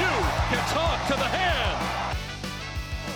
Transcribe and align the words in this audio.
You 0.00 0.12
can 0.50 0.62
talk 0.72 0.98
to 1.10 1.14
the 1.16 1.30
hand. 1.38 1.76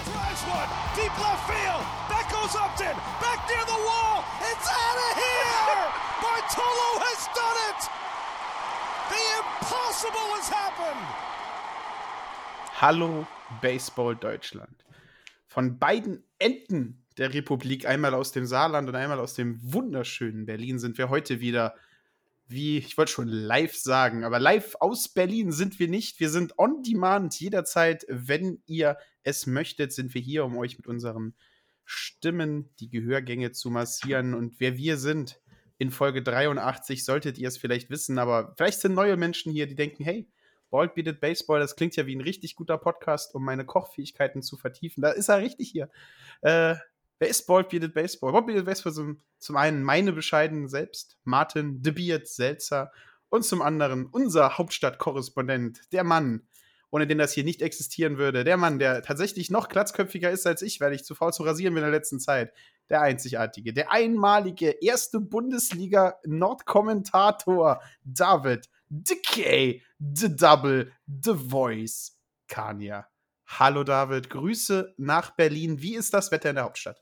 Drives 0.09 0.42
one, 0.48 0.70
deep 0.96 1.14
left 1.20 1.45
field. 1.50 1.84
That 2.10 2.26
goes 2.32 2.54
Upton, 2.56 2.96
back 3.23 3.40
near 3.48 3.64
the 3.64 3.80
wall. 3.86 4.24
It's 4.50 4.68
out 4.68 4.98
of 5.06 5.12
here. 5.18 5.82
Bartolo 6.23 6.88
has 7.06 7.20
done 7.36 7.59
it. 7.70 7.80
The 9.12 9.24
impossible 9.40 10.28
has 10.36 10.48
happened. 10.48 11.06
Hallo 12.80 13.26
Baseball 13.60 14.16
Deutschland. 14.16 14.84
Von 15.46 15.78
beiden 15.78 16.24
Enden 16.38 17.04
der 17.18 17.34
Republik, 17.34 17.87
einmal 17.87 18.14
aus 18.14 18.32
dem 18.32 18.46
Saarland 18.46 18.88
und 18.88 18.95
einmal 18.95 19.20
aus 19.20 19.34
dem 19.34 19.59
wunderschönen 19.62 20.46
Berlin, 20.46 20.78
sind 20.78 20.96
wir 20.96 21.10
heute 21.10 21.40
wieder, 21.40 21.74
wie 22.51 22.79
ich 22.79 22.98
wollte 22.98 23.12
schon 23.12 23.29
live 23.29 23.74
sagen, 23.74 24.24
aber 24.24 24.38
live 24.38 24.74
aus 24.80 25.09
Berlin 25.09 25.52
sind 25.52 25.79
wir 25.79 25.88
nicht. 25.88 26.20
Wir 26.20 26.30
sind 26.30 26.59
on 26.59 26.82
demand 26.82 27.38
jederzeit, 27.38 28.04
wenn 28.09 28.62
ihr 28.66 28.96
es 29.23 29.46
möchtet, 29.46 29.93
sind 29.93 30.15
wir 30.15 30.20
hier, 30.20 30.45
um 30.45 30.56
euch 30.56 30.76
mit 30.76 30.87
unseren 30.87 31.34
Stimmen 31.84 32.71
die 32.80 32.88
Gehörgänge 32.88 33.52
zu 33.52 33.71
massieren. 33.71 34.34
Und 34.34 34.59
wer 34.59 34.76
wir 34.76 34.96
sind 34.96 35.40
in 35.78 35.90
Folge 35.90 36.23
83, 36.23 37.04
solltet 37.04 37.38
ihr 37.38 37.48
es 37.48 37.59
vielleicht 37.59 37.90
wissen, 37.90 38.18
aber 38.18 38.54
vielleicht 38.56 38.80
sind 38.80 38.95
neue 38.95 39.16
Menschen 39.16 39.52
hier, 39.52 39.66
die 39.66 39.76
denken, 39.76 40.04
hey, 40.04 40.28
Bald 40.71 40.95
Beated 40.95 41.21
Baseball, 41.21 41.59
das 41.59 41.74
klingt 41.74 41.96
ja 41.96 42.06
wie 42.06 42.15
ein 42.15 42.21
richtig 42.21 42.54
guter 42.54 42.78
Podcast, 42.78 43.34
um 43.34 43.45
meine 43.45 43.65
Kochfähigkeiten 43.65 44.43
zu 44.43 44.56
vertiefen. 44.56 45.02
Da 45.02 45.10
ist 45.10 45.28
er 45.28 45.38
richtig 45.38 45.71
hier. 45.71 45.90
Äh, 46.43 46.76
wer 47.21 47.29
ist 47.29 47.46
Bald 47.46 47.68
Beated 47.68 47.95
Baseball? 47.95 48.32
Bald 48.32 48.46
Beated 48.46 48.65
Baseball 48.65 48.93
zum, 48.93 49.21
zum 49.38 49.57
einen 49.57 49.85
meine 49.85 50.13
bescheidenen 50.13 50.66
selbst, 50.68 51.16
Martin 51.23 51.80
De 51.82 51.93
Beard 51.93 52.27
Selzer, 52.27 52.90
und 53.29 53.45
zum 53.45 53.62
anderen 53.62 54.07
unser 54.07 54.59
Hauptstadtkorrespondent, 54.59 55.93
der 55.93 56.02
Mann, 56.02 56.49
ohne 56.90 57.07
den 57.07 57.18
das 57.18 57.32
hier 57.32 57.45
nicht 57.45 57.62
existieren 57.62 58.18
würde, 58.18 58.43
der 58.43 58.57
Mann, 58.57 58.80
der 58.80 59.02
tatsächlich 59.02 59.51
noch 59.51 59.68
glatzköpfiger 59.68 60.32
ist 60.32 60.49
als 60.49 60.62
ich, 60.62 60.80
weil 60.80 60.93
ich 60.93 61.04
zu 61.04 61.15
faul 61.15 61.32
zu 61.32 61.45
rasieren 61.45 61.74
bin 61.74 61.85
in 61.85 61.90
der 61.90 61.96
letzten 61.96 62.18
Zeit, 62.18 62.52
der 62.88 63.02
einzigartige, 63.02 63.73
der 63.73 63.93
einmalige 63.93 64.71
erste 64.82 65.21
Bundesliga-Nordkommentator 65.21 67.81
David 68.03 68.69
Decay, 68.88 69.84
The 70.00 70.34
Double, 70.34 70.91
The 71.06 71.34
Voice, 71.34 72.19
Kania. 72.49 73.06
Hallo 73.47 73.84
David, 73.84 74.31
Grüße 74.31 74.94
nach 74.97 75.31
Berlin. 75.31 75.81
Wie 75.81 75.94
ist 75.94 76.12
das 76.12 76.32
Wetter 76.32 76.50
in 76.50 76.56
der 76.56 76.65
Hauptstadt? 76.65 77.00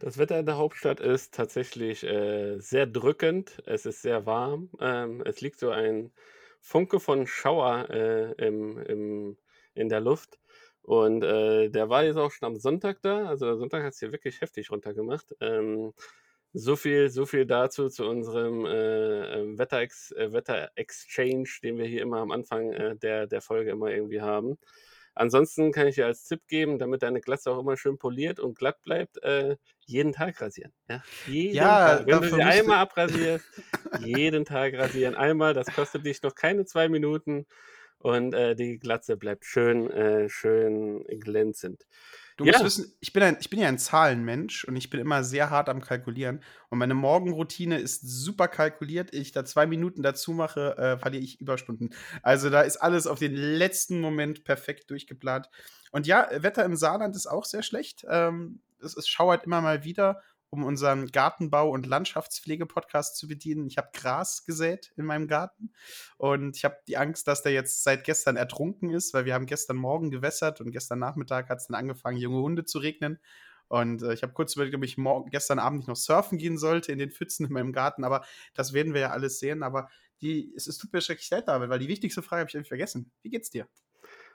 Das 0.00 0.16
Wetter 0.16 0.38
in 0.38 0.46
der 0.46 0.56
Hauptstadt 0.56 0.98
ist 0.98 1.34
tatsächlich 1.34 2.04
äh, 2.04 2.58
sehr 2.58 2.86
drückend. 2.86 3.62
Es 3.66 3.84
ist 3.84 4.00
sehr 4.00 4.24
warm. 4.24 4.70
Ähm, 4.80 5.22
es 5.26 5.42
liegt 5.42 5.58
so 5.58 5.68
ein 5.68 6.10
Funke 6.58 7.00
von 7.00 7.26
Schauer 7.26 7.90
äh, 7.90 8.32
im, 8.46 8.78
im, 8.78 9.36
in 9.74 9.90
der 9.90 10.00
Luft. 10.00 10.38
Und 10.80 11.22
äh, 11.22 11.68
der 11.68 11.90
war 11.90 12.02
jetzt 12.04 12.16
auch 12.16 12.30
schon 12.30 12.46
am 12.46 12.56
Sonntag 12.56 13.02
da. 13.02 13.26
Also 13.26 13.44
der 13.44 13.56
Sonntag 13.58 13.82
hat 13.84 13.92
es 13.92 13.98
hier 13.98 14.10
wirklich 14.10 14.40
heftig 14.40 14.70
runtergemacht. 14.70 15.36
Ähm, 15.40 15.92
so 16.54 16.76
viel, 16.76 17.10
so 17.10 17.26
viel 17.26 17.44
dazu 17.44 17.90
zu 17.90 18.06
unserem 18.06 18.64
äh, 18.64 19.58
Wetter-Ex- 19.58 20.12
äh, 20.12 20.32
Wetter-Exchange, 20.32 21.50
den 21.62 21.76
wir 21.76 21.84
hier 21.84 22.00
immer 22.00 22.20
am 22.20 22.30
Anfang 22.30 22.72
äh, 22.72 22.96
der, 22.96 23.26
der 23.26 23.42
Folge 23.42 23.70
immer 23.70 23.90
irgendwie 23.90 24.22
haben. 24.22 24.56
Ansonsten 25.14 25.72
kann 25.72 25.86
ich 25.88 25.96
dir 25.96 26.06
als 26.06 26.24
Tipp 26.24 26.46
geben, 26.48 26.78
damit 26.78 27.02
deine 27.02 27.20
Glatze 27.20 27.50
auch 27.52 27.60
immer 27.60 27.76
schön 27.76 27.98
poliert 27.98 28.40
und 28.40 28.56
glatt 28.58 28.82
bleibt, 28.82 29.22
äh, 29.22 29.56
jeden 29.86 30.12
Tag 30.12 30.40
rasieren. 30.40 30.72
Ja, 30.88 31.04
jeden 31.24 31.76
Ja, 31.76 31.76
Tag. 31.76 32.06
Wenn 32.06 32.20
du 32.20 32.30
sie 32.30 32.42
einmal 32.42 32.78
abrasierst, 32.78 33.48
jeden 33.92 34.44
Tag 34.44 34.74
rasieren. 34.74 35.14
Einmal, 35.14 35.54
das 35.54 35.72
kostet 35.72 36.06
dich 36.06 36.22
noch 36.22 36.34
keine 36.34 36.64
zwei 36.64 36.88
Minuten 36.88 37.46
und 37.98 38.34
äh, 38.34 38.56
die 38.56 38.78
Glatze 38.78 39.16
bleibt 39.16 39.44
schön, 39.44 39.90
äh, 39.90 40.28
schön 40.28 41.04
glänzend. 41.20 41.86
Du 42.40 42.46
Ja. 42.46 42.52
musst 42.52 42.64
wissen, 42.64 42.92
ich 43.00 43.12
bin, 43.12 43.22
ein, 43.22 43.36
ich 43.38 43.50
bin 43.50 43.60
ja 43.60 43.68
ein 43.68 43.78
Zahlenmensch 43.78 44.64
und 44.64 44.74
ich 44.74 44.88
bin 44.88 44.98
immer 44.98 45.22
sehr 45.24 45.50
hart 45.50 45.68
am 45.68 45.80
Kalkulieren. 45.82 46.42
Und 46.70 46.78
meine 46.78 46.94
Morgenroutine 46.94 47.78
ist 47.78 48.00
super 48.00 48.48
kalkuliert. 48.48 49.12
Ich 49.12 49.32
da 49.32 49.44
zwei 49.44 49.66
Minuten 49.66 50.02
dazu 50.02 50.32
mache, 50.32 50.76
äh, 50.78 50.98
verliere 50.98 51.22
ich 51.22 51.40
Überstunden. 51.40 51.90
Also 52.22 52.48
da 52.48 52.62
ist 52.62 52.78
alles 52.78 53.06
auf 53.06 53.18
den 53.18 53.34
letzten 53.34 54.00
Moment 54.00 54.44
perfekt 54.44 54.90
durchgeplant. 54.90 55.50
Und 55.92 56.06
ja, 56.06 56.28
Wetter 56.32 56.64
im 56.64 56.76
Saarland 56.76 57.14
ist 57.14 57.26
auch 57.26 57.44
sehr 57.44 57.62
schlecht. 57.62 58.06
Ähm, 58.08 58.60
es, 58.82 58.96
es 58.96 59.06
schauert 59.06 59.44
immer 59.44 59.60
mal 59.60 59.84
wieder, 59.84 60.22
um 60.50 60.64
unseren 60.64 61.06
Gartenbau- 61.06 61.70
und 61.70 61.86
Landschaftspflege-Podcast 61.86 63.16
zu 63.16 63.28
bedienen. 63.28 63.66
Ich 63.66 63.78
habe 63.78 63.90
Gras 63.92 64.44
gesät 64.44 64.92
in 64.96 65.04
meinem 65.04 65.28
Garten 65.28 65.72
und 66.18 66.56
ich 66.56 66.64
habe 66.64 66.76
die 66.88 66.96
Angst, 66.96 67.28
dass 67.28 67.42
der 67.42 67.52
jetzt 67.52 67.84
seit 67.84 68.04
gestern 68.04 68.36
ertrunken 68.36 68.90
ist, 68.90 69.14
weil 69.14 69.24
wir 69.24 69.34
haben 69.34 69.46
gestern 69.46 69.76
Morgen 69.76 70.10
gewässert 70.10 70.60
und 70.60 70.72
gestern 70.72 70.98
Nachmittag 70.98 71.48
hat 71.48 71.58
es 71.58 71.68
dann 71.68 71.76
angefangen, 71.76 72.16
junge 72.16 72.42
Hunde 72.42 72.64
zu 72.64 72.78
regnen. 72.78 73.20
Und 73.68 74.02
äh, 74.02 74.12
ich 74.12 74.24
habe 74.24 74.32
kurz 74.32 74.56
überlegt, 74.56 74.74
ob 74.74 74.82
ich 74.82 74.98
morgen, 74.98 75.30
gestern 75.30 75.60
Abend 75.60 75.78
nicht 75.78 75.88
noch 75.88 75.96
surfen 75.96 76.38
gehen 76.38 76.58
sollte 76.58 76.90
in 76.90 76.98
den 76.98 77.12
Pfützen 77.12 77.46
in 77.46 77.52
meinem 77.52 77.72
Garten, 77.72 78.02
aber 78.02 78.24
das 78.52 78.72
werden 78.72 78.94
wir 78.94 79.00
ja 79.00 79.10
alles 79.10 79.38
sehen. 79.38 79.62
Aber 79.62 79.88
die, 80.20 80.52
es, 80.56 80.66
es 80.66 80.76
tut 80.76 80.92
mir 80.92 81.00
schrecklich 81.00 81.30
leid, 81.30 81.46
David, 81.46 81.70
weil 81.70 81.78
die 81.78 81.88
wichtigste 81.88 82.22
Frage 82.22 82.40
habe 82.40 82.48
ich 82.48 82.54
irgendwie 82.54 82.68
vergessen. 82.68 83.12
Wie 83.22 83.30
geht's 83.30 83.50
dir? 83.50 83.68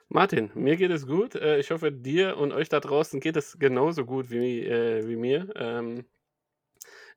Martin, 0.08 0.50
mir 0.54 0.76
geht 0.76 0.90
es 0.90 1.06
gut. 1.06 1.34
Äh, 1.34 1.58
Ich 1.58 1.70
hoffe, 1.70 1.90
dir 1.92 2.36
und 2.36 2.52
euch 2.52 2.68
da 2.68 2.80
draußen 2.80 3.20
geht 3.20 3.36
es 3.36 3.58
genauso 3.58 4.04
gut 4.04 4.30
wie, 4.30 4.64
äh, 4.64 5.06
wie 5.08 5.16
mir. 5.16 5.48
Ähm, 5.56 6.04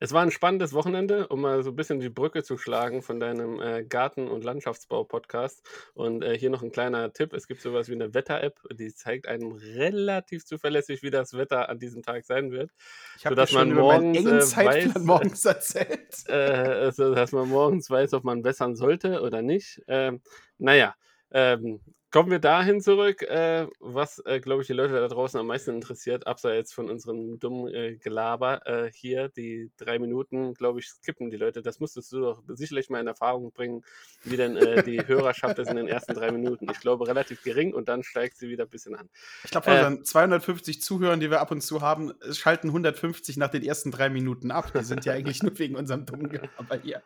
es 0.02 0.14
war 0.14 0.22
ein 0.22 0.32
spannendes 0.32 0.72
Wochenende, 0.74 1.28
um 1.28 1.42
mal 1.42 1.62
so 1.62 1.72
ein 1.72 1.76
bisschen 1.76 2.00
die 2.00 2.10
Brücke 2.10 2.42
zu 2.42 2.58
schlagen 2.58 3.02
von 3.02 3.20
deinem 3.20 3.62
äh, 3.62 3.84
Garten- 3.84 4.30
und 4.30 4.46
Landschaftsbau-Podcast. 4.46 5.62
Und 5.94 6.24
äh, 6.24 6.38
hier 6.38 6.50
noch 6.50 6.64
ein 6.64 6.72
kleiner 6.72 7.12
Tipp: 7.12 7.34
Es 7.34 7.48
gibt 7.48 7.62
sowas 7.62 7.90
wie 7.90 7.94
eine 7.94 8.14
Wetter-App, 8.14 8.60
die 8.72 8.94
zeigt 8.94 9.28
einem 9.28 9.52
relativ 9.52 10.46
zuverlässig, 10.46 11.04
wie 11.04 11.12
das 11.12 11.34
Wetter 11.34 11.68
an 11.68 11.80
diesem 11.80 12.02
Tag 12.02 12.24
sein 12.26 12.52
wird. 12.52 12.72
Ich 13.18 13.26
habe 13.26 13.36
man 13.36 13.48
schon 13.48 13.72
über 13.72 13.82
morgens, 13.82 14.18
engen 14.18 14.38
äh, 14.38 14.42
Zeitplan 14.42 14.96
weiß, 14.96 15.04
morgens 15.04 15.46
erzählt. 15.46 16.26
äh, 16.30 16.92
so 16.94 17.14
dass 17.14 17.34
man 17.34 17.50
morgens 17.50 17.90
weiß, 17.90 18.14
ob 18.14 18.24
man 18.24 18.42
bessern 18.42 18.78
sollte 18.78 19.22
oder 19.22 19.42
nicht. 19.42 19.82
Ähm, 19.88 20.22
naja, 20.58 20.96
ähm, 21.32 21.82
kommen 22.12 22.32
wir 22.32 22.40
dahin 22.40 22.82
zurück, 22.82 23.22
äh, 23.22 23.68
was, 23.80 24.20
äh, 24.26 24.40
glaube 24.40 24.62
ich, 24.62 24.68
die 24.68 24.74
Leute 24.74 24.94
da 24.94 25.08
draußen 25.08 25.40
am 25.40 25.48
meisten 25.48 25.76
interessiert, 25.76 26.26
abseits 26.26 26.74
von 26.74 26.90
unserem 26.90 27.40
dummen 27.40 27.74
äh, 27.74 27.98
Gelaber 27.98 28.66
äh, 28.66 28.92
hier. 28.92 29.30
Die 29.30 29.70
drei 29.78 30.00
Minuten, 30.00 30.54
glaube 30.56 30.80
ich, 30.80 30.88
skippen 30.88 31.30
die 31.30 31.38
Leute. 31.38 31.62
Das 31.62 31.80
musstest 31.80 32.12
du 32.12 32.22
doch 32.22 32.44
sicherlich 32.48 32.90
mal 32.90 33.00
in 33.00 33.08
Erfahrung 33.08 33.52
bringen, 33.52 33.84
wie 34.24 34.38
denn 34.38 34.58
äh, 34.58 34.84
die 34.84 35.00
Hörerschaft 35.08 35.60
ist 35.60 35.70
in 35.70 35.76
den 35.76 35.88
ersten 35.88 36.14
drei 36.14 36.32
Minuten. 36.32 36.68
Ich 36.72 36.80
glaube, 36.80 37.08
relativ 37.08 37.44
gering 37.44 37.74
und 37.74 37.88
dann 37.90 38.04
steigt 38.04 38.38
sie 38.38 38.50
wieder 38.50 38.64
ein 38.64 38.70
bisschen 38.70 38.96
an. 38.96 39.10
Ich 39.44 39.52
glaube, 39.52 39.66
von 39.66 39.74
Äh, 39.74 39.78
unseren 39.78 40.06
250 40.06 40.82
Zuhörern, 40.82 41.20
die 41.20 41.30
wir 41.30 41.42
ab 41.42 41.52
und 41.52 41.62
zu 41.62 41.82
haben, 41.82 42.14
schalten 42.32 42.70
150 42.70 43.38
nach 43.38 43.50
den 43.50 43.64
ersten 43.64 43.92
drei 43.92 44.10
Minuten 44.10 44.50
ab. 44.52 44.74
Die 44.74 44.84
sind 44.84 45.06
ja 45.06 45.14
eigentlich 45.14 45.44
nur 45.44 45.58
wegen 45.60 45.76
unserem 45.76 46.06
dummen 46.06 46.30
Gelaber 46.30 46.80
hier. 46.82 47.04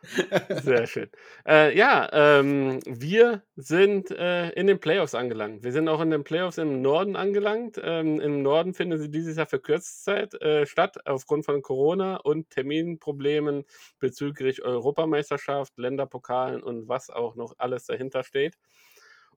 Sehr 0.62 0.86
schön. 0.86 1.10
Ja, 1.46 2.08
ähm, 2.12 2.80
wir 2.86 3.42
sind 3.56 4.10
in 4.10 4.66
den 4.66 4.78
Playoffs 4.94 5.16
angelangt. 5.16 5.64
Wir 5.64 5.72
sind 5.72 5.88
auch 5.88 6.00
in 6.00 6.10
den 6.10 6.22
Playoffs 6.22 6.56
im 6.56 6.80
Norden 6.80 7.16
angelangt. 7.16 7.80
Ähm, 7.82 8.20
Im 8.20 8.42
Norden 8.42 8.74
finden 8.74 8.96
sie 8.96 9.10
dieses 9.10 9.36
Jahr 9.36 9.46
für 9.46 9.58
Kurzzeit 9.58 10.40
äh, 10.40 10.66
statt, 10.66 10.98
aufgrund 11.04 11.44
von 11.44 11.62
Corona 11.62 12.18
und 12.18 12.48
Terminproblemen 12.50 13.64
bezüglich 13.98 14.62
Europameisterschaft, 14.62 15.76
Länderpokalen 15.78 16.62
und 16.62 16.86
was 16.86 17.10
auch 17.10 17.34
noch 17.34 17.54
alles 17.58 17.86
dahinter 17.86 18.22
steht. 18.22 18.56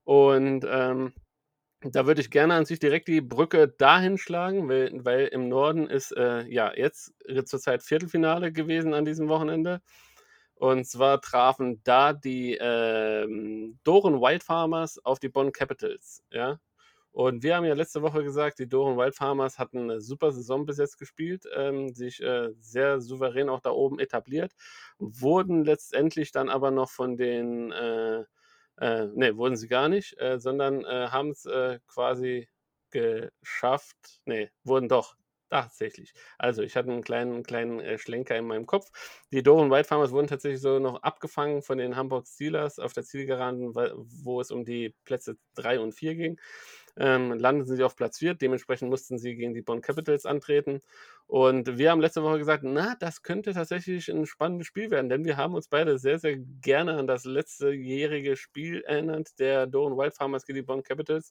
Und 0.04 0.64
ähm, 0.70 1.12
da 1.80 2.06
würde 2.06 2.20
ich 2.20 2.30
gerne 2.30 2.54
an 2.54 2.64
sich 2.64 2.78
direkt 2.78 3.08
die 3.08 3.20
Brücke 3.20 3.66
dahin 3.66 4.16
schlagen, 4.16 4.68
weil, 4.68 5.04
weil 5.04 5.26
im 5.26 5.48
Norden 5.48 5.88
ist 5.88 6.12
äh, 6.12 6.46
ja 6.46 6.72
jetzt 6.72 7.14
zurzeit 7.46 7.82
Viertelfinale 7.82 8.52
gewesen 8.52 8.94
an 8.94 9.04
diesem 9.04 9.28
Wochenende. 9.28 9.80
Und 10.58 10.86
zwar 10.86 11.20
trafen 11.20 11.80
da 11.84 12.12
die 12.12 12.56
ähm, 12.60 13.78
Doren 13.84 14.20
Wild 14.20 14.42
Farmers 14.42 14.98
auf 15.04 15.20
die 15.20 15.28
Bonn 15.28 15.52
Capitals, 15.52 16.24
ja. 16.32 16.58
Und 17.12 17.42
wir 17.42 17.56
haben 17.56 17.64
ja 17.64 17.74
letzte 17.74 18.02
Woche 18.02 18.22
gesagt, 18.24 18.58
die 18.60 18.68
Doren 18.68 18.96
Wild 18.98 19.14
Farmers 19.16 19.58
hatten 19.58 19.78
eine 19.90 20.00
super 20.00 20.32
Saison 20.32 20.66
bis 20.66 20.78
jetzt 20.78 20.98
gespielt, 20.98 21.44
ähm, 21.56 21.94
sich 21.94 22.22
äh, 22.22 22.50
sehr 22.60 23.00
souverän 23.00 23.48
auch 23.48 23.60
da 23.60 23.70
oben 23.70 23.98
etabliert, 24.00 24.52
wurden 24.98 25.64
letztendlich 25.64 26.32
dann 26.32 26.48
aber 26.48 26.70
noch 26.72 26.90
von 26.90 27.16
den, 27.16 27.72
äh, 27.72 28.24
äh, 28.78 29.06
ne, 29.14 29.36
wurden 29.36 29.56
sie 29.56 29.68
gar 29.68 29.88
nicht, 29.88 30.18
äh, 30.20 30.38
sondern 30.40 30.84
äh, 30.84 31.08
haben 31.10 31.30
es 31.30 31.46
äh, 31.46 31.80
quasi 31.88 32.48
geschafft, 32.90 34.20
ne, 34.26 34.50
wurden 34.64 34.88
doch, 34.88 35.16
Tatsächlich. 35.50 36.12
Also, 36.36 36.60
ich 36.62 36.76
hatte 36.76 36.90
einen 36.90 37.02
kleinen 37.02 37.42
kleinen, 37.42 37.80
äh, 37.80 37.96
Schlenker 37.96 38.36
in 38.36 38.46
meinem 38.46 38.66
Kopf. 38.66 38.90
Die 39.32 39.42
Doren 39.42 39.70
White 39.70 39.88
Farmers 39.88 40.10
wurden 40.12 40.26
tatsächlich 40.26 40.60
so 40.60 40.78
noch 40.78 41.02
abgefangen 41.02 41.62
von 41.62 41.78
den 41.78 41.96
Hamburg 41.96 42.26
Steelers 42.28 42.78
auf 42.78 42.92
der 42.92 43.04
Zielgeraden, 43.04 43.74
wo 43.74 44.42
es 44.42 44.50
um 44.50 44.66
die 44.66 44.94
Plätze 45.04 45.38
3 45.54 45.80
und 45.80 45.92
4 45.94 46.16
ging. 46.16 46.38
Ähm, 46.98 47.32
landeten 47.38 47.76
sie 47.76 47.82
auf 47.84 47.96
Platz 47.96 48.18
4, 48.18 48.34
dementsprechend 48.34 48.90
mussten 48.90 49.18
sie 49.18 49.36
gegen 49.36 49.54
die 49.54 49.62
Bonn 49.62 49.80
Capitals 49.80 50.26
antreten. 50.26 50.82
Und 51.26 51.78
wir 51.78 51.90
haben 51.92 52.00
letzte 52.00 52.22
Woche 52.22 52.38
gesagt, 52.38 52.64
na, 52.64 52.96
das 53.00 53.22
könnte 53.22 53.54
tatsächlich 53.54 54.08
ein 54.10 54.26
spannendes 54.26 54.66
Spiel 54.66 54.90
werden, 54.90 55.08
denn 55.08 55.24
wir 55.24 55.36
haben 55.38 55.54
uns 55.54 55.68
beide 55.68 55.98
sehr, 55.98 56.18
sehr 56.18 56.36
gerne 56.36 56.96
an 56.98 57.06
das 57.06 57.24
letztejährige 57.24 58.36
Spiel 58.36 58.82
erinnert, 58.82 59.38
der 59.38 59.66
Doren 59.66 59.96
Wild 59.96 60.14
Farmers 60.14 60.44
gegen 60.44 60.56
die 60.56 60.62
Bonn 60.62 60.82
Capitals 60.82 61.30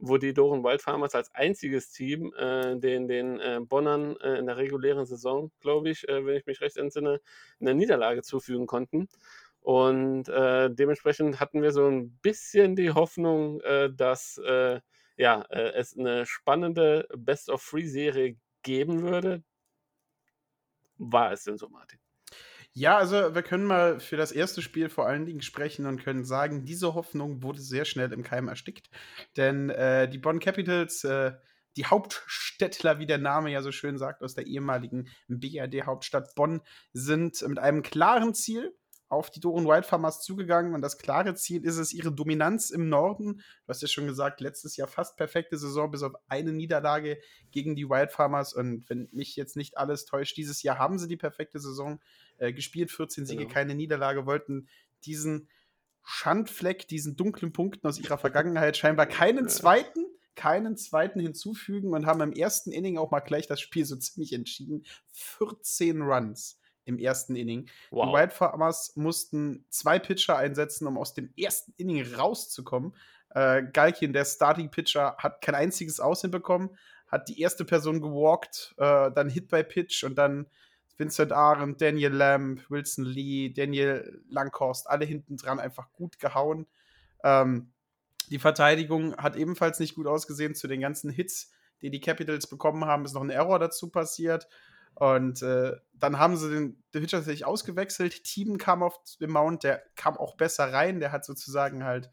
wo 0.00 0.16
die 0.16 0.32
Doren 0.32 0.64
Wild 0.64 0.82
Farmers 0.82 1.14
als 1.14 1.34
einziges 1.34 1.92
Team 1.92 2.32
äh, 2.36 2.76
den, 2.76 3.06
den 3.06 3.38
äh, 3.38 3.60
Bonnern 3.60 4.16
äh, 4.16 4.38
in 4.38 4.46
der 4.46 4.56
regulären 4.56 5.06
Saison, 5.06 5.52
glaube 5.60 5.90
ich, 5.90 6.08
äh, 6.08 6.24
wenn 6.24 6.36
ich 6.36 6.46
mich 6.46 6.60
recht 6.60 6.76
entsinne, 6.76 7.20
eine 7.60 7.74
Niederlage 7.74 8.22
zufügen 8.22 8.66
konnten. 8.66 9.08
Und 9.60 10.28
äh, 10.28 10.70
dementsprechend 10.70 11.38
hatten 11.38 11.62
wir 11.62 11.72
so 11.72 11.86
ein 11.86 12.10
bisschen 12.22 12.76
die 12.76 12.92
Hoffnung, 12.92 13.60
äh, 13.60 13.90
dass 13.92 14.40
ja, 15.16 15.42
es 15.50 15.98
eine 15.98 16.24
spannende 16.24 17.06
Best-of-Three-Serie 17.14 18.36
geben 18.62 19.02
würde. 19.02 19.42
War 20.96 21.32
es 21.32 21.44
denn 21.44 21.58
so, 21.58 21.68
Martin? 21.68 21.98
Ja, 22.80 22.96
also 22.96 23.34
wir 23.34 23.42
können 23.42 23.66
mal 23.66 24.00
für 24.00 24.16
das 24.16 24.32
erste 24.32 24.62
Spiel 24.62 24.88
vor 24.88 25.06
allen 25.06 25.26
Dingen 25.26 25.42
sprechen 25.42 25.84
und 25.84 26.02
können 26.02 26.24
sagen, 26.24 26.64
diese 26.64 26.94
Hoffnung 26.94 27.42
wurde 27.42 27.60
sehr 27.60 27.84
schnell 27.84 28.10
im 28.10 28.22
Keim 28.22 28.48
erstickt. 28.48 28.88
Denn 29.36 29.68
äh, 29.68 30.08
die 30.08 30.16
Bonn 30.16 30.38
Capitals, 30.38 31.04
äh, 31.04 31.32
die 31.76 31.84
Hauptstädtler, 31.84 32.98
wie 32.98 33.04
der 33.04 33.18
Name 33.18 33.50
ja 33.50 33.60
so 33.60 33.70
schön 33.70 33.98
sagt, 33.98 34.22
aus 34.22 34.34
der 34.34 34.46
ehemaligen 34.46 35.08
BRD-Hauptstadt 35.28 36.34
Bonn, 36.34 36.62
sind 36.94 37.46
mit 37.46 37.58
einem 37.58 37.82
klaren 37.82 38.32
Ziel 38.32 38.74
auf 39.10 39.28
die 39.28 39.40
Doren 39.40 39.66
White 39.66 39.86
Farmers 39.86 40.22
zugegangen 40.22 40.72
und 40.72 40.82
das 40.82 40.96
klare 40.96 41.34
Ziel 41.34 41.64
ist 41.64 41.78
es, 41.78 41.92
ihre 41.92 42.12
Dominanz 42.12 42.70
im 42.70 42.88
Norden. 42.88 43.38
Du 43.38 43.68
hast 43.68 43.82
ja 43.82 43.88
schon 43.88 44.06
gesagt, 44.06 44.40
letztes 44.40 44.76
Jahr 44.76 44.86
fast 44.86 45.16
perfekte 45.16 45.58
Saison, 45.58 45.90
bis 45.90 46.04
auf 46.04 46.12
eine 46.28 46.52
Niederlage 46.52 47.18
gegen 47.50 47.74
die 47.74 47.90
Wild 47.90 48.12
Farmers. 48.12 48.54
Und 48.54 48.88
wenn 48.88 49.08
mich 49.10 49.34
jetzt 49.34 49.56
nicht 49.56 49.76
alles 49.76 50.06
täuscht, 50.06 50.36
dieses 50.36 50.62
Jahr 50.62 50.78
haben 50.78 50.98
sie 50.98 51.08
die 51.08 51.16
perfekte 51.16 51.58
Saison 51.58 52.00
äh, 52.40 52.52
gespielt, 52.52 52.90
14 52.90 53.26
Siege, 53.26 53.42
genau. 53.42 53.54
keine 53.54 53.74
Niederlage, 53.74 54.26
wollten 54.26 54.68
diesen 55.04 55.48
Schandfleck, 56.02 56.88
diesen 56.88 57.16
dunklen 57.16 57.52
Punkten 57.52 57.86
aus 57.86 57.98
ihrer 57.98 58.18
Vergangenheit 58.18 58.76
scheinbar 58.76 59.06
keinen 59.06 59.48
zweiten 59.48 60.04
keinen 60.36 60.76
zweiten 60.78 61.20
hinzufügen 61.20 61.92
und 61.92 62.06
haben 62.06 62.22
im 62.22 62.32
ersten 62.32 62.72
Inning 62.72 62.96
auch 62.96 63.10
mal 63.10 63.20
gleich 63.20 63.46
das 63.46 63.60
Spiel 63.60 63.84
so 63.84 63.96
ziemlich 63.96 64.32
entschieden. 64.32 64.86
14 65.12 66.00
Runs 66.00 66.58
im 66.84 66.98
ersten 66.98 67.36
Inning. 67.36 67.68
Wow. 67.90 68.06
Die 68.06 68.12
Wild 68.14 68.32
Farmers 68.32 68.96
mussten 68.96 69.66
zwei 69.68 69.98
Pitcher 69.98 70.38
einsetzen, 70.38 70.86
um 70.86 70.96
aus 70.96 71.12
dem 71.12 71.32
ersten 71.36 71.74
Inning 71.76 72.14
rauszukommen. 72.14 72.94
Äh, 73.30 73.64
Galkin, 73.72 74.12
der 74.14 74.24
Starting 74.24 74.70
Pitcher, 74.70 75.16
hat 75.18 75.42
kein 75.42 75.54
einziges 75.54 76.00
Aus 76.00 76.22
hinbekommen, 76.22 76.70
hat 77.06 77.28
die 77.28 77.40
erste 77.40 77.64
Person 77.66 78.00
gewalkt, 78.00 78.74
äh, 78.78 79.10
dann 79.12 79.28
Hit 79.28 79.48
by 79.48 79.62
Pitch 79.62 80.04
und 80.04 80.16
dann 80.16 80.46
Vincent 81.00 81.32
Arendt, 81.32 81.80
Daniel 81.80 82.12
Lamb, 82.12 82.70
Wilson 82.70 83.04
Lee, 83.04 83.48
Daniel 83.48 84.22
Langhorst, 84.28 84.88
alle 84.88 85.04
hinten 85.04 85.36
dran 85.36 85.58
einfach 85.58 85.90
gut 85.92 86.20
gehauen. 86.20 86.66
Ähm, 87.24 87.72
die 88.30 88.38
Verteidigung 88.38 89.16
hat 89.16 89.34
ebenfalls 89.34 89.80
nicht 89.80 89.96
gut 89.96 90.06
ausgesehen. 90.06 90.54
Zu 90.54 90.68
den 90.68 90.80
ganzen 90.80 91.10
Hits, 91.10 91.50
die 91.82 91.90
die 91.90 92.00
Capitals 92.00 92.46
bekommen 92.46 92.84
haben, 92.84 93.04
ist 93.04 93.14
noch 93.14 93.22
ein 93.22 93.30
Error 93.30 93.58
dazu 93.58 93.90
passiert. 93.90 94.46
Und 94.94 95.42
äh, 95.42 95.72
dann 95.94 96.18
haben 96.18 96.36
sie 96.36 96.50
den, 96.50 96.82
den 96.94 97.02
Pitcher 97.02 97.18
tatsächlich 97.18 97.46
ausgewechselt. 97.46 98.22
Team 98.22 98.58
kam 98.58 98.82
auf 98.82 99.00
den 99.20 99.30
Mount, 99.30 99.64
der 99.64 99.82
kam 99.96 100.16
auch 100.16 100.36
besser 100.36 100.72
rein. 100.72 101.00
Der 101.00 101.10
hat 101.10 101.24
sozusagen 101.24 101.82
halt 101.82 102.10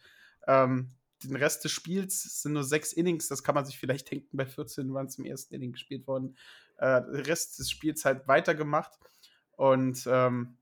ähm, 0.48 0.96
den 1.24 1.36
Rest 1.36 1.64
des 1.64 1.72
Spiels, 1.72 2.42
sind 2.42 2.54
nur 2.54 2.64
sechs 2.64 2.94
Innings, 2.94 3.28
das 3.28 3.44
kann 3.44 3.56
man 3.56 3.66
sich 3.66 3.80
vielleicht 3.80 4.12
denken, 4.12 4.38
bei 4.38 4.46
14 4.46 4.94
waren 4.94 5.08
es 5.08 5.18
im 5.18 5.26
ersten 5.26 5.56
Inning 5.56 5.72
gespielt 5.72 6.08
worden. 6.08 6.38
Äh, 6.78 6.88
Rest 6.88 7.60
des 7.60 7.70
Spiels 7.70 8.06
halt 8.06 8.28
weitergemacht. 8.28 8.98
Und 9.54 10.08
ähm, 10.10 10.58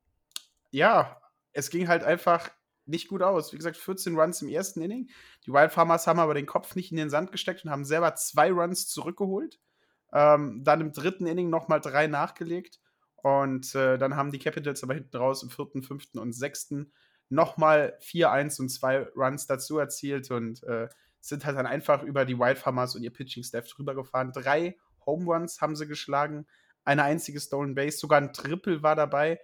ja, 0.72 1.22
es 1.54 1.70
ging 1.70 1.88
halt 1.88 2.04
einfach 2.04 2.50
nicht 2.86 3.08
gut 3.08 3.22
aus. 3.22 3.52
Wie 3.52 3.58
gesagt, 3.58 3.78
14 3.78 4.18
Runs 4.18 4.42
im 4.42 4.50
ersten 4.50 4.82
Inning. 4.82 5.10
Die 5.46 5.52
Wild 5.52 5.72
Farmers 5.72 6.08
haben 6.08 6.20
aber 6.20 6.34
den 6.34 6.46
Kopf 6.46 6.76
nicht 6.76 6.92
in 6.92 6.98
den 6.98 7.10
Sand 7.10 7.32
gesteckt 7.32 7.66
und 7.66 7.72
haben 7.72 7.86
selber 7.86 8.16
zwei 8.16 8.52
Runs 8.52 8.88
zurückgeholt. 8.88 9.60
Ähm, 10.14 10.64
dann 10.64 10.82
im 10.82 10.92
dritten 10.92 11.26
Inning 11.26 11.50
nochmal 11.50 11.82
drei 11.82 12.08
nachgelegt. 12.08 12.80
Und 13.18 13.74
äh, 13.74 13.98
dann 13.98 14.16
haben 14.16 14.32
die 14.32 14.40
Capitals 14.40 14.84
aber 14.84 14.94
hinten 14.94 15.18
raus 15.18 15.42
im 15.44 15.50
vierten, 15.50 15.82
fünften 15.82 16.20
und 16.20 16.34
sechsten 16.34 16.92
nochmal 17.30 17.98
4-1 18.02 18.62
und 18.62 18.70
zwei 18.70 19.08
Runs 19.16 19.48
dazu 19.48 19.80
erzielt 19.80 20.30
und 20.30 20.64
äh, 20.64 20.90
sind 21.22 21.44
halt 21.44 21.58
dann 21.58 21.66
einfach 21.66 22.04
über 22.04 22.24
die 22.24 22.38
Wildfarmers 22.38 22.96
und 22.96 23.02
ihr 23.02 23.12
Pitching-Staff 23.12 23.68
drüber 23.68 23.96
gefahren. 23.96 24.32
Drei 24.32 24.78
Home 25.06 25.26
Runs 25.26 25.62
haben 25.62 25.76
sie 25.76 25.88
geschlagen, 25.88 26.48
eine 26.84 27.04
einzige 27.04 27.40
Stolen 27.40 27.76
Base, 27.76 27.98
sogar 27.98 28.22
ein 28.22 28.34
Triple 28.34 28.84
war 28.84 28.96
dabei, 28.96 29.40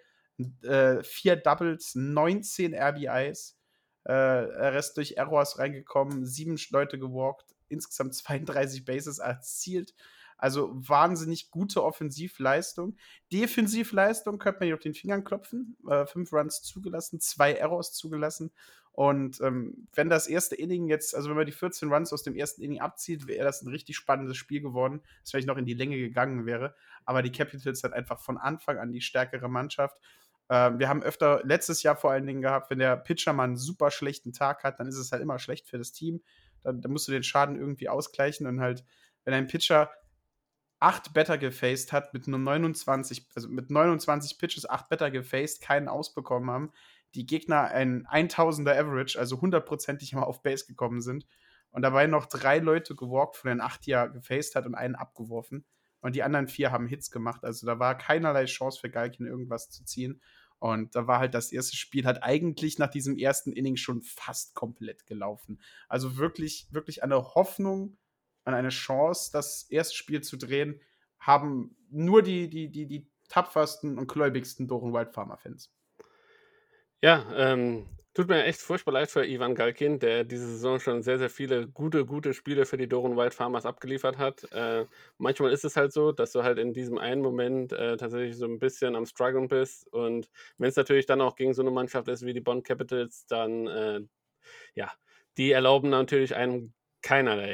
äh, 0.63 1.03
vier 1.03 1.35
Doubles, 1.35 1.95
19 1.95 2.73
RBIs, 2.73 3.57
äh, 4.03 4.13
Rest 4.13 4.97
durch 4.97 5.13
Errors 5.17 5.59
reingekommen, 5.59 6.25
sieben 6.25 6.57
Leute 6.69 6.99
gewalkt, 6.99 7.55
insgesamt 7.67 8.15
32 8.15 8.85
Bases 8.85 9.19
erzielt. 9.19 9.93
Also 10.41 10.71
wahnsinnig 10.73 11.51
gute 11.51 11.83
Offensivleistung. 11.83 12.97
Defensivleistung 13.31 14.39
könnte 14.39 14.59
man 14.59 14.65
hier 14.65 14.75
auf 14.75 14.81
den 14.81 14.95
Fingern 14.95 15.23
klopfen. 15.23 15.77
Äh, 15.87 16.07
fünf 16.07 16.33
Runs 16.33 16.63
zugelassen, 16.63 17.19
zwei 17.19 17.53
Errors 17.53 17.93
zugelassen. 17.93 18.51
Und 18.91 19.39
ähm, 19.41 19.87
wenn 19.93 20.09
das 20.09 20.27
erste 20.27 20.55
Inning 20.55 20.87
jetzt, 20.87 21.15
also 21.15 21.29
wenn 21.29 21.37
man 21.37 21.45
die 21.45 21.51
14 21.51 21.93
Runs 21.93 22.11
aus 22.11 22.23
dem 22.23 22.35
ersten 22.35 22.63
Inning 22.63 22.81
abzieht, 22.81 23.27
wäre 23.27 23.45
das 23.45 23.61
ein 23.61 23.69
richtig 23.69 23.95
spannendes 23.95 24.35
Spiel 24.35 24.61
geworden, 24.61 25.01
das 25.21 25.29
vielleicht 25.29 25.47
noch 25.47 25.57
in 25.57 25.65
die 25.65 25.75
Länge 25.75 25.97
gegangen 25.97 26.47
wäre. 26.47 26.75
Aber 27.05 27.21
die 27.21 27.31
Capitals 27.31 27.83
hat 27.83 27.93
einfach 27.93 28.19
von 28.19 28.37
Anfang 28.39 28.79
an 28.79 28.91
die 28.91 29.01
stärkere 29.01 29.47
Mannschaft. 29.47 29.95
Ähm, 30.49 30.79
wir 30.79 30.89
haben 30.89 31.03
öfter 31.03 31.41
letztes 31.43 31.83
Jahr 31.83 31.95
vor 31.95 32.11
allen 32.11 32.25
Dingen 32.25 32.41
gehabt, 32.41 32.71
wenn 32.71 32.79
der 32.79 32.97
Pitcher 32.97 33.31
mal 33.31 33.43
einen 33.43 33.57
super 33.57 33.91
schlechten 33.91 34.33
Tag 34.33 34.63
hat, 34.63 34.79
dann 34.79 34.87
ist 34.87 34.97
es 34.97 35.11
halt 35.11 35.21
immer 35.21 35.37
schlecht 35.37 35.67
für 35.67 35.77
das 35.77 35.91
Team. 35.91 36.21
Dann, 36.63 36.81
dann 36.81 36.91
musst 36.91 37.07
du 37.07 37.11
den 37.11 37.23
Schaden 37.23 37.55
irgendwie 37.55 37.89
ausgleichen 37.89 38.47
und 38.47 38.59
halt, 38.59 38.83
wenn 39.23 39.35
ein 39.35 39.47
Pitcher 39.47 39.91
acht 40.81 41.13
Better 41.13 41.37
gefaced 41.37 41.93
hat, 41.93 42.13
mit 42.13 42.27
nur 42.27 42.39
29, 42.39 43.27
also 43.35 43.47
mit 43.49 43.69
29 43.69 44.37
Pitches 44.39 44.69
acht 44.69 44.89
Better 44.89 45.11
gefaced, 45.11 45.61
keinen 45.61 45.87
ausbekommen 45.87 46.49
haben, 46.49 46.71
die 47.13 47.25
Gegner 47.25 47.65
ein 47.65 48.07
1000er 48.07 48.77
Average, 48.77 49.19
also 49.19 49.39
hundertprozentig 49.39 50.11
immer 50.11 50.25
auf 50.25 50.41
Base 50.41 50.65
gekommen 50.65 51.01
sind 51.01 51.27
und 51.69 51.83
dabei 51.83 52.07
noch 52.07 52.25
drei 52.25 52.57
Leute 52.57 52.95
gewalkt, 52.95 53.37
von 53.37 53.49
den 53.49 53.61
acht, 53.61 53.85
die 53.85 53.91
er 53.91 54.09
gefaced 54.09 54.55
hat 54.55 54.65
und 54.65 54.73
einen 54.73 54.95
abgeworfen 54.95 55.65
und 56.01 56.15
die 56.15 56.23
anderen 56.23 56.47
vier 56.47 56.71
haben 56.71 56.87
Hits 56.87 57.11
gemacht, 57.11 57.43
also 57.43 57.67
da 57.67 57.77
war 57.77 57.95
keinerlei 57.95 58.45
Chance 58.45 58.79
für 58.79 58.89
Galkin 58.89 59.27
irgendwas 59.27 59.69
zu 59.69 59.85
ziehen 59.85 60.19
und 60.57 60.95
da 60.95 61.05
war 61.05 61.19
halt 61.19 61.35
das 61.35 61.51
erste 61.51 61.75
Spiel, 61.77 62.05
hat 62.05 62.23
eigentlich 62.23 62.79
nach 62.79 62.89
diesem 62.89 63.17
ersten 63.17 63.51
Inning 63.51 63.77
schon 63.77 64.01
fast 64.01 64.55
komplett 64.55 65.05
gelaufen. 65.05 65.59
Also 65.89 66.17
wirklich, 66.17 66.67
wirklich 66.71 67.03
eine 67.03 67.17
Hoffnung 67.33 67.97
an 68.43 68.53
eine 68.53 68.69
Chance, 68.69 69.31
das 69.31 69.69
erste 69.69 69.95
Spiel 69.95 70.21
zu 70.21 70.37
drehen, 70.37 70.81
haben 71.19 71.75
nur 71.89 72.21
die, 72.23 72.49
die, 72.49 72.69
die, 72.69 72.87
die 72.87 73.07
tapfersten 73.29 73.97
und 73.97 74.07
gläubigsten 74.07 74.67
Doren 74.67 74.93
Wild 74.93 75.13
Farmer 75.13 75.37
Fans. 75.37 75.73
Ja, 77.01 77.25
ähm, 77.35 77.87
tut 78.13 78.27
mir 78.27 78.43
echt 78.43 78.59
furchtbar 78.59 78.91
leid 78.91 79.09
für 79.09 79.25
Ivan 79.25 79.55
Galkin, 79.55 79.99
der 79.99 80.23
diese 80.23 80.47
Saison 80.47 80.79
schon 80.79 81.01
sehr, 81.01 81.17
sehr 81.17 81.29
viele 81.29 81.67
gute, 81.67 82.05
gute 82.05 82.33
Spiele 82.33 82.65
für 82.65 82.77
die 82.77 82.87
Doren 82.87 83.15
Wild 83.15 83.33
Farmers 83.33 83.65
abgeliefert 83.65 84.17
hat. 84.17 84.51
Äh, 84.51 84.85
manchmal 85.17 85.51
ist 85.51 85.63
es 85.63 85.77
halt 85.77 85.93
so, 85.93 86.11
dass 86.11 86.31
du 86.31 86.43
halt 86.43 86.59
in 86.59 86.73
diesem 86.73 86.97
einen 86.97 87.21
Moment 87.21 87.71
äh, 87.71 87.97
tatsächlich 87.97 88.37
so 88.37 88.45
ein 88.45 88.59
bisschen 88.59 88.95
am 88.95 89.05
Struggeln 89.05 89.47
bist. 89.47 89.87
Und 89.93 90.29
wenn 90.57 90.69
es 90.69 90.75
natürlich 90.75 91.05
dann 91.05 91.21
auch 91.21 91.35
gegen 91.35 91.53
so 91.53 91.61
eine 91.61 91.71
Mannschaft 91.71 92.07
ist 92.07 92.25
wie 92.25 92.33
die 92.33 92.41
Bond 92.41 92.65
Capitals, 92.65 93.25
dann 93.27 93.67
äh, 93.67 94.01
ja, 94.75 94.91
die 95.37 95.51
erlauben 95.51 95.89
natürlich 95.89 96.35
einem 96.35 96.73
keinerlei, 97.01 97.51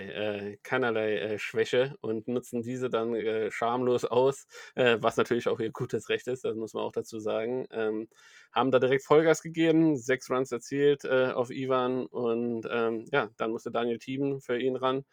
äh, 0.53 0.57
keinerlei 0.63 1.17
äh, 1.17 1.39
Schwäche 1.39 1.95
und 2.01 2.27
nutzen 2.27 2.61
diese 2.61 2.89
dann 2.89 3.13
äh, 3.15 3.51
schamlos 3.51 4.05
aus, 4.05 4.47
äh, 4.75 4.97
was 5.01 5.17
natürlich 5.17 5.47
auch 5.47 5.59
ihr 5.59 5.71
gutes 5.71 6.09
Recht 6.09 6.27
ist, 6.27 6.45
das 6.45 6.55
muss 6.55 6.73
man 6.73 6.83
auch 6.83 6.91
dazu 6.91 7.19
sagen. 7.19 7.67
Ähm, 7.71 8.07
haben 8.51 8.71
da 8.71 8.79
direkt 8.79 9.03
Vollgas 9.05 9.41
gegeben, 9.41 9.97
sechs 9.97 10.29
Runs 10.29 10.51
erzielt 10.51 11.05
äh, 11.05 11.31
auf 11.31 11.49
Ivan 11.51 12.05
und 12.07 12.67
ähm, 12.71 13.05
ja, 13.11 13.29
dann 13.37 13.51
musste 13.51 13.71
Daniel 13.71 13.99
Thieben 13.99 14.41
für 14.41 14.59
ihn 14.59 14.75
ran. 14.75 15.05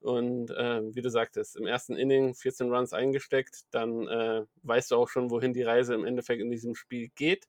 Und 0.00 0.50
äh, 0.50 0.80
wie 0.94 1.02
du 1.02 1.10
sagtest, 1.10 1.56
im 1.56 1.66
ersten 1.66 1.94
Inning 1.96 2.34
14 2.34 2.72
Runs 2.72 2.92
eingesteckt, 2.94 3.64
dann 3.70 4.08
äh, 4.08 4.44
weißt 4.62 4.90
du 4.90 4.96
auch 4.96 5.08
schon, 5.08 5.30
wohin 5.30 5.52
die 5.52 5.62
Reise 5.62 5.94
im 5.94 6.04
Endeffekt 6.06 6.40
in 6.40 6.50
diesem 6.50 6.74
Spiel 6.74 7.10
geht. 7.14 7.46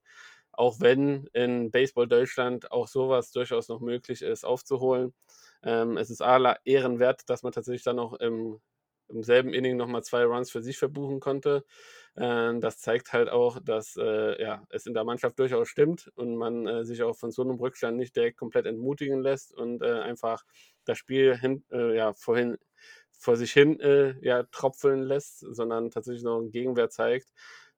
Auch 0.51 0.81
wenn 0.81 1.27
in 1.33 1.71
Baseball 1.71 2.07
Deutschland 2.07 2.71
auch 2.71 2.87
sowas 2.89 3.31
durchaus 3.31 3.69
noch 3.69 3.79
möglich 3.79 4.21
ist, 4.21 4.43
aufzuholen. 4.45 5.13
Ähm, 5.63 5.97
es 5.97 6.09
ist 6.09 6.21
aller 6.21 6.57
ehrenwert, 6.65 7.29
dass 7.29 7.43
man 7.43 7.51
tatsächlich 7.51 7.83
dann 7.83 7.99
auch 7.99 8.13
im, 8.13 8.59
im 9.09 9.23
selben 9.23 9.53
Inning 9.53 9.77
nochmal 9.77 10.03
zwei 10.03 10.25
Runs 10.25 10.51
für 10.51 10.61
sich 10.61 10.77
verbuchen 10.77 11.19
konnte. 11.19 11.65
Äh, 12.15 12.59
das 12.59 12.79
zeigt 12.79 13.13
halt 13.13 13.29
auch, 13.29 13.59
dass 13.63 13.95
äh, 13.97 14.41
ja, 14.41 14.65
es 14.69 14.85
in 14.85 14.93
der 14.93 15.03
Mannschaft 15.03 15.37
durchaus 15.39 15.67
stimmt 15.69 16.11
und 16.15 16.35
man 16.35 16.67
äh, 16.67 16.85
sich 16.85 17.03
auch 17.03 17.15
von 17.15 17.31
so 17.31 17.41
einem 17.43 17.55
Rückstand 17.59 17.97
nicht 17.97 18.15
direkt 18.15 18.37
komplett 18.37 18.65
entmutigen 18.65 19.21
lässt 19.21 19.53
und 19.53 19.81
äh, 19.81 19.99
einfach 20.01 20.43
das 20.85 20.97
Spiel 20.97 21.37
hin, 21.37 21.63
äh, 21.71 21.95
ja, 21.95 22.13
vorhin, 22.13 22.57
vor 23.11 23.37
sich 23.37 23.51
hin 23.53 23.79
äh, 23.79 24.15
ja, 24.25 24.43
tropfeln 24.51 25.03
lässt, 25.03 25.39
sondern 25.39 25.91
tatsächlich 25.91 26.23
noch 26.23 26.39
einen 26.39 26.51
Gegenwert 26.51 26.91
zeigt. 26.91 27.29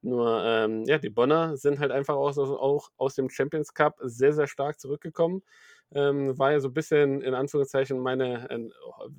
Nur, 0.01 0.41
ähm, 0.45 0.83
ja, 0.85 0.97
die 0.97 1.09
Bonner 1.09 1.55
sind 1.57 1.79
halt 1.79 1.91
einfach 1.91 2.15
auch, 2.15 2.37
auch 2.37 2.89
aus 2.97 3.15
dem 3.15 3.29
Champions 3.29 3.73
Cup 3.73 3.97
sehr, 4.03 4.33
sehr 4.33 4.47
stark 4.47 4.79
zurückgekommen 4.79 5.43
ähm, 5.93 6.37
war 6.37 6.51
ja 6.51 6.59
so 6.59 6.69
ein 6.69 6.73
bisschen 6.73 7.21
in 7.21 7.33
Anführungszeichen 7.33 7.99
meine, 7.99 8.49
äh, 8.49 8.69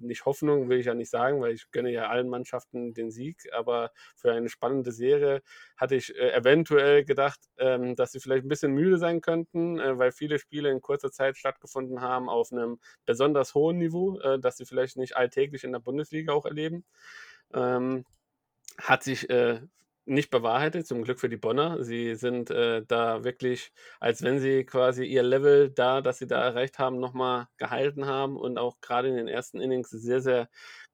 nicht 0.01 0.25
Hoffnung, 0.25 0.69
will 0.69 0.79
ich 0.79 0.87
ja 0.87 0.95
nicht 0.95 1.11
sagen, 1.11 1.41
weil 1.41 1.55
ich 1.55 1.71
gönne 1.71 1.91
ja 1.91 2.09
allen 2.09 2.29
Mannschaften 2.29 2.95
den 2.95 3.11
Sieg, 3.11 3.43
aber 3.53 3.91
für 4.17 4.33
eine 4.33 4.49
spannende 4.49 4.93
Serie 4.93 5.43
hatte 5.77 5.97
ich 5.97 6.17
äh, 6.17 6.33
eventuell 6.33 7.05
gedacht, 7.05 7.41
ähm, 7.59 7.97
dass 7.97 8.13
sie 8.13 8.21
vielleicht 8.21 8.45
ein 8.45 8.49
bisschen 8.49 8.73
müde 8.73 8.99
sein 8.99 9.21
könnten, 9.21 9.79
äh, 9.79 9.99
weil 9.99 10.13
viele 10.13 10.39
Spiele 10.39 10.71
in 10.71 10.81
kurzer 10.81 11.11
Zeit 11.11 11.37
stattgefunden 11.37 12.01
haben 12.01 12.29
auf 12.29 12.53
einem 12.53 12.79
besonders 13.07 13.55
hohen 13.55 13.79
Niveau, 13.79 14.19
äh, 14.21 14.39
dass 14.39 14.57
sie 14.57 14.65
vielleicht 14.65 14.97
nicht 14.97 15.17
alltäglich 15.17 15.65
in 15.65 15.73
der 15.73 15.81
Bundesliga 15.81 16.33
auch 16.33 16.47
erleben. 16.47 16.85
Ähm, 17.53 18.05
hat 18.79 19.03
sich 19.03 19.31
äh, 19.31 19.61
nicht 20.07 20.31
bewahrheitet, 20.31 20.87
zum 20.87 21.03
Glück 21.03 21.19
für 21.21 21.29
die 21.29 21.37
Bonner. 21.37 21.83
Sie 21.85 22.15
sind 22.15 22.51
äh, 22.51 22.83
da 22.87 23.25
wirklich, 23.25 23.73
als 24.01 24.23
wenn 24.23 24.39
sie 24.39 24.65
quasi 24.65 25.05
ihr 25.05 25.23
Level 25.23 25.71
da, 25.71 26.01
das 26.03 26.19
sie 26.19 26.27
da 26.27 26.43
erreicht 26.43 26.79
haben, 26.79 26.99
nochmal 27.01 27.47
gehalten 27.57 28.07
haben 28.07 28.37
und 28.37 28.59
auch 28.59 28.81
gerade 28.81 29.09
in 29.09 29.17
den 29.17 29.29
ersten 29.29 29.61
Innings 29.61 29.91
sehr, 29.91 30.21
sehr 30.21 30.49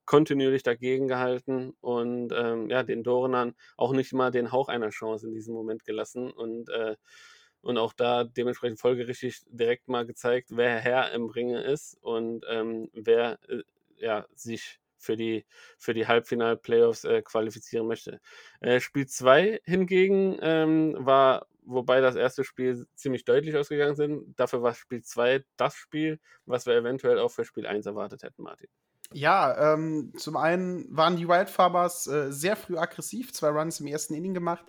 kontinuierlich 0.05 0.63
dagegen 0.63 1.07
gehalten 1.07 1.73
und 1.81 2.33
ähm, 2.35 2.69
ja, 2.69 2.83
den 2.83 3.03
Dornern 3.03 3.53
auch 3.77 3.93
nicht 3.93 4.13
mal 4.13 4.31
den 4.31 4.51
Hauch 4.51 4.67
einer 4.67 4.89
Chance 4.89 5.27
in 5.27 5.33
diesem 5.33 5.53
Moment 5.53 5.85
gelassen 5.85 6.31
und, 6.31 6.69
äh, 6.69 6.95
und 7.61 7.77
auch 7.77 7.93
da 7.93 8.23
dementsprechend 8.23 8.79
folgerichtig 8.79 9.41
direkt 9.49 9.87
mal 9.87 10.05
gezeigt, 10.05 10.49
wer 10.51 10.79
Herr 10.79 11.11
im 11.13 11.25
Ringe 11.27 11.61
ist 11.63 11.97
und 12.01 12.45
ähm, 12.49 12.89
wer 12.93 13.39
äh, 13.49 13.63
ja, 13.97 14.25
sich 14.35 14.79
für 15.01 15.17
die, 15.17 15.45
für 15.77 15.93
die 15.93 16.07
Halbfinal-Playoffs 16.07 17.03
äh, 17.03 17.21
qualifizieren 17.21 17.87
möchte. 17.87 18.21
Äh, 18.59 18.79
Spiel 18.79 19.07
2 19.07 19.61
hingegen 19.63 20.37
ähm, 20.41 20.95
war, 20.99 21.47
wobei 21.63 22.01
das 22.01 22.15
erste 22.15 22.43
Spiel 22.43 22.87
ziemlich 22.95 23.25
deutlich 23.25 23.55
ausgegangen 23.57 23.95
sind, 23.95 24.39
dafür 24.39 24.61
war 24.61 24.73
Spiel 24.73 25.03
2 25.03 25.43
das 25.57 25.75
Spiel, 25.75 26.19
was 26.45 26.65
wir 26.65 26.75
eventuell 26.75 27.19
auch 27.19 27.29
für 27.31 27.45
Spiel 27.45 27.65
1 27.65 27.85
erwartet 27.85 28.23
hätten, 28.23 28.43
Martin. 28.43 28.69
Ja, 29.13 29.73
ähm, 29.73 30.13
zum 30.17 30.37
einen 30.37 30.85
waren 30.95 31.17
die 31.17 31.27
Wildfarmers 31.27 32.07
äh, 32.07 32.31
sehr 32.31 32.55
früh 32.55 32.77
aggressiv, 32.77 33.33
zwei 33.33 33.49
Runs 33.49 33.81
im 33.81 33.87
ersten 33.87 34.13
Inning 34.13 34.33
gemacht 34.33 34.65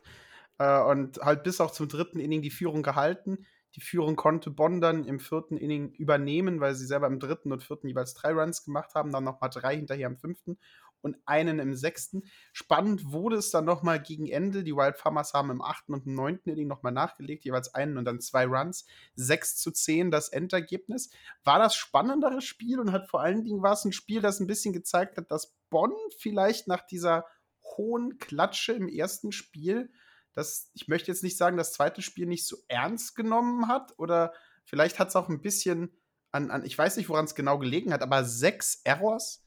äh, 0.59 0.81
und 0.81 1.19
halt 1.19 1.45
bis 1.45 1.61
auch 1.61 1.71
zum 1.71 1.89
dritten 1.89 2.19
Inning 2.19 2.43
die 2.43 2.51
Führung 2.51 2.83
gehalten. 2.83 3.47
Die 3.75 3.81
Führung 3.81 4.17
konnte 4.17 4.51
Bonn 4.51 4.81
dann 4.81 5.05
im 5.05 5.19
vierten 5.19 5.57
Inning 5.57 5.93
übernehmen, 5.93 6.61
weil 6.61 6.75
sie 6.75 6.87
selber 6.87 7.07
im 7.07 7.21
dritten 7.21 7.53
und 7.53 7.63
vierten 7.63 7.89
jeweils 7.89 8.15
drei 8.15 8.33
Runs 8.33 8.65
gemacht 8.65 8.95
haben, 8.95 9.13
dann 9.13 9.25
nochmal 9.25 9.51
drei 9.51 9.77
hinterher 9.77 10.07
im 10.07 10.19
fünften 10.19 10.59
und 11.03 11.17
einen 11.27 11.59
im 11.59 11.75
sechsten. 11.75 12.23
Spannend 12.53 13.13
wurde 13.13 13.37
es 13.37 13.51
dann 13.51 13.65
nochmal 13.65 14.01
gegen 14.01 14.29
Ende. 14.29 14.65
Die 14.65 14.75
Wild 14.75 14.99
Farmers 14.99 15.35
haben 15.35 15.51
im 15.51 15.61
achten 15.61 15.93
und 15.93 16.07
im 16.07 16.15
neunten 16.15 16.51
Inning 16.51 16.69
nochmal 16.69 16.93
nachgelegt, 16.93 17.45
jeweils 17.45 17.75
einen 17.75 17.99
und 17.99 18.05
dann 18.05 18.21
zwei 18.21 18.47
Runs. 18.47 18.87
6 19.17 19.57
zu 19.57 19.71
10 19.73 20.11
das 20.11 20.29
Endergebnis. 20.29 21.11
War 21.45 21.59
das 21.59 21.75
spannendere 21.75 22.41
Spiel 22.41 22.79
und 22.79 22.93
hat 22.93 23.09
vor 23.09 23.21
allen 23.21 23.45
Dingen 23.45 23.63
war 23.63 23.73
es 23.73 23.85
ein 23.85 23.93
Spiel, 23.93 24.21
das 24.21 24.41
ein 24.41 24.47
bisschen 24.47 24.73
gezeigt 24.73 25.17
hat, 25.17 25.31
dass 25.31 25.55
Bonn 25.69 25.93
vielleicht 26.19 26.69
nach 26.69 26.87
dieser 26.87 27.27
hohen 27.77 28.19
Klatsche 28.19 28.73
im 28.73 28.89
ersten 28.89 29.33
Spiel 29.33 29.91
dass 30.35 30.71
ich 30.75 30.89
möchte 30.89 31.11
jetzt 31.11 31.23
nicht 31.23 31.37
sagen, 31.37 31.57
das 31.57 31.73
zweite 31.73 32.03
Spiel 32.03 32.27
nicht 32.27 32.47
so 32.47 32.57
ernst 32.69 33.15
genommen 33.15 33.69
hat 33.69 33.99
oder 33.99 34.33
vielleicht 34.65 34.99
hat 34.99 35.09
es 35.09 35.17
auch 35.17 35.29
ein 35.29 35.41
bisschen 35.41 35.93
an, 36.33 36.51
an 36.51 36.65
ich 36.65 36.77
weiß 36.77 36.97
nicht, 36.97 37.09
woran 37.09 37.27
es 37.27 37.35
genau 37.35 37.59
gelegen 37.59 37.93
hat, 37.93 38.03
aber 38.03 38.25
sechs 38.25 38.81
Errors, 38.85 39.45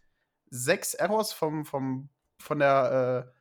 sechs 0.49 0.93
Errors 0.93 1.33
vom, 1.33 1.65
vom, 1.65 2.09
von 2.39 2.59
der 2.59 3.33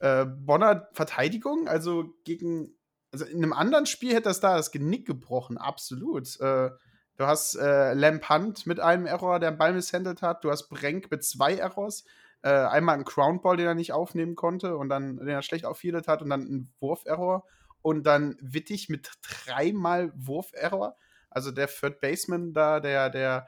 äh, 0.00 0.20
äh, 0.22 0.24
Bonner 0.24 0.88
Verteidigung, 0.92 1.68
also 1.68 2.14
gegen, 2.24 2.72
also 3.12 3.24
in 3.24 3.38
einem 3.38 3.52
anderen 3.52 3.86
Spiel 3.86 4.12
hätte 4.12 4.28
das 4.28 4.40
da 4.40 4.56
das 4.56 4.70
Genick 4.70 5.06
gebrochen, 5.06 5.58
absolut. 5.58 6.40
Äh, 6.40 6.70
du 7.16 7.26
hast 7.26 7.56
äh, 7.56 7.92
Lamp 7.94 8.28
Hunt 8.28 8.66
mit 8.66 8.78
einem 8.80 9.06
Error, 9.06 9.40
der 9.40 9.48
einen 9.48 9.58
Ball 9.58 9.72
misshandelt 9.72 10.22
hat, 10.22 10.44
du 10.44 10.50
hast 10.50 10.68
Brenk 10.68 11.10
mit 11.10 11.24
zwei 11.24 11.56
Errors, 11.56 12.04
äh, 12.42 12.50
einmal 12.50 12.94
einen 12.94 13.04
Crownball, 13.04 13.56
den 13.56 13.66
er 13.66 13.74
nicht 13.74 13.92
aufnehmen 13.92 14.34
konnte 14.34 14.76
und 14.76 14.88
dann, 14.88 15.18
den 15.18 15.28
er 15.28 15.42
schlecht 15.42 15.64
auffieldet 15.64 16.08
hat 16.08 16.22
und 16.22 16.30
dann 16.30 16.42
einen 16.42 16.72
Wurferror 16.80 17.46
und 17.82 18.04
dann 18.04 18.36
Wittig 18.40 18.88
mit 18.88 19.10
dreimal 19.22 20.12
Wurferror. 20.14 20.96
Also 21.30 21.50
der 21.50 21.68
Third 21.68 22.00
Baseman 22.00 22.52
da, 22.52 22.80
der, 22.80 23.10
der, 23.10 23.46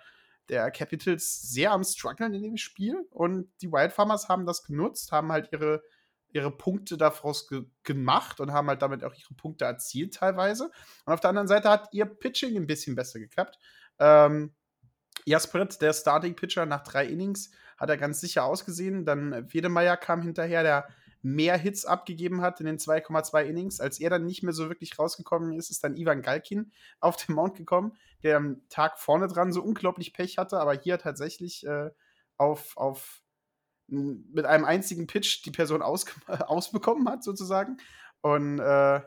der 0.48 0.70
Capitals 0.70 1.42
sehr 1.42 1.72
am 1.72 1.84
struggeln 1.84 2.34
in 2.34 2.42
dem 2.42 2.56
Spiel 2.56 3.06
und 3.10 3.50
die 3.60 3.72
Wildfarmers 3.72 4.28
haben 4.28 4.46
das 4.46 4.62
genutzt, 4.62 5.10
haben 5.12 5.32
halt 5.32 5.48
ihre, 5.52 5.82
ihre 6.28 6.50
Punkte 6.50 6.96
daraus 6.96 7.48
ge 7.48 7.64
gemacht 7.82 8.40
und 8.40 8.52
haben 8.52 8.68
halt 8.68 8.82
damit 8.82 9.04
auch 9.04 9.14
ihre 9.14 9.34
Punkte 9.34 9.64
erzielt 9.64 10.14
teilweise. 10.14 10.70
Und 11.04 11.12
auf 11.12 11.20
der 11.20 11.30
anderen 11.30 11.48
Seite 11.48 11.70
hat 11.70 11.88
ihr 11.92 12.06
Pitching 12.06 12.56
ein 12.56 12.66
bisschen 12.66 12.94
besser 12.94 13.18
geklappt. 13.18 13.58
Ähm, 13.98 14.54
Jaspret, 15.24 15.80
der 15.80 15.92
Starting 15.92 16.34
Pitcher 16.34 16.66
nach 16.66 16.82
drei 16.82 17.06
Innings, 17.06 17.50
hat 17.82 17.90
er 17.90 17.96
ganz 17.96 18.20
sicher 18.20 18.44
ausgesehen. 18.44 19.04
Dann 19.04 19.52
Wedemeyer 19.52 19.96
kam 19.96 20.22
hinterher, 20.22 20.62
der 20.62 20.88
mehr 21.20 21.56
Hits 21.56 21.84
abgegeben 21.84 22.40
hat 22.40 22.60
in 22.60 22.66
den 22.66 22.78
2,2 22.78 23.42
Innings. 23.42 23.80
Als 23.80 23.98
er 23.98 24.08
dann 24.08 24.24
nicht 24.24 24.44
mehr 24.44 24.52
so 24.52 24.68
wirklich 24.68 24.98
rausgekommen 24.98 25.52
ist, 25.52 25.70
ist 25.70 25.82
dann 25.82 25.96
Ivan 25.96 26.22
Galkin 26.22 26.72
auf 27.00 27.16
den 27.16 27.34
Mount 27.34 27.56
gekommen, 27.56 27.96
der 28.22 28.36
am 28.36 28.62
Tag 28.68 29.00
vorne 29.00 29.26
dran 29.26 29.52
so 29.52 29.62
unglaublich 29.62 30.12
Pech 30.12 30.38
hatte, 30.38 30.60
aber 30.60 30.74
hier 30.74 30.98
tatsächlich 30.98 31.66
äh, 31.66 31.90
auf, 32.36 32.76
auf 32.76 33.20
mit 33.88 34.46
einem 34.46 34.64
einzigen 34.64 35.08
Pitch 35.08 35.44
die 35.44 35.50
Person 35.50 35.82
aus, 35.82 36.06
ausbekommen 36.26 37.08
hat, 37.08 37.24
sozusagen. 37.24 37.78
Und 38.20 38.60
äh, 38.60 39.00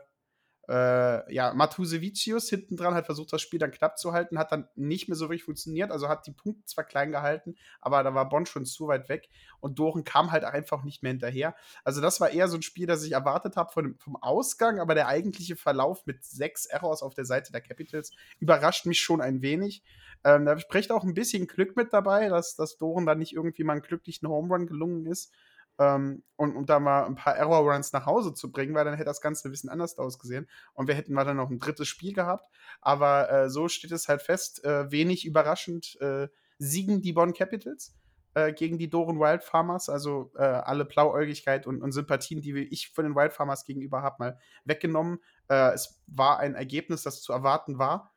äh, 0.68 1.32
ja, 1.32 1.54
Matusevicius 1.54 2.48
hinten 2.48 2.76
dran 2.76 2.94
hat 2.94 3.06
versucht, 3.06 3.32
das 3.32 3.42
Spiel 3.42 3.58
dann 3.58 3.70
knapp 3.70 3.98
zu 3.98 4.12
halten, 4.12 4.38
hat 4.38 4.52
dann 4.52 4.68
nicht 4.74 5.08
mehr 5.08 5.16
so 5.16 5.26
richtig 5.26 5.44
funktioniert, 5.44 5.90
also 5.90 6.08
hat 6.08 6.26
die 6.26 6.32
Punkte 6.32 6.64
zwar 6.64 6.84
klein 6.84 7.12
gehalten, 7.12 7.56
aber 7.80 8.02
da 8.02 8.14
war 8.14 8.28
Bonn 8.28 8.46
schon 8.46 8.64
zu 8.64 8.88
weit 8.88 9.08
weg 9.08 9.28
und 9.60 9.78
Doren 9.78 10.04
kam 10.04 10.32
halt 10.32 10.44
einfach 10.44 10.82
nicht 10.82 11.02
mehr 11.02 11.12
hinterher. 11.12 11.54
Also 11.84 12.00
das 12.00 12.20
war 12.20 12.30
eher 12.30 12.48
so 12.48 12.56
ein 12.56 12.62
Spiel, 12.62 12.86
das 12.86 13.04
ich 13.04 13.12
erwartet 13.12 13.56
habe 13.56 13.72
vom 13.72 14.16
Ausgang, 14.20 14.80
aber 14.80 14.94
der 14.94 15.08
eigentliche 15.08 15.56
Verlauf 15.56 16.04
mit 16.06 16.24
sechs 16.24 16.66
Errors 16.66 17.02
auf 17.02 17.14
der 17.14 17.24
Seite 17.24 17.52
der 17.52 17.60
Capitals 17.60 18.10
überrascht 18.40 18.86
mich 18.86 19.00
schon 19.00 19.20
ein 19.20 19.42
wenig. 19.42 19.82
Ähm, 20.24 20.44
da 20.44 20.58
spricht 20.58 20.90
auch 20.90 21.04
ein 21.04 21.14
bisschen 21.14 21.46
Glück 21.46 21.76
mit 21.76 21.92
dabei, 21.92 22.28
dass, 22.28 22.56
dass 22.56 22.76
Doren 22.76 23.06
dann 23.06 23.18
nicht 23.18 23.34
irgendwie 23.34 23.64
mal 23.64 23.74
einen 23.74 23.82
glücklichen 23.82 24.28
Home 24.28 24.52
Run 24.52 24.66
gelungen 24.66 25.06
ist 25.06 25.32
ähm, 25.78 26.22
und 26.36 26.56
um 26.56 26.66
da 26.66 26.78
mal 26.80 27.04
ein 27.04 27.14
paar 27.14 27.36
Error-Runs 27.36 27.92
nach 27.92 28.06
Hause 28.06 28.34
zu 28.34 28.50
bringen, 28.50 28.74
weil 28.74 28.84
dann 28.84 28.94
hätte 28.94 29.06
das 29.06 29.20
Ganze 29.20 29.48
ein 29.48 29.50
bisschen 29.50 29.70
anders 29.70 29.98
ausgesehen. 29.98 30.48
Und 30.74 30.88
wir 30.88 30.94
hätten 30.94 31.12
mal 31.12 31.24
dann 31.24 31.36
noch 31.36 31.50
ein 31.50 31.58
drittes 31.58 31.88
Spiel 31.88 32.12
gehabt. 32.12 32.48
Aber 32.80 33.30
äh, 33.30 33.50
so 33.50 33.68
steht 33.68 33.92
es 33.92 34.08
halt 34.08 34.22
fest, 34.22 34.64
äh, 34.64 34.90
wenig 34.90 35.26
überraschend 35.26 35.98
äh, 36.00 36.28
siegen 36.58 37.02
die 37.02 37.12
Bonn 37.12 37.34
Capitals 37.34 37.94
äh, 38.34 38.52
gegen 38.52 38.78
die 38.78 38.88
Doren 38.88 39.18
Wild 39.18 39.42
Farmers. 39.42 39.88
Also 39.88 40.32
äh, 40.36 40.42
alle 40.42 40.84
Blauäugigkeit 40.84 41.66
und, 41.66 41.82
und, 41.82 41.92
Sympathien, 41.92 42.40
die 42.40 42.58
ich 42.64 42.90
von 42.90 43.04
den 43.04 43.14
Wild 43.14 43.32
Farmers 43.32 43.64
gegenüber 43.64 44.02
habe, 44.02 44.16
mal 44.18 44.38
weggenommen. 44.64 45.18
Äh, 45.48 45.72
es 45.72 46.02
war 46.06 46.38
ein 46.38 46.54
Ergebnis, 46.54 47.02
das 47.02 47.22
zu 47.22 47.32
erwarten 47.32 47.78
war. 47.78 48.12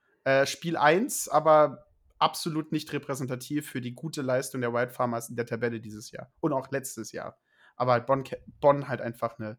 Spiel 0.46 0.78
1, 0.78 1.30
aber 1.30 1.88
absolut 2.20 2.72
nicht 2.72 2.92
repräsentativ 2.94 3.68
für 3.68 3.82
die 3.82 3.96
gute 3.96 4.22
Leistung 4.22 4.62
der 4.62 4.74
Wild 4.74 4.92
Farmers 4.92 5.30
in 5.30 5.36
der 5.36 5.46
Tabelle 5.46 5.80
dieses 5.80 6.12
Jahr 6.12 6.32
und 6.42 6.54
auch 6.54 6.70
letztes 6.70 7.12
Jahr. 7.12 7.38
Aber 7.80 7.94
halt 7.94 8.06
Bonn, 8.06 8.24
Bonn 8.62 8.88
halt 8.88 9.02
einfach 9.02 9.40
eine 9.40 9.58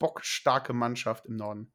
bockstarke 0.00 0.72
Mannschaft 0.72 1.26
im 1.26 1.36
Norden. 1.36 1.72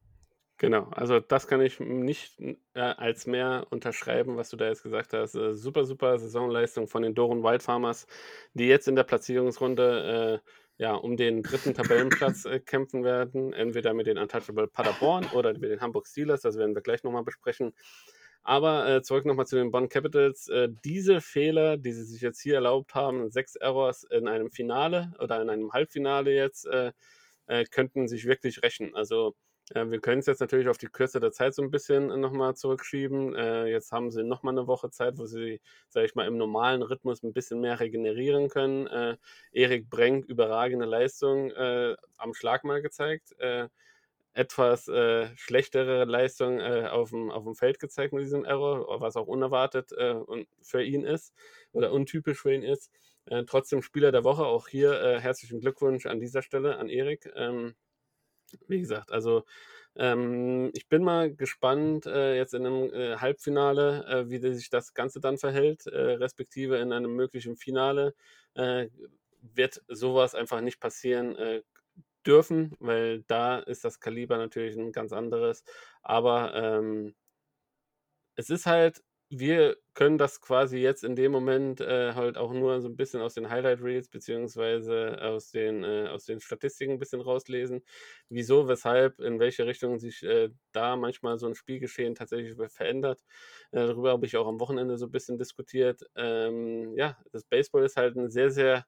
Genau, 0.58 0.88
also 0.92 1.20
das 1.20 1.48
kann 1.48 1.62
ich 1.62 1.80
nicht 1.80 2.40
äh, 2.74 2.80
als 2.80 3.26
mehr 3.26 3.68
unterschreiben, 3.70 4.38
was 4.38 4.50
du 4.50 4.58
da 4.58 4.68
jetzt 4.68 4.84
gesagt 4.84 5.14
hast. 5.14 5.36
Äh, 5.36 5.54
super, 5.54 5.86
super 5.86 6.18
Saisonleistung 6.20 6.88
von 6.88 7.04
den 7.04 7.16
Doren 7.16 7.44
Wild 7.44 7.64
Farmers, 7.64 8.08
die 8.54 8.68
jetzt 8.68 8.88
in 8.88 8.96
der 8.96 9.04
Platzierungsrunde 9.04 10.42
äh, 10.42 10.50
ja, 10.78 10.94
um 10.96 11.18
den 11.18 11.44
dritten 11.44 11.74
Tabellenplatz 11.74 12.46
äh, 12.46 12.60
kämpfen 12.60 13.04
werden. 13.04 13.54
Entweder 13.54 13.94
mit 13.94 14.08
den 14.08 14.18
Untouchable 14.18 14.68
Paderborn 14.68 15.26
oder 15.34 15.54
mit 15.54 15.70
den 15.70 15.82
Hamburg 15.82 16.08
Steelers, 16.08 16.42
das 16.42 16.58
werden 16.58 16.76
wir 16.76 16.82
gleich 16.82 17.04
nochmal 17.04 17.24
besprechen. 17.24 17.74
Aber 18.44 18.88
äh, 18.90 19.02
zurück 19.02 19.26
nochmal 19.26 19.48
zu 19.48 19.56
den 19.56 19.72
Bonn 19.72 19.88
Capitals. 19.88 20.50
Äh, 20.50 20.70
diese 20.84 21.22
Fehler, 21.22 21.78
die 21.78 21.94
sie 21.94 22.04
sich 22.04 22.22
jetzt 22.22 22.42
hier 22.42 22.56
erlaubt 22.56 22.94
haben, 22.94 23.32
sechs 23.32 23.56
Errors 23.56 24.04
in 24.04 24.28
einem 24.28 24.52
Finale 24.52 25.14
oder 25.20 25.42
in 25.42 25.50
einem 25.50 25.72
Halbfinale 25.72 26.34
jetzt, 26.34 26.66
äh, 26.68 26.92
äh 27.48 27.64
könnten 27.66 28.08
sich 28.10 28.26
wirklich 28.26 28.62
rächen. 28.62 28.96
Also 28.96 29.36
äh, 29.74 29.86
wir 29.90 30.02
können 30.02 30.20
es 30.20 30.26
jetzt 30.26 30.42
natürlich 30.42 30.68
auf 30.68 30.78
die 30.78 30.88
Kürze 30.88 31.22
der 31.22 31.32
Zeit 31.32 31.56
so 31.56 31.62
ein 31.62 31.72
bisschen 31.72 32.08
nochmal 32.20 32.54
zurückschieben. 32.56 33.34
Äh, 33.34 33.68
jetzt 33.68 33.94
haben 33.94 34.12
sie 34.12 34.24
nochmal 34.24 34.54
eine 34.54 34.68
Woche 34.68 34.90
Zeit, 34.90 35.18
wo 35.18 35.26
sie, 35.26 35.62
sage 35.88 36.06
ich 36.06 36.16
mal, 36.16 36.28
im 36.28 36.38
normalen 36.38 36.82
Rhythmus 36.82 37.24
ein 37.24 37.34
bisschen 37.34 37.62
mehr 37.62 37.80
regenerieren 37.80 38.50
können. 38.50 39.18
Erik 39.54 39.90
Brenk, 39.90 40.26
überragende 40.26 40.86
Leistung 40.86 41.54
am 42.18 42.34
Schlag 42.34 42.64
mal 42.66 42.82
gezeigt 42.82 43.34
etwas 44.34 44.88
äh, 44.88 45.28
schlechtere 45.36 46.06
Leistung 46.06 46.60
äh, 46.60 46.88
auf, 46.90 47.12
dem, 47.12 47.30
auf 47.30 47.44
dem 47.44 47.56
Feld 47.56 47.80
gezeigt 47.80 48.14
mit 48.14 48.24
diesem 48.24 48.46
Error, 48.46 49.00
was 49.00 49.16
auch 49.16 49.28
unerwartet 49.28 49.92
äh, 49.94 50.16
für 50.62 50.84
ihn 50.84 51.04
ist 51.04 51.34
oder 51.72 51.92
untypisch 51.92 52.42
für 52.42 52.54
ihn 52.54 52.64
ist. 52.64 52.92
Äh, 53.26 53.44
trotzdem 53.46 53.82
Spieler 53.84 54.12
der 54.12 54.24
Woche, 54.24 54.46
auch 54.46 54.68
hier 54.68 55.00
äh, 55.02 55.20
herzlichen 55.20 55.60
Glückwunsch 55.60 56.08
an 56.08 56.20
dieser 56.20 56.42
Stelle 56.42 56.78
an 56.78 56.90
Erik. 56.90 57.32
Ähm, 57.36 57.76
wie 58.68 58.80
gesagt, 58.80 59.12
also 59.12 59.44
ähm, 59.96 60.72
ich 60.74 60.90
bin 60.90 61.04
mal 61.04 61.34
gespannt 61.34 62.08
äh, 62.08 62.36
jetzt 62.36 62.56
in 62.56 62.66
einem 62.66 63.22
Halbfinale, 63.22 64.26
wie 64.30 64.40
sich 64.54 64.70
das 64.70 64.94
Ganze 64.94 65.20
dann 65.20 65.38
verhält, 65.38 65.86
respektive 65.88 66.78
in 66.78 66.92
einem 66.92 67.16
möglichen 67.16 67.56
Finale 67.56 68.14
wird 68.56 69.82
sowas 69.88 70.36
einfach 70.36 70.62
nicht 70.62 70.80
passieren 70.80 71.36
dürfen, 72.24 72.76
weil 72.80 73.24
da 73.24 73.60
ist 73.60 73.86
das 73.86 74.00
Kaliber 74.00 74.38
natürlich 74.38 74.76
ein 74.78 74.92
ganz 74.92 75.14
anderes. 75.14 75.64
Aber 76.02 76.54
ähm, 76.56 77.16
es 78.36 78.50
ist 78.50 78.66
halt, 78.66 79.04
wir 79.30 79.78
können 79.96 80.18
das 80.20 80.42
quasi 80.42 80.78
jetzt 80.78 81.04
in 81.04 81.16
dem 81.16 81.32
Moment 81.32 81.82
äh, 81.82 82.14
halt 82.14 82.38
auch 82.38 82.54
nur 82.54 82.82
so 82.82 82.88
ein 82.90 82.96
bisschen 82.96 83.22
aus 83.22 83.34
den 83.34 83.50
Highlight 83.50 83.82
Reels 83.82 84.10
beziehungsweise 84.10 85.20
aus 85.22 85.50
den, 85.52 85.84
äh, 85.84 86.08
aus 86.10 86.26
den 86.26 86.40
Statistiken 86.40 86.94
ein 86.94 87.00
bisschen 87.00 87.22
rauslesen. 87.22 87.84
Wieso, 88.30 88.68
weshalb, 88.68 89.20
in 89.20 89.40
welche 89.40 89.66
Richtung 89.66 89.98
sich 90.00 90.22
äh, 90.24 90.50
da 90.72 90.96
manchmal 90.98 91.40
so 91.40 91.48
ein 91.48 91.56
Spielgeschehen 91.56 92.16
tatsächlich 92.16 92.56
verändert. 92.72 93.22
Äh, 93.72 93.88
darüber 93.88 94.12
habe 94.12 94.26
ich 94.28 94.38
auch 94.38 94.48
am 94.48 94.60
Wochenende 94.60 94.98
so 94.98 95.06
ein 95.08 95.12
bisschen 95.12 95.38
diskutiert. 95.40 96.02
Ähm, 96.16 96.94
ja, 96.98 97.18
das 97.32 97.44
Baseball 97.46 97.84
ist 97.86 97.98
halt 97.98 98.16
ein 98.16 98.30
sehr, 98.30 98.52
sehr 98.52 98.86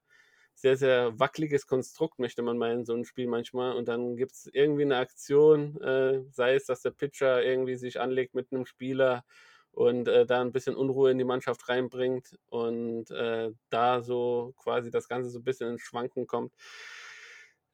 sehr, 0.55 0.77
sehr 0.77 1.19
wackeliges 1.19 1.67
Konstrukt, 1.67 2.17
möchte 2.17 2.41
man 2.41 2.57
meinen, 2.57 2.85
so 2.85 2.93
ein 2.93 3.05
Spiel 3.05 3.27
manchmal. 3.27 3.75
Und 3.75 3.87
dann 3.87 4.15
gibt 4.15 4.31
es 4.31 4.49
irgendwie 4.51 4.83
eine 4.83 4.97
Aktion, 4.97 5.79
äh, 5.81 6.23
sei 6.31 6.55
es, 6.55 6.65
dass 6.65 6.81
der 6.81 6.91
Pitcher 6.91 7.43
irgendwie 7.43 7.75
sich 7.75 7.99
anlegt 7.99 8.33
mit 8.33 8.51
einem 8.51 8.65
Spieler 8.65 9.23
und 9.71 10.07
äh, 10.07 10.25
da 10.25 10.41
ein 10.41 10.53
bisschen 10.53 10.75
Unruhe 10.75 11.11
in 11.11 11.17
die 11.17 11.25
Mannschaft 11.25 11.67
reinbringt 11.67 12.39
und 12.47 13.11
äh, 13.11 13.51
da 13.69 14.01
so 14.01 14.53
quasi 14.57 14.89
das 14.89 15.09
Ganze 15.09 15.29
so 15.29 15.39
ein 15.39 15.43
bisschen 15.43 15.71
ins 15.71 15.81
Schwanken 15.81 16.25
kommt. 16.25 16.53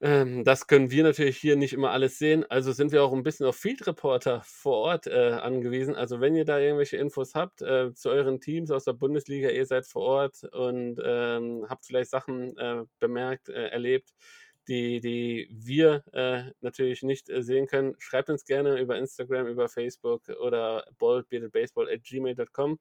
Ähm, 0.03 0.43
das 0.43 0.65
können 0.65 0.89
wir 0.89 1.03
natürlich 1.03 1.37
hier 1.37 1.55
nicht 1.55 1.73
immer 1.73 1.91
alles 1.91 2.17
sehen. 2.17 2.43
Also 2.49 2.71
sind 2.71 2.91
wir 2.91 3.03
auch 3.03 3.13
ein 3.13 3.21
bisschen 3.21 3.45
auf 3.45 3.55
Field 3.55 3.85
Reporter 3.85 4.41
vor 4.43 4.77
Ort 4.77 5.05
äh, 5.05 5.33
angewiesen. 5.33 5.95
Also 5.95 6.19
wenn 6.19 6.35
ihr 6.35 6.43
da 6.45 6.57
irgendwelche 6.59 6.97
Infos 6.97 7.35
habt 7.35 7.61
äh, 7.61 7.93
zu 7.93 8.09
euren 8.09 8.39
Teams 8.41 8.71
aus 8.71 8.85
der 8.85 8.93
Bundesliga, 8.93 9.49
ihr 9.49 9.65
seid 9.67 9.85
vor 9.85 10.01
Ort 10.01 10.43
und 10.53 10.99
ähm, 11.05 11.67
habt 11.69 11.85
vielleicht 11.85 12.09
Sachen 12.09 12.57
äh, 12.57 12.83
bemerkt, 12.99 13.49
äh, 13.49 13.67
erlebt, 13.67 14.15
die, 14.67 15.01
die 15.01 15.47
wir 15.51 16.03
äh, 16.13 16.51
natürlich 16.61 17.03
nicht 17.03 17.29
äh, 17.29 17.43
sehen 17.43 17.67
können, 17.67 17.95
schreibt 17.99 18.31
uns 18.31 18.45
gerne 18.45 18.79
über 18.79 18.97
Instagram, 18.97 19.45
über 19.47 19.69
Facebook 19.69 20.29
oder 20.29 20.85
boldbeardedbaseball 20.97 21.89
at 21.89 22.03
gmail.com 22.03 22.79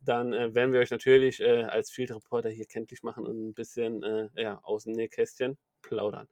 dann 0.00 0.32
äh, 0.32 0.54
werden 0.54 0.72
wir 0.72 0.80
euch 0.80 0.90
natürlich 0.90 1.40
äh, 1.40 1.64
als 1.64 1.90
Field 1.90 2.12
Reporter 2.12 2.50
hier 2.50 2.66
kenntlich 2.66 3.02
machen 3.02 3.26
und 3.26 3.48
ein 3.48 3.54
bisschen 3.54 4.02
äh, 4.02 4.28
ja, 4.36 4.60
aus 4.62 4.84
dem 4.84 4.92
Nähkästchen 4.92 5.58
plaudern. 5.82 6.28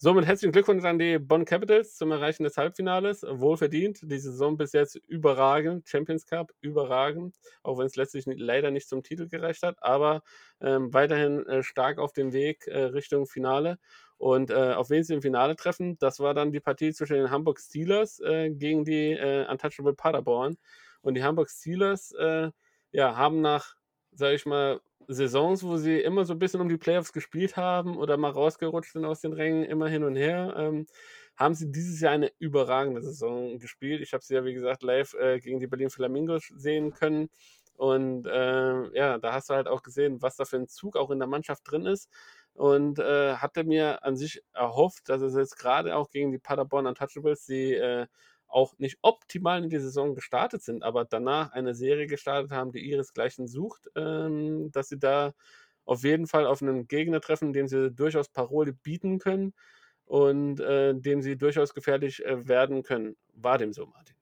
Somit 0.00 0.26
herzlichen 0.26 0.52
Glückwunsch 0.52 0.84
an 0.84 1.00
die 1.00 1.18
Bonn 1.18 1.44
Capitals 1.44 1.96
zum 1.96 2.12
Erreichen 2.12 2.44
des 2.44 2.56
Halbfinales. 2.56 3.26
Wohlverdient. 3.28 3.98
Die 4.04 4.18
Saison 4.20 4.56
bis 4.56 4.72
jetzt 4.72 4.94
überragend. 4.94 5.88
Champions 5.88 6.24
Cup 6.24 6.52
überragend. 6.60 7.34
Auch 7.64 7.78
wenn 7.78 7.86
es 7.86 7.96
letztlich 7.96 8.24
leider 8.26 8.70
nicht 8.70 8.88
zum 8.88 9.02
Titel 9.02 9.26
gereicht 9.26 9.64
hat. 9.64 9.82
Aber 9.82 10.22
ähm, 10.60 10.94
weiterhin 10.94 11.44
äh, 11.46 11.64
stark 11.64 11.98
auf 11.98 12.12
dem 12.12 12.32
Weg 12.32 12.68
äh, 12.68 12.78
Richtung 12.78 13.26
Finale. 13.26 13.80
Und 14.18 14.50
äh, 14.50 14.72
auf 14.74 14.88
wen 14.90 15.02
sie 15.02 15.14
im 15.14 15.22
Finale 15.22 15.56
treffen, 15.56 15.98
das 15.98 16.20
war 16.20 16.32
dann 16.32 16.52
die 16.52 16.60
Partie 16.60 16.92
zwischen 16.92 17.14
den 17.14 17.32
Hamburg 17.32 17.58
Steelers 17.58 18.20
äh, 18.20 18.50
gegen 18.50 18.84
die 18.84 19.14
äh, 19.14 19.50
Untouchable 19.50 19.94
Paderborn. 19.94 20.58
Und 21.00 21.14
die 21.14 21.24
Hamburg 21.24 21.50
Steelers 21.50 22.12
äh, 22.12 22.52
ja, 22.92 23.16
haben 23.16 23.40
nach, 23.40 23.74
sag 24.12 24.32
ich 24.34 24.46
mal, 24.46 24.80
Saisons, 25.08 25.64
wo 25.64 25.76
sie 25.78 26.00
immer 26.00 26.24
so 26.26 26.34
ein 26.34 26.38
bisschen 26.38 26.60
um 26.60 26.68
die 26.68 26.76
Playoffs 26.76 27.12
gespielt 27.12 27.56
haben 27.56 27.96
oder 27.96 28.16
mal 28.18 28.30
rausgerutscht 28.30 28.92
sind 28.92 29.04
aus 29.06 29.20
den 29.22 29.32
Rängen, 29.32 29.64
immer 29.64 29.88
hin 29.88 30.04
und 30.04 30.16
her, 30.16 30.54
ähm, 30.56 30.86
haben 31.36 31.54
sie 31.54 31.70
dieses 31.72 32.00
Jahr 32.00 32.12
eine 32.12 32.30
überragende 32.38 33.00
Saison 33.02 33.58
gespielt. 33.58 34.02
Ich 34.02 34.12
habe 34.12 34.22
sie 34.24 34.34
ja, 34.34 34.44
wie 34.44 34.54
gesagt, 34.54 34.82
live 34.82 35.14
äh, 35.14 35.40
gegen 35.40 35.60
die 35.60 35.66
Berlin 35.66 35.90
Flamingos 35.90 36.48
sehen 36.56 36.92
können. 36.92 37.30
Und 37.74 38.26
äh, 38.26 38.96
ja, 38.96 39.18
da 39.18 39.32
hast 39.32 39.50
du 39.50 39.54
halt 39.54 39.68
auch 39.68 39.82
gesehen, 39.82 40.20
was 40.20 40.36
da 40.36 40.44
für 40.44 40.56
ein 40.56 40.68
Zug 40.68 40.96
auch 40.96 41.10
in 41.10 41.20
der 41.20 41.28
Mannschaft 41.28 41.62
drin 41.70 41.86
ist. 41.86 42.10
Und 42.54 42.98
äh, 42.98 43.36
hatte 43.36 43.64
mir 43.64 44.04
an 44.04 44.16
sich 44.16 44.42
erhofft, 44.52 45.08
dass 45.08 45.22
es 45.22 45.34
jetzt 45.36 45.56
gerade 45.58 45.96
auch 45.96 46.10
gegen 46.10 46.32
die 46.32 46.38
Paderborn 46.38 46.86
Untouchables, 46.88 47.46
die 47.46 47.74
äh, 47.74 48.06
auch 48.48 48.78
nicht 48.78 48.98
optimal 49.02 49.62
in 49.62 49.70
die 49.70 49.78
Saison 49.78 50.14
gestartet 50.14 50.62
sind, 50.62 50.82
aber 50.82 51.04
danach 51.04 51.52
eine 51.52 51.74
Serie 51.74 52.06
gestartet 52.06 52.50
haben, 52.50 52.72
die 52.72 52.80
ihresgleichen 52.80 53.46
sucht, 53.46 53.88
ähm, 53.94 54.70
dass 54.72 54.88
sie 54.88 54.98
da 54.98 55.34
auf 55.84 56.04
jeden 56.04 56.26
Fall 56.26 56.46
auf 56.46 56.62
einen 56.62 56.86
Gegner 56.88 57.20
treffen, 57.20 57.52
dem 57.52 57.68
sie 57.68 57.90
durchaus 57.90 58.28
Parole 58.28 58.72
bieten 58.72 59.18
können 59.18 59.54
und 60.04 60.60
äh, 60.60 60.94
dem 60.94 61.22
sie 61.22 61.36
durchaus 61.36 61.74
gefährlich 61.74 62.24
äh, 62.24 62.48
werden 62.48 62.82
können. 62.82 63.16
War 63.34 63.58
dem 63.58 63.72
so, 63.72 63.86
Martin? 63.86 64.16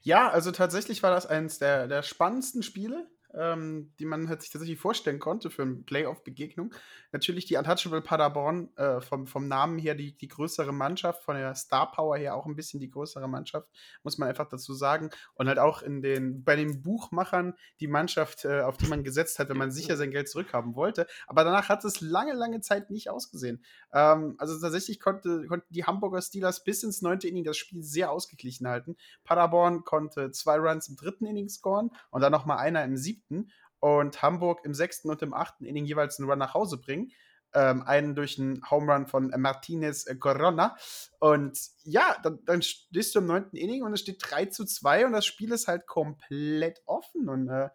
Ja, 0.00 0.30
also 0.30 0.52
tatsächlich 0.52 1.02
war 1.02 1.10
das 1.10 1.26
eines 1.26 1.58
der, 1.58 1.88
der 1.88 2.02
spannendsten 2.02 2.62
Spiele 2.62 3.08
ähm, 3.34 3.92
die 3.98 4.04
man 4.04 4.28
halt 4.28 4.42
sich 4.42 4.50
tatsächlich 4.50 4.78
vorstellen 4.78 5.18
konnte 5.18 5.50
für 5.50 5.62
eine 5.62 5.76
Playoff-Begegnung. 5.76 6.74
Natürlich 7.12 7.46
die 7.46 7.56
Untouchable 7.56 8.00
Paderborn, 8.00 8.70
äh, 8.76 9.00
vom, 9.00 9.26
vom 9.26 9.48
Namen 9.48 9.78
her 9.78 9.94
die, 9.94 10.16
die 10.16 10.28
größere 10.28 10.72
Mannschaft, 10.72 11.22
von 11.22 11.36
der 11.36 11.54
Star 11.54 11.90
Power 11.92 12.16
her 12.16 12.34
auch 12.34 12.46
ein 12.46 12.56
bisschen 12.56 12.80
die 12.80 12.90
größere 12.90 13.28
Mannschaft, 13.28 13.68
muss 14.02 14.18
man 14.18 14.28
einfach 14.28 14.48
dazu 14.48 14.74
sagen. 14.74 15.10
Und 15.34 15.48
halt 15.48 15.58
auch 15.58 15.82
in 15.82 16.02
den, 16.02 16.44
bei 16.44 16.56
den 16.56 16.82
Buchmachern 16.82 17.54
die 17.80 17.88
Mannschaft, 17.88 18.44
äh, 18.44 18.60
auf 18.60 18.76
die 18.76 18.86
man 18.86 19.04
gesetzt 19.04 19.38
hat, 19.38 19.48
wenn 19.48 19.58
man 19.58 19.70
sicher 19.70 19.96
sein 19.96 20.10
Geld 20.10 20.28
zurückhaben 20.28 20.74
wollte. 20.74 21.06
Aber 21.26 21.44
danach 21.44 21.68
hat 21.68 21.84
es 21.84 22.00
lange, 22.00 22.32
lange 22.32 22.60
Zeit 22.60 22.90
nicht 22.90 23.10
ausgesehen. 23.10 23.62
Ähm, 23.92 24.34
also 24.38 24.58
tatsächlich 24.58 25.00
konnte, 25.00 25.46
konnten 25.46 25.72
die 25.72 25.84
Hamburger 25.84 26.22
Steelers 26.22 26.64
bis 26.64 26.82
ins 26.82 27.02
neunte 27.02 27.28
Inning 27.28 27.44
das 27.44 27.56
Spiel 27.56 27.82
sehr 27.82 28.10
ausgeglichen 28.10 28.66
halten. 28.68 28.96
Paderborn 29.24 29.84
konnte 29.84 30.30
zwei 30.30 30.56
Runs 30.56 30.88
im 30.88 30.96
dritten 30.96 31.26
Inning 31.26 31.48
scoren 31.48 31.90
und 32.10 32.20
dann 32.22 32.32
nochmal 32.32 32.58
einer 32.58 32.84
im 32.84 32.96
siebten 32.96 33.17
siebten 33.18 33.50
und 33.80 34.22
Hamburg 34.22 34.64
im 34.64 34.74
sechsten 34.74 35.10
und 35.10 35.22
im 35.22 35.34
achten 35.34 35.64
Inning 35.64 35.84
jeweils 35.84 36.18
einen 36.18 36.28
Run 36.28 36.38
nach 36.38 36.54
Hause 36.54 36.78
bringen. 36.78 37.12
Ähm, 37.54 37.82
einen 37.82 38.14
durch 38.14 38.38
einen 38.38 38.62
Home 38.70 38.92
Run 38.92 39.06
von 39.06 39.32
Martinez 39.36 40.04
Corona. 40.20 40.76
Und 41.18 41.58
ja, 41.82 42.16
dann, 42.22 42.44
dann 42.44 42.60
stehst 42.60 43.14
du 43.14 43.20
im 43.20 43.26
neunten 43.26 43.56
Inning 43.56 43.82
und 43.82 43.94
es 43.94 44.00
steht 44.00 44.18
3 44.20 44.46
zu 44.46 44.66
2 44.66 45.06
und 45.06 45.12
das 45.12 45.24
Spiel 45.24 45.52
ist 45.52 45.66
halt 45.66 45.86
komplett 45.86 46.82
offen. 46.84 47.28
Und 47.30 47.48
äh, 47.48 47.70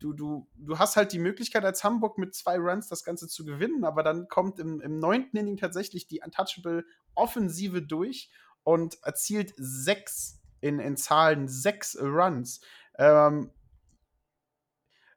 du, 0.00 0.12
du, 0.12 0.48
du 0.56 0.78
hast 0.78 0.96
halt 0.96 1.12
die 1.12 1.20
Möglichkeit 1.20 1.64
als 1.64 1.84
Hamburg 1.84 2.18
mit 2.18 2.34
zwei 2.34 2.58
Runs 2.58 2.88
das 2.88 3.04
Ganze 3.04 3.28
zu 3.28 3.44
gewinnen, 3.44 3.84
aber 3.84 4.02
dann 4.02 4.26
kommt 4.26 4.58
im, 4.58 4.80
im 4.80 4.98
neunten 4.98 5.36
Inning 5.36 5.56
tatsächlich 5.56 6.08
die 6.08 6.20
Untouchable 6.20 6.84
Offensive 7.14 7.80
durch 7.80 8.28
und 8.64 8.98
erzielt 9.04 9.52
sechs 9.56 10.40
in, 10.60 10.80
in 10.80 10.96
Zahlen, 10.96 11.46
sechs 11.46 11.96
Runs. 12.00 12.60
Ähm, 12.98 13.50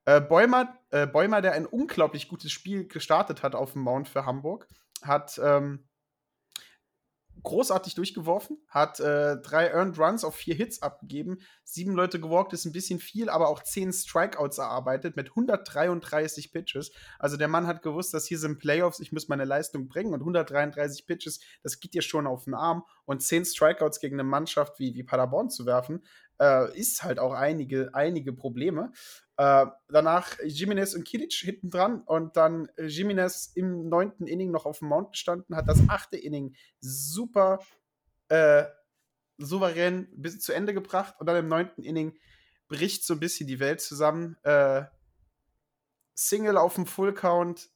äh, 0.05 0.21
Bäumer, 0.21 0.77
äh, 0.91 1.07
Bäumer, 1.07 1.41
der 1.41 1.53
ein 1.53 1.65
unglaublich 1.65 2.27
gutes 2.27 2.51
Spiel 2.51 2.87
gestartet 2.87 3.43
hat 3.43 3.55
auf 3.55 3.73
dem 3.73 3.81
Mount 3.81 4.07
für 4.07 4.25
Hamburg, 4.25 4.67
hat 5.01 5.39
ähm, 5.43 5.87
großartig 7.45 7.95
durchgeworfen, 7.95 8.57
hat 8.67 8.99
äh, 8.99 9.37
drei 9.37 9.67
Earned 9.69 9.97
Runs 9.97 10.23
auf 10.23 10.35
vier 10.35 10.55
Hits 10.55 10.81
abgegeben, 10.81 11.39
sieben 11.63 11.93
Leute 11.93 12.19
gewalkt, 12.19 12.53
ist 12.53 12.65
ein 12.65 12.73
bisschen 12.73 12.99
viel, 12.99 13.29
aber 13.29 13.47
auch 13.47 13.63
zehn 13.63 13.93
Strikeouts 13.93 14.57
erarbeitet 14.57 15.15
mit 15.15 15.29
133 15.29 16.51
Pitches. 16.51 16.91
Also 17.19 17.37
der 17.37 17.47
Mann 17.47 17.67
hat 17.67 17.81
gewusst, 17.81 18.13
dass 18.13 18.25
hier 18.25 18.39
sind 18.39 18.59
Playoffs, 18.59 18.99
ich 18.99 19.11
muss 19.11 19.27
meine 19.27 19.45
Leistung 19.45 19.87
bringen 19.87 20.13
und 20.13 20.21
133 20.21 21.05
Pitches, 21.05 21.39
das 21.63 21.79
geht 21.79 21.93
dir 21.93 22.01
schon 22.01 22.27
auf 22.27 22.45
den 22.45 22.55
Arm 22.55 22.83
und 23.05 23.21
zehn 23.21 23.45
Strikeouts 23.45 23.99
gegen 23.99 24.15
eine 24.15 24.27
Mannschaft 24.27 24.79
wie, 24.79 24.95
wie 24.95 25.03
Paderborn 25.03 25.49
zu 25.49 25.65
werfen, 25.65 26.03
äh, 26.41 26.77
ist 26.77 27.03
halt 27.03 27.19
auch 27.19 27.33
einige, 27.33 27.93
einige 27.93 28.33
Probleme. 28.33 28.91
Äh, 29.37 29.65
danach 29.89 30.37
Jimenez 30.43 30.93
und 30.93 31.05
Kilic 31.05 31.33
hinten 31.33 31.69
dran 31.69 32.01
und 32.01 32.37
dann 32.37 32.69
Jimenez 32.77 33.51
im 33.55 33.89
neunten 33.89 34.27
Inning 34.27 34.51
noch 34.51 34.65
auf 34.65 34.79
dem 34.79 34.89
Mount 34.89 35.11
gestanden, 35.11 35.55
hat 35.55 35.67
das 35.67 35.79
achte 35.89 36.17
Inning 36.17 36.55
super 36.79 37.59
äh, 38.29 38.65
souverän 39.37 40.07
bis 40.15 40.39
zu 40.39 40.53
Ende 40.53 40.73
gebracht 40.73 41.15
und 41.19 41.27
dann 41.27 41.37
im 41.37 41.47
neunten 41.47 41.83
Inning 41.83 42.17
bricht 42.67 43.05
so 43.05 43.13
ein 43.13 43.19
bisschen 43.19 43.47
die 43.47 43.59
Welt 43.59 43.81
zusammen. 43.81 44.37
Äh, 44.43 44.83
Single 46.15 46.57
auf 46.57 46.75
dem 46.75 46.85
Full 46.85 47.13
Count, 47.13 47.69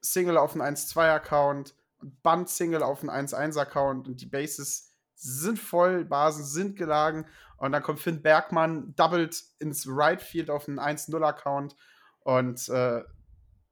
Single 0.00 0.38
auf 0.38 0.52
dem 0.52 0.62
1-2-Account 0.62 1.74
und 1.98 2.22
Band-Single 2.22 2.82
auf 2.82 3.00
dem 3.00 3.10
1-1-Account 3.10 4.08
und 4.08 4.20
die 4.20 4.26
Bases 4.26 4.91
sind 5.22 5.58
voll, 5.58 6.04
Basen 6.04 6.44
sind 6.44 6.76
gelagen 6.76 7.26
und 7.56 7.72
dann 7.72 7.82
kommt 7.82 8.00
Finn 8.00 8.22
Bergmann, 8.22 8.94
doubled 8.96 9.40
ins 9.60 9.86
Right 9.88 10.20
Field 10.20 10.50
auf 10.50 10.64
den 10.64 10.80
1-0-Account 10.80 11.76
und 12.20 12.68
äh, 12.68 13.02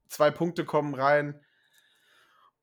zwei 0.07 0.31
Punkte 0.31 0.65
kommen 0.65 0.95
rein. 0.95 1.39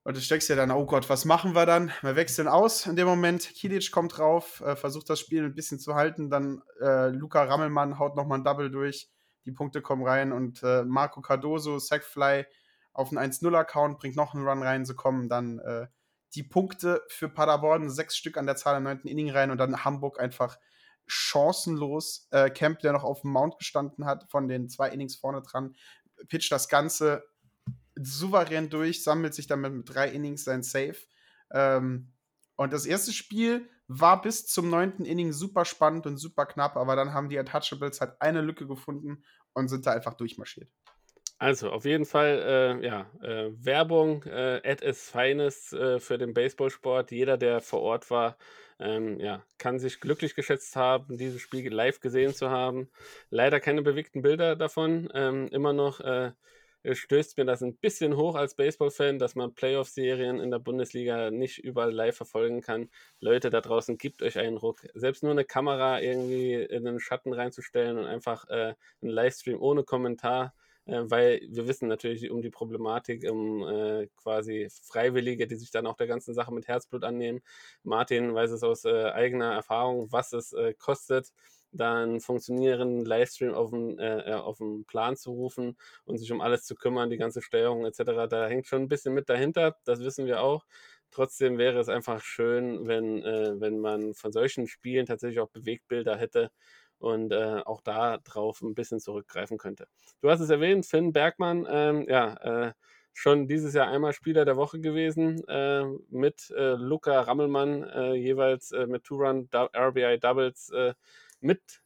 Und 0.05 0.17
du 0.17 0.23
steckst 0.23 0.49
ja 0.49 0.57
dann, 0.57 0.71
oh 0.71 0.87
Gott, 0.87 1.11
was 1.11 1.27
machen 1.27 1.55
wir 1.55 1.67
dann? 1.67 1.93
Wir 2.01 2.17
wechseln 2.17 2.49
aus 2.49 2.87
in 2.87 2.97
dem 2.97 3.07
Moment. 3.07 3.43
Kilic 3.55 3.93
kommt 3.93 4.17
drauf, 4.17 4.63
äh, 4.63 4.75
versucht 4.75 5.11
das 5.11 5.21
Spiel 5.21 5.45
ein 5.45 5.55
bisschen 5.55 5.79
zu 5.79 5.95
halten. 5.95 6.31
Dann 6.31 6.63
äh, 6.81 7.09
Luca 7.09 7.43
Rammelmann 7.43 7.99
haut 7.99 8.17
nochmal 8.17 8.39
ein 8.39 8.45
Double 8.45 8.71
durch. 8.71 9.11
Die 9.45 9.53
Punkte 9.53 9.83
kommen 9.83 10.07
rein 10.07 10.33
und 10.33 10.63
äh, 10.63 10.83
Marco 10.85 11.21
Cardoso, 11.21 11.79
Sackfly 11.79 12.47
auf 12.95 13.11
einen 13.11 13.33
1-0-Account, 13.33 13.99
bringt 13.99 14.17
noch 14.17 14.35
einen 14.35 14.49
Run 14.49 14.63
rein. 14.63 14.87
So 14.87 14.95
kommen 14.95 15.29
dann 15.29 15.59
äh, 15.59 15.89
die 16.35 16.43
Punkte 16.43 17.03
für 17.09 17.29
Paderborn, 17.29 17.91
sechs 17.91 18.17
Stück 18.17 18.37
an 18.37 18.47
der 18.47 18.57
Zahl 18.57 18.77
im 18.77 18.85
neunten 18.85 19.09
Inning 19.09 19.31
rein 19.31 19.51
und 19.51 19.59
dann 19.59 19.85
Hamburg 19.85 20.21
einfach 20.21 20.59
chancenlos. 21.07 22.29
Äh, 22.31 22.51
Camp, 22.51 22.81
der 22.81 22.93
noch 22.93 23.05
auf 23.05 23.23
dem 23.23 23.33
Mount 23.33 23.59
gestanden 23.59 24.05
hat, 24.05 24.31
von 24.31 24.49
den 24.49 24.69
zwei 24.69 24.91
Innings 24.91 25.17
vorne 25.17 25.43
dran, 25.43 25.75
pitcht 26.29 26.53
das 26.53 26.69
Ganze 26.69 27.25
souverän 27.97 28.69
durch, 28.71 29.03
sammelt 29.03 29.35
sich 29.35 29.47
damit 29.47 29.73
mit 29.73 29.93
drei 29.93 30.09
Innings 30.11 30.45
sein 30.45 30.63
Save. 30.63 30.97
Ähm, 31.51 32.13
und 32.57 32.73
das 32.73 32.87
erste 32.87 33.13
Spiel 33.13 33.69
war 33.87 34.21
bis 34.21 34.47
zum 34.47 34.69
neunten 34.69 35.05
Inning 35.05 35.33
super 35.33 35.65
spannend 35.65 36.07
und 36.07 36.19
super 36.19 36.45
knapp, 36.45 36.77
aber 36.77 36.95
dann 36.95 37.15
haben 37.15 37.29
die 37.29 37.39
Untouchables 37.39 38.01
halt 38.01 38.21
eine 38.21 38.43
Lücke 38.43 38.67
gefunden 38.67 39.25
und 39.55 39.69
sind 39.69 39.87
da 39.87 39.93
einfach 39.93 40.15
durchmarschiert. 40.15 40.71
Also 41.41 41.71
auf 41.71 41.85
jeden 41.85 42.05
Fall, 42.05 42.81
äh, 42.83 42.85
ja, 42.87 43.11
äh, 43.23 43.51
Werbung 43.65 44.25
äh, 44.25 44.61
at 44.65 44.83
its 44.83 45.09
finest 45.11 45.73
äh, 45.73 46.01
für 46.01 46.19
den 46.19 46.35
Baseballsport. 46.35 47.13
Jeder, 47.13 47.37
der 47.37 47.61
vor 47.61 47.81
Ort 47.81 48.11
war, 48.11 48.37
ähm, 48.81 49.21
ja, 49.21 49.45
kann 49.57 49.79
sich 49.79 50.01
glücklich 50.01 50.35
geschätzt 50.35 50.75
haben, 50.75 51.17
dieses 51.17 51.41
Spiel 51.41 51.73
live 51.73 52.01
gesehen 52.01 52.35
zu 52.35 52.51
haben. 52.51 52.91
Leider 53.31 53.61
keine 53.61 53.83
bewegten 53.83 54.21
Bilder 54.23 54.57
davon. 54.57 55.09
Ähm, 55.15 55.47
immer 55.53 55.73
noch 55.73 56.01
äh, 56.01 56.33
stößt 56.91 57.37
mir 57.39 57.45
das 57.45 57.63
ein 57.63 57.77
bisschen 57.77 58.17
hoch 58.17 58.35
als 58.35 58.57
Baseball-Fan, 58.57 59.21
dass 59.21 59.37
man 59.37 59.55
Playoff-Serien 59.55 60.41
in 60.41 60.51
der 60.51 60.59
Bundesliga 60.59 61.31
nicht 61.31 61.59
überall 61.59 61.93
live 61.93 62.17
verfolgen 62.17 62.63
kann. 62.63 62.91
Leute 63.21 63.51
da 63.51 63.61
draußen, 63.61 63.97
gebt 63.97 64.23
euch 64.23 64.39
einen 64.39 64.57
Ruck. 64.57 64.81
Selbst 64.95 65.23
nur 65.23 65.33
eine 65.33 65.45
Kamera 65.45 66.01
irgendwie 66.01 66.55
in 66.55 66.85
den 66.85 66.99
Schatten 66.99 67.33
reinzustellen 67.33 67.97
und 67.99 68.07
einfach 68.07 68.49
äh, 68.49 68.75
einen 69.03 69.11
Livestream 69.11 69.61
ohne 69.61 69.85
Kommentar 69.85 70.53
weil 70.89 71.41
wir 71.51 71.69
wissen 71.69 71.89
natürlich 71.89 72.31
um 72.31 72.43
die 72.43 72.51
Problematik, 72.51 73.31
um 73.31 73.63
äh, 73.67 74.09
quasi 74.17 74.69
Freiwillige, 74.83 75.47
die 75.47 75.57
sich 75.57 75.71
dann 75.71 75.87
auch 75.87 75.97
der 75.97 76.07
ganzen 76.07 76.35
Sache 76.35 76.53
mit 76.53 76.67
Herzblut 76.67 77.05
annehmen. 77.05 77.41
Martin 77.83 78.35
weiß 78.35 78.51
es 78.51 78.63
aus 78.63 78.85
äh, 78.85 79.11
eigener 79.11 79.53
Erfahrung, 79.53 80.11
was 80.11 80.33
es 80.33 80.53
äh, 80.53 80.75
kostet, 80.75 81.33
dann 81.73 82.21
funktionierenden 82.21 83.05
Livestream 83.05 83.53
auf 83.55 83.71
den, 83.71 83.99
äh, 83.99 84.33
auf 84.35 84.59
den 84.59 84.85
Plan 84.87 85.17
zu 85.17 85.33
rufen 85.33 85.77
und 86.05 86.19
sich 86.19 86.33
um 86.33 86.41
alles 86.41 86.65
zu 86.65 86.75
kümmern, 86.75 87.11
die 87.11 87.19
ganze 87.19 87.43
Steuerung 87.43 87.85
etc. 87.85 88.27
Da 88.29 88.49
hängt 88.49 88.67
schon 88.67 88.83
ein 88.83 88.89
bisschen 88.89 89.15
mit 89.15 89.29
dahinter, 89.29 89.77
das 89.85 90.01
wissen 90.01 90.27
wir 90.27 90.41
auch. 90.41 90.65
Trotzdem 91.11 91.57
wäre 91.59 91.79
es 91.81 91.89
einfach 91.89 92.23
schön, 92.23 92.87
wenn, 92.87 93.23
äh, 93.23 93.61
wenn 93.61 93.79
man 93.79 94.15
von 94.15 94.33
solchen 94.33 94.67
Spielen 94.67 95.07
tatsächlich 95.07 95.41
auch 95.41 95.49
Bewegtbilder 95.51 96.17
hätte 96.17 96.51
und 96.99 97.33
äh, 97.33 97.63
auch 97.65 97.81
da 97.81 98.19
drauf 98.19 98.63
ein 98.63 98.75
bisschen 98.75 99.01
zurückgreifen 99.01 99.59
könnte. 99.59 99.89
Du 100.21 100.31
hast 100.31 100.41
es 100.41 100.51
erwähnt, 100.51 100.87
Finn 100.87 101.13
Bergmann, 101.13 101.67
ähm, 101.69 102.07
ja, 102.09 102.69
äh, 102.69 102.73
schon 103.13 103.49
dieses 103.49 103.75
Jahr 103.75 103.89
einmal 103.89 104.13
Spieler 104.13 104.45
der 104.45 104.57
Woche 104.57 104.81
gewesen, 104.81 105.43
äh, 105.49 105.85
mit 106.11 106.51
äh, 106.57 106.75
Luca 106.75 107.21
Rammelmann, 107.21 107.83
äh, 107.85 108.15
jeweils 108.15 108.71
äh, 108.73 108.87
mit 108.87 109.05
Two-Run-RBI-Doubles 109.05 110.73
mit 111.41 111.83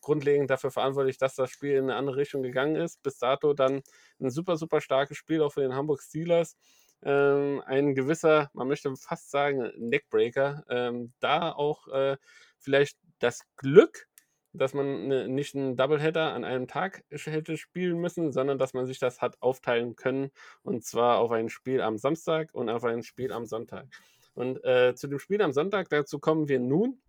grundlegend 0.00 0.50
dafür 0.50 0.70
verantwortlich, 0.70 1.18
dass 1.18 1.34
das 1.34 1.50
Spiel 1.50 1.72
in 1.72 1.84
eine 1.84 1.96
andere 1.96 2.16
Richtung 2.16 2.42
gegangen 2.42 2.76
ist. 2.76 3.02
Bis 3.02 3.18
dato 3.18 3.52
dann 3.54 3.82
ein 4.20 4.30
super, 4.30 4.56
super 4.56 4.80
starkes 4.80 5.16
Spiel 5.16 5.42
auch 5.42 5.52
für 5.52 5.60
den 5.60 5.74
Hamburg 5.74 6.02
Steelers. 6.02 6.56
Ähm, 7.02 7.62
ein 7.66 7.94
gewisser, 7.94 8.50
man 8.54 8.68
möchte 8.68 8.94
fast 8.96 9.30
sagen, 9.30 9.70
Neckbreaker. 9.76 10.64
Ähm, 10.68 11.12
da 11.20 11.52
auch 11.52 11.88
äh, 11.88 12.16
vielleicht 12.58 12.98
das 13.18 13.42
Glück 13.56 14.06
dass 14.52 14.74
man 14.74 15.08
ne, 15.08 15.28
nicht 15.28 15.54
einen 15.54 15.76
Doubleheader 15.76 16.32
an 16.32 16.44
einem 16.44 16.66
Tag 16.66 17.04
hätte 17.10 17.56
spielen 17.56 17.98
müssen, 17.98 18.32
sondern 18.32 18.58
dass 18.58 18.74
man 18.74 18.86
sich 18.86 18.98
das 18.98 19.20
hat 19.20 19.40
aufteilen 19.40 19.96
können. 19.96 20.30
Und 20.62 20.84
zwar 20.84 21.18
auf 21.18 21.30
ein 21.30 21.48
Spiel 21.48 21.80
am 21.80 21.98
Samstag 21.98 22.50
und 22.54 22.68
auf 22.68 22.84
ein 22.84 23.02
Spiel 23.02 23.32
am 23.32 23.46
Sonntag. 23.46 23.86
Und 24.34 24.64
äh, 24.64 24.94
zu 24.94 25.08
dem 25.08 25.18
Spiel 25.18 25.42
am 25.42 25.52
Sonntag, 25.52 25.88
dazu 25.88 26.18
kommen 26.18 26.48
wir 26.48 26.60
nun. 26.60 27.00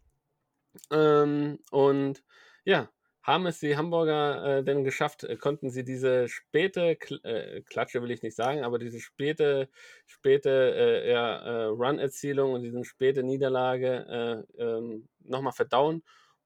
Ähm, 0.91 1.60
und 1.71 2.23
ja, 2.65 2.89
haben 3.21 3.45
es 3.45 3.60
die 3.60 3.78
Hamburger 3.78 4.60
äh, 4.60 4.63
denn 4.63 4.84
geschafft? 4.84 5.23
Äh, 5.23 5.36
konnten 5.38 5.69
sie 5.69 5.84
diese 5.84 6.28
späte 6.28 6.95
Kl 6.95 7.19
äh, 7.23 7.62
Klatsche, 7.62 8.02
will 8.02 8.12
ich 8.12 8.23
nicht 8.23 8.36
sagen, 8.36 8.63
aber 8.63 8.80
diese 8.80 8.99
späte, 8.99 9.69
späte 10.06 10.49
äh, 10.75 11.12
ja, 11.12 11.38
äh, 11.38 11.63
Run-Erzielung 11.65 12.54
und 12.54 12.63
diese 12.63 12.84
späte 12.84 13.23
Niederlage 13.23 14.45
äh, 14.58 14.63
ähm, 14.63 15.08
nochmal 15.19 15.54
verdauen? 15.54 16.04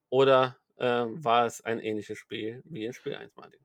Oder 0.09 0.57
äh, 0.77 1.05
war 1.07 1.45
es 1.45 1.61
ein 1.61 1.79
ähnliches 1.79 2.17
Spiel 2.17 2.61
wie 2.65 2.85
in 2.85 2.93
Spiel 2.93 3.15
1, 3.15 3.35
Martin. 3.35 3.59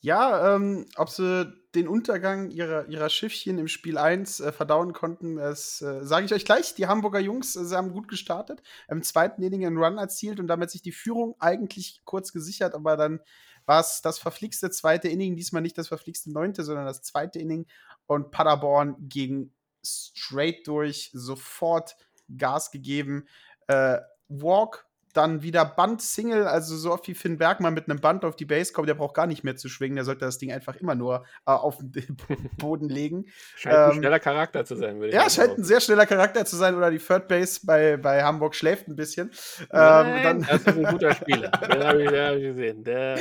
Ja, 0.00 0.54
ähm, 0.54 0.86
ob 0.96 1.10
sie 1.10 1.52
den 1.74 1.88
Untergang 1.88 2.50
ihrer, 2.50 2.86
ihrer 2.86 3.10
Schiffchen 3.10 3.58
im 3.58 3.66
Spiel 3.66 3.98
1 3.98 4.38
äh, 4.38 4.52
verdauen 4.52 4.92
konnten, 4.92 5.36
das 5.36 5.82
äh, 5.82 6.04
sage 6.04 6.26
ich 6.26 6.32
euch 6.32 6.44
gleich. 6.44 6.76
Die 6.76 6.86
Hamburger 6.86 7.18
Jungs 7.18 7.56
äh, 7.56 7.74
haben 7.74 7.92
gut 7.92 8.06
gestartet, 8.06 8.62
im 8.88 9.02
zweiten 9.02 9.42
Inning 9.42 9.66
einen 9.66 9.76
Run 9.76 9.98
erzielt 9.98 10.38
und 10.38 10.46
damit 10.46 10.70
sich 10.70 10.82
die 10.82 10.92
Führung 10.92 11.34
eigentlich 11.40 12.00
kurz 12.04 12.32
gesichert, 12.32 12.74
aber 12.74 12.96
dann 12.96 13.20
war 13.66 13.80
es 13.80 14.00
das 14.00 14.18
verflixte 14.18 14.70
zweite 14.70 15.08
Inning, 15.08 15.34
diesmal 15.34 15.62
nicht 15.62 15.76
das 15.76 15.88
verflixte 15.88 16.32
neunte, 16.32 16.62
sondern 16.62 16.86
das 16.86 17.02
zweite 17.02 17.40
Inning 17.40 17.66
und 18.06 18.30
Paderborn 18.30 18.96
ging 19.00 19.52
straight 19.84 20.66
durch, 20.66 21.10
sofort 21.12 21.96
Gas 22.36 22.70
gegeben. 22.70 23.26
Äh, 23.66 23.98
Walk 24.28 24.87
dann 25.12 25.42
wieder 25.42 25.64
Band-Single, 25.64 26.46
also 26.46 26.76
so 26.76 26.92
oft 26.92 27.06
wie 27.08 27.14
Finn 27.14 27.38
Bergmann 27.38 27.74
mit 27.74 27.88
einem 27.88 28.00
Band 28.00 28.24
auf 28.24 28.36
die 28.36 28.44
Base 28.44 28.72
kommt, 28.72 28.88
der 28.88 28.94
braucht 28.94 29.14
gar 29.14 29.26
nicht 29.26 29.44
mehr 29.44 29.56
zu 29.56 29.68
schwingen, 29.68 29.96
der 29.96 30.04
sollte 30.04 30.24
das 30.24 30.38
Ding 30.38 30.52
einfach 30.52 30.76
immer 30.76 30.94
nur 30.94 31.24
äh, 31.46 31.50
auf 31.50 31.78
den 31.80 32.16
Boden 32.58 32.88
legen. 32.88 33.26
Scheint 33.56 33.76
ähm, 33.76 33.90
ein 33.90 33.96
schneller 33.96 34.20
Charakter 34.20 34.64
zu 34.64 34.76
sein, 34.76 34.96
würde 34.96 35.08
ich 35.08 35.14
sagen. 35.14 35.24
Ja, 35.24 35.30
scheint 35.30 35.58
ein 35.58 35.64
sehr 35.64 35.80
schneller 35.80 36.06
Charakter 36.06 36.44
zu 36.44 36.56
sein 36.56 36.74
oder 36.74 36.90
die 36.90 36.98
Third 36.98 37.28
Base 37.28 37.60
bei, 37.64 37.96
bei 37.96 38.22
Hamburg 38.22 38.54
schläft 38.54 38.88
ein 38.88 38.96
bisschen. 38.96 39.30
Nein, 39.70 40.16
ähm, 40.16 40.22
dann, 40.22 40.42
das 40.42 40.60
ist 40.60 40.68
ein 40.68 40.84
guter 40.84 41.14
Spieler, 41.14 41.50
den 41.72 41.84
habe 41.84 42.02
ich, 42.02 42.08
hab 42.10 42.36
ich, 42.36 42.42
gesehen. 42.42 42.84
Der, 42.84 43.18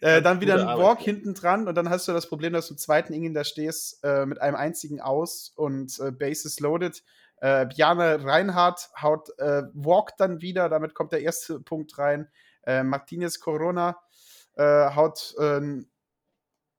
äh, 0.00 0.22
dann 0.22 0.40
wieder 0.40 0.54
ein 0.54 0.78
Walk 0.78 1.00
hinten 1.00 1.34
dran 1.34 1.68
und 1.68 1.74
dann 1.74 1.88
hast 1.88 2.08
du 2.08 2.12
das 2.12 2.28
Problem, 2.28 2.52
dass 2.52 2.68
du 2.68 2.74
im 2.74 2.78
zweiten 2.78 3.12
Inning 3.12 3.34
da 3.34 3.44
stehst 3.44 4.02
äh, 4.02 4.26
mit 4.26 4.40
einem 4.40 4.56
einzigen 4.56 5.00
Aus 5.00 5.52
und 5.54 5.98
äh, 6.00 6.10
Bases 6.10 6.60
loaded 6.60 7.02
äh, 7.42 7.66
Bjarne 7.66 8.24
Reinhardt 8.24 8.90
haut 9.00 9.36
äh, 9.38 9.64
Walk 9.74 10.16
dann 10.16 10.40
wieder, 10.40 10.68
damit 10.68 10.94
kommt 10.94 11.10
der 11.10 11.22
erste 11.22 11.58
Punkt 11.58 11.98
rein. 11.98 12.30
Äh, 12.62 12.84
Martinez 12.84 13.40
Corona 13.40 14.00
äh, 14.54 14.94
haut 14.94 15.34
äh, 15.38 15.60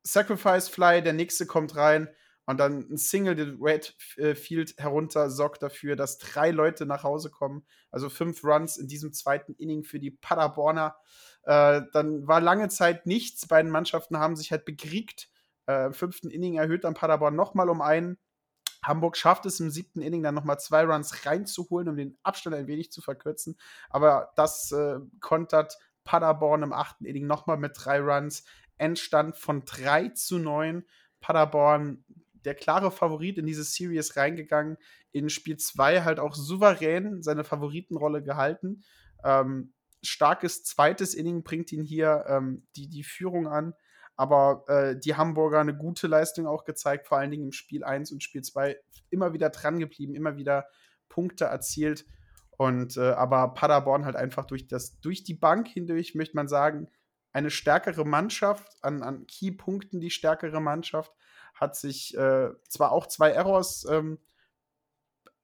Sacrifice 0.03 0.69
Fly, 0.69 1.03
der 1.03 1.11
nächste 1.11 1.45
kommt 1.45 1.75
rein 1.75 2.07
und 2.45 2.61
dann 2.61 2.87
ein 2.89 2.95
Single 2.95 3.35
den 3.35 3.57
Red 3.61 3.93
äh, 4.15 4.35
Field 4.35 4.75
herunter 4.77 5.29
sorgt 5.29 5.63
dafür, 5.63 5.97
dass 5.97 6.17
drei 6.17 6.51
Leute 6.51 6.85
nach 6.85 7.03
Hause 7.03 7.29
kommen. 7.29 7.65
Also 7.91 8.07
fünf 8.07 8.41
Runs 8.45 8.77
in 8.77 8.87
diesem 8.87 9.11
zweiten 9.11 9.53
Inning 9.55 9.83
für 9.83 9.99
die 9.99 10.11
Paderborner. 10.11 10.95
Äh, 11.43 11.81
dann 11.91 12.25
war 12.25 12.39
lange 12.39 12.69
Zeit 12.69 13.05
nichts. 13.05 13.47
Beiden 13.47 13.69
Mannschaften 13.69 14.17
haben 14.17 14.37
sich 14.37 14.51
halt 14.51 14.63
bekriegt. 14.63 15.29
Äh, 15.67 15.87
Im 15.87 15.93
fünften 15.93 16.29
Inning 16.29 16.55
erhöht 16.55 16.85
dann 16.85 16.93
Paderborn 16.93 17.35
nochmal 17.35 17.69
um 17.69 17.81
einen. 17.81 18.17
Hamburg 18.83 19.17
schafft 19.17 19.45
es 19.45 19.59
im 19.59 19.69
siebten 19.69 20.01
Inning 20.01 20.23
dann 20.23 20.35
nochmal 20.35 20.59
zwei 20.59 20.83
Runs 20.83 21.25
reinzuholen, 21.25 21.87
um 21.89 21.95
den 21.95 22.17
Abstand 22.23 22.55
ein 22.55 22.67
wenig 22.67 22.91
zu 22.91 23.01
verkürzen. 23.01 23.57
Aber 23.89 24.31
das 24.35 24.71
äh, 24.71 24.99
kontert 25.19 25.77
Paderborn 26.03 26.63
im 26.63 26.73
achten 26.73 27.05
Inning 27.05 27.25
nochmal 27.25 27.57
mit 27.57 27.73
drei 27.75 27.99
Runs. 27.99 28.43
Endstand 28.77 29.37
von 29.37 29.63
3 29.65 30.09
zu 30.09 30.39
9. 30.39 30.83
Paderborn, 31.21 32.03
der 32.43 32.55
klare 32.55 32.91
Favorit 32.91 33.37
in 33.37 33.45
diese 33.45 33.63
Series 33.63 34.17
reingegangen. 34.17 34.77
In 35.11 35.29
Spiel 35.29 35.57
2 35.57 36.03
halt 36.03 36.19
auch 36.19 36.35
souverän 36.35 37.21
seine 37.21 37.43
Favoritenrolle 37.43 38.21
gehalten. 38.23 38.83
Ähm, 39.23 39.73
starkes 40.01 40.63
zweites 40.63 41.13
Inning 41.13 41.43
bringt 41.43 41.71
ihn 41.71 41.83
hier 41.83 42.25
ähm, 42.27 42.67
die, 42.75 42.89
die 42.89 43.03
Führung 43.03 43.47
an. 43.47 43.73
Aber 44.15 44.63
äh, 44.67 44.97
die 44.97 45.15
Hamburger 45.15 45.59
eine 45.59 45.75
gute 45.75 46.07
Leistung 46.07 46.45
auch 46.47 46.65
gezeigt, 46.65 47.07
vor 47.07 47.17
allen 47.17 47.31
Dingen 47.31 47.45
im 47.45 47.51
Spiel 47.51 47.83
1 47.83 48.11
und 48.11 48.21
Spiel 48.23 48.43
2 48.43 48.77
immer 49.09 49.33
wieder 49.33 49.49
dran 49.49 49.79
geblieben, 49.79 50.15
immer 50.15 50.37
wieder 50.37 50.67
Punkte 51.09 51.45
erzielt. 51.45 52.05
Und 52.57 52.97
äh, 52.97 53.11
aber 53.11 53.53
Paderborn 53.53 54.05
halt 54.05 54.15
einfach 54.15 54.45
durch 54.45 54.67
das, 54.67 54.99
durch 54.99 55.23
die 55.23 55.33
Bank 55.33 55.67
hindurch, 55.67 56.13
möchte 56.15 56.35
man 56.35 56.47
sagen, 56.47 56.89
eine 57.31 57.49
stärkere 57.49 58.05
Mannschaft, 58.05 58.77
an, 58.81 59.01
an 59.01 59.25
Keypunkten 59.25 59.99
die 59.99 60.11
stärkere 60.11 60.61
Mannschaft, 60.61 61.11
hat 61.55 61.75
sich 61.75 62.15
äh, 62.15 62.49
zwar 62.69 62.91
auch 62.91 63.07
zwei 63.07 63.31
Errors 63.31 63.85
ähm, 63.89 64.19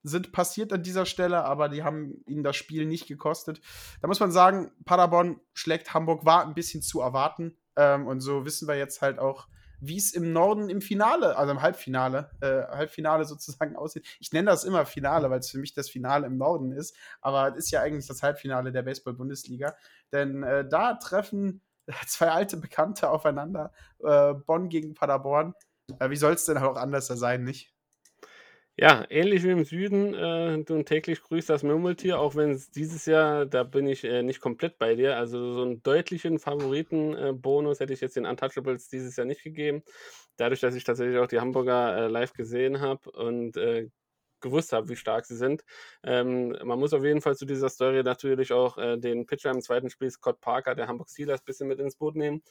sind 0.02 0.32
passiert 0.32 0.72
an 0.72 0.82
dieser 0.82 1.04
Stelle, 1.04 1.44
aber 1.44 1.68
die 1.68 1.82
haben 1.82 2.24
ihnen 2.26 2.42
das 2.42 2.56
Spiel 2.56 2.86
nicht 2.86 3.06
gekostet. 3.06 3.60
Da 4.00 4.08
muss 4.08 4.20
man 4.20 4.32
sagen, 4.32 4.72
Paderborn 4.84 5.40
schlägt 5.52 5.92
Hamburg 5.92 6.24
war 6.24 6.46
ein 6.46 6.54
bisschen 6.54 6.82
zu 6.82 7.00
erwarten. 7.00 7.56
Ähm, 7.76 8.06
und 8.06 8.20
so 8.20 8.44
wissen 8.44 8.68
wir 8.68 8.76
jetzt 8.76 9.02
halt 9.02 9.18
auch, 9.18 9.48
wie 9.80 9.96
es 9.96 10.12
im 10.12 10.32
Norden 10.32 10.68
im 10.68 10.80
Finale, 10.80 11.36
also 11.36 11.52
im 11.52 11.62
Halbfinale, 11.62 12.30
äh, 12.40 12.62
Halbfinale 12.76 13.24
sozusagen 13.26 13.76
aussieht. 13.76 14.06
Ich 14.20 14.32
nenne 14.32 14.50
das 14.50 14.64
immer 14.64 14.86
Finale, 14.86 15.30
weil 15.30 15.40
es 15.40 15.50
für 15.50 15.58
mich 15.58 15.74
das 15.74 15.88
Finale 15.88 16.26
im 16.26 16.36
Norden 16.36 16.72
ist, 16.72 16.94
aber 17.20 17.48
es 17.48 17.64
ist 17.64 17.70
ja 17.70 17.80
eigentlich 17.80 18.06
das 18.06 18.22
Halbfinale 18.22 18.72
der 18.72 18.82
Baseball-Bundesliga. 18.82 19.74
Denn 20.12 20.42
äh, 20.42 20.68
da 20.68 20.94
treffen 20.94 21.62
zwei 22.06 22.30
alte 22.30 22.56
Bekannte 22.56 23.10
aufeinander, 23.10 23.72
äh, 24.00 24.34
Bonn 24.34 24.68
gegen 24.68 24.94
Paderborn. 24.94 25.54
Äh, 25.98 26.10
wie 26.10 26.16
soll 26.16 26.34
es 26.34 26.44
denn 26.44 26.58
auch 26.58 26.76
anders 26.76 27.06
sein, 27.06 27.44
nicht? 27.44 27.74
Ja, 28.80 29.04
ähnlich 29.10 29.42
wie 29.44 29.50
im 29.50 29.64
Süden, 29.64 30.14
äh, 30.14 30.64
du 30.64 30.82
täglich 30.84 31.20
grüßt 31.22 31.50
das 31.50 31.62
Murmeltier, 31.62 32.18
auch 32.18 32.34
wenn 32.34 32.50
es 32.52 32.70
dieses 32.70 33.04
Jahr, 33.04 33.44
da 33.44 33.62
bin 33.62 33.86
ich 33.86 34.04
äh, 34.04 34.22
nicht 34.22 34.40
komplett 34.40 34.78
bei 34.78 34.94
dir. 34.94 35.18
Also 35.18 35.52
so 35.52 35.62
einen 35.62 35.82
deutlichen 35.82 36.38
Favoritenbonus 36.38 37.78
äh, 37.78 37.82
hätte 37.82 37.92
ich 37.92 38.00
jetzt 38.00 38.16
den 38.16 38.24
Untouchables 38.24 38.88
dieses 38.88 39.16
Jahr 39.16 39.26
nicht 39.26 39.42
gegeben. 39.42 39.82
Dadurch, 40.38 40.60
dass 40.60 40.74
ich 40.74 40.84
tatsächlich 40.84 41.18
auch 41.18 41.26
die 41.26 41.40
Hamburger 41.40 41.94
äh, 42.06 42.08
live 42.08 42.32
gesehen 42.32 42.80
habe 42.80 43.10
und 43.10 43.58
äh, 43.58 43.90
gewusst 44.40 44.72
habe, 44.72 44.88
wie 44.88 44.96
stark 44.96 45.26
sie 45.26 45.36
sind. 45.36 45.64
Ähm, 46.02 46.56
man 46.64 46.78
muss 46.78 46.92
auf 46.92 47.04
jeden 47.04 47.20
Fall 47.20 47.36
zu 47.36 47.46
dieser 47.46 47.68
Story 47.68 48.02
natürlich 48.02 48.52
auch 48.52 48.78
äh, 48.78 48.98
den 48.98 49.26
Pitcher 49.26 49.50
im 49.50 49.60
zweiten 49.60 49.90
Spiel, 49.90 50.10
Scott 50.10 50.40
Parker, 50.40 50.74
der 50.74 50.88
Hamburg 50.88 51.10
Steelers, 51.10 51.40
ein 51.40 51.44
bisschen 51.46 51.68
mit 51.68 51.80
ins 51.80 51.96
Boot 51.96 52.16
nehmen 52.16 52.42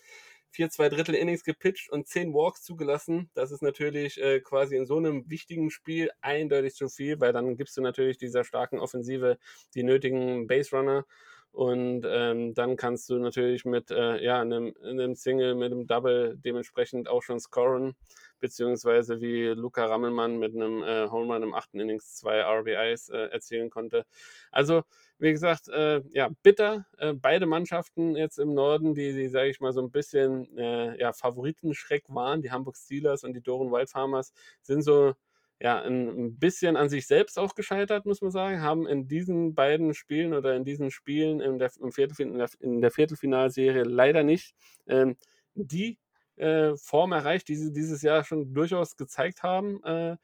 vier 0.51 0.69
zwei 0.69 0.89
Drittel 0.89 1.15
Innings 1.15 1.43
gepitcht 1.43 1.91
und 1.91 2.07
zehn 2.07 2.33
Walks 2.33 2.63
zugelassen. 2.63 3.29
Das 3.33 3.51
ist 3.51 3.61
natürlich 3.61 4.21
äh, 4.21 4.39
quasi 4.39 4.75
in 4.75 4.85
so 4.85 4.97
einem 4.97 5.29
wichtigen 5.29 5.69
Spiel 5.69 6.09
eindeutig 6.21 6.75
zu 6.75 6.89
viel, 6.89 7.19
weil 7.19 7.33
dann 7.33 7.55
gibst 7.55 7.77
du 7.77 7.81
natürlich 7.81 8.17
dieser 8.17 8.43
starken 8.43 8.79
Offensive 8.79 9.37
die 9.75 9.83
nötigen 9.83 10.47
Base 10.47 10.75
Runner. 10.75 11.05
Und 11.51 12.05
ähm, 12.07 12.53
dann 12.53 12.77
kannst 12.77 13.09
du 13.09 13.17
natürlich 13.17 13.65
mit 13.65 13.89
äh, 13.89 14.23
ja, 14.23 14.39
einem, 14.39 14.73
einem 14.83 15.15
Single, 15.15 15.55
mit 15.55 15.71
einem 15.71 15.87
Double 15.87 16.37
dementsprechend 16.37 17.09
auch 17.09 17.23
schon 17.23 17.39
scoren, 17.39 17.95
beziehungsweise 18.39 19.21
wie 19.21 19.47
Luca 19.47 19.85
Rammelmann 19.85 20.37
mit 20.37 20.55
einem 20.55 20.83
äh, 20.83 21.09
Home 21.09 21.37
im 21.37 21.53
achten 21.53 21.79
Innings 21.79 22.15
zwei 22.15 22.41
RBIs 22.41 23.09
äh, 23.09 23.27
erzielen 23.27 23.69
konnte. 23.69 24.05
Also 24.51 24.83
wie 25.19 25.31
gesagt, 25.31 25.67
äh, 25.67 26.01
ja, 26.11 26.29
bitter. 26.43 26.85
Äh, 26.97 27.13
beide 27.13 27.45
Mannschaften 27.45 28.15
jetzt 28.15 28.39
im 28.39 28.53
Norden, 28.53 28.95
die, 28.95 29.13
die 29.13 29.27
sage 29.27 29.49
ich 29.49 29.59
mal, 29.59 29.73
so 29.73 29.81
ein 29.81 29.91
bisschen 29.91 30.57
äh, 30.57 30.97
ja, 30.99 31.11
Favoritenschreck 31.11 32.05
waren, 32.07 32.41
die 32.41 32.51
Hamburg 32.51 32.77
Steelers 32.77 33.23
und 33.25 33.33
die 33.33 33.41
Doren 33.41 33.71
Wild 33.71 33.89
Farmers, 33.89 34.33
sind 34.61 34.81
so 34.81 35.13
ja, 35.61 35.81
ein, 35.81 36.39
bisschen 36.39 36.77
an 36.77 36.89
sich 36.89 37.05
selbst 37.05 37.37
auch 37.37 37.53
gescheitert, 37.53 38.05
muss 38.05 38.21
man 38.21 38.31
sagen, 38.31 38.61
haben 38.61 38.87
in 38.87 39.07
diesen 39.07 39.55
beiden 39.55 39.93
Spielen 39.93 40.33
oder 40.33 40.55
in 40.55 40.63
diesen 40.63 40.89
Spielen 40.89 41.41
in 41.41 41.59
der, 41.59 41.71
im 41.81 41.91
Viertelfin 41.91 42.31
in 42.31 42.37
der, 42.37 42.49
in 42.59 42.81
der 42.81 42.91
Viertelfinalserie 42.91 43.83
leider 43.83 44.23
nicht 44.23 44.55
ähm, 44.87 45.17
die 45.55 45.97
äh, 46.39 46.75
Form 46.77 47.11
erreicht, 47.11 47.47
die 47.47 47.55
sie 47.55 47.71
dieses 47.73 48.01
Jahr 48.01 48.23
schon 48.23 48.53
durchaus 48.53 48.97
gezeigt 48.97 49.43
haben. 49.43 49.83
Äh, 49.83 50.17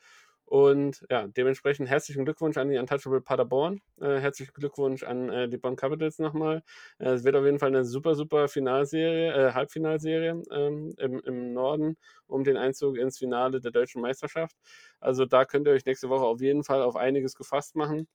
und 0.46 1.04
ja, 1.10 1.26
dementsprechend 1.28 1.90
herzlichen 1.90 2.24
Glückwunsch 2.24 2.58
an 2.58 2.70
die 2.70 2.78
Untouchable 2.78 3.20
Paderborn. 3.20 3.82
Äh, 4.00 4.20
herzlichen 4.20 4.54
Glückwunsch 4.54 5.02
an 5.04 5.30
äh, 5.30 5.50
die 5.50 5.58
Bonn 5.58 5.76
Capitals 5.76 6.20
nochmal. 6.20 6.62
Äh, 7.00 7.14
es 7.14 7.24
wird 7.24 7.36
auf 7.36 7.46
jeden 7.46 7.58
Fall 7.58 7.70
eine 7.70 7.84
super, 7.84 8.14
super 8.14 8.48
Finalserie, 8.48 9.34
äh, 9.34 9.54
Halbfinalserie 9.54 10.44
ähm, 10.52 10.94
im, 11.00 11.20
im 11.22 11.54
Norden 11.54 11.98
um 12.28 12.44
den 12.44 12.58
Einzug 12.58 12.98
ins 12.98 13.18
Finale 13.18 13.60
der 13.60 13.72
deutschen 13.72 14.02
Meisterschaft. 14.02 14.56
Also 15.00 15.26
da 15.26 15.46
könnt 15.46 15.68
ihr 15.68 15.74
euch 15.74 15.86
nächste 15.86 16.10
Woche 16.10 16.26
auf 16.26 16.40
jeden 16.42 16.64
Fall 16.64 16.84
auf 16.84 16.96
einiges 16.96 17.34
gefasst 17.36 17.76
machen. 17.76 18.08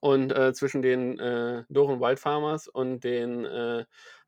Und 0.00 0.36
äh, 0.36 0.52
zwischen 0.52 0.82
den 0.82 1.18
äh, 1.18 1.64
Doren 1.70 1.98
Wild 1.98 2.18
Farmers 2.18 2.68
und 2.68 3.04
den 3.04 3.46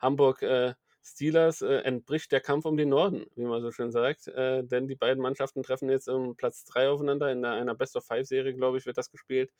Hamburg 0.01 0.41
äh, 0.41 0.73
Steelers 1.03 1.63
äh, 1.63 1.77
entbricht 1.83 2.33
der 2.33 2.41
Kampf 2.41 2.65
um 2.65 2.77
den 2.77 2.91
Norden, 2.91 3.27
wie 3.37 3.45
man 3.45 3.63
so 3.63 3.71
schön 3.71 3.91
sagt. 3.91 4.29
Äh, 4.29 4.65
denn 4.65 4.87
die 4.87 4.97
beiden 4.97 5.23
Mannschaften 5.23 5.63
treffen 5.63 5.89
jetzt 5.91 6.09
um 6.09 6.37
Platz 6.37 6.65
3 6.65 6.91
aufeinander. 6.91 7.31
In 7.33 7.45
einer 7.45 7.75
Best 7.75 7.97
of 7.97 8.05
Five-Serie, 8.05 8.55
glaube 8.55 8.79
ich, 8.79 8.87
wird 8.87 8.99
das 8.99 9.11
gespielt. 9.11 9.51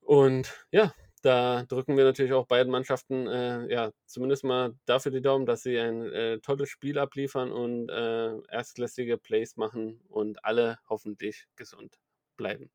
Und 0.00 0.52
ja, 0.70 0.92
da 1.22 1.62
drücken 1.64 1.96
wir 1.96 2.04
natürlich 2.04 2.34
auch 2.34 2.46
beiden 2.46 2.70
Mannschaften 2.70 3.26
äh, 3.26 3.72
ja 3.72 3.92
zumindest 4.06 4.44
mal 4.44 4.74
dafür 4.84 5.10
die 5.10 5.22
Daumen, 5.22 5.46
dass 5.46 5.62
sie 5.62 5.78
ein 5.78 6.02
äh, 6.12 6.38
tolles 6.40 6.68
Spiel 6.68 6.98
abliefern 6.98 7.50
und 7.50 7.88
äh, 7.88 8.36
erstklassige 8.50 9.16
Plays 9.16 9.56
machen 9.56 10.02
und 10.08 10.44
alle 10.44 10.78
hoffentlich 10.88 11.46
gesund 11.56 11.98
bleiben 12.36 12.70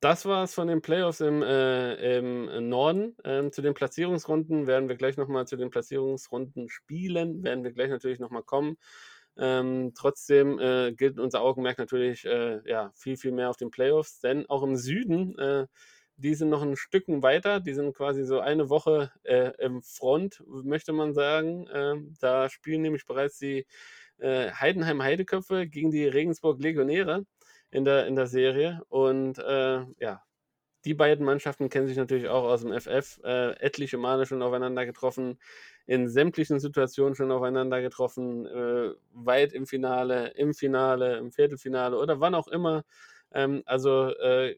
das 0.00 0.24
war 0.26 0.44
es 0.44 0.54
von 0.54 0.68
den 0.68 0.80
Playoffs 0.82 1.20
im, 1.20 1.42
äh, 1.42 2.18
im 2.18 2.68
Norden. 2.68 3.16
Ähm, 3.24 3.52
zu 3.52 3.62
den 3.62 3.74
Platzierungsrunden 3.74 4.66
werden 4.66 4.88
wir 4.88 4.96
gleich 4.96 5.16
nochmal 5.16 5.46
zu 5.46 5.56
den 5.56 5.70
Platzierungsrunden 5.70 6.68
spielen, 6.68 7.42
werden 7.42 7.64
wir 7.64 7.72
gleich 7.72 7.90
natürlich 7.90 8.18
nochmal 8.18 8.42
kommen. 8.42 8.76
Ähm, 9.36 9.92
trotzdem 9.94 10.58
äh, 10.58 10.92
gilt 10.92 11.18
unser 11.18 11.42
Augenmerk 11.42 11.78
natürlich 11.78 12.24
äh, 12.24 12.60
ja, 12.68 12.92
viel, 12.94 13.16
viel 13.16 13.32
mehr 13.32 13.50
auf 13.50 13.56
den 13.56 13.70
Playoffs, 13.70 14.20
denn 14.20 14.46
auch 14.48 14.62
im 14.62 14.76
Süden, 14.76 15.38
äh, 15.38 15.66
die 16.16 16.34
sind 16.34 16.50
noch 16.50 16.62
ein 16.62 16.76
Stücken 16.76 17.22
weiter, 17.22 17.60
die 17.60 17.74
sind 17.74 17.94
quasi 17.96 18.24
so 18.24 18.40
eine 18.40 18.68
Woche 18.70 19.12
äh, 19.24 19.52
im 19.58 19.82
Front, 19.82 20.42
möchte 20.46 20.92
man 20.92 21.14
sagen. 21.14 21.66
Ähm, 21.72 22.14
da 22.20 22.50
spielen 22.50 22.82
nämlich 22.82 23.06
bereits 23.06 23.38
die 23.38 23.66
äh, 24.18 24.50
Heidenheim 24.52 25.02
Heideköpfe 25.02 25.66
gegen 25.66 25.90
die 25.90 26.06
Regensburg 26.06 26.60
Legionäre 26.62 27.24
in 27.70 27.84
der, 27.84 28.06
in 28.06 28.16
der 28.16 28.26
Serie. 28.26 28.82
Und 28.88 29.38
äh, 29.38 29.84
ja, 29.98 30.22
die 30.84 30.94
beiden 30.94 31.24
Mannschaften 31.24 31.68
kennen 31.68 31.88
sich 31.88 31.96
natürlich 31.96 32.28
auch 32.28 32.44
aus 32.44 32.62
dem 32.62 32.72
FF, 32.72 33.20
äh, 33.22 33.52
etliche 33.60 33.98
Male 33.98 34.26
schon 34.26 34.42
aufeinander 34.42 34.86
getroffen, 34.86 35.38
in 35.86 36.08
sämtlichen 36.08 36.60
Situationen 36.60 37.14
schon 37.14 37.32
aufeinander 37.32 37.82
getroffen, 37.82 38.46
äh, 38.46 38.90
weit 39.12 39.52
im 39.52 39.66
Finale, 39.66 40.28
im 40.36 40.54
Finale, 40.54 41.18
im 41.18 41.32
Viertelfinale 41.32 41.98
oder 41.98 42.20
wann 42.20 42.34
auch 42.34 42.48
immer. 42.48 42.84
Ähm, 43.32 43.62
also 43.66 44.08
äh, 44.08 44.56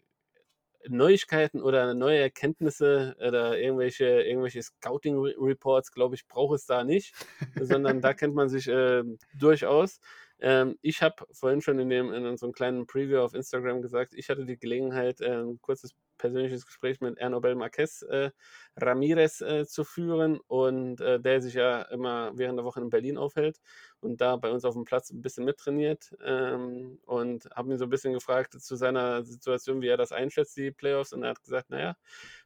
Neuigkeiten 0.89 1.63
oder 1.63 1.95
neue 1.95 2.19
Erkenntnisse 2.19 3.17
oder 3.19 3.59
irgendwelche, 3.59 4.23
irgendwelche 4.23 4.63
Scouting-Reports, 4.63 5.93
glaube 5.93 6.17
ich, 6.17 6.27
braucht 6.27 6.57
es 6.57 6.67
da 6.67 6.85
nicht, 6.85 7.15
sondern 7.61 8.01
da 8.01 8.15
kennt 8.15 8.35
man 8.35 8.49
sich 8.49 8.69
äh, 8.69 9.03
durchaus. 9.39 10.01
Ähm, 10.43 10.77
ich 10.83 11.03
habe 11.03 11.25
vorhin 11.33 11.61
schon 11.63 11.79
in, 11.79 11.89
dem, 11.89 12.13
in 12.13 12.27
unserem 12.27 12.53
kleinen 12.53 12.87
Preview 12.87 13.21
auf 13.21 13.33
Instagram 13.33 13.81
gesagt, 13.81 14.13
ich 14.15 14.29
hatte 14.29 14.45
die 14.45 14.59
Gelegenheit, 14.59 15.21
äh, 15.21 15.37
ein 15.41 15.61
kurzes 15.61 15.93
persönliches 16.19 16.67
Gespräch 16.67 17.01
mit 17.01 17.19
Ernobel 17.19 17.55
Marquez 17.57 18.03
äh, 18.03 18.31
Ramirez 18.77 19.41
äh, 19.41 19.67
zu 19.67 19.85
führen 19.85 20.39
und 20.47 21.01
äh, 21.01 21.21
der 21.21 21.41
sich 21.41 21.55
ja 21.55 21.83
immer 21.83 22.33
während 22.35 22.59
der 22.59 22.65
Woche 22.65 22.81
in 22.81 22.91
Berlin 22.91 23.19
aufhält 23.19 23.59
und 24.01 24.21
da 24.21 24.37
bei 24.37 24.51
uns 24.51 24.65
auf 24.65 24.75
dem 24.75 24.85
Platz 24.85 25.11
ein 25.11 25.23
bisschen 25.23 25.45
mittrainiert 25.45 26.15
ähm, 26.25 26.99
und 27.07 27.49
habe 27.55 27.73
ihn 27.73 27.79
so 27.79 27.85
ein 27.85 27.91
bisschen 27.91 28.13
gefragt 28.13 28.53
zu 28.61 28.77
seiner 28.77 29.25
Situation, 29.25 29.81
wie 29.83 29.89
er 29.89 29.97
das 29.97 30.13
einschätzt, 30.13 30.57
die 30.57 30.71
Playoffs 30.71 31.13
und 31.13 31.23
er 31.25 31.31
hat 31.31 31.43
gesagt, 31.43 31.71
naja, 31.71 31.97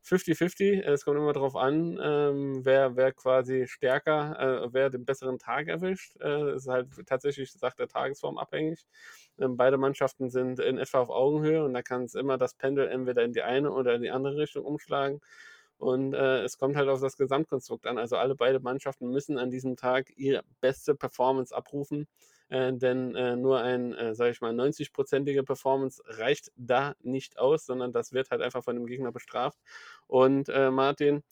50-50, 0.03 0.83
es 0.83 1.05
kommt 1.05 1.19
immer 1.19 1.33
darauf 1.33 1.57
an, 1.57 1.99
ähm, 2.03 2.65
wer, 2.65 2.97
wer 2.97 3.13
quasi 3.13 3.67
stärker, 3.67 4.65
äh, 4.65 4.69
wer 4.73 4.91
den 4.91 5.05
besseren 5.05 5.39
Tag 5.39 5.69
erwischt. 5.69 6.17
Äh, 6.21 6.51
es 6.51 6.63
ist 6.65 6.69
halt 6.69 6.89
tatsächlich, 7.07 7.53
sagt 7.53 7.81
der 7.87 8.01
Tagesform 8.01 8.39
abhängig. 8.39 8.87
Ähm, 9.39 9.57
beide 9.57 9.79
Mannschaften 9.79 10.31
sind 10.31 10.59
in 10.61 10.79
etwa 10.79 11.01
auf 11.01 11.11
Augenhöhe 11.11 11.65
und 11.65 11.75
da 11.75 11.83
kann 11.83 12.05
es 12.05 12.15
immer 12.15 12.39
das 12.39 12.55
Pendel 12.55 12.89
entweder 12.89 13.23
in 13.23 13.33
die 13.33 13.43
eine 13.43 13.73
oder 13.73 13.95
in 13.95 14.03
die 14.03 14.11
andere 14.11 14.37
Richtung 14.37 14.65
umschlagen. 14.65 15.21
Und 15.79 16.15
äh, 16.15 16.43
es 16.43 16.59
kommt 16.59 16.77
halt 16.77 16.89
auf 16.89 17.01
das 17.01 17.17
Gesamtkonstrukt 17.17 17.87
an. 17.87 17.99
Also 17.99 18.17
alle 18.17 18.35
beide 18.35 18.61
Mannschaften 18.61 19.11
müssen 19.11 19.39
an 19.39 19.51
diesem 19.51 19.77
Tag 19.77 20.11
ihre 20.17 20.43
beste 20.61 20.95
Performance 20.95 21.55
abrufen. 21.55 22.09
Äh, 22.49 22.73
denn 22.75 23.15
äh, 23.15 23.37
nur 23.37 23.61
ein, 23.61 23.93
äh, 23.95 24.15
sage 24.15 24.31
ich 24.31 24.41
mal, 24.41 24.53
90-prozentige 24.53 25.43
Performance 25.43 26.03
reicht 26.07 26.51
da 26.57 26.95
nicht 27.01 27.39
aus, 27.39 27.67
sondern 27.67 27.93
das 27.93 28.13
wird 28.13 28.31
halt 28.31 28.41
einfach 28.41 28.65
von 28.65 28.77
dem 28.77 28.87
Gegner 28.87 29.13
bestraft. 29.13 29.59
Und 30.07 30.49
äh, 30.49 30.71
Martin, 30.71 31.23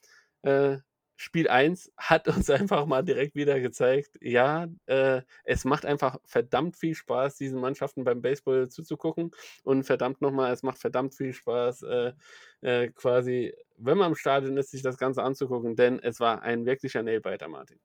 äh, 0.42 0.78
Spiel 1.16 1.48
1 1.48 1.92
hat 1.96 2.29
uns 2.29 2.50
einfach 2.50 2.87
mal 2.87 3.03
direkt 3.03 3.35
wieder 3.35 3.61
gezeigt, 3.61 4.18
ja, 4.20 4.66
äh, 4.87 5.22
es 5.44 5.64
macht 5.64 5.87
einfach 5.87 6.18
verdammt 6.24 6.77
viel 6.77 6.94
Spaß, 6.94 7.37
diesen 7.37 7.61
Mannschaften 7.61 8.05
beim 8.05 8.20
Baseball 8.20 8.68
zuzugucken. 8.68 9.31
Und 9.62 9.85
verdammt 9.85 10.20
nochmal, 10.20 10.53
es 10.53 10.62
macht 10.62 10.79
verdammt 10.79 11.14
viel 11.14 11.33
Spaß, 11.33 11.83
äh, 11.83 12.12
äh, 12.62 12.88
quasi, 12.88 13.55
wenn 13.77 13.98
man 13.98 14.11
im 14.11 14.16
Stadion 14.16 14.57
ist, 14.57 14.70
sich 14.70 14.83
das 14.83 14.98
Ganze 14.98 15.22
anzugucken, 15.22 15.77
denn 15.77 15.98
es 16.00 16.20
war 16.20 16.42
ein 16.42 16.66
wirklicher 16.66 17.03
Nailbiter, 17.03 17.48
Martin. 17.48 17.79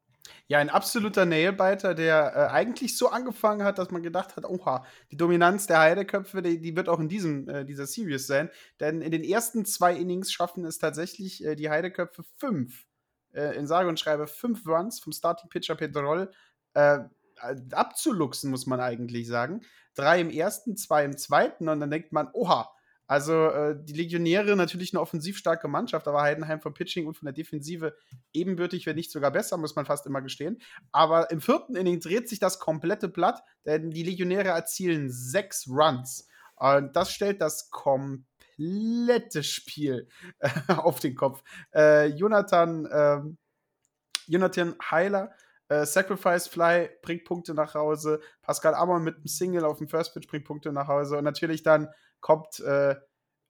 Ja, 0.47 0.59
ein 0.59 0.69
absoluter 0.69 1.25
Nailbiter, 1.25 1.93
der 1.93 2.33
äh, 2.35 2.51
eigentlich 2.51 2.97
so 2.97 3.09
angefangen 3.09 3.63
hat, 3.63 3.77
dass 3.77 3.91
man 3.91 4.03
gedacht 4.03 4.35
hat, 4.35 4.45
oha, 4.45 4.85
die 5.11 5.17
Dominanz 5.17 5.67
der 5.67 5.79
Heideköpfe, 5.79 6.41
die, 6.41 6.59
die 6.59 6.75
wird 6.75 6.89
auch 6.89 6.99
in 6.99 7.09
diesem, 7.09 7.47
äh, 7.47 7.65
dieser 7.65 7.85
Series 7.85 8.27
sein. 8.27 8.49
Denn 8.79 9.01
in 9.01 9.11
den 9.11 9.23
ersten 9.23 9.65
zwei 9.65 9.95
Innings 9.95 10.31
schaffen 10.31 10.65
es 10.65 10.77
tatsächlich 10.77 11.43
äh, 11.45 11.55
die 11.55 11.69
Heideköpfe 11.69 12.23
fünf 12.37 12.88
äh, 13.33 13.55
in 13.55 13.67
sage 13.67 13.89
und 13.89 13.99
schreibe 13.99 14.27
fünf 14.27 14.65
Runs 14.67 14.99
vom 14.99 15.13
Starting 15.13 15.49
Pitcher 15.49 15.75
Pedrol 15.75 16.31
äh, 16.73 16.99
abzuluxen, 17.71 18.51
muss 18.51 18.65
man 18.65 18.79
eigentlich 18.79 19.27
sagen. 19.27 19.61
Drei 19.95 20.19
im 20.21 20.29
ersten, 20.29 20.77
zwei 20.77 21.05
im 21.05 21.17
zweiten 21.17 21.69
und 21.69 21.79
dann 21.79 21.91
denkt 21.91 22.11
man, 22.11 22.29
oha, 22.33 22.69
also 23.09 23.47
äh, 23.47 23.75
die 23.75 23.93
Legionäre 23.93 24.55
natürlich 24.55 24.93
eine 24.93 25.01
offensiv 25.01 25.35
starke 25.35 25.67
Mannschaft, 25.67 26.07
aber 26.07 26.21
Heidenheim 26.21 26.61
vom 26.61 26.75
Pitching 26.75 27.07
und 27.07 27.15
von 27.15 27.25
der 27.25 27.33
Defensive 27.33 27.95
ebenbürtig, 28.33 28.85
wenn 28.85 28.95
nicht 28.95 29.11
sogar 29.11 29.31
besser, 29.31 29.57
muss 29.57 29.75
man 29.75 29.87
fast 29.87 30.05
immer 30.05 30.21
gestehen. 30.21 30.61
Aber 30.91 31.31
im 31.31 31.41
vierten 31.41 31.75
Inning 31.75 31.99
dreht 31.99 32.29
sich 32.29 32.37
das 32.37 32.59
komplette 32.59 33.07
Blatt, 33.07 33.41
denn 33.65 33.89
die 33.89 34.03
Legionäre 34.03 34.49
erzielen 34.49 35.09
sechs 35.09 35.67
Runs. 35.67 36.27
Und 36.55 36.95
das 36.95 37.11
stellt 37.11 37.41
das 37.41 37.71
komplette 38.59 39.43
Spiel 39.43 40.07
äh, 40.39 40.49
auf 40.67 40.99
den 40.99 41.15
Kopf. 41.15 41.41
Äh, 41.73 42.07
Jonathan, 42.07 42.87
ähm, 42.91 43.37
Jonathan 44.27 44.75
Heiler 44.91 45.31
äh, 45.69 45.85
Sacrifice 45.85 46.47
Fly 46.47 46.89
bringt 47.01 47.25
Punkte 47.25 47.53
nach 47.53 47.75
Hause. 47.75 48.19
Pascal 48.41 48.73
Amon 48.73 49.03
mit 49.03 49.15
einem 49.15 49.27
Single 49.27 49.65
auf 49.65 49.77
dem 49.77 49.87
First 49.87 50.13
Pitch 50.13 50.27
bringt 50.27 50.45
Punkte 50.45 50.71
nach 50.71 50.87
Hause. 50.87 51.17
Und 51.17 51.23
natürlich 51.23 51.63
dann 51.63 51.89
kommt 52.21 52.59
äh, 52.59 52.95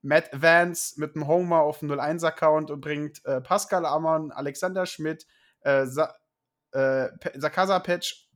Matt 0.01 0.29
Vance 0.33 0.99
mit 0.99 1.15
einem 1.15 1.27
Homer 1.27 1.61
auf 1.61 1.79
dem 1.79 1.91
01-Account 1.91 2.71
und 2.71 2.81
bringt 2.81 3.23
äh, 3.25 3.41
Pascal 3.41 3.85
Amon, 3.85 4.31
Alexander 4.31 4.85
Schmidt, 4.85 5.25
äh, 5.61 5.85
Sa 5.85 6.13
äh, 6.71 7.07
Sakasa 7.35 7.79
Patch, 7.79 8.29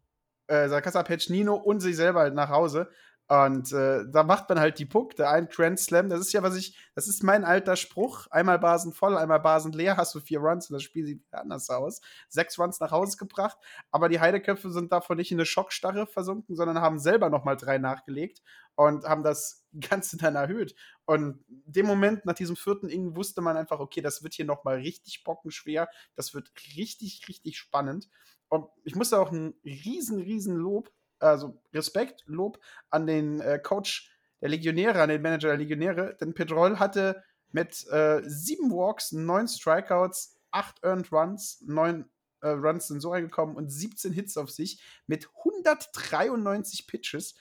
äh, 0.47 0.67
Sakasa 0.67 1.03
Patch 1.03 1.29
Nino 1.29 1.55
und 1.55 1.81
sich 1.81 1.95
selber 1.95 2.21
halt 2.21 2.33
nach 2.33 2.49
Hause. 2.49 2.89
Und 3.29 3.71
äh, 3.71 4.03
da 4.12 4.23
macht 4.23 4.49
man 4.49 4.59
halt 4.59 4.79
die 4.79 4.86
Puck, 4.86 5.15
der 5.15 5.31
ein 5.31 5.47
Grand 5.47 5.79
Slam. 5.79 6.09
Das 6.09 6.19
ist 6.19 6.33
ja, 6.33 6.43
was 6.43 6.55
ich, 6.55 6.77
das 6.93 7.07
ist 7.07 7.23
mein 7.23 7.45
alter 7.45 7.77
Spruch. 7.77 8.27
Einmal 8.29 8.59
Basen 8.59 8.91
voll, 8.91 9.17
einmal 9.17 9.39
Basen 9.39 9.71
leer, 9.71 9.95
hast 9.95 10.13
du 10.13 10.19
vier 10.19 10.39
Runs 10.39 10.69
und 10.69 10.73
das 10.73 10.83
Spiel 10.83 11.05
sieht 11.05 11.23
anders 11.31 11.69
aus. 11.69 12.01
Sechs 12.27 12.59
Runs 12.59 12.81
nach 12.81 12.91
Hause 12.91 13.17
gebracht, 13.17 13.57
aber 13.91 14.09
die 14.09 14.19
Heideköpfe 14.19 14.71
sind 14.71 14.91
davon 14.91 15.17
nicht 15.17 15.31
in 15.31 15.38
eine 15.38 15.45
Schockstarre 15.45 16.05
versunken, 16.05 16.55
sondern 16.55 16.81
haben 16.81 16.99
selber 16.99 17.29
nochmal 17.29 17.55
drei 17.55 17.77
nachgelegt 17.77 18.41
und 18.75 19.05
haben 19.05 19.23
das 19.23 19.65
Ganze 19.89 20.17
dann 20.17 20.36
erhöht. 20.36 20.75
Und 21.05 21.43
dem 21.47 21.86
Moment, 21.86 22.25
nach 22.25 22.36
diesem 22.36 22.55
vierten 22.57 22.89
Inning, 22.89 23.15
wusste 23.15 23.41
man 23.41 23.55
einfach, 23.57 23.79
okay, 23.79 24.01
das 24.01 24.21
wird 24.23 24.33
hier 24.33 24.45
nochmal 24.45 24.75
richtig 24.75 25.23
bockenschwer. 25.23 25.88
Das 26.15 26.33
wird 26.33 26.51
richtig, 26.75 27.27
richtig 27.27 27.57
spannend. 27.57 28.09
Und 28.49 28.67
ich 28.83 28.95
musste 28.95 29.19
auch 29.19 29.31
ein 29.31 29.53
riesen, 29.63 30.19
riesen 30.19 30.55
Lob 30.55 30.91
also 31.23 31.62
Respekt, 31.73 32.23
Lob 32.25 32.59
an 32.89 33.07
den 33.07 33.39
äh, 33.41 33.59
Coach 33.59 34.12
der 34.41 34.49
Legionäre, 34.49 35.01
an 35.01 35.09
den 35.09 35.21
Manager 35.21 35.49
der 35.49 35.57
Legionäre, 35.57 36.17
denn 36.19 36.33
Pedrol 36.33 36.79
hatte 36.79 37.23
mit 37.51 37.88
äh, 37.89 38.21
sieben 38.25 38.71
Walks, 38.71 39.12
neun 39.12 39.47
Strikeouts, 39.47 40.38
acht 40.51 40.83
Earned 40.83 41.12
Runs, 41.12 41.63
neun 41.65 42.09
äh, 42.41 42.49
Runs 42.49 42.88
sind 42.88 42.99
so 42.99 43.12
reingekommen 43.12 43.55
und 43.55 43.69
17 43.69 44.12
Hits 44.12 44.38
auf 44.38 44.51
sich 44.51 44.83
mit 45.07 45.29
193 45.38 46.88
Pitches. 46.88 47.36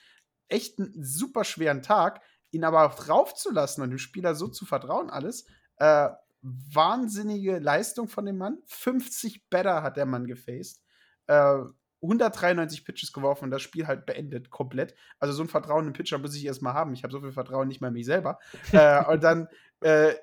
Echt 0.47 0.79
einen 0.79 0.93
super 1.03 1.43
schweren 1.43 1.81
Tag, 1.81 2.21
ihn 2.51 2.63
aber 2.63 2.85
auch 2.85 2.95
draufzulassen 2.95 3.83
und 3.83 3.89
dem 3.89 3.97
Spieler 3.97 4.35
so 4.35 4.47
zu 4.47 4.65
vertrauen, 4.65 5.09
alles. 5.09 5.45
Äh, 5.77 6.09
wahnsinnige 6.41 7.59
Leistung 7.59 8.07
von 8.07 8.25
dem 8.25 8.37
Mann. 8.37 8.59
50 8.67 9.49
Better 9.49 9.81
hat 9.81 9.97
der 9.97 10.05
Mann 10.05 10.27
gefaced. 10.27 10.81
Äh, 11.27 11.59
193 12.03 12.85
Pitches 12.85 13.13
geworfen 13.13 13.45
und 13.45 13.51
das 13.51 13.61
Spiel 13.61 13.87
halt 13.87 14.05
beendet 14.05 14.49
komplett. 14.49 14.93
Also 15.19 15.33
so 15.33 15.41
ein 15.43 15.47
Vertrauen 15.47 15.87
im 15.87 15.93
Pitcher 15.93 16.17
muss 16.17 16.35
ich 16.35 16.45
erstmal 16.45 16.73
haben. 16.73 16.93
Ich 16.93 17.03
habe 17.03 17.11
so 17.11 17.21
viel 17.21 17.31
Vertrauen 17.31 17.67
nicht 17.67 17.81
mehr 17.81 17.87
in 17.87 17.93
mich 17.93 18.05
selber. 18.05 18.39
äh, 18.71 19.03
und 19.05 19.23
dann, 19.23 19.47
äh, 19.81 20.13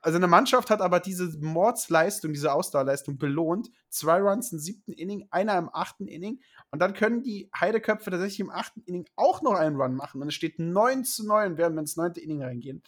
also 0.00 0.16
eine 0.16 0.28
Mannschaft 0.28 0.70
hat 0.70 0.80
aber 0.80 1.00
diese 1.00 1.36
Mordsleistung, 1.40 2.32
diese 2.32 2.52
Ausdauerleistung 2.52 3.18
belohnt. 3.18 3.70
Zwei 3.90 4.20
Runs 4.20 4.52
im 4.52 4.58
siebten 4.58 4.92
Inning, 4.92 5.28
einer 5.30 5.58
im 5.58 5.68
achten 5.70 6.06
Inning. 6.06 6.40
Und 6.70 6.80
dann 6.80 6.94
können 6.94 7.22
die 7.22 7.50
Heideköpfe 7.58 8.10
tatsächlich 8.10 8.40
im 8.40 8.50
achten 8.50 8.80
Inning 8.82 9.06
auch 9.16 9.42
noch 9.42 9.54
einen 9.54 9.76
Run 9.76 9.94
machen. 9.94 10.22
Und 10.22 10.28
es 10.28 10.34
steht 10.34 10.58
9 10.58 11.04
zu 11.04 11.26
9, 11.26 11.58
während 11.58 11.76
wir 11.76 11.80
ins 11.80 11.96
neunte 11.96 12.20
Inning 12.20 12.42
reingehen. 12.42 12.82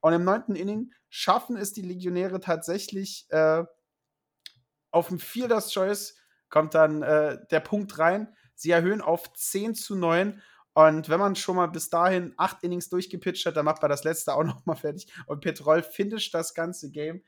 Und 0.00 0.12
im 0.12 0.24
neunten 0.24 0.54
Inning 0.54 0.92
schaffen 1.08 1.56
es 1.56 1.72
die 1.72 1.82
Legionäre 1.82 2.40
tatsächlich 2.40 3.26
äh, 3.30 3.64
auf 4.90 5.08
dem 5.08 5.18
Fielder's 5.18 5.72
Choice 5.72 6.16
kommt 6.52 6.74
dann 6.74 7.02
äh, 7.02 7.38
der 7.50 7.60
Punkt 7.60 7.98
rein. 7.98 8.28
Sie 8.54 8.70
erhöhen 8.70 9.00
auf 9.00 9.32
10 9.32 9.74
zu 9.74 9.96
9. 9.96 10.40
Und 10.74 11.08
wenn 11.08 11.18
man 11.18 11.34
schon 11.34 11.56
mal 11.56 11.66
bis 11.66 11.90
dahin 11.90 12.34
acht 12.36 12.62
Innings 12.62 12.88
durchgepitcht 12.90 13.46
hat, 13.46 13.56
dann 13.56 13.64
macht 13.64 13.82
man 13.82 13.90
das 13.90 14.04
letzte 14.04 14.34
auch 14.34 14.44
noch 14.44 14.64
mal 14.66 14.76
fertig. 14.76 15.10
Und 15.26 15.40
Petrol 15.40 15.82
finisht 15.82 16.32
das 16.34 16.54
ganze 16.54 16.90
Game. 16.90 17.24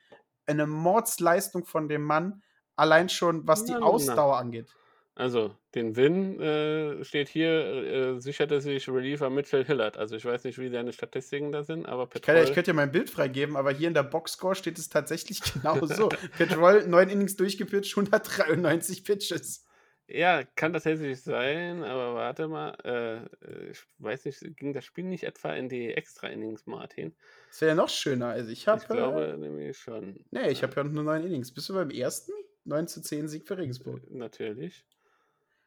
Eine 0.47 0.67
Mordsleistung 0.67 1.65
von 1.65 1.89
dem 1.89 2.03
Mann, 2.03 2.43
allein 2.77 3.09
schon 3.09 3.49
was 3.49 3.65
die 3.65 3.75
Ausdauer 3.75 4.37
angeht. 4.37 4.71
Also, 5.17 5.55
den 5.77 5.95
Win 5.95 6.41
äh, 6.41 7.05
steht 7.05 7.29
hier, 7.29 7.51
äh, 7.51 8.21
sicherte 8.21 8.61
sich 8.61 8.89
Reliever 8.89 9.31
Mitchell 9.31 9.65
Hillard. 9.65 9.97
Also, 9.97 10.17
ich 10.17 10.25
weiß 10.25 10.43
nicht, 10.43 10.59
wie 10.59 10.69
seine 10.71 10.93
Statistiken 10.93 11.53
da 11.53 11.63
sind, 11.63 11.87
aber 11.87 12.09
Petrol. 12.09 12.37
Ich, 12.39 12.49
ich 12.49 12.55
könnte 12.55 12.73
ja 12.73 12.75
mein 12.75 12.91
Bild 12.91 13.11
freigeben, 13.11 13.57
aber 13.57 13.71
hier 13.71 13.87
in 13.87 13.95
der 13.95 14.03
Boxscore 14.03 14.57
steht 14.57 14.77
es 14.77 14.89
tatsächlich 14.89 15.41
genau 15.55 15.87
so. 15.87 16.09
Petrol, 16.37 16.89
neun 16.89 17.09
Innings 17.09 17.37
durchgepitcht, 17.37 17.97
193 17.97 19.05
Pitches. 19.05 19.65
Ja, 20.09 20.43
kann 20.57 20.73
tatsächlich 20.73 21.23
sein, 21.23 21.83
aber 21.83 22.15
warte 22.15 22.49
mal, 22.49 22.77
äh, 22.85 23.71
ich 23.71 23.83
weiß 23.99 24.27
nicht, 24.27 24.57
ging 24.57 24.73
das 24.73 24.85
Spiel 24.85 25.05
nicht 25.05 25.25
etwa 25.25 25.55
in 25.55 25.69
die 25.69 25.95
Extra-Innings, 25.95 26.67
Martin? 26.67 27.15
Das 27.49 27.61
wäre 27.61 27.71
ja 27.71 27.75
noch 27.75 27.89
schöner. 27.89 28.29
Also 28.29 28.51
ich 28.51 28.67
habe. 28.67 28.83
Ich 28.83 28.89
glaube 28.89 29.27
äh, 29.27 29.37
nämlich 29.37 29.79
schon. 29.79 30.25
Nee, 30.31 30.51
ich 30.51 30.63
habe 30.63 30.75
ja 30.77 30.85
nur 30.85 31.05
neun 31.05 31.25
Innings. 31.25 31.55
Bist 31.55 31.69
du 31.69 31.75
beim 31.75 31.91
ersten? 31.91 32.33
9 32.65 32.89
zu 32.89 33.03
10 33.03 33.29
Sieg 33.29 33.47
für 33.47 33.59
Regensburg. 33.59 34.11
Natürlich. 34.11 34.85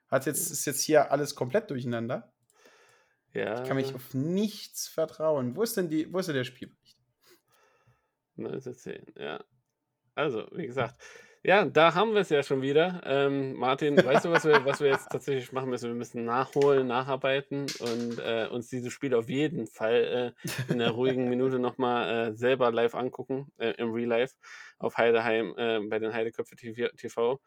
Hat 0.10 0.26
jetzt, 0.26 0.50
ist 0.52 0.66
jetzt 0.66 0.82
hier 0.82 1.12
alles 1.12 1.36
komplett 1.36 1.70
durcheinander. 1.70 2.32
Ja. 3.34 3.62
Ich 3.62 3.68
kann 3.68 3.78
mich 3.78 3.94
auf 3.94 4.14
nichts 4.14 4.88
vertrauen. 4.88 5.56
Wo 5.56 5.64
ist 5.64 5.78
denn, 5.78 5.90
die, 5.90 6.12
wo 6.12 6.20
ist 6.20 6.28
denn 6.28 6.36
der 6.36 6.44
Spielbericht? 6.44 6.98
1910, 8.38 9.14
ja. 9.16 9.44
Also, 10.16 10.48
wie 10.52 10.66
gesagt, 10.66 10.96
ja, 11.44 11.64
da 11.66 11.94
haben 11.94 12.14
wir 12.14 12.22
es 12.22 12.30
ja 12.30 12.44
schon 12.44 12.62
wieder. 12.62 13.02
Ähm, 13.06 13.54
Martin, 13.54 13.96
weißt 14.04 14.26
du, 14.26 14.32
was 14.32 14.44
wir, 14.44 14.66
was 14.66 14.82
wir 14.82 14.90
jetzt 14.90 15.10
tatsächlich 15.10 15.52
machen 15.52 15.70
müssen? 15.70 15.88
Wir 15.88 15.96
müssen 15.96 16.26
nachholen, 16.26 16.88
nacharbeiten 16.88 17.68
und 17.80 18.20
äh, 18.20 18.48
uns 18.52 18.68
dieses 18.70 18.92
Spiel 18.92 19.14
auf 19.14 19.30
jeden 19.30 19.68
Fall 19.68 20.34
äh, 20.68 20.72
in 20.72 20.80
der 20.80 20.92
ruhigen 20.92 21.30
Minute 21.30 21.60
nochmal 21.60 22.32
äh, 22.32 22.36
selber 22.36 22.72
live 22.72 22.96
angucken, 22.96 23.52
äh, 23.60 23.72
im 23.78 23.94
Real 23.94 24.10
Life, 24.10 24.36
auf 24.80 24.98
Heideheim 24.98 25.54
äh, 25.58 25.80
bei 25.88 26.00
den 26.00 26.12
Heideköpfe 26.12 26.56
TV. 26.56 27.40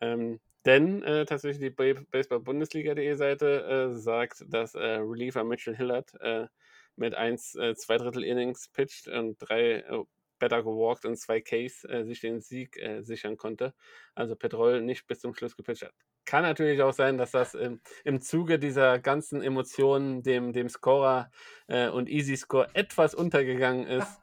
Ähm, 0.00 0.40
denn 0.66 1.02
äh, 1.04 1.24
tatsächlich 1.24 1.60
die 1.60 2.02
Baseball-Bundesliga.de 2.10 3.14
Seite 3.14 3.90
äh, 3.92 3.94
sagt, 3.94 4.44
dass 4.48 4.74
äh, 4.74 4.98
Reliever 4.98 5.44
Mitchell 5.44 5.76
Hillard 5.76 6.12
äh, 6.20 6.48
mit 6.96 7.14
1, 7.14 7.54
äh, 7.54 7.74
zwei 7.76 7.96
Drittel 7.98 8.24
Innings 8.24 8.68
pitcht 8.68 9.06
und 9.06 9.36
drei 9.38 9.76
äh, 9.76 10.04
Better 10.38 10.62
gewalkt 10.62 11.06
und 11.06 11.16
zwei 11.16 11.40
Ks 11.40 11.80
sich 11.80 12.20
den 12.20 12.42
Sieg 12.42 12.78
sichern 13.00 13.38
konnte. 13.38 13.72
Also 14.14 14.36
Petrol 14.36 14.82
nicht 14.82 15.06
bis 15.06 15.20
zum 15.20 15.32
Schluss 15.32 15.56
gepitcht 15.56 15.84
hat. 15.84 15.94
Kann 16.26 16.42
natürlich 16.42 16.82
auch 16.82 16.92
sein, 16.92 17.16
dass 17.16 17.30
das 17.30 17.54
im, 17.54 17.80
im 18.04 18.20
Zuge 18.20 18.58
dieser 18.58 18.98
ganzen 18.98 19.40
Emotionen 19.40 20.22
dem, 20.22 20.52
dem 20.52 20.68
Scorer 20.68 21.30
und 21.68 22.10
Easy 22.10 22.36
Score 22.36 22.68
etwas 22.74 23.14
untergegangen 23.14 23.86
ist. 23.86 24.20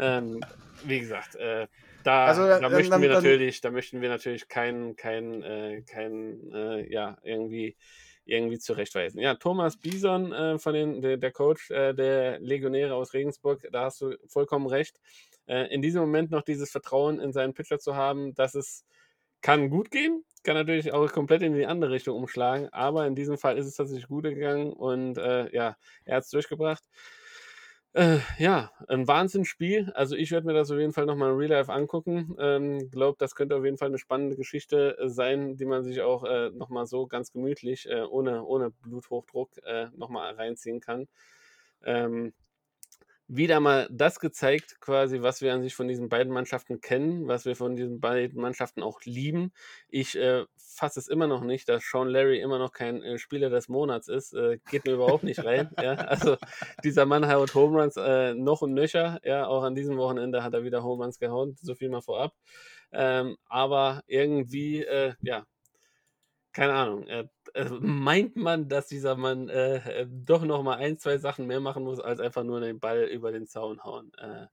ähm, 0.00 0.40
wie 0.82 0.98
gesagt, 0.98 1.38
da, 2.04 2.26
also, 2.26 2.46
da, 2.46 2.68
möchten 2.68 2.90
dann, 2.90 3.02
wir 3.02 3.08
natürlich, 3.08 3.60
da 3.60 3.70
möchten 3.70 4.00
wir 4.00 4.08
natürlich 4.08 4.48
keinen, 4.48 4.94
keinen, 4.96 5.42
äh, 5.42 5.82
keinen, 5.82 6.52
äh, 6.52 6.92
ja, 6.92 7.18
irgendwie, 7.22 7.76
irgendwie 8.24 8.58
zurechtweisen. 8.58 9.20
Ja, 9.20 9.34
Thomas 9.34 9.76
Bison 9.76 10.32
äh, 10.32 10.58
von 10.58 10.74
den, 10.74 11.02
der, 11.02 11.16
der 11.16 11.32
Coach 11.32 11.70
äh, 11.70 11.94
der 11.94 12.38
Legionäre 12.40 12.94
aus 12.94 13.14
Regensburg, 13.14 13.66
da 13.72 13.84
hast 13.84 14.00
du 14.00 14.16
vollkommen 14.26 14.66
recht. 14.66 15.00
Äh, 15.46 15.74
in 15.74 15.82
diesem 15.82 16.02
Moment 16.02 16.30
noch 16.30 16.42
dieses 16.42 16.70
Vertrauen 16.70 17.20
in 17.20 17.32
seinen 17.32 17.54
Pitcher 17.54 17.78
zu 17.78 17.96
haben, 17.96 18.34
dass 18.34 18.54
es 18.54 18.84
kann 19.42 19.68
gut 19.68 19.90
gehen, 19.90 20.24
kann 20.42 20.56
natürlich 20.56 20.92
auch 20.92 21.10
komplett 21.12 21.42
in 21.42 21.54
die 21.54 21.66
andere 21.66 21.90
Richtung 21.90 22.16
umschlagen, 22.16 22.68
aber 22.72 23.06
in 23.06 23.14
diesem 23.14 23.36
Fall 23.36 23.58
ist 23.58 23.66
es 23.66 23.76
tatsächlich 23.76 24.08
gut 24.08 24.24
gegangen 24.24 24.72
und 24.72 25.18
äh, 25.18 25.54
ja, 25.54 25.76
er 26.04 26.16
hat 26.16 26.24
es 26.24 26.30
durchgebracht. 26.30 26.82
Äh, 27.96 28.18
ja, 28.38 28.72
ein 28.88 29.06
Wahnsinnsspiel. 29.06 29.92
Also 29.94 30.16
ich 30.16 30.32
werde 30.32 30.46
mir 30.48 30.52
das 30.52 30.70
auf 30.70 30.78
jeden 30.78 30.92
Fall 30.92 31.06
nochmal 31.06 31.30
in 31.30 31.36
Real 31.36 31.50
Life 31.50 31.72
angucken. 31.72 32.34
Ähm, 32.40 32.90
glaube, 32.90 33.16
das 33.20 33.36
könnte 33.36 33.54
auf 33.56 33.64
jeden 33.64 33.78
Fall 33.78 33.86
eine 33.88 33.98
spannende 33.98 34.34
Geschichte 34.36 34.98
äh, 34.98 35.08
sein, 35.08 35.56
die 35.56 35.64
man 35.64 35.84
sich 35.84 36.00
auch 36.02 36.24
äh, 36.24 36.50
nochmal 36.50 36.86
so 36.86 37.06
ganz 37.06 37.30
gemütlich, 37.30 37.88
äh, 37.88 38.02
ohne, 38.02 38.44
ohne 38.44 38.70
Bluthochdruck, 38.70 39.50
äh, 39.64 39.86
nochmal 39.96 40.34
reinziehen 40.34 40.80
kann. 40.80 41.06
Ähm, 41.84 42.32
wieder 43.36 43.60
mal 43.60 43.88
das 43.90 44.20
gezeigt, 44.20 44.80
quasi, 44.80 45.22
was 45.22 45.40
wir 45.40 45.52
an 45.54 45.62
sich 45.62 45.74
von 45.74 45.88
diesen 45.88 46.08
beiden 46.08 46.32
Mannschaften 46.32 46.80
kennen, 46.80 47.26
was 47.26 47.44
wir 47.44 47.56
von 47.56 47.76
diesen 47.76 48.00
beiden 48.00 48.40
Mannschaften 48.40 48.82
auch 48.82 49.00
lieben. 49.04 49.52
Ich 49.88 50.16
äh, 50.16 50.44
fasse 50.56 51.00
es 51.00 51.08
immer 51.08 51.26
noch 51.26 51.42
nicht, 51.42 51.68
dass 51.68 51.84
Sean 51.84 52.08
Larry 52.08 52.40
immer 52.40 52.58
noch 52.58 52.72
kein 52.72 53.02
äh, 53.02 53.18
Spieler 53.18 53.50
des 53.50 53.68
Monats 53.68 54.08
ist. 54.08 54.34
Äh, 54.34 54.58
geht 54.70 54.84
mir 54.84 54.94
überhaupt 54.94 55.24
nicht 55.24 55.44
rein. 55.44 55.70
ja? 55.80 55.94
Also 56.14 56.36
dieser 56.84 57.06
Mann 57.06 57.30
haut 57.30 57.54
Home 57.54 57.80
Runs 57.80 57.96
äh, 57.96 58.34
noch 58.34 58.62
und 58.62 58.74
nöcher. 58.74 59.18
Ja? 59.24 59.46
Auch 59.46 59.62
an 59.62 59.74
diesem 59.74 59.96
Wochenende 59.96 60.44
hat 60.44 60.54
er 60.54 60.64
wieder 60.64 60.82
Home 60.84 61.04
Runs 61.04 61.18
gehauen, 61.18 61.56
so 61.60 61.74
viel 61.74 61.88
mal 61.88 62.02
vorab. 62.02 62.34
Ähm, 62.92 63.36
aber 63.46 64.02
irgendwie, 64.06 64.84
äh, 64.84 65.14
ja, 65.22 65.44
keine 66.54 66.72
Ahnung, 66.72 67.06
äh, 67.08 67.26
äh, 67.54 67.68
meint 67.80 68.36
man, 68.36 68.68
dass 68.68 68.86
dieser 68.86 69.16
Mann 69.16 69.48
äh, 69.48 70.02
äh, 70.02 70.06
doch 70.08 70.44
noch 70.44 70.62
mal 70.62 70.76
ein, 70.76 70.98
zwei 70.98 71.18
Sachen 71.18 71.46
mehr 71.46 71.60
machen 71.60 71.82
muss, 71.82 72.00
als 72.00 72.20
einfach 72.20 72.44
nur 72.44 72.60
den 72.60 72.78
Ball 72.80 73.04
über 73.04 73.32
den 73.32 73.46
Zaun 73.46 73.82
hauen. 73.82 74.12
Äh, 74.14 74.46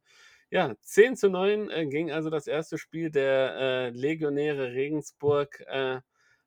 ja, 0.49 0.75
10 0.81 1.15
zu 1.15 1.29
9 1.29 1.69
äh, 1.69 1.85
ging 1.85 2.11
also 2.11 2.29
das 2.29 2.47
erste 2.47 2.77
Spiel 2.77 3.11
der 3.11 3.55
äh, 3.55 3.89
Legionäre 3.91 4.73
Regensburg 4.73 5.63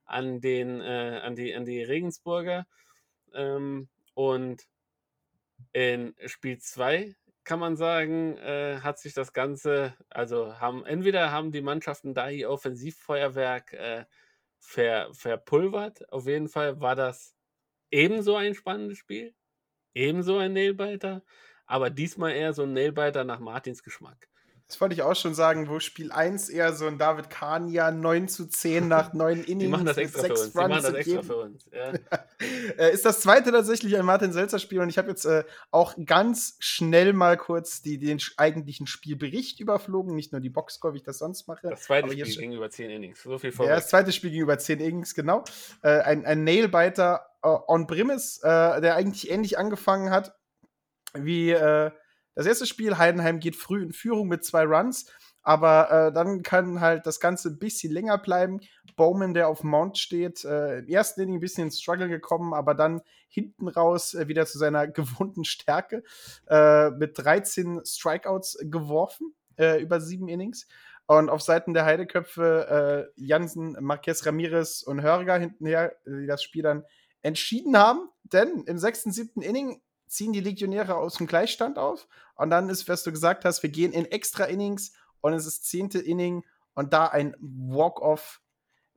an, 0.06 0.40
den, 0.42 0.82
an, 0.82 1.34
die, 1.34 1.54
an 1.54 1.64
die 1.64 1.82
Regensburger. 1.82 2.66
Ähm, 3.32 3.88
und 4.12 4.64
in 5.72 6.14
Spiel 6.26 6.58
2 6.58 7.14
kann 7.44 7.58
man 7.58 7.76
sagen, 7.76 8.38
hat 8.38 8.98
sich 8.98 9.14
das 9.14 9.32
Ganze, 9.32 9.94
also 10.10 10.60
haben 10.60 10.84
entweder 10.84 11.30
haben 11.30 11.52
die 11.52 11.62
Mannschaften 11.62 12.12
da 12.14 12.28
ihr 12.28 12.50
Offensivfeuerwerk 12.50 13.74
ver, 14.64 15.12
verpulvert. 15.14 16.10
Auf 16.12 16.26
jeden 16.26 16.48
Fall 16.48 16.80
war 16.80 16.96
das 16.96 17.34
ebenso 17.90 18.36
ein 18.36 18.54
spannendes 18.54 18.98
Spiel, 18.98 19.34
ebenso 19.94 20.38
ein 20.38 20.54
Nailbiter, 20.54 21.24
aber 21.66 21.90
diesmal 21.90 22.32
eher 22.32 22.52
so 22.54 22.64
ein 22.64 22.74
Nailbiter 22.74 23.24
nach 23.24 23.40
Martins 23.40 23.82
Geschmack. 23.84 24.30
Das 24.66 24.80
wollte 24.80 24.94
ich 24.94 25.02
auch 25.02 25.14
schon 25.14 25.34
sagen, 25.34 25.68
wo 25.68 25.78
Spiel 25.78 26.10
1 26.10 26.48
eher 26.48 26.72
so 26.72 26.86
ein 26.86 26.96
David 26.96 27.28
Kania 27.28 27.90
9 27.90 28.28
zu 28.28 28.46
10 28.46 28.88
nach 28.88 29.12
9 29.12 29.44
Innings. 29.44 29.58
Die 29.58 29.68
machen 29.68 29.84
das 29.84 29.98
extra 29.98 30.22
für 30.22 30.32
uns. 30.32 30.52
Die 30.52 30.56
machen 30.56 30.72
das 30.72 30.92
extra 30.92 31.22
für 31.22 31.36
uns. 31.36 31.66
Ja. 31.72 31.92
Äh, 32.76 32.92
ist 32.92 33.04
das 33.04 33.20
zweite 33.20 33.52
tatsächlich 33.52 33.96
ein 33.96 34.04
Martin 34.04 34.32
Selzer 34.32 34.58
Spiel 34.58 34.80
und 34.80 34.88
ich 34.88 34.98
habe 34.98 35.08
jetzt 35.08 35.24
äh, 35.24 35.44
auch 35.70 35.94
ganz 36.04 36.56
schnell 36.58 37.12
mal 37.12 37.36
kurz 37.36 37.80
die, 37.80 37.98
den 37.98 38.20
eigentlichen 38.36 38.86
Spielbericht 38.86 39.60
überflogen, 39.60 40.14
nicht 40.14 40.32
nur 40.32 40.40
die 40.40 40.50
Boxscore, 40.50 40.92
wie 40.92 40.98
ich 40.98 41.04
das 41.04 41.18
sonst 41.18 41.46
mache. 41.46 41.68
Das 41.68 41.82
zweite 41.82 42.10
Spiel 42.10 42.36
ging 42.36 42.52
über 42.52 42.68
10 42.68 42.90
Innings. 42.90 43.22
So 43.22 43.38
viel 43.38 43.52
vorweg. 43.52 43.70
Ja, 43.70 43.76
das 43.76 43.88
zweite 43.88 44.12
Spiel 44.12 44.30
ging 44.30 44.42
über 44.42 44.58
10 44.58 44.80
Innings, 44.80 45.14
genau. 45.14 45.44
Äh, 45.82 46.00
ein, 46.00 46.26
ein 46.26 46.44
Nailbiter 46.44 47.26
äh, 47.42 47.48
on 47.48 47.86
Brimis, 47.86 48.38
äh, 48.42 48.80
der 48.80 48.96
eigentlich 48.96 49.30
ähnlich 49.30 49.58
angefangen 49.58 50.10
hat 50.10 50.34
wie 51.14 51.50
äh, 51.50 51.90
das 52.34 52.46
erste 52.46 52.66
Spiel, 52.66 52.98
Heidenheim 52.98 53.40
geht 53.40 53.56
früh 53.56 53.82
in 53.82 53.92
Führung 53.92 54.28
mit 54.28 54.44
zwei 54.44 54.64
Runs, 54.64 55.06
aber 55.42 55.90
äh, 55.90 56.12
dann 56.12 56.42
kann 56.42 56.80
halt 56.80 57.06
das 57.06 57.20
Ganze 57.20 57.50
ein 57.50 57.58
bisschen 57.58 57.92
länger 57.92 58.18
bleiben. 58.18 58.60
Bowman, 58.96 59.34
der 59.34 59.48
auf 59.48 59.62
Mount 59.62 59.98
steht, 59.98 60.44
äh, 60.44 60.78
im 60.78 60.88
ersten 60.88 61.20
Inning 61.20 61.36
ein 61.36 61.40
bisschen 61.40 61.64
ins 61.64 61.80
Struggle 61.80 62.08
gekommen, 62.08 62.54
aber 62.54 62.74
dann 62.74 63.02
hinten 63.28 63.68
raus 63.68 64.14
äh, 64.14 64.26
wieder 64.26 64.46
zu 64.46 64.58
seiner 64.58 64.86
gewohnten 64.88 65.44
Stärke 65.44 66.02
äh, 66.48 66.90
mit 66.90 67.18
13 67.18 67.82
Strikeouts 67.84 68.58
geworfen 68.62 69.34
äh, 69.56 69.80
über 69.80 70.00
sieben 70.00 70.28
Innings. 70.28 70.66
Und 71.06 71.28
auf 71.28 71.42
Seiten 71.42 71.74
der 71.74 71.84
Heideköpfe 71.84 73.10
äh, 73.16 73.20
Jansen, 73.22 73.76
Marquez 73.80 74.24
Ramirez 74.24 74.82
und 74.82 75.02
Hörger 75.02 75.36
hintenher, 75.36 75.94
die 76.06 76.26
das 76.26 76.42
Spiel 76.42 76.62
dann 76.62 76.84
entschieden 77.20 77.76
haben. 77.76 78.08
Denn 78.22 78.64
im 78.66 78.78
sechsten, 78.78 79.12
siebten 79.12 79.42
Inning 79.42 79.82
ziehen 80.06 80.32
die 80.32 80.40
Legionäre 80.40 80.96
aus 80.96 81.14
dem 81.14 81.26
Gleichstand 81.26 81.78
auf. 81.78 82.06
Und 82.36 82.50
dann 82.50 82.68
ist, 82.68 82.88
was 82.88 83.02
du 83.02 83.12
gesagt 83.12 83.44
hast, 83.44 83.62
wir 83.62 83.70
gehen 83.70 83.92
in 83.92 84.04
extra 84.06 84.44
Innings 84.44 84.92
und 85.20 85.32
es 85.32 85.46
ist 85.46 85.66
zehnte 85.66 85.98
Inning 85.98 86.44
und 86.74 86.92
da 86.92 87.06
ein 87.06 87.36
Walk-off. 87.40 88.40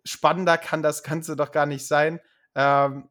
Spannender 0.04 0.58
kann 0.58 0.82
das 0.82 1.04
Ganze 1.04 1.36
doch 1.36 1.52
gar 1.52 1.66
nicht 1.66 1.88
sein. 1.88 2.20
Ähm, 2.56 3.10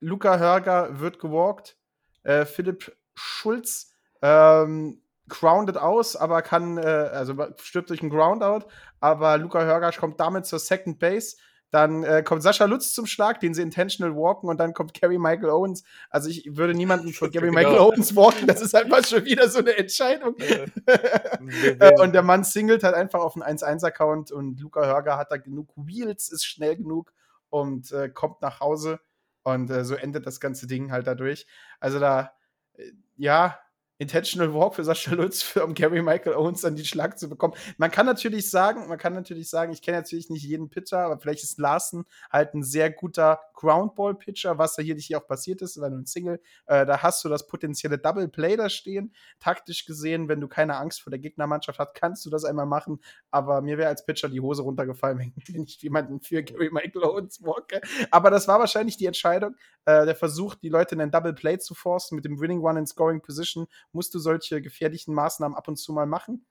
Luca 0.00 0.38
Hörger 0.38 1.00
wird 1.00 1.18
gewalkt. 1.18 1.76
Äh, 2.22 2.44
Philipp 2.44 2.96
Schulz 3.14 3.92
ähm, 4.22 5.02
grounded 5.28 5.76
aus, 5.76 6.16
aber 6.16 6.42
kann, 6.42 6.78
äh, 6.78 6.80
also 6.80 7.34
stirbt 7.58 7.90
durch 7.90 8.02
einen 8.02 8.10
Groundout. 8.10 8.66
Aber 9.00 9.38
Luca 9.38 9.62
Hörger 9.62 9.92
kommt 9.92 10.20
damit 10.20 10.46
zur 10.46 10.58
Second 10.58 10.98
Base. 10.98 11.36
Dann 11.70 12.04
äh, 12.04 12.22
kommt 12.22 12.42
Sascha 12.42 12.64
Lutz 12.64 12.94
zum 12.94 13.06
Schlag, 13.06 13.40
den 13.40 13.52
sie 13.52 13.62
intentional 13.62 14.14
walken, 14.14 14.48
und 14.48 14.58
dann 14.58 14.72
kommt 14.72 14.94
Gary 14.94 15.18
Michael 15.18 15.50
Owens. 15.50 15.82
Also 16.10 16.28
ich 16.28 16.56
würde 16.56 16.74
niemanden 16.74 17.12
von 17.12 17.30
Gary 17.32 17.48
genau. 17.48 17.58
Michael 17.58 17.78
Owens 17.78 18.14
walken, 18.14 18.46
das 18.46 18.60
ist 18.60 18.74
einfach 18.74 19.04
schon 19.04 19.24
wieder 19.24 19.48
so 19.48 19.58
eine 19.58 19.76
Entscheidung. 19.76 20.36
Äh, 20.38 21.92
und 22.00 22.12
der 22.12 22.22
Mann 22.22 22.44
singelt 22.44 22.84
halt 22.84 22.94
einfach 22.94 23.20
auf 23.20 23.36
einen 23.36 23.58
1-1-Account 23.58 24.30
und 24.30 24.60
Luca 24.60 24.86
Hörger 24.86 25.16
hat 25.16 25.32
da 25.32 25.36
genug 25.36 25.72
Wheels, 25.76 26.30
ist 26.30 26.44
schnell 26.44 26.76
genug 26.76 27.12
und 27.50 27.90
äh, 27.92 28.08
kommt 28.08 28.42
nach 28.42 28.60
Hause. 28.60 29.00
Und 29.42 29.70
äh, 29.70 29.84
so 29.84 29.94
endet 29.94 30.26
das 30.26 30.40
ganze 30.40 30.66
Ding 30.66 30.90
halt 30.90 31.06
dadurch. 31.06 31.46
Also 31.78 32.00
da, 32.00 32.32
äh, 32.74 32.90
ja, 33.16 33.58
Intentional 33.98 34.52
Walk 34.52 34.74
für 34.74 34.84
Sascha 34.84 35.14
Lutz, 35.14 35.42
für, 35.42 35.64
um 35.64 35.74
Gary 35.74 36.02
Michael 36.02 36.34
Owens 36.34 36.60
dann 36.60 36.76
die 36.76 36.84
Schlag 36.84 37.18
zu 37.18 37.28
bekommen. 37.28 37.54
Man 37.78 37.90
kann 37.90 38.04
natürlich 38.04 38.50
sagen, 38.50 38.88
man 38.88 38.98
kann 38.98 39.14
natürlich 39.14 39.48
sagen, 39.48 39.72
ich 39.72 39.80
kenne 39.80 39.98
natürlich 39.98 40.28
nicht 40.28 40.42
jeden 40.42 40.68
Pitcher, 40.68 40.98
aber 40.98 41.18
vielleicht 41.18 41.42
ist 41.42 41.58
Larsen 41.58 42.04
halt 42.30 42.54
ein 42.54 42.62
sehr 42.62 42.90
guter 42.90 43.40
Groundball-Pitcher, 43.54 44.58
was 44.58 44.74
da 44.74 44.82
hier 44.82 44.94
nicht 44.94 45.14
auch 45.16 45.26
passiert 45.26 45.62
ist, 45.62 45.80
weil 45.80 45.90
du 45.90 45.96
ein 45.96 46.06
Single, 46.06 46.40
äh, 46.66 46.84
da 46.84 47.02
hast 47.02 47.24
du 47.24 47.28
das 47.28 47.46
potenzielle 47.46 47.96
Double 47.98 48.28
Play 48.28 48.56
da 48.56 48.68
stehen. 48.68 49.14
Taktisch 49.40 49.86
gesehen, 49.86 50.28
wenn 50.28 50.40
du 50.40 50.48
keine 50.48 50.76
Angst 50.76 51.00
vor 51.02 51.10
der 51.10 51.18
Gegnermannschaft 51.18 51.78
hast, 51.78 51.94
kannst 51.94 52.26
du 52.26 52.30
das 52.30 52.44
einmal 52.44 52.66
machen, 52.66 53.00
aber 53.30 53.62
mir 53.62 53.78
wäre 53.78 53.88
als 53.88 54.04
Pitcher 54.04 54.28
die 54.28 54.40
Hose 54.40 54.62
runtergefallen, 54.62 55.32
wenn 55.48 55.62
ich 55.62 55.80
jemanden 55.80 56.20
für 56.20 56.42
Gary 56.42 56.70
Michael 56.70 57.04
Owens 57.04 57.42
walke. 57.42 57.80
Aber 58.10 58.30
das 58.30 58.46
war 58.46 58.58
wahrscheinlich 58.58 58.98
die 58.98 59.06
Entscheidung, 59.06 59.56
äh, 59.86 60.04
der 60.04 60.16
Versuch, 60.16 60.54
die 60.54 60.68
Leute 60.68 60.94
in 60.94 61.00
ein 61.00 61.10
Double 61.10 61.32
Play 61.32 61.58
zu 61.58 61.74
forcen 61.74 62.16
mit 62.16 62.24
dem 62.24 62.40
Winning 62.40 62.60
One 62.60 62.78
in 62.78 62.86
Scoring 62.86 63.22
Position 63.22 63.66
musst 63.92 64.14
du 64.14 64.18
solche 64.18 64.62
gefährlichen 64.62 65.14
Maßnahmen 65.14 65.56
ab 65.56 65.68
und 65.68 65.76
zu 65.76 65.92
mal 65.92 66.06
machen. 66.06 66.46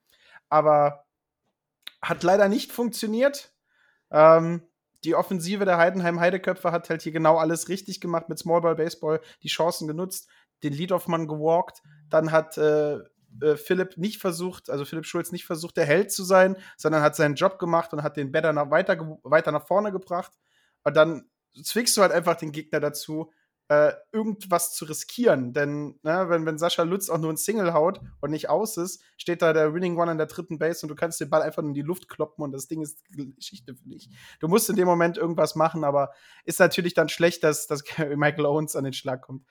Aber 0.49 1.05
hat 2.01 2.23
leider 2.23 2.49
nicht 2.49 2.71
funktioniert. 2.71 3.53
Ähm, 4.11 4.61
die 5.03 5.15
Offensive 5.15 5.65
der 5.65 5.77
Heidenheim-Heideköpfe 5.77 6.71
hat 6.71 6.89
halt 6.89 7.01
hier 7.01 7.11
genau 7.11 7.37
alles 7.37 7.69
richtig 7.69 8.01
gemacht 8.01 8.29
mit 8.29 8.39
Smallball 8.39 8.75
Baseball, 8.75 9.21
die 9.43 9.47
Chancen 9.47 9.87
genutzt, 9.87 10.27
den 10.63 10.73
Lead-Off-Mann 10.73 11.27
gewalkt. 11.27 11.81
Dann 12.09 12.31
hat 12.31 12.57
äh, 12.57 12.99
äh, 13.41 13.57
Philipp 13.57 13.97
nicht 13.97 14.19
versucht, 14.21 14.69
also 14.69 14.85
Philipp 14.85 15.05
Schulz 15.05 15.31
nicht 15.31 15.45
versucht, 15.45 15.77
der 15.77 15.85
Held 15.85 16.11
zu 16.11 16.23
sein, 16.23 16.57
sondern 16.77 17.01
hat 17.01 17.15
seinen 17.15 17.35
Job 17.35 17.59
gemacht 17.59 17.93
und 17.93 18.03
hat 18.03 18.17
den 18.17 18.31
Better 18.31 18.53
nach, 18.53 18.71
weiter, 18.71 18.97
weiter 19.23 19.51
nach 19.51 19.65
vorne 19.65 19.91
gebracht. 19.91 20.31
Und 20.83 20.95
dann 20.95 21.29
zwickst 21.63 21.95
du 21.97 22.01
halt 22.01 22.11
einfach 22.11 22.35
den 22.35 22.51
Gegner 22.51 22.79
dazu, 22.79 23.31
äh, 23.67 23.93
irgendwas 24.11 24.73
zu 24.73 24.85
riskieren. 24.85 25.53
Denn 25.53 25.99
ne, 26.03 26.25
wenn, 26.29 26.45
wenn 26.45 26.57
Sascha 26.57 26.83
Lutz 26.83 27.09
auch 27.09 27.17
nur 27.17 27.31
ein 27.31 27.37
Single 27.37 27.73
haut 27.73 27.99
und 28.21 28.31
nicht 28.31 28.49
aus 28.49 28.77
ist, 28.77 29.01
steht 29.17 29.41
da 29.41 29.53
der 29.53 29.73
Winning 29.73 29.97
One 29.97 30.11
an 30.11 30.17
der 30.17 30.27
dritten 30.27 30.59
Base 30.59 30.85
und 30.85 30.89
du 30.89 30.95
kannst 30.95 31.19
den 31.19 31.29
Ball 31.29 31.41
einfach 31.41 31.63
in 31.63 31.73
die 31.73 31.81
Luft 31.81 32.07
kloppen 32.07 32.43
und 32.43 32.51
das 32.51 32.67
Ding 32.67 32.81
ist 32.81 33.03
Geschichte 33.11 33.75
für 33.75 33.89
dich. 33.89 34.09
Du 34.39 34.47
musst 34.47 34.69
in 34.69 34.75
dem 34.75 34.87
Moment 34.87 35.17
irgendwas 35.17 35.55
machen, 35.55 35.83
aber 35.83 36.11
ist 36.43 36.59
natürlich 36.59 36.93
dann 36.93 37.09
schlecht, 37.09 37.43
dass, 37.43 37.67
dass 37.67 37.83
Michael 38.15 38.45
Owens 38.45 38.75
an 38.75 38.83
den 38.83 38.93
Schlag 38.93 39.21
kommt. 39.21 39.45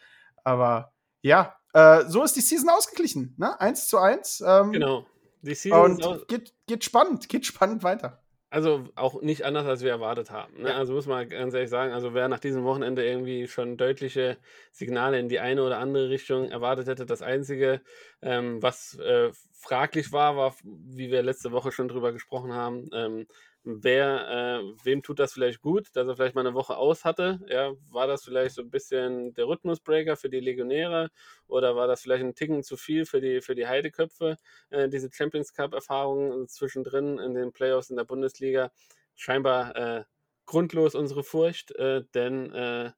Aber 0.44 0.92
ja, 1.22 1.56
äh, 1.72 2.04
so 2.06 2.22
ist 2.22 2.36
die 2.36 2.40
Season 2.40 2.68
ausgeglichen. 2.68 3.34
Ne? 3.36 3.58
1 3.60 3.88
zu 3.88 3.98
1. 3.98 4.44
Ähm, 4.46 4.72
genau. 4.72 5.06
Die 5.42 5.54
Season 5.54 6.02
und 6.02 6.28
geht, 6.28 6.54
geht 6.66 6.84
spannend, 6.84 7.28
geht 7.28 7.46
spannend 7.46 7.82
weiter. 7.82 8.23
Also 8.54 8.84
auch 8.94 9.20
nicht 9.20 9.44
anders, 9.44 9.66
als 9.66 9.82
wir 9.82 9.90
erwartet 9.90 10.30
haben. 10.30 10.62
Ne? 10.62 10.68
Ja. 10.68 10.76
Also 10.76 10.92
muss 10.92 11.08
man 11.08 11.28
ganz 11.28 11.54
ehrlich 11.54 11.70
sagen, 11.70 11.92
also 11.92 12.14
wer 12.14 12.28
nach 12.28 12.38
diesem 12.38 12.62
Wochenende 12.62 13.04
irgendwie 13.04 13.48
schon 13.48 13.76
deutliche 13.76 14.36
Signale 14.70 15.18
in 15.18 15.28
die 15.28 15.40
eine 15.40 15.64
oder 15.64 15.78
andere 15.78 16.08
Richtung 16.08 16.52
erwartet 16.52 16.86
hätte, 16.86 17.04
das 17.04 17.20
Einzige, 17.20 17.80
ähm, 18.22 18.62
was 18.62 18.96
äh, 19.00 19.32
fraglich 19.52 20.12
war, 20.12 20.36
war, 20.36 20.54
wie 20.62 21.10
wir 21.10 21.24
letzte 21.24 21.50
Woche 21.50 21.72
schon 21.72 21.88
drüber 21.88 22.12
gesprochen 22.12 22.52
haben, 22.52 22.88
ähm, 22.92 23.26
wer, 23.64 24.60
äh, 24.60 24.74
wem 24.84 25.02
tut 25.02 25.18
das 25.18 25.32
vielleicht 25.32 25.60
gut, 25.60 25.88
dass 25.94 26.06
er 26.08 26.16
vielleicht 26.16 26.34
mal 26.34 26.42
eine 26.46 26.54
Woche 26.54 26.76
aus 26.76 27.04
hatte? 27.04 27.40
Ja, 27.48 27.72
war 27.90 28.06
das 28.06 28.24
vielleicht 28.24 28.54
so 28.54 28.62
ein 28.62 28.70
bisschen 28.70 29.34
der 29.34 29.46
Rhythmusbreaker 29.48 30.16
für 30.16 30.28
die 30.30 30.40
Legionäre 30.40 31.10
oder 31.46 31.74
war 31.76 31.86
das 31.86 32.02
vielleicht 32.02 32.24
ein 32.24 32.34
Ticken 32.34 32.62
zu 32.62 32.76
viel 32.76 33.06
für 33.06 33.20
die, 33.20 33.40
für 33.40 33.54
die 33.54 33.66
Heideköpfe, 33.66 34.36
äh, 34.70 34.88
diese 34.88 35.10
Champions 35.12 35.52
Cup-Erfahrungen 35.54 36.46
zwischendrin 36.48 37.18
in 37.18 37.34
den 37.34 37.52
Playoffs 37.52 37.90
in 37.90 37.96
der 37.96 38.04
Bundesliga? 38.04 38.70
Scheinbar 39.16 39.76
äh, 39.76 40.04
grundlos 40.46 40.94
unsere 40.94 41.22
Furcht, 41.24 41.70
äh, 41.76 42.02
denn 42.14 42.52
äh, 42.52 42.92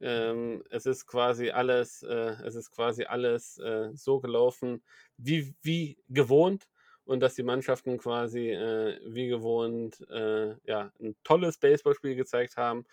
ähm, 0.00 0.64
es 0.70 0.86
ist 0.86 1.06
quasi 1.06 1.50
alles, 1.50 2.02
äh, 2.02 2.36
es 2.44 2.54
ist 2.54 2.70
quasi 2.70 3.04
alles 3.04 3.60
so 3.94 4.20
gelaufen 4.20 4.82
wie, 5.16 5.54
wie 5.62 5.98
gewohnt 6.08 6.68
und 7.04 7.20
dass 7.20 7.34
die 7.34 7.42
Mannschaften 7.42 7.98
quasi 7.98 8.50
äh, 8.50 8.98
wie 9.04 9.28
gewohnt 9.28 10.00
äh, 10.10 10.54
ja, 10.64 10.92
ein 11.00 11.16
tolles 11.24 11.58
Baseballspiel 11.58 12.14
gezeigt 12.14 12.56
haben, 12.56 12.84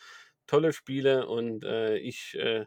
tolle 0.48 0.74
Spiele 0.74 1.28
und 1.28 1.64
äh, 1.64 1.98
ich 1.98 2.36
äh, 2.40 2.66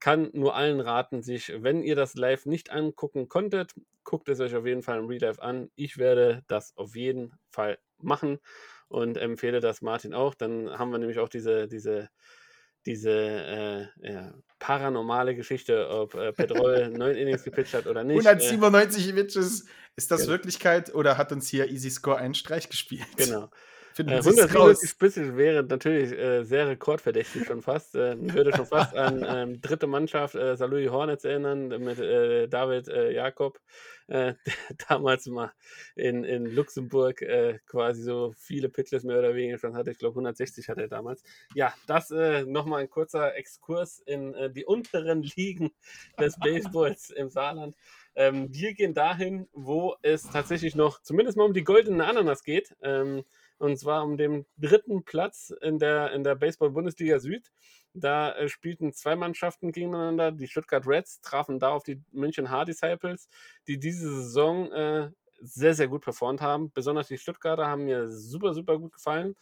kann 0.00 0.30
nur 0.32 0.54
allen 0.54 0.80
raten, 0.80 1.22
sich, 1.22 1.52
wenn 1.56 1.82
ihr 1.82 1.96
das 1.96 2.14
live 2.14 2.46
nicht 2.46 2.70
angucken 2.70 3.28
konntet, 3.28 3.72
guckt 4.04 4.28
es 4.28 4.40
euch 4.40 4.54
auf 4.54 4.66
jeden 4.66 4.82
Fall 4.82 4.98
im 4.98 5.06
Real 5.06 5.22
Life 5.22 5.42
an. 5.42 5.70
Ich 5.76 5.96
werde 5.96 6.42
das 6.46 6.76
auf 6.76 6.94
jeden 6.94 7.32
Fall 7.50 7.78
machen 7.98 8.38
und 8.88 9.16
empfehle 9.16 9.60
das 9.60 9.80
Martin 9.80 10.12
auch. 10.12 10.34
Dann 10.34 10.78
haben 10.78 10.90
wir 10.90 10.98
nämlich 10.98 11.18
auch 11.18 11.28
diese, 11.28 11.68
diese, 11.68 12.10
diese 12.86 13.10
äh, 14.02 14.12
ja, 14.12 14.34
paranormale 14.58 15.34
Geschichte, 15.34 15.88
ob 15.88 16.14
äh, 16.14 16.32
Petrol 16.32 16.88
neun 16.96 17.16
Innings 17.16 17.44
gepitcht 17.44 17.74
hat 17.74 17.86
oder 17.86 18.04
nicht. 18.04 18.26
197 18.26 19.08
äh, 19.08 19.12
Pitches, 19.12 19.66
ist 19.96 20.10
das 20.10 20.22
genau. 20.22 20.32
Wirklichkeit 20.32 20.94
oder 20.94 21.18
hat 21.18 21.32
uns 21.32 21.48
hier 21.48 21.70
Easy 21.70 21.90
Score 21.90 22.16
einen 22.18 22.34
Streich 22.34 22.68
gespielt? 22.68 23.06
Genau. 23.16 23.50
Finden 23.94 24.12
Äh, 24.12 24.22
Sie 24.22 24.30
es 24.30 24.38
197 24.38 24.90
raus. 24.90 24.94
Pitches 24.98 25.36
wäre 25.36 25.62
natürlich 25.62 26.12
äh, 26.12 26.42
sehr 26.42 26.66
rekordverdächtig 26.66 27.46
schon 27.46 27.62
fast. 27.62 27.94
Äh, 27.94 28.16
würde 28.34 28.52
schon 28.52 28.66
fast 28.66 28.96
an 28.96 29.24
ähm, 29.26 29.60
dritte 29.60 29.86
Mannschaft 29.86 30.34
äh, 30.34 30.56
Salui 30.56 30.86
Hornets 30.86 31.24
erinnern 31.24 31.68
mit 31.68 32.00
äh, 32.00 32.48
David 32.48 32.88
äh, 32.88 33.12
Jakob, 33.12 33.60
äh, 34.08 34.34
der 34.34 34.54
damals 34.88 35.26
mal 35.26 35.52
in, 35.94 36.24
in 36.24 36.44
Luxemburg 36.46 37.22
äh, 37.22 37.60
quasi 37.66 38.02
so 38.02 38.32
viele 38.36 38.68
Pitches 38.68 39.04
mehr 39.04 39.20
oder 39.20 39.36
weniger 39.36 39.58
schon 39.58 39.76
hatte. 39.76 39.92
Ich 39.92 39.98
glaube 39.98 40.14
160 40.14 40.68
hatte 40.68 40.82
er 40.82 40.88
damals. 40.88 41.22
Ja, 41.54 41.72
das 41.86 42.10
äh, 42.10 42.44
nochmal 42.44 42.80
ein 42.82 42.90
kurzer 42.90 43.36
Exkurs 43.36 44.00
in 44.00 44.34
äh, 44.34 44.50
die 44.50 44.64
unteren 44.64 45.22
Ligen 45.22 45.70
des 46.18 46.36
Baseballs 46.40 47.10
im 47.10 47.30
Saarland. 47.30 47.76
Ähm, 48.16 48.48
wir 48.52 48.74
gehen 48.74 48.94
dahin, 48.94 49.46
wo 49.52 49.94
es 50.02 50.24
tatsächlich 50.24 50.74
noch 50.74 51.00
zumindest 51.00 51.36
mal 51.36 51.44
um 51.44 51.54
die 51.54 51.64
goldene 51.64 52.04
Ananas 52.04 52.42
geht. 52.42 52.74
Ähm, 52.82 53.24
und 53.64 53.78
zwar 53.78 54.04
um 54.04 54.16
den 54.16 54.44
dritten 54.58 55.04
Platz 55.04 55.52
in 55.62 55.78
der, 55.78 56.12
in 56.12 56.22
der 56.22 56.34
Baseball-Bundesliga 56.34 57.18
Süd. 57.18 57.50
Da 57.94 58.32
äh, 58.32 58.48
spielten 58.48 58.92
zwei 58.92 59.16
Mannschaften 59.16 59.72
gegeneinander. 59.72 60.32
Die 60.32 60.48
Stuttgart 60.48 60.86
Reds 60.86 61.20
trafen 61.22 61.58
da 61.58 61.70
auf 61.70 61.82
die 61.82 62.02
München 62.12 62.50
Hard 62.50 62.68
Disciples, 62.68 63.28
die 63.66 63.78
diese 63.78 64.14
Saison 64.14 64.70
äh, 64.72 65.10
sehr, 65.40 65.74
sehr 65.74 65.88
gut 65.88 66.02
performt 66.02 66.40
haben. 66.40 66.72
Besonders 66.72 67.08
die 67.08 67.18
Stuttgarter 67.18 67.66
haben 67.66 67.84
mir 67.84 68.08
super, 68.10 68.52
super 68.52 68.78
gut 68.78 68.92
gefallen. 68.92 69.34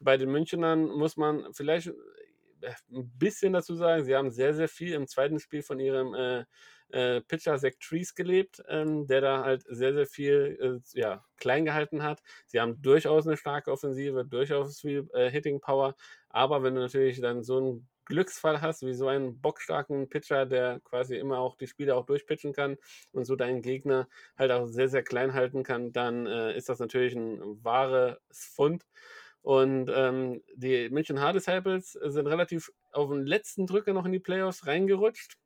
Bei 0.00 0.16
den 0.16 0.30
Münchenern 0.30 0.86
muss 0.86 1.16
man 1.16 1.52
vielleicht 1.54 1.88
äh, 1.88 2.72
ein 2.92 3.10
bisschen 3.16 3.52
dazu 3.52 3.76
sagen, 3.76 4.04
sie 4.04 4.16
haben 4.16 4.30
sehr, 4.30 4.54
sehr 4.54 4.68
viel 4.68 4.94
im 4.94 5.06
zweiten 5.06 5.38
Spiel 5.38 5.62
von 5.62 5.78
ihrem 5.78 6.14
äh, 6.14 6.44
äh, 6.90 7.20
Pitcher 7.22 7.58
Zach 7.58 7.72
Trees 7.80 8.14
gelebt, 8.14 8.62
ähm, 8.68 9.06
der 9.06 9.20
da 9.20 9.44
halt 9.44 9.64
sehr, 9.68 9.94
sehr 9.94 10.06
viel 10.06 10.80
äh, 10.94 10.98
ja, 10.98 11.24
klein 11.36 11.64
gehalten 11.64 12.02
hat. 12.02 12.22
Sie 12.46 12.60
haben 12.60 12.80
durchaus 12.82 13.26
eine 13.26 13.36
starke 13.36 13.70
Offensive, 13.72 14.24
durchaus 14.24 14.80
viel 14.80 15.08
äh, 15.12 15.30
Hitting 15.30 15.60
Power, 15.60 15.94
aber 16.28 16.62
wenn 16.62 16.74
du 16.74 16.80
natürlich 16.80 17.20
dann 17.20 17.42
so 17.42 17.58
einen 17.58 17.88
Glücksfall 18.08 18.62
hast, 18.62 18.84
wie 18.86 18.94
so 18.94 19.06
einen 19.06 19.40
bockstarken 19.40 20.08
Pitcher, 20.08 20.46
der 20.46 20.80
quasi 20.80 21.16
immer 21.16 21.38
auch 21.38 21.56
die 21.56 21.66
Spiele 21.66 21.94
auch 21.94 22.06
durchpitchen 22.06 22.54
kann 22.54 22.78
und 23.12 23.26
so 23.26 23.36
deinen 23.36 23.60
Gegner 23.62 24.08
halt 24.36 24.50
auch 24.50 24.66
sehr, 24.66 24.88
sehr 24.88 25.02
klein 25.02 25.34
halten 25.34 25.62
kann, 25.62 25.92
dann 25.92 26.26
äh, 26.26 26.56
ist 26.56 26.70
das 26.70 26.80
natürlich 26.80 27.14
ein 27.14 27.62
wahres 27.62 28.18
Fund. 28.30 28.84
Und 29.42 29.90
ähm, 29.94 30.42
die 30.56 30.88
München 30.90 31.20
Hard 31.20 31.36
Disciples 31.36 31.92
sind 31.92 32.26
relativ 32.26 32.72
auf 32.92 33.10
den 33.10 33.26
letzten 33.26 33.66
Drücker 33.66 33.92
noch 33.92 34.06
in 34.06 34.12
die 34.12 34.18
Playoffs 34.18 34.66
reingerutscht 34.66 35.36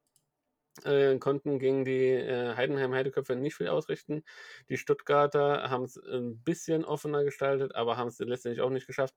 äh, 0.84 1.18
konnten 1.18 1.58
gegen 1.58 1.84
die 1.84 2.08
äh, 2.08 2.54
Heidenheim 2.56 2.92
Heideköpfe 2.94 3.36
nicht 3.36 3.56
viel 3.56 3.68
ausrichten. 3.68 4.22
Die 4.68 4.76
Stuttgarter 4.76 5.70
haben 5.70 5.84
es 5.84 5.96
ein 5.96 6.42
bisschen 6.42 6.84
offener 6.84 7.24
gestaltet, 7.24 7.74
aber 7.74 7.96
haben 7.96 8.08
es 8.08 8.18
letztendlich 8.18 8.62
auch 8.62 8.70
nicht 8.70 8.86
geschafft. 8.86 9.14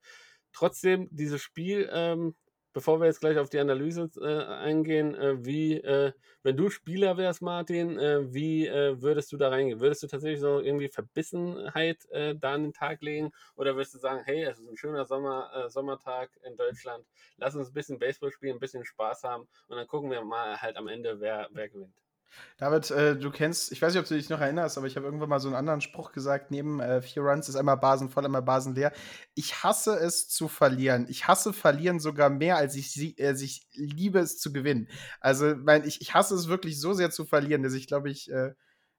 Trotzdem, 0.52 1.08
dieses 1.10 1.42
Spiel, 1.42 1.88
ähm, 1.92 2.34
bevor 2.76 3.00
wir 3.00 3.06
jetzt 3.06 3.20
gleich 3.20 3.38
auf 3.38 3.48
die 3.48 3.58
Analyse 3.58 4.10
äh, 4.20 4.44
eingehen, 4.44 5.14
äh, 5.14 5.42
wie, 5.42 5.78
äh, 5.78 6.12
wenn 6.42 6.58
du 6.58 6.68
Spieler 6.68 7.16
wärst, 7.16 7.40
Martin, 7.40 7.98
äh, 7.98 8.34
wie 8.34 8.66
äh, 8.66 9.00
würdest 9.00 9.32
du 9.32 9.38
da 9.38 9.48
reingehen? 9.48 9.80
Würdest 9.80 10.02
du 10.02 10.08
tatsächlich 10.08 10.40
so 10.40 10.60
irgendwie 10.60 10.90
Verbissenheit 10.90 12.04
äh, 12.10 12.34
da 12.36 12.52
an 12.52 12.64
den 12.64 12.74
Tag 12.74 13.00
legen? 13.00 13.32
Oder 13.54 13.76
würdest 13.76 13.94
du 13.94 13.98
sagen, 13.98 14.20
hey, 14.26 14.44
es 14.44 14.58
ist 14.58 14.68
ein 14.68 14.76
schöner 14.76 15.06
Sommer, 15.06 15.70
Sommertag 15.70 16.28
in 16.42 16.54
Deutschland, 16.54 17.06
lass 17.38 17.56
uns 17.56 17.70
ein 17.70 17.72
bisschen 17.72 17.98
Baseball 17.98 18.30
spielen, 18.30 18.56
ein 18.56 18.60
bisschen 18.60 18.84
Spaß 18.84 19.24
haben 19.24 19.48
und 19.68 19.78
dann 19.78 19.86
gucken 19.86 20.10
wir 20.10 20.22
mal 20.22 20.60
halt 20.60 20.76
am 20.76 20.86
Ende, 20.86 21.18
wer, 21.18 21.48
wer 21.52 21.70
gewinnt. 21.70 22.05
David, 22.58 22.90
äh, 22.90 23.16
du 23.16 23.30
kennst, 23.30 23.72
ich 23.72 23.80
weiß 23.80 23.92
nicht, 23.92 24.00
ob 24.00 24.08
du 24.08 24.14
dich 24.14 24.28
noch 24.28 24.40
erinnerst, 24.40 24.78
aber 24.78 24.86
ich 24.86 24.96
habe 24.96 25.06
irgendwann 25.06 25.28
mal 25.28 25.40
so 25.40 25.48
einen 25.48 25.56
anderen 25.56 25.80
Spruch 25.80 26.12
gesagt, 26.12 26.50
neben 26.50 26.80
äh, 26.80 27.02
vier 27.02 27.22
Runs 27.22 27.48
ist 27.48 27.56
einmal 27.56 27.76
Basen 27.76 28.08
voll, 28.08 28.24
einmal 28.24 28.42
Basen 28.42 28.74
leer. 28.74 28.92
Ich 29.34 29.62
hasse 29.62 29.94
es 29.96 30.28
zu 30.28 30.48
verlieren. 30.48 31.06
Ich 31.08 31.28
hasse 31.28 31.52
verlieren 31.52 32.00
sogar 32.00 32.30
mehr, 32.30 32.56
als 32.56 32.74
ich, 32.74 33.16
als 33.20 33.42
ich 33.42 33.66
liebe 33.72 34.18
es 34.18 34.38
zu 34.38 34.52
gewinnen. 34.52 34.88
Also, 35.20 35.54
mein, 35.56 35.84
ich, 35.84 36.00
ich 36.00 36.14
hasse 36.14 36.34
es 36.34 36.48
wirklich 36.48 36.80
so 36.80 36.92
sehr 36.92 37.10
zu 37.10 37.24
verlieren, 37.24 37.62
dass 37.62 37.74
ich, 37.74 37.86
glaube 37.86 38.10
ich, 38.10 38.30
äh, 38.30 38.54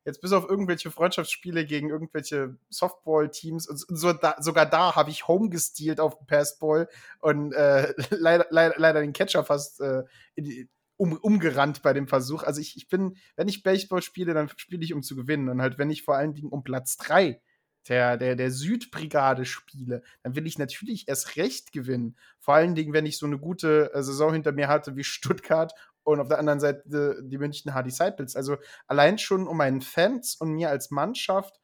jetzt 0.08 0.22
bis 0.22 0.32
auf 0.32 0.50
irgendwelche 0.50 0.90
Freundschaftsspiele 0.90 1.66
gegen 1.66 1.90
irgendwelche 1.90 2.56
Softball-Teams 2.70 3.68
und 3.68 3.78
so, 3.78 4.14
da, 4.14 4.36
sogar 4.40 4.66
da 4.66 4.96
habe 4.96 5.10
ich 5.10 5.28
home 5.28 5.50
gestealt 5.50 6.00
auf 6.00 6.18
dem 6.18 6.28
Passball 6.28 6.88
und 7.20 7.52
äh, 7.54 7.94
leider, 8.12 8.48
leider, 8.50 8.76
leider 8.78 9.02
den 9.02 9.12
Catcher 9.12 9.44
fast 9.44 9.82
äh, 9.82 10.04
in 10.36 10.46
die, 10.46 10.70
um, 10.98 11.14
umgerannt 11.14 11.82
bei 11.82 11.94
dem 11.94 12.08
Versuch. 12.08 12.44
Also 12.44 12.60
ich, 12.60 12.76
ich 12.76 12.90
bin, 12.90 13.16
wenn 13.36 13.48
ich 13.48 13.64
Baseball 13.64 14.02
spiele, 14.02 14.34
dann 14.34 14.50
spiele 14.58 14.84
ich, 14.84 14.94
um 14.94 15.04
zu 15.04 15.16
gewinnen. 15.16 15.50
Und 15.50 15.62
halt, 15.62 15.78
wenn 15.78 15.90
ich 15.90 16.04
vor 16.04 16.16
allen 16.16 16.34
Dingen 16.34 16.50
um 16.50 16.64
Platz 16.64 16.98
3 16.98 17.42
der, 17.88 18.18
der, 18.18 18.36
der 18.36 18.52
Südbrigade 18.52 19.46
spiele, 19.46 20.02
dann 20.24 20.36
will 20.36 20.46
ich 20.46 20.58
natürlich 20.58 21.08
erst 21.08 21.38
recht 21.38 21.72
gewinnen. 21.72 22.18
Vor 22.40 22.56
allen 22.56 22.76
Dingen, 22.76 22.94
wenn 22.94 23.06
ich 23.06 23.18
so 23.18 23.26
eine 23.26 23.40
gute 23.40 23.94
äh, 23.94 24.04
Saison 24.04 24.34
hinter 24.34 24.52
mir 24.52 24.68
hatte 24.68 24.96
wie 24.96 25.04
Stuttgart 25.04 25.74
und 26.04 26.20
auf 26.20 26.28
der 26.28 26.40
anderen 26.40 26.60
Seite 26.60 27.22
die 27.24 27.38
München 27.38 27.74
Hard 27.74 27.86
Disciples. 27.86 28.36
Also 28.36 28.58
allein 28.88 29.18
schon 29.18 29.48
um 29.48 29.58
meinen 29.58 29.82
Fans 29.82 30.36
und 30.36 30.54
mir 30.54 30.70
als 30.70 30.90
Mannschaft 30.92 31.60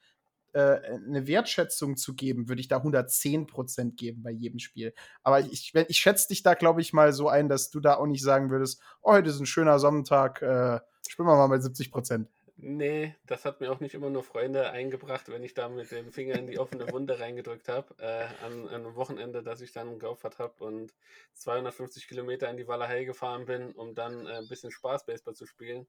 eine 0.60 1.28
Wertschätzung 1.28 1.97
zu 1.97 2.16
geben, 2.16 2.47
würde 2.47 2.62
ich 2.62 2.68
da 2.68 2.78
110% 2.78 3.95
geben 3.95 4.24
bei 4.24 4.32
jedem 4.32 4.60
Spiel. 4.60 4.93
Aber 5.24 5.39
ich, 5.39 5.74
ich 5.74 5.97
schätze 5.97 6.28
dich 6.28 6.43
da, 6.43 6.54
glaube 6.54 6.82
ich, 6.82 6.93
mal 6.93 7.14
so 7.14 7.30
ein, 7.30 7.49
dass 7.49 7.70
du 7.70 7.80
da 7.80 7.95
auch 7.95 8.06
nicht 8.06 8.24
sagen 8.24 8.49
würdest, 8.49 8.82
oh, 9.01 9.14
heute 9.14 9.30
ist 9.30 9.39
ein 9.39 9.45
schöner 9.45 9.80
Sommertag, 9.80 10.41
äh, 10.41 10.80
spielen 11.08 11.28
wir 11.28 11.36
mal 11.36 11.47
mit 11.47 11.62
70%. 11.62 12.28
Nee, 12.66 13.16
das 13.26 13.45
hat 13.45 13.60
mir 13.60 13.72
auch 13.72 13.80
nicht 13.80 13.95
immer 13.95 14.10
nur 14.10 14.24
Freunde 14.24 14.70
eingebracht, 14.70 15.28
wenn 15.28 15.43
ich 15.43 15.54
da 15.54 15.68
mit 15.70 15.91
dem 15.91 16.12
Finger 16.12 16.36
in 16.36 16.47
die 16.47 16.60
offene 16.60 16.89
Wunde 16.91 17.20
reingedrückt 17.20 17.68
habe, 17.68 17.95
äh, 17.97 18.45
an, 18.45 18.68
an 18.68 18.86
einem 18.86 18.95
Wochenende, 18.95 19.43
das 19.43 19.60
ich 19.60 19.74
dann 19.74 19.97
geopfert 19.99 20.38
habe 20.38 20.64
und 20.64 20.93
250 21.34 22.08
Kilometer 22.08 22.49
in 22.49 22.58
die 22.58 22.68
Walachei 22.68 23.06
gefahren 23.06 23.45
bin, 23.45 23.72
um 23.72 23.95
dann 23.95 24.28
äh, 24.28 24.38
ein 24.38 24.47
bisschen 24.47 24.72
Spaß 24.72 25.06
Baseball 25.06 25.36
zu 25.36 25.45
spielen. 25.47 25.88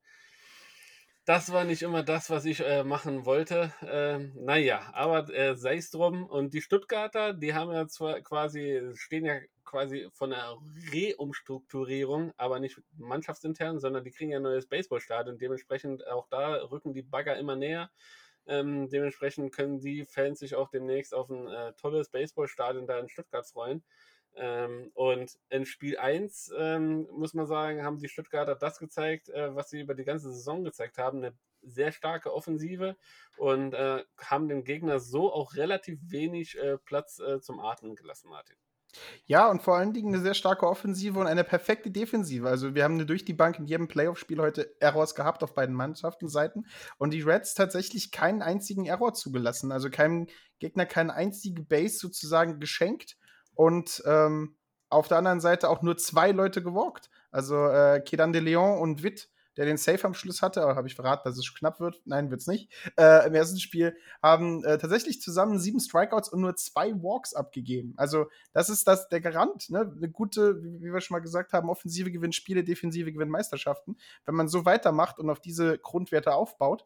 Das 1.26 1.52
war 1.52 1.64
nicht 1.64 1.80
immer 1.80 2.02
das, 2.02 2.28
was 2.28 2.44
ich 2.44 2.60
äh, 2.60 2.84
machen 2.84 3.24
wollte. 3.24 3.72
Ähm, 3.82 4.32
naja, 4.36 4.90
aber 4.92 5.32
äh, 5.34 5.56
sei 5.56 5.76
es 5.76 5.90
drum. 5.90 6.26
Und 6.26 6.52
die 6.52 6.60
Stuttgarter, 6.60 7.32
die 7.32 7.54
haben 7.54 7.72
ja 7.72 7.86
zwar 7.86 8.20
quasi, 8.20 8.90
stehen 8.94 9.24
ja 9.24 9.40
quasi 9.64 10.06
von 10.12 10.30
der 10.30 10.58
Reumstrukturierung, 10.92 12.32
aber 12.36 12.60
nicht 12.60 12.78
mannschaftsintern, 12.98 13.80
sondern 13.80 14.04
die 14.04 14.10
kriegen 14.10 14.32
ja 14.32 14.36
ein 14.36 14.42
neues 14.42 14.66
Baseballstadion. 14.66 15.38
Dementsprechend 15.38 16.06
auch 16.06 16.28
da 16.28 16.56
rücken 16.56 16.92
die 16.92 17.02
Bagger 17.02 17.38
immer 17.38 17.56
näher. 17.56 17.90
Ähm, 18.46 18.90
dementsprechend 18.90 19.54
können 19.54 19.80
die 19.80 20.04
Fans 20.04 20.40
sich 20.40 20.54
auch 20.54 20.68
demnächst 20.68 21.14
auf 21.14 21.30
ein 21.30 21.48
äh, 21.48 21.72
tolles 21.74 22.10
Baseballstadion 22.10 22.86
da 22.86 22.98
in 22.98 23.08
Stuttgart 23.08 23.46
freuen. 23.46 23.82
Ähm, 24.36 24.90
und 24.94 25.38
in 25.48 25.66
Spiel 25.66 25.98
1, 25.98 26.52
ähm, 26.58 27.08
muss 27.12 27.34
man 27.34 27.46
sagen, 27.46 27.84
haben 27.84 27.98
die 27.98 28.08
Stuttgarter 28.08 28.54
das 28.54 28.78
gezeigt, 28.78 29.28
äh, 29.28 29.54
was 29.54 29.70
sie 29.70 29.80
über 29.80 29.94
die 29.94 30.04
ganze 30.04 30.32
Saison 30.32 30.64
gezeigt 30.64 30.98
haben. 30.98 31.18
Eine 31.18 31.36
sehr 31.62 31.92
starke 31.92 32.32
Offensive 32.34 32.96
und 33.36 33.74
äh, 33.74 34.04
haben 34.18 34.48
dem 34.48 34.64
Gegner 34.64 35.00
so 35.00 35.32
auch 35.32 35.54
relativ 35.54 35.98
wenig 36.02 36.58
äh, 36.58 36.78
Platz 36.78 37.18
äh, 37.20 37.40
zum 37.40 37.60
Atmen 37.60 37.96
gelassen, 37.96 38.28
Martin. 38.28 38.56
Ja, 39.26 39.50
und 39.50 39.62
vor 39.62 39.76
allen 39.76 39.92
Dingen 39.92 40.14
eine 40.14 40.22
sehr 40.22 40.34
starke 40.34 40.68
Offensive 40.68 41.18
und 41.18 41.26
eine 41.26 41.42
perfekte 41.42 41.90
Defensive. 41.90 42.48
Also 42.48 42.74
wir 42.74 42.84
haben 42.84 42.94
eine 42.94 43.06
durch 43.06 43.24
die 43.24 43.32
Bank 43.32 43.58
in 43.58 43.66
jedem 43.66 43.88
Playoff-Spiel 43.88 44.40
heute 44.40 44.80
Errors 44.80 45.14
gehabt 45.14 45.42
auf 45.42 45.54
beiden 45.54 45.74
Mannschaftenseiten 45.74 46.66
und 46.98 47.12
die 47.12 47.22
Reds 47.22 47.54
tatsächlich 47.54 48.12
keinen 48.12 48.42
einzigen 48.42 48.86
Error 48.86 49.14
zugelassen. 49.14 49.72
Also 49.72 49.90
keinem 49.90 50.28
Gegner 50.60 50.86
keine 50.86 51.12
einzige 51.12 51.62
Base 51.62 51.98
sozusagen 51.98 52.60
geschenkt 52.60 53.16
und 53.54 54.02
ähm, 54.06 54.56
auf 54.90 55.08
der 55.08 55.18
anderen 55.18 55.40
Seite 55.40 55.68
auch 55.68 55.82
nur 55.82 55.96
zwei 55.96 56.30
Leute 56.30 56.62
gewalkt. 56.62 57.10
Also 57.30 57.66
äh, 57.66 58.00
Kedan 58.00 58.32
de 58.32 58.40
Leon 58.40 58.78
und 58.78 59.02
Witt, 59.02 59.28
der 59.56 59.66
den 59.66 59.76
Safe 59.76 60.04
am 60.04 60.14
Schluss 60.14 60.42
hatte, 60.42 60.62
aber 60.62 60.76
habe 60.76 60.88
ich 60.88 60.94
verraten, 60.94 61.22
dass 61.24 61.38
es 61.38 61.54
knapp 61.54 61.80
wird? 61.80 62.00
Nein, 62.04 62.30
wird's 62.30 62.46
nicht. 62.46 62.72
Äh, 62.96 63.26
Im 63.26 63.34
ersten 63.34 63.58
Spiel 63.58 63.96
haben 64.22 64.64
äh, 64.64 64.78
tatsächlich 64.78 65.20
zusammen 65.20 65.58
sieben 65.58 65.80
Strikeouts 65.80 66.28
und 66.28 66.40
nur 66.40 66.56
zwei 66.56 66.92
Walks 66.94 67.34
abgegeben. 67.34 67.94
Also 67.96 68.26
das 68.52 68.68
ist 68.68 68.86
das 68.88 69.08
der 69.08 69.20
Garant, 69.20 69.70
ne? 69.70 69.92
Eine 69.96 70.10
gute, 70.10 70.62
wie 70.62 70.80
wie 70.80 70.92
wir 70.92 71.00
schon 71.00 71.16
mal 71.16 71.20
gesagt 71.20 71.52
haben, 71.52 71.70
Offensive 71.70 72.10
gewinnt 72.10 72.34
Spiele, 72.34 72.64
Defensive 72.64 73.12
gewinnt 73.12 73.30
Meisterschaften. 73.30 73.96
Wenn 74.24 74.34
man 74.34 74.48
so 74.48 74.64
weitermacht 74.64 75.18
und 75.18 75.30
auf 75.30 75.40
diese 75.40 75.78
Grundwerte 75.78 76.34
aufbaut, 76.34 76.84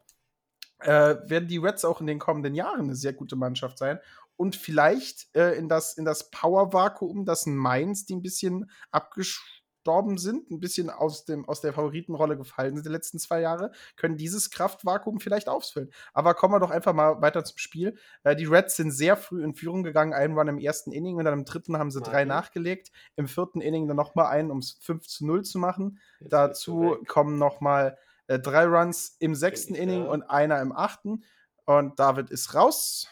äh, 0.79 1.17
werden 1.25 1.47
die 1.47 1.57
Reds 1.57 1.83
auch 1.85 2.01
in 2.01 2.07
den 2.07 2.19
kommenden 2.19 2.55
Jahren 2.55 2.81
eine 2.81 2.95
sehr 2.95 3.13
gute 3.13 3.35
Mannschaft 3.35 3.77
sein 3.77 3.99
und 4.39 4.55
vielleicht 4.55 5.27
äh, 5.35 5.57
in 5.57 5.67
das, 5.67 5.97
in 5.97 6.05
das 6.05 6.31
Power-Vakuum, 6.31 7.25
das 7.25 7.45
Mainz, 7.45 8.05
die 8.05 8.15
ein 8.15 8.21
bisschen 8.21 8.71
gestorben 9.13 10.17
sind, 10.17 10.49
ein 10.49 10.61
bisschen 10.61 10.89
aus, 10.89 11.25
dem, 11.25 11.45
aus 11.49 11.59
der 11.59 11.73
Favoritenrolle 11.73 12.37
gefallen 12.37 12.75
sind 12.75 12.85
die 12.85 12.91
letzten 12.91 13.19
zwei 13.19 13.41
Jahre, 13.41 13.73
können 13.97 14.15
dieses 14.15 14.49
Kraftvakuum 14.49 15.19
vielleicht 15.19 15.49
ausfüllen. 15.49 15.91
Aber 16.13 16.35
kommen 16.35 16.53
wir 16.53 16.61
doch 16.61 16.71
einfach 16.71 16.93
mal 16.93 17.21
weiter 17.21 17.43
zum 17.43 17.57
Spiel. 17.57 17.97
Äh, 18.23 18.37
die 18.37 18.45
Reds 18.45 18.77
sind 18.77 18.91
sehr 18.91 19.17
früh 19.17 19.43
in 19.43 19.55
Führung 19.55 19.83
gegangen, 19.83 20.13
einen 20.13 20.37
Run 20.37 20.47
im 20.47 20.57
ersten 20.57 20.93
Inning 20.93 21.17
und 21.17 21.25
dann 21.25 21.37
im 21.37 21.43
dritten 21.43 21.77
haben 21.77 21.91
sie 21.91 21.99
drei 21.99 22.23
Martin. 22.23 22.29
nachgelegt. 22.29 22.91
Im 23.17 23.27
vierten 23.27 23.59
Inning 23.59 23.89
dann 23.89 23.97
nochmal 23.97 24.27
einen, 24.27 24.51
um 24.51 24.59
es 24.59 24.77
5 24.79 25.05
zu 25.05 25.25
0 25.25 25.43
zu 25.43 25.59
machen. 25.59 25.99
Jetzt 26.21 26.31
Dazu 26.31 26.97
kommen 27.07 27.37
nochmal 27.37 27.97
äh, 28.27 28.39
drei 28.39 28.63
Runs 28.63 29.17
im 29.19 29.35
sechsten 29.35 29.75
Inning 29.75 30.05
und 30.05 30.23
einer 30.23 30.61
im 30.61 30.71
achten. 30.71 31.25
Und 31.65 31.99
David 31.99 32.29
ist 32.29 32.55
raus. 32.55 33.09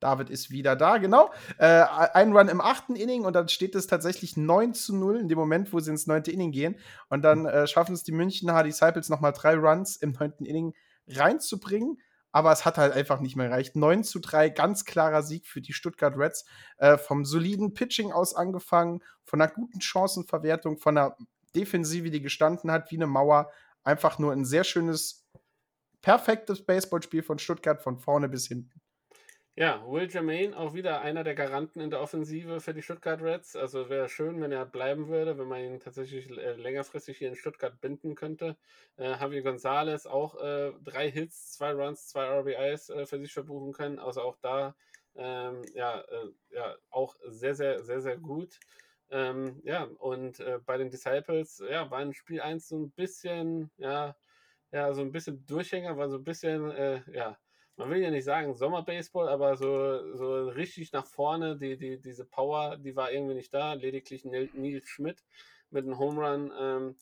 David 0.00 0.30
ist 0.30 0.50
wieder 0.50 0.76
da, 0.76 0.98
genau. 0.98 1.30
Äh, 1.58 1.82
ein 2.12 2.32
Run 2.36 2.48
im 2.48 2.60
achten 2.60 2.96
Inning 2.96 3.24
und 3.24 3.34
dann 3.34 3.48
steht 3.48 3.74
es 3.74 3.86
tatsächlich 3.86 4.36
9 4.36 4.74
zu 4.74 4.94
0 4.94 5.16
in 5.16 5.28
dem 5.28 5.38
Moment, 5.38 5.72
wo 5.72 5.80
sie 5.80 5.90
ins 5.90 6.06
neunte 6.06 6.30
Inning 6.30 6.52
gehen. 6.52 6.76
Und 7.08 7.22
dann 7.22 7.46
äh, 7.46 7.66
schaffen 7.66 7.94
es 7.94 8.02
die 8.02 8.12
Münchner 8.12 8.62
Disciples 8.62 9.08
nochmal 9.08 9.32
drei 9.32 9.54
Runs 9.54 9.96
im 9.96 10.12
neunten 10.12 10.44
Inning 10.44 10.74
reinzubringen. 11.08 11.98
Aber 12.30 12.52
es 12.52 12.66
hat 12.66 12.76
halt 12.76 12.92
einfach 12.92 13.20
nicht 13.20 13.36
mehr 13.36 13.50
reicht. 13.50 13.76
9 13.76 14.04
zu 14.04 14.18
3, 14.18 14.50
ganz 14.50 14.84
klarer 14.84 15.22
Sieg 15.22 15.46
für 15.46 15.62
die 15.62 15.72
Stuttgart 15.72 16.18
Reds. 16.18 16.44
Äh, 16.76 16.98
vom 16.98 17.24
soliden 17.24 17.72
Pitching 17.72 18.12
aus 18.12 18.34
angefangen, 18.34 19.02
von 19.24 19.40
einer 19.40 19.50
guten 19.50 19.80
Chancenverwertung, 19.80 20.76
von 20.76 20.98
einer 20.98 21.16
Defensive, 21.54 22.10
die 22.10 22.20
gestanden 22.20 22.70
hat 22.70 22.90
wie 22.90 22.96
eine 22.96 23.06
Mauer. 23.06 23.50
Einfach 23.82 24.18
nur 24.18 24.32
ein 24.32 24.44
sehr 24.44 24.64
schönes, 24.64 25.26
perfektes 26.02 26.66
Baseballspiel 26.66 27.22
von 27.22 27.38
Stuttgart 27.38 27.80
von 27.80 27.98
vorne 27.98 28.28
bis 28.28 28.48
hinten. 28.48 28.82
Ja, 29.58 29.82
Will 29.86 30.06
Jermaine 30.10 30.54
auch 30.54 30.74
wieder 30.74 31.00
einer 31.00 31.24
der 31.24 31.34
Garanten 31.34 31.80
in 31.80 31.88
der 31.88 32.02
Offensive 32.02 32.60
für 32.60 32.74
die 32.74 32.82
Stuttgart 32.82 33.22
Reds. 33.22 33.56
Also 33.56 33.88
wäre 33.88 34.06
schön, 34.10 34.38
wenn 34.42 34.52
er 34.52 34.66
bleiben 34.66 35.08
würde, 35.08 35.38
wenn 35.38 35.48
man 35.48 35.62
ihn 35.64 35.80
tatsächlich 35.80 36.28
äh, 36.30 36.52
längerfristig 36.56 37.16
hier 37.16 37.28
in 37.28 37.36
Stuttgart 37.36 37.80
binden 37.80 38.14
könnte. 38.14 38.58
Äh, 38.98 39.12
Javier 39.12 39.42
Gonzalez 39.42 40.04
auch 40.04 40.34
äh, 40.42 40.72
drei 40.84 41.10
Hits, 41.10 41.52
zwei 41.52 41.72
Runs, 41.72 42.06
zwei 42.06 42.26
RBIs 42.26 42.90
äh, 42.90 43.06
für 43.06 43.18
sich 43.18 43.32
verbuchen 43.32 43.72
können. 43.72 43.98
Also 43.98 44.20
auch 44.20 44.36
da 44.42 44.76
ähm, 45.14 45.62
ja, 45.74 46.00
äh, 46.02 46.28
ja 46.50 46.76
auch 46.90 47.16
sehr, 47.26 47.54
sehr, 47.54 47.82
sehr, 47.82 48.02
sehr 48.02 48.18
gut. 48.18 48.60
Ähm, 49.08 49.62
ja, 49.64 49.84
und 49.84 50.38
äh, 50.40 50.58
bei 50.66 50.76
den 50.76 50.90
Disciples, 50.90 51.62
ja, 51.66 51.90
war 51.90 52.02
in 52.02 52.12
Spiel 52.12 52.42
1 52.42 52.68
so 52.68 52.76
ein 52.76 52.90
bisschen, 52.90 53.70
ja, 53.78 54.16
ja, 54.70 54.92
so 54.92 55.00
ein 55.00 55.12
bisschen 55.12 55.46
Durchhänger, 55.46 55.96
war 55.96 56.10
so 56.10 56.16
ein 56.18 56.24
bisschen, 56.24 57.02
ja, 57.12 57.38
man 57.76 57.90
will 57.90 57.98
ja 57.98 58.10
nicht 58.10 58.24
sagen 58.24 58.54
Sommerbaseball, 58.54 59.28
aber 59.28 59.56
so, 59.56 60.14
so 60.14 60.48
richtig 60.48 60.92
nach 60.92 61.06
vorne, 61.06 61.56
die, 61.56 61.76
die, 61.76 62.00
diese 62.00 62.24
Power, 62.24 62.78
die 62.78 62.96
war 62.96 63.12
irgendwie 63.12 63.34
nicht 63.34 63.52
da. 63.52 63.74
Lediglich 63.74 64.24
Nils 64.24 64.88
Schmidt 64.88 65.22
mit 65.70 65.84
einem 65.84 65.98
Home 65.98 66.20
Run 66.20 66.52
ähm, 66.58 66.96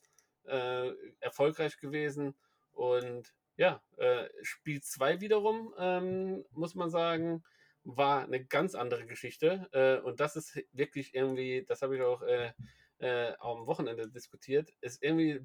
äh, 0.45 0.93
erfolgreich 1.21 1.79
gewesen. 1.79 2.35
Und 2.73 3.33
ja, 3.57 3.83
äh, 3.99 4.29
Spiel 4.43 4.83
2 4.83 5.21
wiederum, 5.21 5.73
ähm, 5.79 6.45
muss 6.51 6.75
man 6.75 6.91
sagen, 6.91 7.45
war 7.85 8.25
eine 8.25 8.45
ganz 8.45 8.75
andere 8.75 9.07
Geschichte. 9.07 9.69
Äh, 9.73 10.05
und 10.05 10.19
das 10.19 10.35
ist 10.35 10.61
wirklich 10.73 11.15
irgendwie, 11.15 11.65
das 11.67 11.83
habe 11.83 11.97
ich 11.97 12.03
auch 12.03 12.23
äh, 12.23 12.53
äh, 12.99 13.35
am 13.39 13.67
Wochenende 13.67 14.09
diskutiert, 14.09 14.71
ist 14.81 15.03
irgendwie 15.03 15.41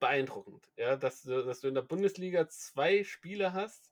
beeindruckend, 0.00 0.66
ja, 0.76 0.96
dass 0.96 1.22
dass 1.22 1.60
du 1.60 1.68
in 1.68 1.74
der 1.74 1.82
Bundesliga 1.82 2.48
zwei 2.48 3.04
Spiele 3.04 3.52
hast 3.52 3.90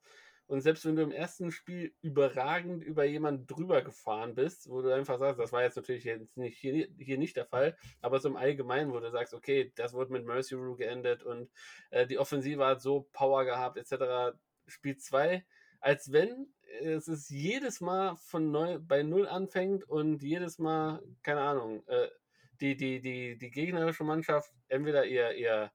und 0.48 0.62
selbst 0.62 0.84
wenn 0.86 0.96
du 0.96 1.02
im 1.02 1.12
ersten 1.12 1.52
Spiel 1.52 1.94
überragend 2.00 2.82
über 2.82 3.04
jemanden 3.04 3.46
drüber 3.46 3.82
gefahren 3.82 4.34
bist, 4.34 4.68
wo 4.68 4.82
du 4.82 4.92
einfach 4.92 5.18
sagst, 5.18 5.38
das 5.38 5.52
war 5.52 5.62
jetzt 5.62 5.76
natürlich 5.76 6.04
jetzt 6.04 6.36
nicht 6.36 6.58
hier, 6.58 6.88
hier 6.98 7.18
nicht 7.18 7.36
der 7.36 7.46
Fall, 7.46 7.76
aber 8.00 8.18
so 8.18 8.28
im 8.28 8.36
Allgemeinen, 8.36 8.92
wo 8.92 8.98
du 8.98 9.10
sagst, 9.10 9.34
okay, 9.34 9.72
das 9.76 9.92
wurde 9.92 10.12
mit 10.12 10.24
Mercy 10.24 10.54
Rule 10.54 10.76
geendet 10.76 11.22
und 11.22 11.50
äh, 11.90 12.06
die 12.06 12.18
Offensive 12.18 12.64
hat 12.64 12.80
so 12.80 13.08
Power 13.12 13.44
gehabt, 13.44 13.76
etc. 13.76 14.36
Spiel 14.66 14.96
2, 14.96 15.44
als 15.80 16.12
wenn 16.12 16.48
es 16.80 17.08
ist 17.08 17.30
jedes 17.30 17.80
Mal 17.80 18.16
von 18.16 18.50
neu 18.50 18.78
bei 18.78 19.02
Null 19.02 19.26
anfängt 19.26 19.84
und 19.84 20.22
jedes 20.22 20.58
Mal, 20.58 21.02
keine 21.22 21.40
Ahnung, 21.40 21.86
äh, 21.88 22.08
die, 22.60 22.76
die, 22.76 23.00
die, 23.00 23.38
die 23.38 23.50
gegnerische 23.50 24.04
Mannschaft 24.04 24.52
entweder 24.68 25.04
ihr, 25.04 25.32
ihr, 25.34 25.70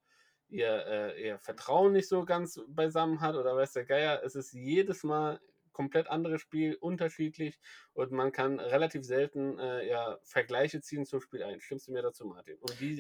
ihr, 0.50 0.86
äh, 0.88 1.28
ihr 1.28 1.40
Vertrauen 1.40 1.94
nicht 1.94 2.08
so 2.08 2.26
ganz 2.26 2.60
beisammen 2.68 3.22
hat 3.22 3.36
oder 3.36 3.56
weiß 3.56 3.74
der 3.74 3.86
Geier, 3.86 4.22
es 4.24 4.36
ist 4.36 4.54
jedes 4.54 5.04
Mal 5.04 5.40
komplett 5.72 6.08
anderes 6.08 6.42
Spiel, 6.42 6.76
unterschiedlich 6.76 7.60
und 7.94 8.12
man 8.12 8.32
kann 8.32 8.60
relativ 8.60 9.04
selten 9.04 9.58
äh, 9.58 9.90
ja, 9.90 10.20
Vergleiche 10.24 10.82
ziehen 10.82 11.06
zum 11.06 11.20
Spiel 11.20 11.44
1. 11.44 11.64
Stimmst 11.64 11.88
du 11.88 11.92
mir 11.92 12.04
dazu, 12.04 12.26
Martin? 12.26 12.58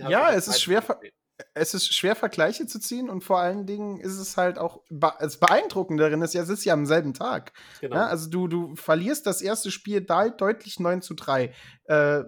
Ja, 0.09 0.31
es 0.33 0.47
ist 0.47 0.61
schwer 0.61 0.81
es 1.53 1.73
ist 1.73 1.93
schwer, 1.93 2.15
Vergleiche 2.15 2.67
zu 2.67 2.79
ziehen 2.79 3.09
und 3.09 3.23
vor 3.23 3.39
allen 3.39 3.65
Dingen 3.65 3.99
ist 3.99 4.17
es 4.17 4.37
halt 4.37 4.57
auch 4.57 4.83
be 4.89 5.11
das 5.19 5.39
Beeindruckende 5.39 6.03
darin, 6.03 6.21
ist 6.21 6.33
ja, 6.33 6.43
es 6.43 6.49
ist 6.49 6.65
ja 6.65 6.73
am 6.73 6.85
selben 6.85 7.13
Tag. 7.13 7.53
Genau. 7.81 7.95
Ja, 7.95 8.07
also 8.07 8.29
du, 8.29 8.47
du 8.47 8.75
verlierst 8.75 9.25
das 9.25 9.41
erste 9.41 9.71
Spiel 9.71 10.01
da 10.01 10.29
deutlich 10.29 10.79
9 10.79 11.01
zu 11.01 11.13
3. 11.15 11.53
Äh, 11.85 12.23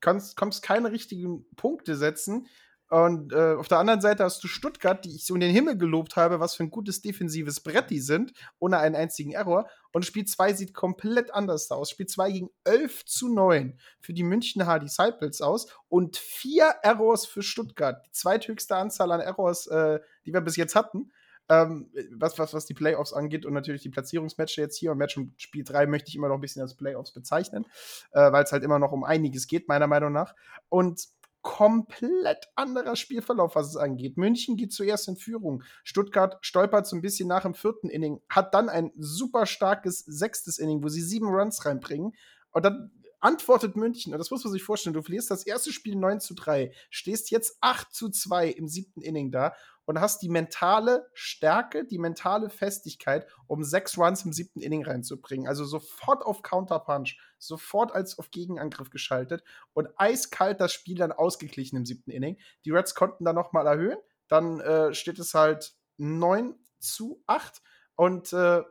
kannst, 0.00 0.36
kommst 0.36 0.62
keine 0.62 0.92
richtigen 0.92 1.46
Punkte 1.56 1.96
setzen. 1.96 2.48
Und 2.90 3.32
äh, 3.32 3.54
auf 3.54 3.68
der 3.68 3.78
anderen 3.78 4.00
Seite 4.00 4.24
hast 4.24 4.42
du 4.42 4.48
Stuttgart, 4.48 5.04
die 5.04 5.14
ich 5.14 5.24
so 5.24 5.34
in 5.34 5.40
den 5.40 5.52
Himmel 5.52 5.78
gelobt 5.78 6.16
habe, 6.16 6.40
was 6.40 6.56
für 6.56 6.64
ein 6.64 6.70
gutes 6.70 7.00
defensives 7.00 7.60
Brett 7.60 7.88
die 7.88 8.00
sind, 8.00 8.32
ohne 8.58 8.78
einen 8.78 8.96
einzigen 8.96 9.30
Error. 9.30 9.68
Und 9.92 10.04
Spiel 10.04 10.24
2 10.24 10.54
sieht 10.54 10.74
komplett 10.74 11.32
anders 11.32 11.70
aus. 11.70 11.90
Spiel 11.90 12.06
2 12.06 12.32
ging 12.32 12.50
11 12.64 13.04
zu 13.04 13.32
9 13.32 13.78
für 14.00 14.12
die 14.12 14.24
Münchner 14.24 14.80
Disciples 14.80 15.40
aus 15.40 15.68
und 15.88 16.16
vier 16.16 16.64
Errors 16.82 17.26
für 17.26 17.42
Stuttgart. 17.42 18.04
Die 18.06 18.10
zweithöchste 18.10 18.74
Anzahl 18.74 19.12
an 19.12 19.20
Errors, 19.20 19.68
äh, 19.68 20.00
die 20.26 20.32
wir 20.32 20.40
bis 20.40 20.56
jetzt 20.56 20.74
hatten. 20.74 21.12
Ähm, 21.48 21.90
was, 22.12 22.40
was, 22.40 22.54
was 22.54 22.66
die 22.66 22.74
Playoffs 22.74 23.12
angeht 23.12 23.46
und 23.46 23.54
natürlich 23.54 23.82
die 23.82 23.88
Platzierungsmatches 23.88 24.56
jetzt 24.56 24.76
hier 24.76 24.90
und 24.90 24.98
Match 24.98 25.16
um 25.16 25.32
Spiel 25.36 25.62
3 25.62 25.86
möchte 25.86 26.08
ich 26.08 26.16
immer 26.16 26.28
noch 26.28 26.36
ein 26.36 26.40
bisschen 26.40 26.62
als 26.62 26.74
Playoffs 26.74 27.12
bezeichnen, 27.12 27.66
äh, 28.12 28.32
weil 28.32 28.44
es 28.44 28.52
halt 28.52 28.64
immer 28.64 28.80
noch 28.80 28.92
um 28.92 29.04
einiges 29.04 29.46
geht, 29.46 29.68
meiner 29.68 29.88
Meinung 29.88 30.12
nach. 30.12 30.34
Und 30.68 31.08
komplett 31.42 32.48
anderer 32.54 32.96
Spielverlauf, 32.96 33.54
was 33.54 33.68
es 33.68 33.76
angeht. 33.76 34.16
München 34.16 34.56
geht 34.56 34.72
zuerst 34.72 35.08
in 35.08 35.16
Führung. 35.16 35.62
Stuttgart 35.84 36.38
stolpert 36.42 36.86
so 36.86 36.96
ein 36.96 37.02
bisschen 37.02 37.28
nach 37.28 37.44
im 37.44 37.54
vierten 37.54 37.88
Inning, 37.88 38.20
hat 38.28 38.54
dann 38.54 38.68
ein 38.68 38.92
super 38.96 39.46
starkes 39.46 40.00
sechstes 40.00 40.58
Inning, 40.58 40.82
wo 40.82 40.88
sie 40.88 41.02
sieben 41.02 41.28
Runs 41.28 41.64
reinbringen. 41.64 42.12
Und 42.52 42.64
dann 42.64 42.90
antwortet 43.20 43.76
München, 43.76 44.12
und 44.12 44.18
das 44.18 44.30
muss 44.30 44.44
man 44.44 44.52
sich 44.52 44.62
vorstellen, 44.62 44.94
du 44.94 45.02
verlierst 45.02 45.30
das 45.30 45.46
erste 45.46 45.72
Spiel 45.72 45.94
9 45.94 46.20
zu 46.20 46.34
3, 46.34 46.72
stehst 46.88 47.30
jetzt 47.30 47.58
8 47.60 47.92
zu 47.92 48.10
2 48.10 48.48
im 48.48 48.66
siebten 48.66 49.02
Inning 49.02 49.30
da 49.30 49.54
und 49.84 50.00
hast 50.00 50.22
die 50.22 50.28
mentale 50.28 51.06
Stärke, 51.12 51.84
die 51.84 51.98
mentale 51.98 52.48
Festigkeit, 52.48 53.26
um 53.46 53.62
sechs 53.62 53.98
Runs 53.98 54.24
im 54.24 54.32
siebten 54.32 54.60
Inning 54.60 54.84
reinzubringen. 54.84 55.48
Also 55.48 55.64
sofort 55.64 56.24
auf 56.24 56.42
Counterpunch, 56.42 57.18
sofort 57.40 57.92
als 57.92 58.18
auf 58.18 58.30
Gegenangriff 58.30 58.90
geschaltet 58.90 59.42
und 59.72 59.88
eiskalt 59.96 60.60
das 60.60 60.72
Spiel 60.72 60.96
dann 60.96 61.10
ausgeglichen 61.10 61.76
im 61.76 61.86
siebten 61.86 62.12
Inning. 62.12 62.38
Die 62.64 62.70
Reds 62.70 62.94
konnten 62.94 63.24
dann 63.24 63.34
noch 63.34 63.52
mal 63.52 63.66
erhöhen, 63.66 63.98
dann 64.28 64.60
äh, 64.60 64.94
steht 64.94 65.18
es 65.18 65.34
halt 65.34 65.74
9 65.96 66.54
zu 66.78 67.22
8 67.26 67.60
und 67.96 68.32
äh, 68.32 68.62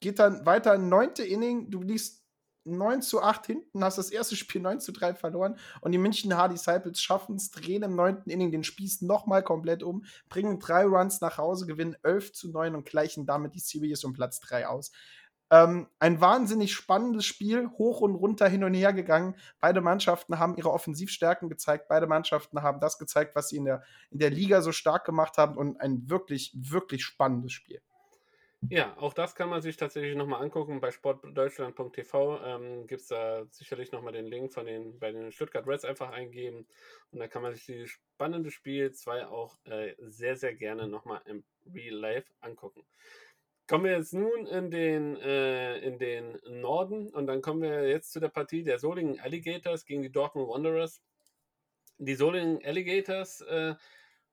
geht 0.00 0.18
dann 0.18 0.44
weiter 0.44 0.74
in 0.74 0.88
neunte 0.88 1.24
Inning. 1.24 1.70
Du 1.70 1.82
liegst 1.82 2.26
9 2.66 3.00
zu 3.00 3.22
8 3.22 3.46
hinten, 3.46 3.84
hast 3.84 3.98
das 3.98 4.10
erste 4.10 4.34
Spiel 4.34 4.60
9 4.60 4.80
zu 4.80 4.92
3 4.92 5.14
verloren 5.14 5.56
und 5.80 5.92
die 5.92 5.98
München 5.98 6.36
Hard 6.36 6.52
Disciples 6.52 7.00
schaffen 7.00 7.36
es, 7.36 7.50
drehen 7.50 7.84
im 7.84 7.94
neunten 7.94 8.28
Inning 8.28 8.50
den 8.50 8.64
Spieß 8.64 9.02
nochmal 9.02 9.42
komplett 9.42 9.82
um, 9.82 10.04
bringen 10.28 10.58
drei 10.58 10.84
Runs 10.84 11.20
nach 11.20 11.38
Hause, 11.38 11.66
gewinnen 11.66 11.96
11 12.02 12.32
zu 12.32 12.50
9 12.50 12.74
und 12.74 12.84
gleichen 12.84 13.24
damit 13.24 13.54
die 13.54 13.60
Series 13.60 14.02
um 14.04 14.12
Platz 14.12 14.40
3 14.40 14.66
aus. 14.66 14.90
Ähm, 15.50 15.86
ein 16.00 16.20
wahnsinnig 16.20 16.74
spannendes 16.74 17.24
Spiel, 17.24 17.68
hoch 17.78 18.00
und 18.00 18.16
runter, 18.16 18.48
hin 18.48 18.64
und 18.64 18.74
her 18.74 18.92
gegangen. 18.92 19.36
Beide 19.60 19.80
Mannschaften 19.80 20.38
haben 20.38 20.56
ihre 20.56 20.72
Offensivstärken 20.72 21.48
gezeigt. 21.48 21.86
Beide 21.88 22.06
Mannschaften 22.06 22.62
haben 22.62 22.80
das 22.80 22.98
gezeigt, 22.98 23.36
was 23.36 23.48
sie 23.48 23.56
in 23.58 23.64
der, 23.64 23.82
in 24.10 24.18
der 24.18 24.30
Liga 24.30 24.60
so 24.60 24.72
stark 24.72 25.04
gemacht 25.04 25.38
haben 25.38 25.56
und 25.56 25.80
ein 25.80 26.10
wirklich, 26.10 26.52
wirklich 26.54 27.04
spannendes 27.04 27.52
Spiel. 27.52 27.80
Ja, 28.70 28.96
auch 28.98 29.12
das 29.12 29.34
kann 29.34 29.48
man 29.48 29.62
sich 29.62 29.76
tatsächlich 29.76 30.16
nochmal 30.16 30.42
angucken. 30.42 30.80
Bei 30.80 30.90
sportdeutschland.tv 30.90 32.40
ähm, 32.42 32.86
gibt 32.86 33.02
es 33.02 33.08
da 33.08 33.44
sicherlich 33.50 33.92
nochmal 33.92 34.12
den 34.12 34.26
Link 34.26 34.52
von 34.52 34.66
den, 34.66 34.98
bei 34.98 35.12
den 35.12 35.30
Stuttgart 35.30 35.66
Reds 35.66 35.84
einfach 35.84 36.10
eingeben. 36.10 36.66
Und 37.12 37.20
da 37.20 37.28
kann 37.28 37.42
man 37.42 37.54
sich 37.54 37.66
dieses 37.66 37.90
spannende 37.90 38.50
Spiel 38.50 38.92
2 38.92 39.26
auch 39.26 39.56
äh, 39.64 39.94
sehr, 39.98 40.36
sehr 40.36 40.54
gerne 40.54 40.88
nochmal 40.88 41.20
im 41.26 41.44
Real 41.72 41.94
Life 41.94 42.32
angucken. 42.40 42.82
Kommen 43.68 43.84
wir 43.84 43.96
jetzt 43.96 44.14
nun 44.14 44.46
in 44.46 44.70
den, 44.70 45.16
äh, 45.16 45.78
in 45.78 45.98
den 45.98 46.38
Norden 46.48 47.12
und 47.12 47.26
dann 47.26 47.42
kommen 47.42 47.62
wir 47.62 47.88
jetzt 47.88 48.12
zu 48.12 48.20
der 48.20 48.28
Partie 48.28 48.62
der 48.62 48.78
Solingen 48.78 49.18
Alligators 49.18 49.84
gegen 49.84 50.02
die 50.02 50.12
Dortmund 50.12 50.48
Wanderers. 50.48 51.02
Die 51.98 52.14
Solingen 52.14 52.64
Alligators 52.64 53.40
äh, 53.40 53.74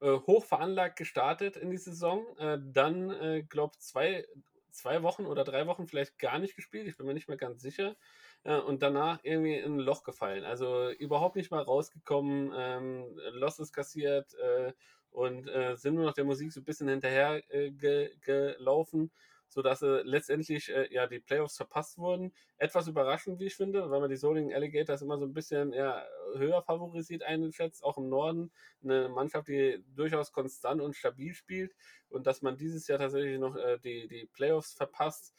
äh, 0.01 0.11
hoch 0.27 0.45
veranlagt 0.45 0.97
gestartet 0.97 1.57
in 1.57 1.71
die 1.71 1.77
Saison, 1.77 2.25
äh, 2.37 2.59
dann, 2.61 3.09
äh, 3.09 3.43
glaube 3.43 3.77
zwei, 3.79 4.25
zwei 4.69 5.01
Wochen 5.01 5.25
oder 5.25 5.43
drei 5.43 5.65
Wochen 5.65 5.87
vielleicht 5.87 6.19
gar 6.19 6.37
nicht 6.39 6.55
gespielt. 6.55 6.87
Ich 6.87 6.97
bin 6.97 7.07
mir 7.07 7.13
nicht 7.13 7.29
mehr 7.29 7.37
ganz 7.37 7.61
sicher. 7.61 7.95
Äh, 8.43 8.57
und 8.57 8.83
danach 8.83 9.19
irgendwie 9.23 9.55
in 9.57 9.75
ein 9.75 9.79
Loch 9.79 10.03
gefallen. 10.03 10.43
Also 10.43 10.89
überhaupt 10.91 11.35
nicht 11.37 11.51
mal 11.51 11.63
rausgekommen, 11.63 12.51
ähm, 12.55 13.19
Losses 13.31 13.71
kassiert 13.71 14.33
äh, 14.35 14.73
und 15.13 15.47
äh, 15.47 15.77
sind 15.77 15.95
nur 15.95 16.05
noch 16.05 16.13
der 16.13 16.25
Musik 16.25 16.51
so 16.51 16.59
ein 16.59 16.65
bisschen 16.65 16.89
hinterher 16.89 17.41
äh, 17.49 17.71
ge 17.71 18.11
gelaufen 18.21 19.11
sodass 19.53 19.81
äh, 19.83 20.01
letztendlich 20.03 20.69
äh, 20.69 20.87
ja 20.91 21.07
die 21.07 21.19
Playoffs 21.19 21.57
verpasst 21.57 21.97
wurden. 21.97 22.33
Etwas 22.57 22.87
überraschend, 22.87 23.39
wie 23.39 23.45
ich 23.45 23.55
finde, 23.55 23.89
weil 23.89 24.01
man 24.01 24.09
die 24.09 24.17
Solingen 24.17 24.53
Alligators 24.53 25.01
immer 25.01 25.17
so 25.17 25.25
ein 25.25 25.33
bisschen 25.33 25.73
ja, 25.73 26.03
höher 26.35 26.61
favorisiert 26.63 27.23
einschätzt, 27.23 27.83
auch 27.83 27.97
im 27.97 28.09
Norden. 28.09 28.51
Eine 28.83 29.09
Mannschaft, 29.09 29.47
die 29.47 29.83
durchaus 29.95 30.31
konstant 30.31 30.81
und 30.81 30.95
stabil 30.95 31.33
spielt 31.33 31.73
und 32.09 32.27
dass 32.27 32.41
man 32.41 32.57
dieses 32.57 32.87
Jahr 32.87 32.99
tatsächlich 32.99 33.39
noch 33.39 33.55
äh, 33.55 33.77
die, 33.79 34.07
die 34.07 34.25
Playoffs 34.33 34.73
verpasst. 34.73 35.33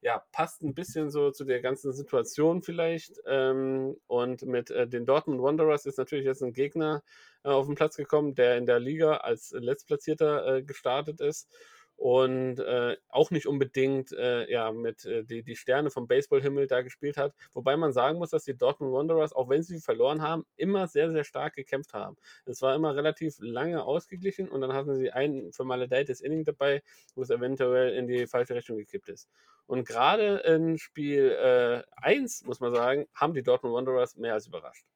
Ja, 0.00 0.24
passt 0.30 0.62
ein 0.62 0.74
bisschen 0.74 1.10
so 1.10 1.32
zu 1.32 1.44
der 1.44 1.60
ganzen 1.60 1.92
Situation 1.92 2.62
vielleicht. 2.62 3.20
Ähm, 3.26 3.96
und 4.06 4.42
mit 4.42 4.70
äh, 4.70 4.86
den 4.86 5.04
Dortmund 5.06 5.42
Wanderers 5.42 5.86
ist 5.86 5.98
natürlich 5.98 6.24
jetzt 6.24 6.42
ein 6.42 6.52
Gegner 6.52 7.02
äh, 7.44 7.48
auf 7.48 7.66
den 7.66 7.74
Platz 7.74 7.96
gekommen, 7.96 8.34
der 8.34 8.56
in 8.56 8.66
der 8.66 8.80
Liga 8.80 9.18
als 9.18 9.52
Letztplatzierter 9.52 10.56
äh, 10.56 10.62
gestartet 10.62 11.20
ist 11.20 11.48
und 11.98 12.60
äh, 12.60 12.96
auch 13.08 13.32
nicht 13.32 13.48
unbedingt 13.48 14.12
äh, 14.12 14.48
ja, 14.48 14.70
mit 14.70 15.04
äh, 15.04 15.24
die, 15.24 15.42
die 15.42 15.56
Sterne 15.56 15.90
vom 15.90 16.06
Baseballhimmel 16.06 16.68
da 16.68 16.82
gespielt 16.82 17.16
hat. 17.16 17.34
Wobei 17.54 17.76
man 17.76 17.92
sagen 17.92 18.18
muss, 18.18 18.30
dass 18.30 18.44
die 18.44 18.56
Dortmund 18.56 18.92
Wanderers, 18.92 19.32
auch 19.32 19.48
wenn 19.48 19.64
sie 19.64 19.80
verloren 19.80 20.22
haben, 20.22 20.46
immer 20.54 20.86
sehr, 20.86 21.10
sehr 21.10 21.24
stark 21.24 21.54
gekämpft 21.54 21.94
haben. 21.94 22.16
Es 22.46 22.62
war 22.62 22.76
immer 22.76 22.94
relativ 22.94 23.34
lange 23.40 23.82
ausgeglichen 23.82 24.48
und 24.48 24.60
dann 24.60 24.74
hatten 24.74 24.94
sie 24.94 25.10
ein 25.10 25.52
vermaledeitetes 25.52 26.20
Inning 26.20 26.44
dabei, 26.44 26.82
wo 27.16 27.22
es 27.22 27.30
eventuell 27.30 27.92
in 27.94 28.06
die 28.06 28.28
falsche 28.28 28.54
Richtung 28.54 28.76
gekippt 28.76 29.08
ist. 29.08 29.28
Und 29.66 29.84
gerade 29.84 30.36
in 30.46 30.78
Spiel 30.78 31.32
äh, 31.32 31.82
1, 31.96 32.44
muss 32.44 32.60
man 32.60 32.72
sagen, 32.72 33.06
haben 33.12 33.34
die 33.34 33.42
Dortmund 33.42 33.74
Wanderers 33.74 34.16
mehr 34.16 34.34
als 34.34 34.46
überrascht. 34.46 34.86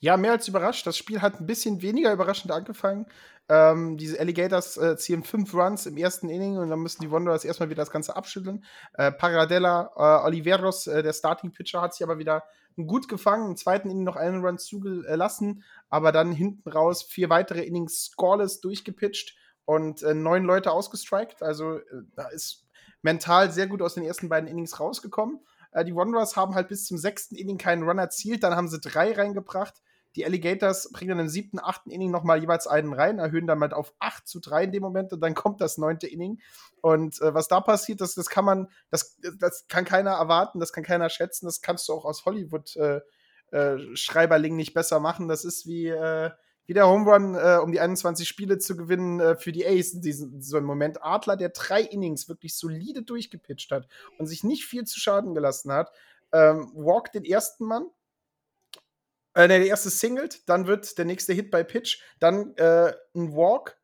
Ja, 0.00 0.16
mehr 0.16 0.32
als 0.32 0.48
überrascht. 0.48 0.86
Das 0.86 0.96
Spiel 0.96 1.22
hat 1.22 1.40
ein 1.40 1.46
bisschen 1.46 1.82
weniger 1.82 2.12
überraschend 2.12 2.52
angefangen. 2.52 3.06
Ähm, 3.48 3.96
diese 3.96 4.20
Alligators 4.20 4.76
äh, 4.76 4.96
ziehen 4.96 5.24
fünf 5.24 5.54
Runs 5.54 5.86
im 5.86 5.96
ersten 5.96 6.28
Inning 6.28 6.58
und 6.58 6.68
dann 6.68 6.80
müssen 6.80 7.00
die 7.00 7.10
Wanderers 7.10 7.44
erstmal 7.44 7.70
wieder 7.70 7.82
das 7.82 7.90
Ganze 7.90 8.14
abschütteln. 8.14 8.64
Äh, 8.94 9.10
Paradella, 9.12 9.90
äh, 9.96 10.26
Oliveros, 10.26 10.86
äh, 10.86 11.02
der 11.02 11.14
Starting-Pitcher, 11.14 11.80
hat 11.80 11.94
sich 11.94 12.02
aber 12.02 12.18
wieder 12.18 12.44
gut 12.76 13.08
gefangen. 13.08 13.48
Im 13.48 13.56
zweiten 13.56 13.88
Inning 13.90 14.04
noch 14.04 14.16
einen 14.16 14.44
Run 14.44 14.58
zugelassen, 14.58 15.64
aber 15.88 16.12
dann 16.12 16.32
hinten 16.32 16.68
raus 16.68 17.02
vier 17.02 17.30
weitere 17.30 17.62
Innings 17.62 18.10
scoreless 18.12 18.60
durchgepitcht 18.60 19.36
und 19.64 20.02
äh, 20.02 20.14
neun 20.14 20.44
Leute 20.44 20.70
ausgestrikt. 20.70 21.42
Also 21.42 21.78
äh, 21.78 21.82
da 22.14 22.28
ist 22.28 22.66
mental 23.02 23.50
sehr 23.50 23.66
gut 23.66 23.82
aus 23.82 23.94
den 23.94 24.04
ersten 24.04 24.28
beiden 24.28 24.48
Innings 24.48 24.78
rausgekommen. 24.78 25.40
Äh, 25.72 25.84
die 25.84 25.94
Wanderers 25.94 26.36
haben 26.36 26.54
halt 26.54 26.68
bis 26.68 26.86
zum 26.86 26.98
sechsten 26.98 27.36
Inning 27.36 27.58
keinen 27.58 27.82
Run 27.82 27.98
erzielt, 27.98 28.42
dann 28.42 28.56
haben 28.56 28.68
sie 28.68 28.80
drei 28.80 29.12
reingebracht. 29.12 29.74
Die 30.16 30.24
Alligators 30.24 30.90
bringen 30.90 31.10
dann 31.10 31.20
im 31.20 31.28
siebten, 31.28 31.60
achten 31.60 31.90
Inning 31.90 32.10
nochmal 32.10 32.40
jeweils 32.40 32.66
einen 32.66 32.92
rein, 32.92 33.18
erhöhen 33.18 33.46
damit 33.46 33.72
auf 33.72 33.92
8 33.98 34.26
zu 34.26 34.40
3 34.40 34.64
in 34.64 34.72
dem 34.72 34.82
Moment 34.82 35.12
und 35.12 35.20
dann 35.20 35.34
kommt 35.34 35.60
das 35.60 35.78
neunte 35.78 36.06
Inning. 36.06 36.40
Und 36.80 37.20
äh, 37.20 37.34
was 37.34 37.48
da 37.48 37.60
passiert, 37.60 38.00
das, 38.00 38.14
das 38.14 38.28
kann 38.28 38.44
man, 38.44 38.68
das, 38.90 39.18
das 39.38 39.68
kann 39.68 39.84
keiner 39.84 40.12
erwarten, 40.12 40.60
das 40.60 40.72
kann 40.72 40.82
keiner 40.84 41.10
schätzen, 41.10 41.46
das 41.46 41.60
kannst 41.60 41.88
du 41.88 41.92
auch 41.92 42.04
aus 42.04 42.24
Hollywood 42.24 42.74
äh, 42.76 43.00
äh, 43.52 44.50
nicht 44.50 44.74
besser 44.74 44.98
machen. 44.98 45.28
Das 45.28 45.44
ist 45.44 45.66
wie, 45.66 45.88
äh, 45.88 46.30
wie 46.68 46.74
der 46.74 46.86
Home 46.86 47.10
Run, 47.10 47.34
äh, 47.34 47.58
um 47.62 47.72
die 47.72 47.80
21 47.80 48.28
Spiele 48.28 48.58
zu 48.58 48.76
gewinnen 48.76 49.20
äh, 49.20 49.36
für 49.36 49.52
die 49.52 49.66
Ace 49.66 49.94
in 49.94 50.02
diesem 50.02 50.42
so 50.42 50.58
einem 50.58 50.66
Moment. 50.66 51.02
Adler, 51.02 51.36
der 51.36 51.48
drei 51.48 51.80
Innings 51.80 52.28
wirklich 52.28 52.56
solide 52.56 53.02
durchgepitcht 53.02 53.72
hat 53.72 53.88
und 54.18 54.26
sich 54.26 54.44
nicht 54.44 54.66
viel 54.66 54.84
zu 54.84 55.00
Schaden 55.00 55.34
gelassen 55.34 55.72
hat, 55.72 55.90
ähm, 56.30 56.70
walkt 56.74 57.14
den 57.14 57.24
ersten 57.24 57.64
Mann, 57.64 57.86
äh, 59.32 59.48
der 59.48 59.64
erste 59.66 59.88
singled, 59.88 60.46
dann 60.46 60.66
wird 60.66 60.98
der 60.98 61.06
nächste 61.06 61.32
Hit 61.32 61.50
bei 61.50 61.64
Pitch, 61.64 62.02
dann 62.20 62.54
äh, 62.56 62.92
ein 63.14 63.32
Walk 63.32 63.80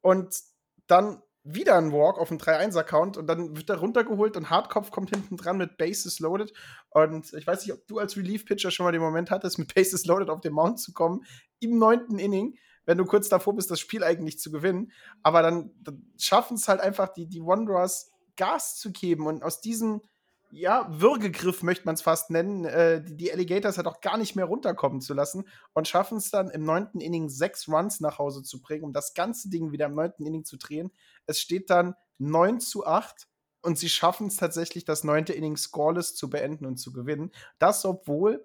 und 0.00 0.40
dann 0.86 1.22
wieder 1.48 1.76
ein 1.76 1.92
Walk 1.92 2.18
auf 2.18 2.28
dem 2.28 2.38
3-1-Account 2.38 3.16
und 3.16 3.28
dann 3.28 3.56
wird 3.56 3.70
er 3.70 3.78
runtergeholt 3.78 4.36
und 4.36 4.50
Hardkopf 4.50 4.90
kommt 4.90 5.10
hinten 5.10 5.36
dran 5.36 5.56
mit 5.56 5.76
Bases 5.76 6.18
loaded. 6.18 6.52
Und 6.90 7.32
ich 7.34 7.46
weiß 7.46 7.64
nicht, 7.64 7.72
ob 7.72 7.86
du 7.86 7.98
als 7.98 8.16
Relief-Pitcher 8.16 8.72
schon 8.72 8.84
mal 8.84 8.92
den 8.92 9.00
Moment 9.00 9.30
hattest, 9.30 9.58
mit 9.58 9.72
Bases 9.74 10.06
loaded 10.06 10.28
auf 10.28 10.40
den 10.40 10.52
Mount 10.52 10.80
zu 10.80 10.92
kommen, 10.92 11.24
im 11.60 11.78
neunten 11.78 12.18
Inning, 12.18 12.56
wenn 12.84 12.98
du 12.98 13.04
kurz 13.04 13.28
davor 13.28 13.54
bist, 13.54 13.70
das 13.70 13.80
Spiel 13.80 14.02
eigentlich 14.02 14.38
zu 14.40 14.50
gewinnen. 14.50 14.90
Aber 15.22 15.42
dann, 15.42 15.70
dann 15.82 16.04
schaffen 16.18 16.56
es 16.56 16.66
halt 16.68 16.80
einfach, 16.80 17.08
die, 17.08 17.26
die 17.26 17.40
Wanderers 17.40 18.12
Gas 18.36 18.76
zu 18.76 18.92
geben 18.92 19.26
und 19.26 19.42
aus 19.42 19.60
diesem 19.60 20.02
ja, 20.50 20.86
Würgegriff 20.88 21.62
möchte 21.62 21.86
man 21.86 21.94
es 21.94 22.02
fast 22.02 22.30
nennen, 22.30 22.64
äh, 22.64 23.02
die, 23.02 23.16
die, 23.16 23.32
Alligators 23.32 23.76
halt 23.76 23.86
auch 23.86 24.00
gar 24.00 24.16
nicht 24.16 24.36
mehr 24.36 24.44
runterkommen 24.44 25.00
zu 25.00 25.12
lassen 25.12 25.44
und 25.74 25.88
schaffen 25.88 26.18
es 26.18 26.30
dann 26.30 26.50
im 26.50 26.64
neunten 26.64 27.00
Inning 27.00 27.28
sechs 27.28 27.68
Runs 27.68 28.00
nach 28.00 28.18
Hause 28.18 28.42
zu 28.42 28.60
bringen, 28.60 28.84
um 28.84 28.92
das 28.92 29.14
ganze 29.14 29.50
Ding 29.50 29.72
wieder 29.72 29.86
im 29.86 29.94
neunten 29.94 30.24
Inning 30.24 30.44
zu 30.44 30.56
drehen. 30.56 30.92
Es 31.26 31.40
steht 31.40 31.70
dann 31.70 31.94
9 32.18 32.60
zu 32.60 32.86
8 32.86 33.28
und 33.62 33.78
sie 33.78 33.88
schaffen 33.88 34.28
es 34.28 34.36
tatsächlich, 34.36 34.84
das 34.84 35.04
neunte 35.04 35.32
Inning 35.32 35.56
scoreless 35.56 36.14
zu 36.14 36.30
beenden 36.30 36.66
und 36.66 36.76
zu 36.76 36.92
gewinnen. 36.92 37.32
Das, 37.58 37.84
obwohl 37.84 38.44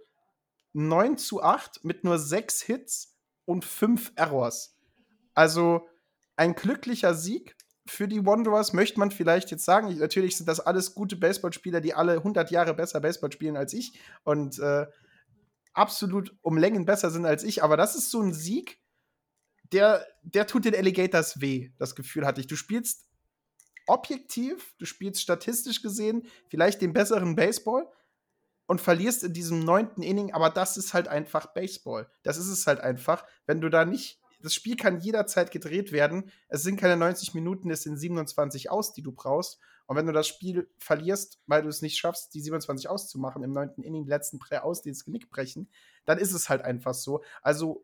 9 0.74 1.18
zu 1.18 1.44
8 1.44 1.84
mit 1.84 2.04
nur 2.04 2.18
sechs 2.18 2.62
Hits 2.62 3.16
und 3.46 3.66
fünf 3.66 4.12
Errors. 4.16 4.78
Also 5.34 5.88
ein 6.36 6.56
glücklicher 6.56 7.14
Sieg 7.14 7.56
für 7.92 8.08
die 8.08 8.26
Wanderers, 8.26 8.74
möchte 8.74 9.00
man 9.00 9.12
vielleicht 9.12 9.52
jetzt 9.52 9.66
sagen. 9.66 9.96
natürlich 9.98 10.38
sind 10.38 10.48
das 10.48 10.60
alles 10.60 10.96
gute 10.96 11.18
Baseballspieler, 11.18 11.82
die 11.82 11.94
alle 11.94 12.14
100 12.14 12.50
Jahre 12.50 12.74
besser 12.74 13.02
Baseball 13.02 13.32
spielen 13.32 13.58
als 13.58 13.74
ich 13.74 14.00
und 14.24 14.60
äh, 14.60 14.88
absolut 15.74 16.36
um 16.42 16.58
Längen 16.58 16.86
besser 16.86 17.12
sind 17.12 17.26
als 17.26 17.44
ich. 17.44 17.64
Aber 17.64 17.76
das 17.76 17.96
ist 17.96 18.10
so 18.10 18.22
ein 18.22 18.34
Sieg, 18.34 18.80
der, 19.74 20.06
der 20.24 20.48
tut 20.48 20.66
den 20.66 20.76
Alligators 20.76 21.42
weh, 21.42 21.72
das 21.78 21.96
Gefühl 21.96 22.26
hatte 22.26 22.40
ich. 22.40 22.48
Du 22.48 22.56
spielst 22.56 23.10
objektiv, 23.88 24.74
du 24.78 24.86
spielst 24.86 25.22
statistisch 25.22 25.82
gesehen 25.82 26.26
vielleicht 26.50 26.82
den 26.82 26.94
besseren 26.94 27.36
Baseball 27.36 27.88
und 28.68 28.80
verlierst 28.80 29.26
in 29.26 29.34
diesem 29.34 29.66
neunten 29.66 30.02
Inning, 30.02 30.34
aber 30.34 30.50
das 30.50 30.78
ist 30.78 30.94
halt 30.94 31.10
einfach 31.10 31.48
Baseball. 31.54 32.10
Das 32.24 32.38
ist 32.38 32.48
es 32.48 32.68
halt 32.68 32.80
einfach. 32.80 33.26
Wenn 33.46 33.60
du 33.60 33.68
da 33.68 33.84
nicht 33.84 34.21
das 34.42 34.54
Spiel 34.54 34.76
kann 34.76 35.00
jederzeit 35.00 35.52
gedreht 35.52 35.92
werden. 35.92 36.32
Es 36.48 36.64
sind 36.64 36.80
keine 36.80 36.98
90 36.98 37.34
Minuten, 37.34 37.70
es 37.70 37.84
sind 37.84 37.98
27 37.98 38.70
aus, 38.70 38.94
die 38.94 39.02
du 39.02 39.12
brauchst. 39.12 39.60
Und 39.88 39.98
wenn 39.98 40.06
du 40.06 40.14
das 40.14 40.28
Spiel 40.28 40.70
verlierst, 40.78 41.42
weil 41.48 41.64
du 41.64 41.70
es 41.70 41.82
nicht 41.82 41.98
schaffst, 41.98 42.34
die 42.34 42.42
27 42.42 42.90
auszumachen, 42.90 43.44
im 43.44 43.52
neunten 43.52 43.84
Inning, 43.84 44.06
letzten 44.06 44.40
drei 44.40 44.62
aus, 44.62 44.82
die 44.82 44.90
ins 44.90 45.04
Genick 45.04 45.30
brechen, 45.30 45.70
dann 46.06 46.18
ist 46.18 46.34
es 46.34 46.50
halt 46.50 46.62
einfach 46.62 46.94
so. 46.94 47.24
Also 47.42 47.84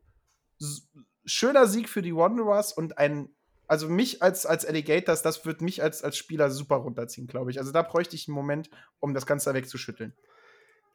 schöner 1.24 1.66
Sieg 1.66 1.88
für 1.88 2.02
die 2.02 2.16
Wanderers 2.16 2.72
und 2.72 2.98
ein, 2.98 3.28
also 3.66 3.88
mich 3.88 4.22
als, 4.22 4.46
als 4.46 4.64
Alligators, 4.64 5.22
das 5.22 5.44
wird 5.44 5.60
mich 5.60 5.82
als, 5.82 6.02
als 6.02 6.16
Spieler 6.16 6.50
super 6.50 6.76
runterziehen, 6.76 7.26
glaube 7.26 7.50
ich. 7.50 7.58
Also 7.58 7.72
da 7.72 7.82
bräuchte 7.82 8.16
ich 8.16 8.28
einen 8.28 8.34
Moment, 8.34 8.70
um 9.00 9.12
das 9.12 9.26
Ganze 9.26 9.52
wegzuschütteln. 9.52 10.14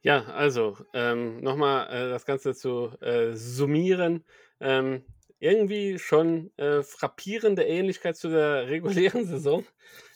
Ja, 0.01 0.26
also 0.26 0.78
ähm, 0.93 1.39
nochmal 1.41 1.88
äh, 1.89 2.09
das 2.09 2.26
Ganze 2.26 2.53
zu 2.53 2.89
äh, 2.99 3.36
summieren. 3.36 4.26
Ähm, 4.59 5.05
irgendwie 5.43 5.99
schon 5.99 6.51
äh, 6.57 6.83
frappierende 6.83 7.63
Ähnlichkeit 7.63 8.15
zu 8.15 8.29
der 8.29 8.67
regulären 8.69 9.25
Saison. 9.25 9.65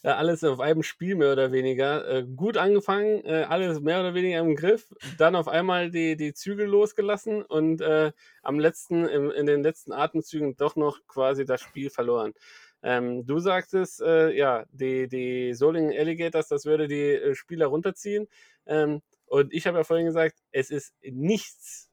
Äh, 0.02 0.10
alles 0.10 0.44
auf 0.46 0.62
einem 0.62 0.84
Spiel 0.84 1.16
mehr 1.16 1.34
oder 1.34 1.52
weniger. 1.52 2.08
Äh, 2.08 2.24
gut 2.24 2.56
angefangen, 2.56 3.26
äh, 3.26 3.46
alles 3.48 3.82
mehr 3.82 4.00
oder 4.00 4.14
weniger 4.14 4.40
im 4.40 4.56
Griff, 4.56 4.94
dann 5.18 5.36
auf 5.36 5.50
einmal 5.50 5.92
die, 5.92 6.16
die 6.16 6.34
Zügel 6.34 6.68
losgelassen 6.68 7.44
und 7.44 7.82
äh, 7.82 8.14
am 8.42 8.58
letzten, 8.58 9.06
im, 9.06 9.30
in 9.32 9.46
den 9.46 9.64
letzten 9.64 9.92
Atemzügen 9.92 10.56
doch 10.56 10.78
noch 10.78 11.06
quasi 11.08 11.44
das 11.44 11.60
Spiel 11.60 11.90
verloren. 11.90 12.34
Ähm, 12.82 13.26
du 13.26 13.40
sagtest, 13.40 14.02
äh, 14.02 14.32
ja, 14.32 14.66
die, 14.72 15.10
die 15.10 15.54
Solingen 15.54 15.92
Alligators, 15.92 16.48
das 16.48 16.66
würde 16.66 16.88
die 16.88 17.36
Spieler 17.36 17.68
runterziehen. 17.68 18.28
Ähm, 18.66 19.02
und 19.26 19.54
ich 19.54 19.68
habe 19.68 19.80
ja 19.80 19.84
vorhin 19.84 20.06
gesagt, 20.06 20.38
es 20.52 20.70
ist 20.70 20.94
nichts 21.02 21.87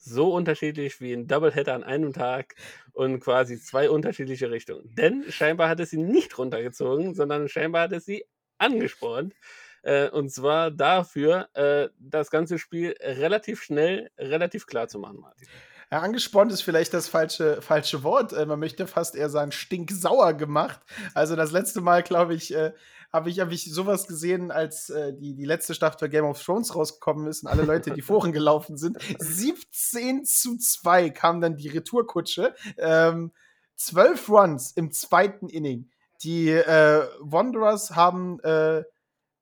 so 0.00 0.34
unterschiedlich 0.34 1.00
wie 1.00 1.12
ein 1.12 1.26
Doubleheader 1.26 1.74
an 1.74 1.84
einem 1.84 2.12
Tag 2.12 2.54
und 2.92 3.20
quasi 3.20 3.60
zwei 3.60 3.90
unterschiedliche 3.90 4.50
Richtungen. 4.50 4.94
Denn 4.94 5.24
scheinbar 5.28 5.68
hat 5.68 5.80
es 5.80 5.90
sie 5.90 5.98
nicht 5.98 6.36
runtergezogen, 6.38 7.14
sondern 7.14 7.48
scheinbar 7.48 7.82
hat 7.82 7.92
es 7.92 8.04
sie 8.04 8.24
angespornt. 8.58 9.34
Äh, 9.82 10.08
und 10.10 10.30
zwar 10.30 10.70
dafür, 10.70 11.48
äh, 11.54 11.88
das 11.98 12.30
ganze 12.30 12.58
Spiel 12.58 12.94
relativ 13.00 13.62
schnell, 13.62 14.10
relativ 14.18 14.66
klar 14.66 14.88
zu 14.88 14.98
machen, 14.98 15.20
Martin. 15.20 15.48
Ja, 15.92 16.00
angespornt 16.00 16.52
ist 16.52 16.62
vielleicht 16.62 16.94
das 16.94 17.08
falsche, 17.08 17.60
falsche 17.62 18.04
Wort. 18.04 18.32
Äh, 18.32 18.46
man 18.46 18.60
möchte 18.60 18.86
fast 18.86 19.16
eher 19.16 19.28
sagen, 19.28 19.52
stinksauer 19.52 20.34
gemacht. 20.34 20.80
Also 21.14 21.34
das 21.34 21.50
letzte 21.50 21.80
Mal, 21.80 22.02
glaube 22.02 22.34
ich, 22.34 22.54
äh, 22.54 22.72
habe 23.12 23.30
ich, 23.30 23.40
hab 23.40 23.50
ich 23.50 23.72
sowas 23.72 24.06
gesehen, 24.06 24.50
als 24.50 24.90
äh, 24.90 25.12
die, 25.12 25.34
die 25.34 25.44
letzte 25.44 25.74
Staffel 25.74 26.08
Game 26.08 26.24
of 26.24 26.42
Thrones 26.42 26.74
rausgekommen 26.74 27.26
ist 27.26 27.42
und 27.42 27.48
alle 27.48 27.62
Leute, 27.62 27.90
die 27.90 28.02
Foren 28.02 28.32
gelaufen 28.32 28.76
sind. 28.76 28.98
17 29.18 30.24
zu 30.24 30.56
2 30.56 31.10
kam 31.10 31.40
dann 31.40 31.56
die 31.56 31.68
Retourkutsche. 31.68 32.54
Ähm, 32.78 33.32
12 33.76 34.28
Runs 34.28 34.72
im 34.72 34.92
zweiten 34.92 35.48
Inning. 35.48 35.90
Die 36.22 36.50
äh, 36.50 37.08
Wanderers 37.20 37.96
haben 37.96 38.38
äh, 38.40 38.84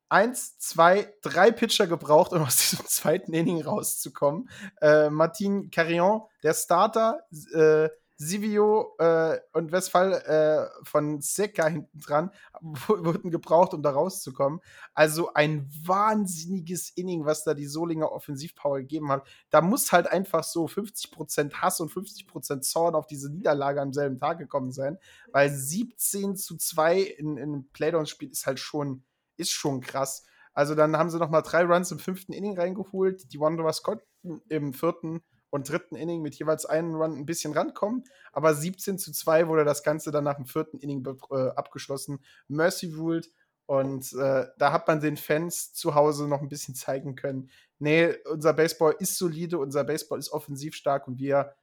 eins, 0.09 0.59
zwei, 0.59 1.13
drei 1.23 1.51
Pitcher 1.51 1.87
gebraucht, 1.87 2.33
um 2.33 2.43
aus 2.43 2.57
diesem 2.57 2.87
zweiten 2.87 3.35
Inning 3.35 3.63
rauszukommen. 3.63 4.49
Äh, 4.81 5.11
Martin 5.11 5.71
Carillon, 5.71 6.23
der 6.43 6.55
Starter, 6.55 7.21
äh, 7.53 7.89
Sivio 8.21 8.97
äh, 8.99 9.39
und 9.53 9.71
Westphal 9.71 10.13
äh, 10.13 10.85
von 10.85 11.21
Seca 11.21 11.69
hinten 11.69 12.01
dran 12.01 12.31
wurden 12.61 13.31
gebraucht, 13.31 13.75
um 13.75 13.83
da 13.83 13.91
rauszukommen. 13.91 14.61
Also 14.93 15.33
ein 15.35 15.71
wahnsinniges 15.85 16.91
Inning, 16.91 17.27
was 17.27 17.45
da 17.45 17.55
die 17.55 17.67
Solinger 17.67 18.11
Offensivpower 18.11 18.81
gegeben 18.81 19.13
hat. 19.13 19.27
Da 19.51 19.61
muss 19.61 19.93
halt 19.93 20.09
einfach 20.09 20.43
so 20.43 20.67
50% 20.67 21.55
Hass 21.55 21.81
und 21.81 21.93
50% 21.93 22.61
Zorn 22.63 22.97
auf 22.97 23.07
diese 23.07 23.31
Niederlage 23.31 23.81
am 23.81 23.93
selben 23.93 24.19
Tag 24.19 24.39
gekommen 24.39 24.73
sein, 24.73 24.99
weil 25.31 25.49
17 25.49 26.35
zu 26.35 26.57
2 26.57 27.01
in, 27.01 27.37
in 27.37 27.43
einem 27.43 27.69
Playdown-Spiel 27.71 28.31
ist 28.31 28.47
halt 28.47 28.59
schon, 28.59 29.05
ist 29.37 29.53
schon 29.53 29.81
krass. 29.81 30.25
Also 30.55 30.75
dann 30.75 30.97
haben 30.97 31.09
sie 31.09 31.21
noch 31.21 31.31
mal 31.31 31.43
drei 31.43 31.63
Runs 31.63 31.93
im 31.93 32.01
fünften 32.01 32.33
Inning 32.33 32.59
reingeholt. 32.59 33.33
Die 33.33 33.39
Wanderers 33.39 33.85
konnten 33.85 34.43
im 34.49 34.73
vierten 34.73 35.23
und 35.51 35.69
dritten 35.69 35.97
Inning 35.97 36.23
mit 36.23 36.35
jeweils 36.35 36.67
einem 36.67 36.95
Run 36.95 37.17
ein 37.17 37.27
bisschen 37.27 37.53
rankommen. 37.53 38.05
Aber 38.33 38.55
17 38.55 38.99
zu 38.99 39.13
2 39.13 39.49
wurde 39.49 39.65
das 39.65 39.83
Ganze 39.83 40.11
dann 40.11 40.25
nach 40.25 40.37
dem 40.37 40.47
vierten 40.47 40.79
Inning 40.79 41.07
äh, 41.31 41.49
abgeschlossen. 41.51 42.21
Mercy 42.49 42.93
ruled. 42.93 43.31
Und 43.67 44.15
äh, 44.15 44.47
da 44.57 44.73
hat 44.73 44.89
man 44.89 45.01
den 45.01 45.19
Fans 45.19 45.75
zu 45.75 45.95
Hause 45.95 46.27
noch 46.27 46.41
ein 46.41 46.49
bisschen 46.49 46.75
zeigen 46.75 47.17
können, 47.17 47.51
nee, 47.79 48.15
unser 48.25 48.53
Baseball 48.53 48.97
ist 48.99 49.17
solide, 49.17 49.59
unser 49.59 49.85
Baseball 49.85 50.19
ist 50.19 50.31
offensiv 50.31 50.75
stark 50.75 51.07
und 51.09 51.19
wir, 51.19 51.55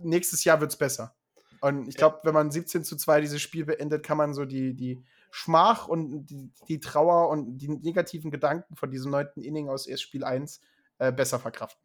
nächstes 0.00 0.44
Jahr 0.44 0.60
wird 0.60 0.72
es 0.72 0.78
besser. 0.78 1.14
Und 1.60 1.88
ich 1.88 1.96
glaube, 1.96 2.20
wenn 2.24 2.34
man 2.34 2.50
17 2.50 2.84
zu 2.84 2.96
2 2.96 3.22
dieses 3.22 3.40
Spiel 3.40 3.64
beendet, 3.64 4.04
kann 4.04 4.18
man 4.18 4.34
so 4.34 4.44
die, 4.44 4.74
die 4.74 5.02
Schmach 5.30 5.88
und 5.88 6.26
die, 6.26 6.52
die 6.68 6.80
Trauer 6.80 7.30
und 7.30 7.58
die 7.58 7.68
negativen 7.68 8.30
Gedanken 8.30 8.76
von 8.76 8.90
diesem 8.90 9.10
neunten 9.10 9.40
Inning 9.40 9.68
aus 9.68 9.86
erst 9.86 10.02
Spiel 10.02 10.24
1 10.24 10.60
äh, 10.98 11.10
besser 11.10 11.38
verkraften. 11.38 11.83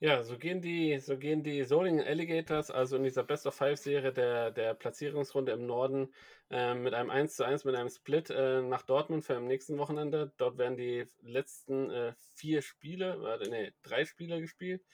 Ja, 0.00 0.22
so 0.22 0.38
gehen 0.38 0.60
die, 0.60 1.00
so 1.00 1.18
gehen 1.18 1.42
die 1.42 1.64
Solingen 1.64 2.06
Alligators, 2.06 2.70
also 2.70 2.96
in 2.96 3.02
dieser 3.02 3.24
Best 3.24 3.48
of 3.48 3.54
Five-Serie 3.56 4.12
der, 4.12 4.52
der 4.52 4.74
Platzierungsrunde 4.74 5.50
im 5.50 5.66
Norden, 5.66 6.14
äh, 6.50 6.74
mit 6.74 6.94
einem 6.94 7.10
1 7.10 7.34
zu 7.34 7.44
1, 7.44 7.64
mit 7.64 7.74
einem 7.74 7.88
Split 7.88 8.30
äh, 8.30 8.62
nach 8.62 8.82
Dortmund 8.82 9.24
für 9.24 9.34
am 9.34 9.46
nächsten 9.46 9.76
Wochenende. 9.76 10.30
Dort 10.36 10.56
werden 10.56 10.76
die 10.76 11.04
letzten 11.22 11.90
äh, 11.90 12.12
vier 12.36 12.62
Spiele, 12.62 13.20
warte, 13.22 13.50
nee, 13.50 13.72
drei 13.82 14.04
Spiele 14.04 14.40
gespielt. 14.40 14.84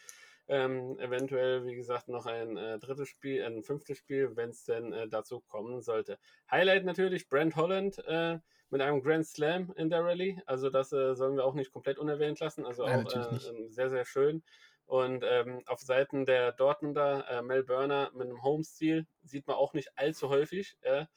Ähm, 0.49 0.99
eventuell, 0.99 1.67
wie 1.67 1.75
gesagt, 1.75 2.09
noch 2.09 2.25
ein 2.25 2.57
äh, 2.57 2.79
drittes 2.79 3.09
Spiel, 3.09 3.45
ein 3.45 3.63
fünftes 3.63 3.99
Spiel, 3.99 4.37
wenn 4.37 4.51
es 4.51 4.65
denn 4.65 4.95
äh, 4.95 5.07
dazu 5.07 5.41
kommen 5.41 5.83
sollte. 5.83 6.19
Highlight 6.51 6.87
natürlich 6.87 7.29
Brent 7.29 7.57
Holland 7.57 7.99
äh, 8.07 8.39
mit 8.71 8.81
einem 8.81 9.03
Grand 9.03 9.27
Slam 9.27 9.73
in 9.77 9.89
der 9.89 10.05
Rallye. 10.05 10.41
Also 10.47 10.69
das 10.69 10.93
äh, 10.93 11.15
sollen 11.15 11.37
wir 11.37 11.45
auch 11.45 11.55
nicht 11.55 11.73
komplett 11.73 11.99
unerwähnt 11.99 12.41
lassen. 12.41 12.67
Also 12.67 12.85
auch 12.85 13.05
natürlich 13.05 13.49
äh, 13.49 13.69
sehr, 13.69 13.89
sehr 13.89 14.05
schön. 14.05 14.43
Und 14.87 15.25
ähm, 15.27 15.63
auf 15.67 15.81
Seiten 15.81 16.27
der 16.27 16.53
Dortmunder 16.53 17.27
äh, 17.29 17.43
Mel 17.43 17.65
Burner 17.65 18.11
mit 18.15 18.29
einem 18.29 18.43
Home-Stil 18.43 19.07
sieht 19.23 19.47
man 19.47 19.57
auch 19.57 19.73
nicht 19.73 19.91
allzu 19.97 20.29
häufig. 20.29 20.77
Ja? 20.85 21.09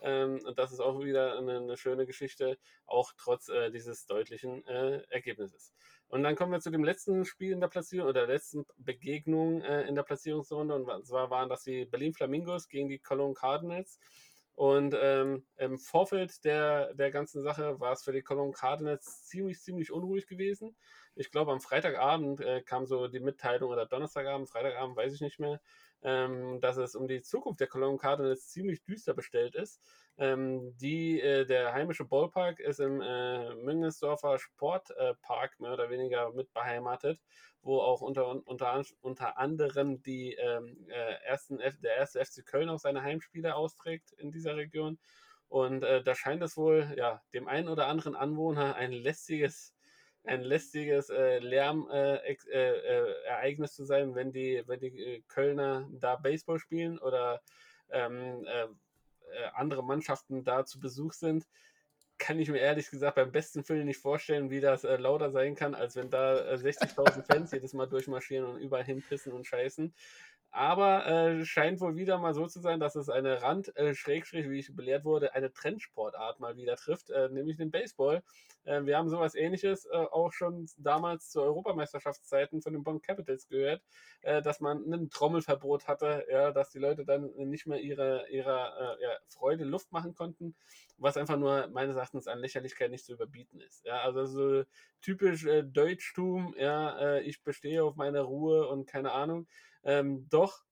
Ähm, 0.00 0.40
und 0.44 0.58
das 0.58 0.72
ist 0.72 0.80
auch 0.80 1.00
wieder 1.00 1.38
eine, 1.38 1.58
eine 1.58 1.76
schöne 1.76 2.06
Geschichte, 2.06 2.58
auch 2.86 3.12
trotz 3.16 3.48
äh, 3.48 3.70
dieses 3.70 4.06
deutlichen 4.06 4.64
äh, 4.66 5.02
Ergebnisses. 5.08 5.72
Und 6.08 6.22
dann 6.22 6.36
kommen 6.36 6.52
wir 6.52 6.60
zu 6.60 6.70
dem 6.70 6.84
letzten 6.84 7.24
Spiel 7.24 7.52
in 7.52 7.60
der 7.60 7.68
Platzierung 7.68 8.08
oder 8.08 8.26
der 8.26 8.34
letzten 8.34 8.64
Begegnung 8.76 9.62
äh, 9.62 9.82
in 9.82 9.94
der 9.94 10.02
Platzierungsrunde. 10.04 10.74
Und 10.74 11.06
zwar 11.06 11.30
waren 11.30 11.48
das 11.48 11.62
die 11.64 11.86
Berlin 11.86 12.14
Flamingos 12.14 12.68
gegen 12.68 12.88
die 12.88 12.98
Cologne 12.98 13.34
Cardinals. 13.34 13.98
Und 14.54 14.96
ähm, 14.98 15.44
im 15.56 15.78
Vorfeld 15.78 16.44
der, 16.44 16.94
der 16.94 17.10
ganzen 17.10 17.42
Sache 17.42 17.78
war 17.78 17.92
es 17.92 18.04
für 18.04 18.12
die 18.12 18.22
Cologne 18.22 18.54
Cardinals 18.54 19.26
ziemlich, 19.26 19.60
ziemlich 19.60 19.92
unruhig 19.92 20.26
gewesen 20.26 20.76
ich 21.16 21.30
glaube, 21.30 21.52
am 21.52 21.60
Freitagabend 21.60 22.40
äh, 22.40 22.62
kam 22.62 22.86
so 22.86 23.08
die 23.08 23.20
Mitteilung 23.20 23.70
oder 23.70 23.86
Donnerstagabend, 23.86 24.48
Freitagabend, 24.50 24.96
weiß 24.96 25.14
ich 25.14 25.22
nicht 25.22 25.40
mehr, 25.40 25.60
ähm, 26.02 26.60
dass 26.60 26.76
es 26.76 26.94
um 26.94 27.08
die 27.08 27.22
Zukunft 27.22 27.60
der 27.60 27.68
Cologne 27.68 27.96
Cardinals 27.96 28.48
ziemlich 28.48 28.84
düster 28.84 29.14
bestellt 29.14 29.54
ist. 29.54 29.80
Ähm, 30.18 30.76
die, 30.76 31.20
äh, 31.20 31.46
der 31.46 31.72
heimische 31.72 32.04
Ballpark 32.04 32.60
ist 32.60 32.80
im 32.80 33.00
äh, 33.00 33.54
Müngesdorfer 33.54 34.38
Sportpark 34.38 35.52
äh, 35.58 35.62
mehr 35.62 35.72
oder 35.72 35.88
weniger 35.88 36.32
mit 36.32 36.52
beheimatet, 36.52 37.18
wo 37.62 37.80
auch 37.80 38.02
unter, 38.02 38.46
unter, 38.46 38.82
unter 39.00 39.38
anderem 39.38 40.02
die, 40.02 40.34
ähm, 40.34 40.86
äh, 40.88 41.14
ersten 41.24 41.60
F 41.60 41.80
der 41.80 41.96
erste 41.96 42.24
FC 42.24 42.44
Köln 42.44 42.68
auch 42.68 42.78
seine 42.78 43.02
Heimspiele 43.02 43.54
austrägt 43.54 44.12
in 44.12 44.30
dieser 44.30 44.56
Region. 44.56 44.98
Und 45.48 45.82
äh, 45.82 46.02
da 46.02 46.14
scheint 46.14 46.42
es 46.42 46.56
wohl 46.56 46.94
ja, 46.96 47.22
dem 47.32 47.48
einen 47.48 47.68
oder 47.68 47.86
anderen 47.86 48.16
Anwohner 48.16 48.74
ein 48.74 48.92
lästiges 48.92 49.75
ein 50.26 50.42
lästiges 50.42 51.08
äh, 51.10 51.38
Lärmereignis 51.38 52.46
äh, 52.50 53.72
äh, 53.72 53.76
zu 53.76 53.84
sein, 53.84 54.14
wenn 54.14 54.32
die, 54.32 54.62
wenn 54.66 54.80
die 54.80 54.86
äh, 54.86 55.22
Kölner 55.28 55.88
da 55.92 56.16
Baseball 56.16 56.58
spielen 56.58 56.98
oder 56.98 57.40
ähm, 57.90 58.44
äh, 58.44 58.64
äh, 58.64 58.68
andere 59.54 59.84
Mannschaften 59.84 60.44
da 60.44 60.64
zu 60.64 60.80
Besuch 60.80 61.12
sind. 61.12 61.46
Kann 62.18 62.38
ich 62.38 62.48
mir 62.48 62.58
ehrlich 62.58 62.90
gesagt 62.90 63.16
beim 63.16 63.30
besten 63.30 63.68
Willen 63.68 63.86
nicht 63.86 64.00
vorstellen, 64.00 64.48
wie 64.50 64.60
das 64.60 64.84
lauter 64.84 65.30
sein 65.30 65.54
kann, 65.54 65.74
als 65.74 65.96
wenn 65.96 66.08
da 66.08 66.54
60.000 66.54 67.22
Fans 67.30 67.52
jedes 67.52 67.74
Mal 67.74 67.86
durchmarschieren 67.86 68.46
und 68.46 68.58
überall 68.58 68.84
hinpissen 68.84 69.34
und 69.34 69.46
scheißen. 69.46 69.94
Aber 70.56 71.06
äh, 71.06 71.44
scheint 71.44 71.80
wohl 71.80 71.96
wieder 71.96 72.16
mal 72.16 72.32
so 72.32 72.46
zu 72.46 72.60
sein, 72.60 72.80
dass 72.80 72.96
es 72.96 73.10
eine 73.10 73.42
Rand, 73.42 73.76
äh, 73.76 73.94
Schrägstrich, 73.94 74.48
wie 74.48 74.58
ich 74.58 74.74
belehrt 74.74 75.04
wurde, 75.04 75.34
eine 75.34 75.52
Trendsportart 75.52 76.40
mal 76.40 76.56
wieder 76.56 76.76
trifft, 76.76 77.10
äh, 77.10 77.28
nämlich 77.28 77.58
den 77.58 77.70
Baseball. 77.70 78.22
Äh, 78.64 78.86
wir 78.86 78.96
haben 78.96 79.10
sowas 79.10 79.34
ähnliches 79.34 79.84
äh, 79.84 79.96
auch 79.96 80.32
schon 80.32 80.66
damals 80.78 81.28
zu 81.28 81.42
Europameisterschaftszeiten 81.42 82.62
von 82.62 82.72
den 82.72 82.84
Bonn 82.84 83.02
Capitals 83.02 83.48
gehört, 83.48 83.82
äh, 84.22 84.40
dass 84.40 84.60
man 84.60 84.82
ein 84.90 85.10
Trommelverbot 85.10 85.88
hatte, 85.88 86.24
ja, 86.30 86.52
dass 86.52 86.70
die 86.70 86.78
Leute 86.78 87.04
dann 87.04 87.30
nicht 87.36 87.66
mehr 87.66 87.80
ihre, 87.80 88.26
ihrer 88.30 88.96
ja, 88.98 89.10
Freude 89.28 89.64
Luft 89.64 89.92
machen 89.92 90.14
konnten, 90.14 90.56
was 90.96 91.18
einfach 91.18 91.36
nur 91.36 91.68
meines 91.68 91.96
Erachtens 91.96 92.28
an 92.28 92.38
Lächerlichkeit 92.38 92.90
nicht 92.90 93.04
zu 93.04 93.12
überbieten 93.12 93.60
ist. 93.60 93.84
Ja, 93.84 94.00
also 94.00 94.24
so 94.24 94.64
typisch 95.02 95.46
Deutschtum, 95.64 96.54
ja, 96.58 97.18
ich 97.18 97.42
bestehe 97.42 97.84
auf 97.84 97.96
meine 97.96 98.22
Ruhe 98.22 98.66
und 98.68 98.86
keine 98.86 99.12
Ahnung. 99.12 99.46
Ähm, 99.86 100.28
doch, 100.28 100.66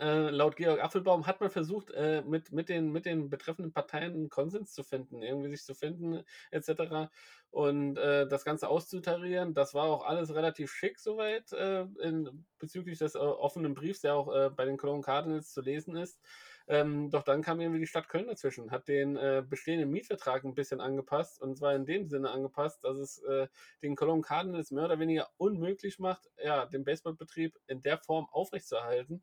äh, 0.00 0.30
laut 0.30 0.56
Georg 0.56 0.82
Apfelbaum 0.82 1.26
hat 1.26 1.40
man 1.40 1.50
versucht, 1.50 1.92
äh, 1.92 2.22
mit, 2.22 2.50
mit, 2.50 2.68
den, 2.68 2.90
mit 2.90 3.06
den 3.06 3.30
betreffenden 3.30 3.72
Parteien 3.72 4.14
einen 4.14 4.28
Konsens 4.28 4.72
zu 4.72 4.82
finden, 4.82 5.22
irgendwie 5.22 5.50
sich 5.50 5.64
zu 5.64 5.74
finden, 5.74 6.24
etc. 6.50 7.08
Und 7.50 7.96
äh, 7.96 8.26
das 8.26 8.44
Ganze 8.44 8.68
auszutarieren. 8.68 9.54
Das 9.54 9.74
war 9.74 9.84
auch 9.84 10.04
alles 10.04 10.34
relativ 10.34 10.72
schick 10.72 10.98
soweit, 10.98 11.52
äh, 11.52 11.82
in, 12.02 12.44
bezüglich 12.58 12.98
des 12.98 13.14
äh, 13.14 13.18
offenen 13.18 13.74
Briefs, 13.74 14.00
der 14.00 14.16
auch 14.16 14.34
äh, 14.34 14.50
bei 14.50 14.64
den 14.64 14.76
Cologne 14.76 15.02
Cardinals 15.02 15.52
zu 15.52 15.60
lesen 15.60 15.96
ist. 15.96 16.20
Ähm, 16.68 17.10
doch 17.10 17.22
dann 17.22 17.42
kam 17.42 17.60
irgendwie 17.60 17.80
die 17.80 17.86
Stadt 17.86 18.08
Köln 18.08 18.26
dazwischen, 18.26 18.72
hat 18.72 18.88
den 18.88 19.16
äh, 19.16 19.44
bestehenden 19.48 19.90
Mietvertrag 19.90 20.44
ein 20.44 20.54
bisschen 20.54 20.80
angepasst 20.80 21.40
und 21.40 21.56
zwar 21.56 21.74
in 21.74 21.86
dem 21.86 22.08
Sinne 22.08 22.30
angepasst, 22.30 22.82
dass 22.82 22.98
es 22.98 23.22
äh, 23.22 23.46
den 23.82 23.94
Cologne 23.94 24.22
Cardinals 24.22 24.72
mehr 24.72 24.86
oder 24.86 24.98
weniger 24.98 25.28
unmöglich 25.36 25.98
macht, 26.00 26.28
ja, 26.42 26.66
den 26.66 26.84
Baseballbetrieb 26.84 27.56
in 27.68 27.82
der 27.82 27.98
Form 27.98 28.26
aufrechtzuerhalten. 28.30 29.22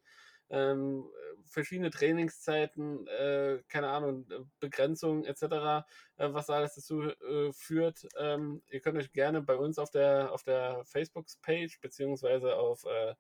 Ähm, 0.50 1.10
verschiedene 1.46 1.90
Trainingszeiten, 1.90 3.08
äh, 3.08 3.60
keine 3.68 3.90
Ahnung, 3.90 4.28
Begrenzungen 4.60 5.26
etc., 5.26 5.42
äh, 5.42 5.84
was 6.18 6.50
alles 6.50 6.76
dazu 6.76 7.02
äh, 7.02 7.52
führt. 7.54 8.08
Ähm, 8.20 8.62
ihr 8.70 8.80
könnt 8.80 8.98
euch 8.98 9.12
gerne 9.12 9.42
bei 9.42 9.56
uns 9.56 9.80
auf 9.80 9.90
der, 9.90 10.32
auf 10.32 10.44
der 10.44 10.84
Facebook-Page 10.86 11.82
beziehungsweise 11.82 12.56
auf 12.56 12.86
äh, 12.86 13.16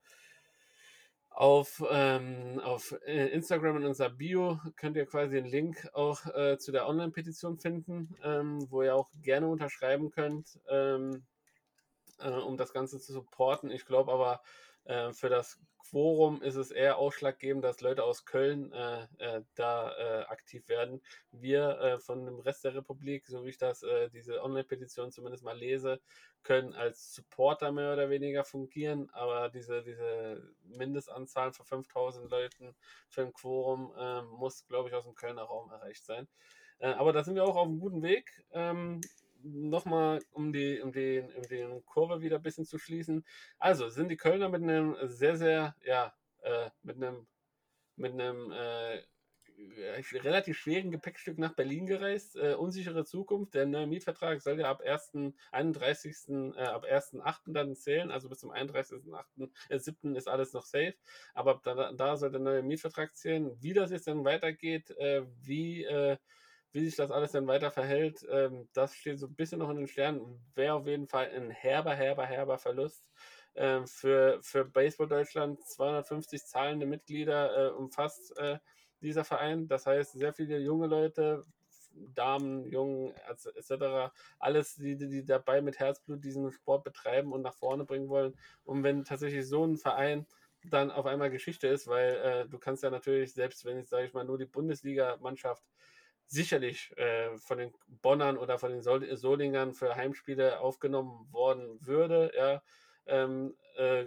auf, 1.34 1.84
ähm, 1.90 2.60
auf 2.64 2.96
äh, 3.06 3.28
Instagram 3.30 3.78
in 3.78 3.86
unserer 3.86 4.12
Bio 4.12 4.60
könnt 4.76 4.96
ihr 4.96 5.06
quasi 5.06 5.36
den 5.36 5.46
Link 5.46 5.90
auch 5.94 6.26
äh, 6.28 6.58
zu 6.58 6.72
der 6.72 6.88
Online-Petition 6.88 7.58
finden, 7.58 8.16
ähm, 8.24 8.68
wo 8.70 8.84
ihr 8.84 8.96
auch 8.96 9.10
gerne 9.22 9.48
unterschreiben 9.48 10.12
könnt, 10.12 10.60
ähm, 10.70 11.24
äh, 12.20 12.30
um 12.30 12.56
das 12.56 12.72
Ganze 12.72 13.00
zu 13.00 13.14
supporten. 13.14 13.72
Ich 13.72 13.86
glaube 13.86 14.12
aber, 14.12 14.42
äh, 14.86 15.12
für 15.14 15.30
das 15.30 15.60
Quorum 15.90 16.42
ist 16.42 16.56
es 16.56 16.72
eher 16.72 16.98
ausschlaggebend, 16.98 17.64
dass 17.64 17.82
Leute 17.82 18.04
aus 18.04 18.26
Köln 18.26 18.72
äh, 18.72 19.04
äh, 19.20 19.44
da 19.54 19.92
äh, 19.92 20.24
aktiv 20.26 20.68
werden. 20.68 21.02
Wir 21.32 21.80
äh, 21.80 22.00
von 22.00 22.26
dem 22.26 22.40
Rest 22.40 22.64
der 22.64 22.74
Republik, 22.74 23.28
so 23.28 23.46
wie 23.46 23.50
ich 23.50 23.58
das, 23.58 23.84
äh, 23.84 24.10
diese 24.10 24.42
Online-Petition 24.42 25.12
zumindest 25.12 25.44
mal 25.44 25.58
lese, 25.58 26.02
können 26.42 26.74
als 26.74 27.14
Supporter 27.14 27.72
mehr 27.72 27.94
oder 27.94 28.10
weniger 28.10 28.44
fungieren, 28.44 29.10
aber 29.12 29.50
diese, 29.50 29.84
diese 29.84 30.42
Mindestanzahl 30.64 31.54
von 31.54 31.66
5000 31.66 32.30
Leuten 32.32 32.76
für 33.10 33.22
ein 33.22 33.34
Quorum 33.34 33.94
ähm, 33.98 34.28
muss, 34.30 34.66
glaube 34.66 34.90
ich, 34.90 34.96
aus 34.96 35.06
dem 35.06 35.16
Kölner 35.16 35.44
Raum 35.44 35.70
erreicht 35.70 36.06
sein. 36.06 36.28
aber 36.80 37.14
da 37.14 37.24
sind 37.24 37.36
wir 37.36 37.46
auch 37.46 37.56
auf 37.56 37.68
einem 37.68 37.80
guten 37.80 38.02
Weg. 38.02 38.46
Ähm, 38.52 39.00
nochmal, 39.44 40.22
um 40.32 40.52
die, 40.52 40.82
um, 40.82 40.92
den, 40.92 41.32
um 41.34 41.44
den 41.44 41.86
Kurve 41.86 42.22
wieder 42.22 42.38
ein 42.38 42.42
bisschen 42.42 42.66
zu 42.66 42.78
schließen. 42.78 43.26
Also 43.60 43.90
sind 43.90 44.10
die 44.10 44.18
Kölner 44.18 44.50
mit 44.50 44.64
einem 44.64 44.96
sehr, 45.04 45.36
sehr, 45.38 45.76
ja, 45.84 46.14
äh, 46.42 46.70
mit 46.82 46.98
einem, 46.98 47.28
mit 47.96 48.14
einem 48.14 48.52
äh, 48.52 49.02
relativ 50.14 50.58
schweren 50.58 50.92
Gepäckstück 50.92 51.38
nach 51.38 51.54
Berlin 51.54 51.86
gereist. 51.86 52.36
Äh, 52.36 52.56
unsichere 52.56 53.06
Zukunft. 53.06 53.54
Der 53.54 53.66
neue 53.66 53.88
Mietvertrag 53.88 54.42
soll 54.42 54.60
ja 54.60 54.70
ab 54.70 54.82
1. 54.82 55.34
31. 55.52 56.56
Äh, 56.56 56.62
ab 56.64 56.86
1.8. 56.86 57.54
dann 57.54 57.76
zählen. 57.76 58.12
Also 58.12 58.30
bis 58.30 58.40
zum 58.40 58.52
31.8. 58.52 59.50
Äh, 59.70 59.80
7. 59.80 60.16
ist 60.16 60.28
alles 60.28 60.54
noch 60.54 60.66
safe. 60.66 60.96
Aber 61.34 61.62
da, 61.64 61.92
da 61.94 62.18
soll 62.18 62.32
der 62.32 62.42
neue 62.42 62.64
Mietvertrag 62.64 63.16
zählen. 63.16 63.56
Wie 63.62 63.74
das 63.74 63.92
jetzt 63.92 64.08
dann 64.08 64.26
weitergeht, 64.26 64.92
äh, 64.98 65.24
wie, 65.42 65.84
äh, 65.84 66.18
wie 66.74 66.86
sich 66.86 66.96
das 66.96 67.12
alles 67.12 67.32
dann 67.32 67.48
weiter 67.48 67.72
verhält, 67.72 68.26
ähm, 68.30 68.68
das 68.74 68.96
steht 68.96 69.20
so 69.20 69.28
ein 69.28 69.36
bisschen 69.36 69.60
noch 69.60 69.70
in 69.70 69.78
den 69.78 69.88
Sternen. 69.88 70.44
Wäre 70.56 70.74
auf 70.74 70.88
jeden 70.88 71.08
Fall 71.08 71.30
ein 71.30 71.52
herber, 71.52 71.94
herber, 71.94 72.26
herber 72.26 72.58
Verlust. 72.58 73.06
Ähm, 73.56 73.86
für, 73.86 74.40
für 74.42 74.66
Baseball 74.66 75.08
Deutschland 75.08 75.64
250 75.64 76.44
zahlende 76.44 76.88
Mitglieder 76.88 77.68
äh, 77.68 77.70
umfasst 77.72 78.36
äh, 78.38 78.58
dieser 79.02 79.24
Verein. 79.24 79.68
Das 79.68 79.86
heißt, 79.86 80.14
sehr 80.14 80.34
viele 80.34 80.58
junge 80.58 80.88
Leute, 80.88 81.46
Damen, 81.94 82.66
Jungen 82.66 83.14
etc., 83.30 84.12
alles, 84.40 84.76
die, 84.76 84.98
die 84.98 85.24
dabei 85.24 85.62
mit 85.62 85.78
Herzblut 85.78 86.24
diesen 86.24 86.52
Sport 86.52 86.84
betreiben 86.84 87.32
und 87.32 87.44
nach 87.44 87.54
vorne 87.54 87.86
bringen 87.86 88.10
wollen. 88.10 88.34
Und 88.64 88.84
wenn 88.84 89.04
tatsächlich 89.04 89.48
so 89.48 89.64
ein 89.64 89.78
Verein 89.78 90.26
dann 90.66 90.90
auf 90.90 91.06
einmal 91.06 91.30
Geschichte 91.30 91.68
ist, 91.68 91.88
weil 91.88 92.16
äh, 92.16 92.50
du 92.50 92.58
kannst 92.58 92.82
ja 92.82 92.90
natürlich, 92.90 93.34
selbst 93.34 93.66
wenn 93.66 93.78
jetzt, 93.78 93.90
sage 93.90 94.08
ich 94.08 94.14
mal, 94.14 94.26
nur 94.26 94.38
die 94.38 94.46
Bundesliga-Mannschaft 94.46 95.64
sicherlich 96.34 96.92
äh, 96.98 97.38
von 97.38 97.60
den 97.60 97.74
Bonnern 97.88 98.38
oder 98.38 98.58
von 98.58 98.72
den 98.72 98.82
Sol 98.82 99.16
Solingern 99.16 99.74
für 99.74 99.96
Heimspiele 99.96 100.60
aufgenommen 100.60 101.32
worden 101.32 101.78
würde, 101.86 102.32
ja, 102.36 102.64
ähm, 103.06 103.56
äh, 103.76 104.06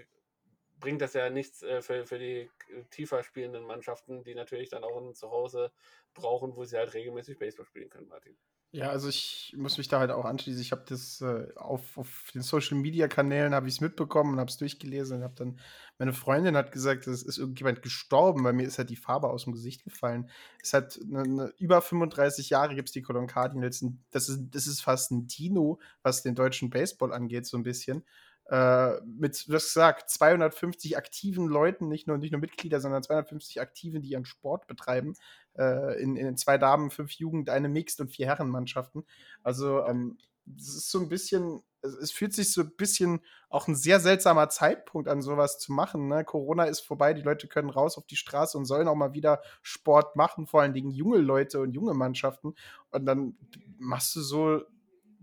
bringt 0.81 1.01
das 1.01 1.15
ja 1.15 1.31
nichts 1.31 1.63
äh, 1.63 1.81
für, 1.83 2.05
für 2.05 2.19
die 2.19 2.51
tiefer 2.91 3.23
spielenden 3.23 3.65
Mannschaften, 3.65 4.25
die 4.25 4.35
natürlich 4.35 4.71
dann 4.71 4.83
auch 4.83 4.97
ein 4.97 5.15
Zuhause 5.15 5.73
brauchen, 6.15 6.57
wo 6.57 6.65
sie 6.65 6.77
halt 6.77 6.95
regelmäßig 6.95 7.39
Baseball 7.39 7.65
spielen 7.65 7.91
können, 7.91 8.09
Martin. 8.09 8.37
Ja, 8.73 8.91
also 8.91 9.09
ich 9.09 9.55
muss 9.57 9.79
mich 9.79 9.89
da 9.89 10.01
halt 10.01 10.11
auch 10.11 10.25
anschließen. 10.27 10.61
Ich 10.61 10.73
habe 10.73 10.85
das 10.87 11.21
äh, 11.23 11.47
auf, 11.57 11.97
auf 11.97 12.31
den 12.35 12.43
Social 12.43 12.77
Media 12.77 13.09
Kanälen 13.09 13.55
habe 13.55 13.69
ich 13.69 13.75
es 13.75 13.81
mitbekommen 13.81 14.35
und 14.35 14.41
habe 14.41 14.51
es 14.51 14.59
durchgelesen 14.59 15.19
und 15.19 15.23
habe 15.25 15.35
dann 15.35 15.61
meine 15.99 16.13
Freundin 16.13 16.57
hat 16.57 16.73
gesagt, 16.73 17.07
es 17.07 17.23
ist 17.23 17.39
irgendjemand 17.39 17.81
gestorben, 17.81 18.45
weil 18.45 18.53
mir 18.53 18.67
ist 18.67 18.77
halt 18.77 18.91
die 18.91 18.97
Farbe 18.97 19.31
aus 19.31 19.45
dem 19.45 19.55
Gesicht 19.55 19.83
gefallen. 19.85 20.29
Es 20.63 20.75
hat 20.75 20.99
eine, 21.03 21.23
eine, 21.23 21.55
über 21.59 21.81
35 21.81 22.51
Jahre 22.51 22.75
gibt 22.75 22.89
es 22.89 22.93
die 22.93 23.01
Cologne 23.03 23.29
Cardinals. 23.29 23.83
Das 24.11 24.29
ist, 24.29 24.41
das 24.51 24.67
ist 24.67 24.83
fast 24.83 25.11
ein 25.11 25.27
Dino, 25.27 25.81
was 26.03 26.23
den 26.23 26.35
deutschen 26.35 26.69
Baseball 26.69 27.13
angeht, 27.15 27.47
so 27.47 27.57
ein 27.57 27.63
bisschen 27.63 28.05
äh, 28.49 29.01
mit, 29.05 29.47
du 29.49 29.53
gesagt, 29.53 30.09
250 30.11 30.97
aktiven 30.97 31.47
Leuten, 31.47 31.89
nicht 31.89 32.07
nur, 32.07 32.19
nicht 32.19 32.31
nur 32.31 32.41
Mitglieder, 32.41 32.81
sondern 32.81 33.03
250 33.03 33.61
Aktiven, 33.61 34.03
die 34.03 34.11
ihren 34.11 34.25
Sport 34.25 34.67
betreiben, 34.67 35.15
äh, 35.59 36.01
in, 36.01 36.17
in 36.17 36.37
zwei 36.37 36.59
Damen, 36.59 36.91
fünf 36.91 37.13
Jugend, 37.13 37.51
eine 37.51 37.69
Mixed 37.69 38.01
und 38.01 38.09
vier 38.09 38.27
Herrenmannschaften. 38.27 39.05
Also, 39.43 39.85
ähm, 39.85 40.19
das 40.47 40.69
ist 40.69 40.91
so 40.91 41.01
ein 41.01 41.09
bisschen, 41.09 41.63
es 41.83 42.13
fühlt 42.13 42.33
sich 42.33 42.53
so 42.53 42.63
ein 42.63 42.77
bisschen 42.77 43.21
auch 43.49 43.67
ein 43.67 43.75
sehr 43.75 43.99
seltsamer 44.01 44.49
Zeitpunkt 44.49 45.09
an, 45.09 45.21
sowas 45.21 45.59
zu 45.59 45.73
machen. 45.73 46.09
Ne? 46.09 46.25
Corona 46.25 46.65
ist 46.65 46.81
vorbei, 46.81 47.15
die 47.15 47.23
Leute 47.23 47.49
können 47.49 47.71
raus 47.71 47.99
auf 47.99 48.07
die 48.07 48.17
Straße 48.17 48.57
und 48.57 48.65
sollen 48.65 48.87
auch 48.87 48.95
mal 48.95 49.13
wieder 49.13 49.41
Sport 49.63 50.15
machen, 50.15 50.47
vor 50.47 50.63
allen 50.63 50.73
Dingen 50.73 50.91
junge 50.91 51.19
Leute 51.19 51.61
und 51.61 51.73
junge 51.73 51.95
Mannschaften. 51.95 52.55
Und 52.91 53.07
dann 53.07 53.37
machst 53.79 54.15
du 54.15 54.21
so 54.21 54.63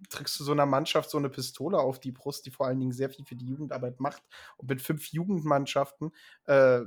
trägst 0.10 0.40
du 0.40 0.44
so 0.44 0.52
einer 0.52 0.66
Mannschaft 0.66 1.10
so 1.10 1.18
eine 1.18 1.30
Pistole 1.30 1.80
auf 1.80 2.00
die 2.00 2.12
Brust, 2.12 2.46
die 2.46 2.52
vor 2.52 2.68
allen 2.68 2.80
Dingen 2.80 2.92
sehr 2.92 3.10
viel 3.10 3.26
für 3.26 3.36
die 3.36 3.48
Jugendarbeit 3.48 4.00
macht. 4.00 4.22
Und 4.58 4.70
mit 4.70 4.82
fünf 4.82 5.08
Jugendmannschaften, 5.08 6.12
äh, 6.46 6.82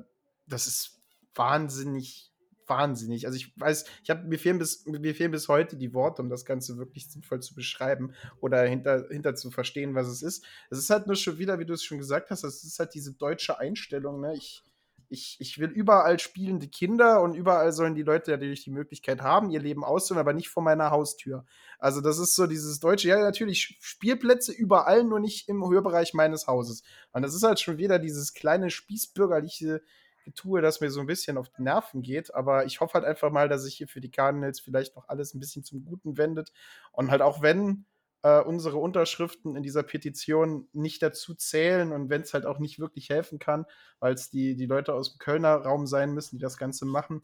das 0.47 0.67
ist 0.67 1.01
wahnsinnig, 1.35 2.33
wahnsinnig. 2.67 3.27
Also 3.27 3.37
ich 3.37 3.59
weiß, 3.59 3.85
ich 4.03 4.11
habe 4.11 4.27
mir 4.27 4.39
fehlen 4.39 4.59
bis 4.59 4.87
mir 4.87 5.15
fehlen 5.15 5.31
bis 5.31 5.49
heute 5.49 5.77
die 5.77 5.95
Worte, 5.95 6.23
um 6.23 6.29
das 6.29 6.45
Ganze 6.45 6.79
wirklich 6.79 7.11
sinnvoll 7.11 7.41
zu 7.41 7.55
beschreiben 7.55 8.13
oder 8.41 8.63
hinter, 8.63 9.07
hinter 9.11 9.35
zu 9.35 9.51
verstehen, 9.51 9.95
was 9.95 10.09
es 10.09 10.23
ist. 10.23 10.45
Es 10.71 10.79
ist 10.79 10.91
halt 10.91 11.07
nur 11.07 11.17
schon 11.17 11.39
wieder, 11.39 11.59
wie 11.59 11.67
du 11.67 11.75
es 11.75 11.85
schon 11.85 11.99
gesagt 11.99 12.31
hast, 12.31 12.45
es 12.45 12.65
ist 12.65 12.79
halt 12.79 12.95
diese 12.95 13.15
deutsche 13.15 13.59
Einstellung. 13.59 14.21
Ne? 14.21 14.35
Ich 14.35 14.65
ich, 15.09 15.37
ich 15.41 15.59
will 15.59 15.71
überall 15.71 16.19
spielende 16.19 16.69
Kinder 16.69 17.23
und 17.23 17.35
überall 17.35 17.73
sollen 17.73 17.95
die 17.95 18.03
Leute 18.03 18.33
natürlich 18.33 18.65
die 18.65 18.71
Möglichkeit 18.71 19.23
haben, 19.23 19.51
ihr 19.51 19.61
Leben 19.61 19.85
auszuführen, 19.85 20.21
aber 20.21 20.33
nicht 20.33 20.49
vor 20.49 20.63
meiner 20.63 20.91
Haustür. 20.91 21.45
Also 21.79 22.01
das 22.01 22.19
ist 22.19 22.35
so 22.35 22.47
dieses 22.47 22.81
deutsche, 22.81 23.09
ja 23.09 23.19
natürlich 23.21 23.79
Spielplätze 23.81 24.53
überall, 24.53 25.05
nur 25.05 25.21
nicht 25.21 25.49
im 25.49 25.65
Hörbereich 25.69 26.15
meines 26.15 26.47
Hauses. 26.47 26.83
Und 27.13 27.23
das 27.23 27.35
ist 27.35 27.43
halt 27.43 27.61
schon 27.61 27.79
wieder 27.79 27.99
dieses 27.99 28.35
kleine 28.35 28.71
spießbürgerliche 28.71 29.83
Getue, 30.27 30.61
das 30.61 30.81
mir 30.81 30.91
so 30.91 31.01
ein 31.01 31.07
bisschen 31.07 31.39
auf 31.39 31.49
die 31.49 31.63
Nerven 31.63 32.03
geht. 32.03 32.35
Aber 32.35 32.67
ich 32.67 32.81
hoffe 32.81 32.95
halt 32.95 33.05
einfach 33.05 33.31
mal, 33.31 33.49
dass 33.49 33.63
sich 33.63 33.77
hier 33.77 33.89
für 33.89 34.01
die 34.01 34.11
Cardinals 34.11 34.61
vielleicht 34.61 34.97
noch 34.97 35.09
alles 35.09 35.33
ein 35.33 35.41
bisschen 35.41 35.63
zum 35.65 35.85
Guten 35.85 36.19
wendet. 36.19 36.53
Und 36.93 37.11
halt 37.11 37.23
auch 37.23 37.43
wenn 37.43 37.87
äh, 38.23 38.41
unsere 38.41 38.79
Unterschriften 38.79 39.55
in 39.55 39.63
dieser 39.63 39.85
Petition 39.85 40.69
nicht 40.73 41.01
dazu 41.01 41.35
zählen 41.35 41.93
und 41.93 42.11
wenn 42.11 42.23
es 42.23 42.35
halt 42.35 42.45
auch 42.45 42.59
nicht 42.59 42.81
wirklich 42.81 43.09
helfen 43.09 43.39
kann, 43.39 43.67
weil 44.01 44.15
es 44.15 44.31
die, 44.31 44.57
die 44.57 44.67
Leute 44.67 44.95
aus 44.95 45.13
dem 45.13 45.19
Kölner 45.19 45.55
Raum 45.55 45.87
sein 45.87 46.13
müssen, 46.13 46.37
die 46.37 46.43
das 46.43 46.57
Ganze 46.59 46.87
machen. 46.87 47.23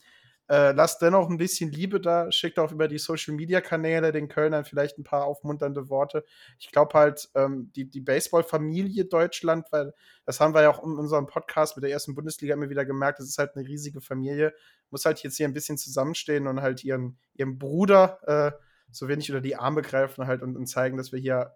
Äh, 0.52 0.72
lasst 0.72 1.00
dennoch 1.00 1.30
ein 1.30 1.38
bisschen 1.38 1.72
Liebe 1.72 1.98
da, 1.98 2.30
schickt 2.30 2.58
auch 2.58 2.72
über 2.72 2.86
die 2.86 2.98
Social 2.98 3.32
Media 3.32 3.62
Kanäle 3.62 4.12
den 4.12 4.28
Kölnern 4.28 4.66
vielleicht 4.66 4.98
ein 4.98 5.02
paar 5.02 5.24
aufmunternde 5.24 5.88
Worte. 5.88 6.26
Ich 6.58 6.70
glaube 6.70 6.92
halt, 6.92 7.30
ähm, 7.34 7.72
die, 7.74 7.88
die 7.88 8.02
Baseball-Familie 8.02 9.06
Deutschland, 9.06 9.72
weil 9.72 9.94
das 10.26 10.40
haben 10.40 10.52
wir 10.52 10.60
ja 10.60 10.68
auch 10.68 10.84
in 10.84 10.98
unserem 10.98 11.26
Podcast 11.26 11.74
mit 11.74 11.84
der 11.84 11.90
ersten 11.90 12.14
Bundesliga 12.14 12.52
immer 12.52 12.68
wieder 12.68 12.84
gemerkt, 12.84 13.18
das 13.18 13.28
ist 13.28 13.38
halt 13.38 13.56
eine 13.56 13.66
riesige 13.66 14.02
Familie, 14.02 14.52
muss 14.90 15.06
halt 15.06 15.22
jetzt 15.22 15.38
hier 15.38 15.48
ein 15.48 15.54
bisschen 15.54 15.78
zusammenstehen 15.78 16.46
und 16.46 16.60
halt 16.60 16.84
ihren, 16.84 17.16
ihren 17.32 17.58
Bruder 17.58 18.18
äh, 18.26 18.52
so 18.90 19.08
wenig 19.08 19.30
unter 19.30 19.40
die 19.40 19.56
Arme 19.56 19.80
greifen 19.80 20.26
halt 20.26 20.42
und, 20.42 20.54
und 20.54 20.66
zeigen, 20.66 20.98
dass 20.98 21.12
wir 21.12 21.18
hier 21.18 21.54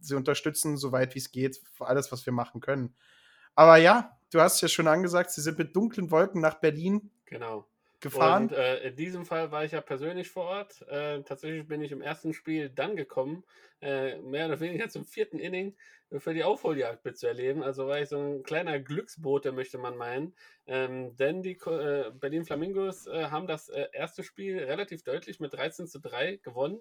sie 0.00 0.16
unterstützen, 0.16 0.76
soweit 0.76 1.14
wie 1.14 1.20
es 1.20 1.30
geht, 1.30 1.62
für 1.72 1.86
alles, 1.86 2.10
was 2.10 2.26
wir 2.26 2.32
machen 2.32 2.60
können. 2.60 2.96
Aber 3.54 3.76
ja, 3.76 4.18
du 4.32 4.40
hast 4.40 4.60
ja 4.60 4.66
schon 4.66 4.88
angesagt, 4.88 5.30
sie 5.30 5.40
sind 5.40 5.56
mit 5.56 5.76
dunklen 5.76 6.10
Wolken 6.10 6.40
nach 6.40 6.54
Berlin 6.54 7.12
genau. 7.26 7.68
Gefahren. 8.04 8.44
Und 8.44 8.52
äh, 8.52 8.88
in 8.88 8.96
diesem 8.96 9.26
Fall 9.26 9.50
war 9.50 9.64
ich 9.64 9.72
ja 9.72 9.80
persönlich 9.80 10.30
vor 10.30 10.44
Ort. 10.44 10.82
Äh, 10.88 11.22
tatsächlich 11.22 11.66
bin 11.66 11.82
ich 11.82 11.90
im 11.90 12.00
ersten 12.00 12.32
Spiel 12.32 12.70
dann 12.70 12.94
gekommen, 12.94 13.44
äh, 13.80 14.20
mehr 14.20 14.46
oder 14.46 14.60
weniger 14.60 14.88
zum 14.88 15.04
vierten 15.04 15.40
Inning 15.40 15.74
für 16.18 16.34
die 16.34 16.44
Aufholjagd 16.44 17.04
mitzuerleben. 17.04 17.62
Also 17.62 17.86
war 17.88 18.00
ich 18.00 18.08
so 18.08 18.18
ein 18.18 18.42
kleiner 18.42 18.78
Glücksbote, 18.78 19.52
möchte 19.52 19.78
man 19.78 19.96
meinen. 19.96 20.34
Ähm, 20.66 21.16
denn 21.16 21.42
die 21.42 21.58
äh, 21.66 22.10
Berlin 22.12 22.44
Flamingos 22.44 23.06
äh, 23.06 23.24
haben 23.30 23.46
das 23.46 23.68
äh, 23.68 23.86
erste 23.92 24.22
Spiel 24.22 24.58
relativ 24.58 25.02
deutlich 25.02 25.40
mit 25.40 25.54
13 25.54 25.88
zu 25.88 25.98
3 25.98 26.36
gewonnen. 26.36 26.80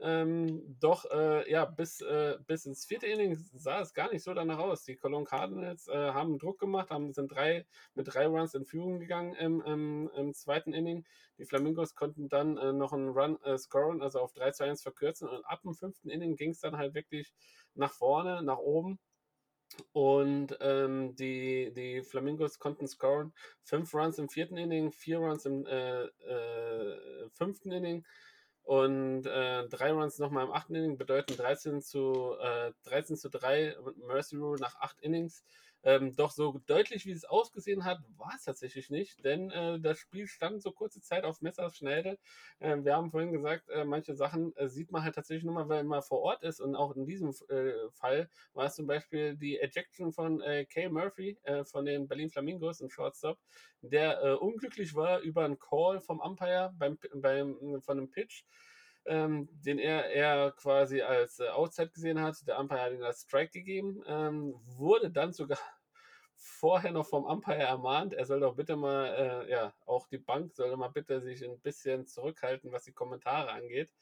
Ähm, 0.00 0.76
doch, 0.78 1.04
äh, 1.10 1.50
ja, 1.50 1.64
bis, 1.64 2.00
äh, 2.00 2.38
bis 2.46 2.66
ins 2.66 2.84
vierte 2.84 3.06
Inning 3.06 3.36
sah 3.54 3.80
es 3.80 3.92
gar 3.92 4.12
nicht 4.12 4.22
so 4.22 4.32
danach 4.32 4.58
aus. 4.58 4.84
Die 4.84 4.96
Cologne 4.96 5.24
Cardinals 5.24 5.88
äh, 5.88 6.12
haben 6.12 6.38
Druck 6.38 6.60
gemacht, 6.60 6.90
haben, 6.90 7.12
sind 7.12 7.32
drei, 7.32 7.66
mit 7.94 8.12
drei 8.12 8.26
Runs 8.26 8.54
in 8.54 8.64
Führung 8.64 9.00
gegangen 9.00 9.34
im, 9.34 9.60
im, 9.62 10.10
im 10.16 10.34
zweiten 10.34 10.72
Inning. 10.72 11.04
Die 11.38 11.46
Flamingos 11.46 11.96
konnten 11.96 12.28
dann 12.28 12.56
äh, 12.58 12.72
noch 12.72 12.92
einen 12.92 13.08
Run 13.08 13.42
äh, 13.42 13.58
scoren, 13.58 14.00
also 14.00 14.20
auf 14.20 14.32
3 14.34 14.52
zu 14.52 14.64
1 14.64 14.82
verkürzen. 14.82 15.28
Und 15.28 15.44
ab 15.44 15.62
dem 15.62 15.74
fünften 15.74 16.10
Inning 16.10 16.36
ging 16.36 16.50
es 16.50 16.60
dann 16.60 16.76
halt 16.76 16.94
wirklich 16.94 17.32
nach 17.74 17.92
vorne, 17.92 18.42
nach 18.42 18.58
oben. 18.58 19.00
Und 19.92 20.56
ähm, 20.60 21.14
die, 21.16 21.72
die 21.74 22.02
Flamingos 22.02 22.58
konnten 22.58 22.86
scoren. 22.86 23.32
Fünf 23.62 23.92
Runs 23.94 24.18
im 24.18 24.28
vierten 24.28 24.56
Inning, 24.56 24.92
vier 24.92 25.18
Runs 25.18 25.44
im 25.44 25.66
äh, 25.66 26.08
fünften 27.32 27.72
Inning 27.72 28.04
und 28.68 29.24
äh, 29.24 29.66
drei 29.68 29.92
Runs 29.92 30.18
nochmal 30.18 30.44
im 30.44 30.52
achten 30.52 30.74
Inning 30.74 30.98
bedeuten 30.98 31.34
13 31.34 31.80
zu, 31.80 32.36
äh, 32.38 32.72
13 32.84 33.16
zu 33.16 33.30
3 33.30 33.74
Mercy 34.06 34.36
Rule 34.36 34.60
nach 34.60 34.76
acht 34.76 35.00
Innings. 35.00 35.42
Ähm, 35.88 36.14
doch 36.16 36.32
so 36.32 36.60
deutlich, 36.66 37.06
wie 37.06 37.12
es 37.12 37.24
ausgesehen 37.24 37.86
hat, 37.86 37.98
war 38.18 38.32
es 38.36 38.44
tatsächlich 38.44 38.90
nicht, 38.90 39.24
denn 39.24 39.50
äh, 39.50 39.80
das 39.80 39.98
Spiel 39.98 40.26
stand 40.26 40.60
so 40.60 40.70
kurze 40.70 41.00
Zeit 41.00 41.24
auf 41.24 41.40
Messers 41.40 41.78
Schnelle. 41.78 42.18
Äh, 42.58 42.76
wir 42.84 42.94
haben 42.94 43.10
vorhin 43.10 43.32
gesagt, 43.32 43.70
äh, 43.70 43.86
manche 43.86 44.14
Sachen 44.14 44.54
äh, 44.56 44.68
sieht 44.68 44.92
man 44.92 45.02
halt 45.02 45.14
tatsächlich 45.14 45.44
nur 45.44 45.54
mal, 45.54 45.66
wenn 45.70 45.86
man 45.86 46.02
vor 46.02 46.20
Ort 46.20 46.42
ist 46.42 46.60
und 46.60 46.76
auch 46.76 46.94
in 46.94 47.06
diesem 47.06 47.30
äh, 47.48 47.88
Fall 47.92 48.28
war 48.52 48.66
es 48.66 48.74
zum 48.74 48.86
Beispiel 48.86 49.34
die 49.34 49.58
Ejection 49.58 50.12
von 50.12 50.42
äh, 50.42 50.66
Kay 50.66 50.90
Murphy 50.90 51.38
von 51.64 51.86
den 51.86 52.06
Berlin 52.06 52.28
Flamingos 52.28 52.82
im 52.82 52.90
Shortstop, 52.90 53.38
der 53.80 54.42
unglücklich 54.42 54.94
war 54.94 55.20
über 55.20 55.46
einen 55.46 55.58
Call 55.58 56.00
vom 56.00 56.20
Umpire 56.20 56.74
beim, 56.76 56.98
beim, 57.14 57.80
von 57.80 57.96
einem 57.98 58.10
Pitch 58.10 58.44
ähm, 59.06 59.48
den 59.64 59.78
er, 59.78 60.10
er 60.12 60.52
quasi 60.52 61.00
als 61.00 61.40
äh, 61.40 61.48
Outside 61.48 61.90
gesehen 61.90 62.20
hat. 62.20 62.46
Der 62.46 62.58
Umpire 62.58 62.80
hat 62.80 62.92
ihn 62.92 63.02
als 63.02 63.22
Strike 63.22 63.52
gegeben, 63.52 64.02
ähm, 64.06 64.54
wurde 64.76 65.10
dann 65.10 65.32
sogar 65.32 65.58
vorher 66.38 66.92
noch 66.92 67.06
vom 67.06 67.24
Umpire 67.24 67.58
ermahnt, 67.58 68.14
er 68.14 68.24
soll 68.24 68.40
doch 68.40 68.54
bitte 68.54 68.76
mal, 68.76 69.06
äh, 69.46 69.50
ja, 69.50 69.74
auch 69.86 70.06
die 70.06 70.18
Bank 70.18 70.54
soll 70.54 70.70
doch 70.70 70.76
mal 70.76 70.88
bitte 70.88 71.20
sich 71.20 71.44
ein 71.44 71.60
bisschen 71.60 72.06
zurückhalten, 72.06 72.72
was 72.72 72.84
die 72.84 72.92
Kommentare 72.92 73.50
angeht. 73.50 73.92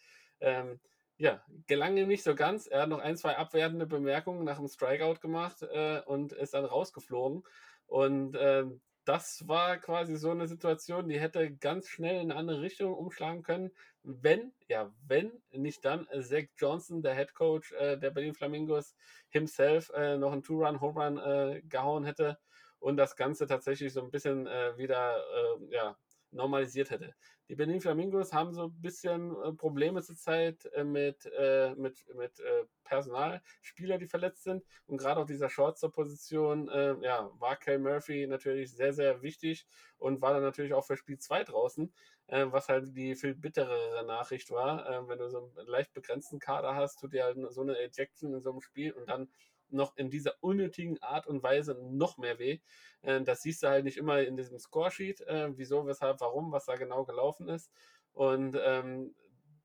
Ähm, 0.40 0.78
ja, 1.16 1.42
gelang 1.66 1.96
ihm 1.96 2.08
nicht 2.08 2.22
so 2.22 2.34
ganz. 2.34 2.66
Er 2.66 2.82
hat 2.82 2.88
noch 2.90 2.98
ein, 2.98 3.16
zwei 3.16 3.36
abwertende 3.36 3.86
Bemerkungen 3.86 4.44
nach 4.44 4.58
dem 4.58 4.68
Strikeout 4.68 5.20
gemacht 5.20 5.62
äh, 5.62 6.02
und 6.04 6.32
ist 6.32 6.52
dann 6.52 6.66
rausgeflogen. 6.66 7.42
Und 7.86 8.36
äh, 8.36 8.64
das 9.06 9.46
war 9.46 9.78
quasi 9.78 10.16
so 10.16 10.30
eine 10.30 10.48
Situation, 10.48 11.08
die 11.08 11.20
hätte 11.20 11.54
ganz 11.56 11.88
schnell 11.88 12.16
in 12.16 12.32
eine 12.32 12.36
andere 12.40 12.60
Richtung 12.60 12.92
umschlagen 12.92 13.42
können, 13.44 13.70
wenn, 14.02 14.52
ja, 14.68 14.92
wenn 15.06 15.32
nicht 15.52 15.84
dann 15.84 16.08
Zach 16.20 16.44
Johnson, 16.56 17.02
der 17.02 17.14
Head 17.14 17.32
Coach 17.34 17.72
äh, 17.72 17.96
der 17.96 18.10
Berlin 18.10 18.34
Flamingos, 18.34 18.96
himself 19.28 19.90
äh, 19.94 20.18
noch 20.18 20.32
einen 20.32 20.42
Two-Run, 20.42 20.80
Home-Run 20.80 21.18
äh, 21.18 21.62
gehauen 21.62 22.04
hätte 22.04 22.38
und 22.80 22.96
das 22.96 23.14
Ganze 23.14 23.46
tatsächlich 23.46 23.92
so 23.92 24.02
ein 24.02 24.10
bisschen 24.10 24.48
äh, 24.48 24.76
wieder, 24.76 25.16
äh, 25.16 25.74
ja, 25.74 25.96
normalisiert 26.36 26.90
hätte. 26.90 27.14
Die 27.48 27.54
Berlin 27.54 27.80
Flamingos 27.80 28.32
haben 28.32 28.52
so 28.52 28.64
ein 28.64 28.80
bisschen 28.80 29.36
äh, 29.42 29.52
Probleme 29.52 30.02
zurzeit 30.02 30.64
äh, 30.74 30.84
mit, 30.84 31.26
äh, 31.38 31.74
mit, 31.76 32.04
mit 32.14 32.40
äh, 32.40 32.64
Personal, 32.84 33.40
Spieler, 33.62 33.98
die 33.98 34.06
verletzt 34.06 34.44
sind. 34.44 34.64
Und 34.86 34.98
gerade 34.98 35.20
auf 35.20 35.26
dieser 35.26 35.48
Shortstop-Position 35.48 36.68
äh, 36.68 36.94
ja, 37.02 37.30
war 37.38 37.56
Kel 37.56 37.78
Murphy 37.78 38.26
natürlich 38.26 38.72
sehr, 38.72 38.92
sehr 38.92 39.22
wichtig 39.22 39.66
und 39.98 40.20
war 40.20 40.32
dann 40.32 40.42
natürlich 40.42 40.74
auch 40.74 40.84
für 40.84 40.96
Spiel 40.96 41.18
2 41.18 41.44
draußen, 41.44 41.92
äh, 42.26 42.46
was 42.48 42.68
halt 42.68 42.96
die 42.96 43.14
viel 43.14 43.34
bitterere 43.34 44.04
Nachricht 44.04 44.50
war. 44.50 45.08
wenn 45.08 45.18
du 45.18 45.28
so 45.28 45.52
einen 45.56 45.66
leicht 45.68 45.92
begrenzten 45.92 46.40
Kader 46.40 46.74
hast, 46.74 47.00
tut 47.00 47.12
dir 47.12 47.24
halt 47.24 47.38
so 47.50 47.62
eine 47.62 47.78
Ejection 47.78 48.34
in 48.34 48.40
so 48.40 48.50
einem 48.50 48.60
Spiel 48.60 48.92
und 48.92 49.08
dann 49.08 49.28
noch 49.70 49.96
in 49.96 50.10
dieser 50.10 50.34
unnötigen 50.42 51.02
Art 51.02 51.26
und 51.26 51.42
Weise 51.42 51.74
noch 51.74 52.18
mehr 52.18 52.38
weh. 52.38 52.60
Äh, 53.02 53.22
das 53.22 53.42
siehst 53.42 53.62
du 53.62 53.68
halt 53.68 53.84
nicht 53.84 53.96
immer 53.96 54.22
in 54.22 54.36
diesem 54.36 54.58
Scoresheet, 54.58 55.20
äh, 55.22 55.48
wieso, 55.56 55.86
weshalb, 55.86 56.20
warum, 56.20 56.52
was 56.52 56.66
da 56.66 56.76
genau 56.76 57.04
gelaufen 57.04 57.48
ist. 57.48 57.70
Und 58.12 58.58
ähm, 58.62 59.14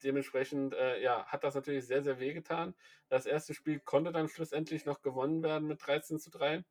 dementsprechend 0.04 0.74
äh, 0.74 1.02
ja, 1.02 1.26
hat 1.26 1.44
das 1.44 1.56
natürlich 1.56 1.86
sehr, 1.86 2.04
sehr 2.04 2.20
weh 2.20 2.34
getan. 2.34 2.76
Das 3.10 3.26
erste 3.26 3.54
Spiel 3.54 3.80
konnte 3.80 4.12
dann 4.12 4.28
schlussendlich 4.28 4.86
noch 4.86 5.02
gewonnen 5.02 5.44
werden 5.44 5.68
mit 5.68 5.86
13 5.86 6.20
zu 6.20 6.30
3. 6.32 6.64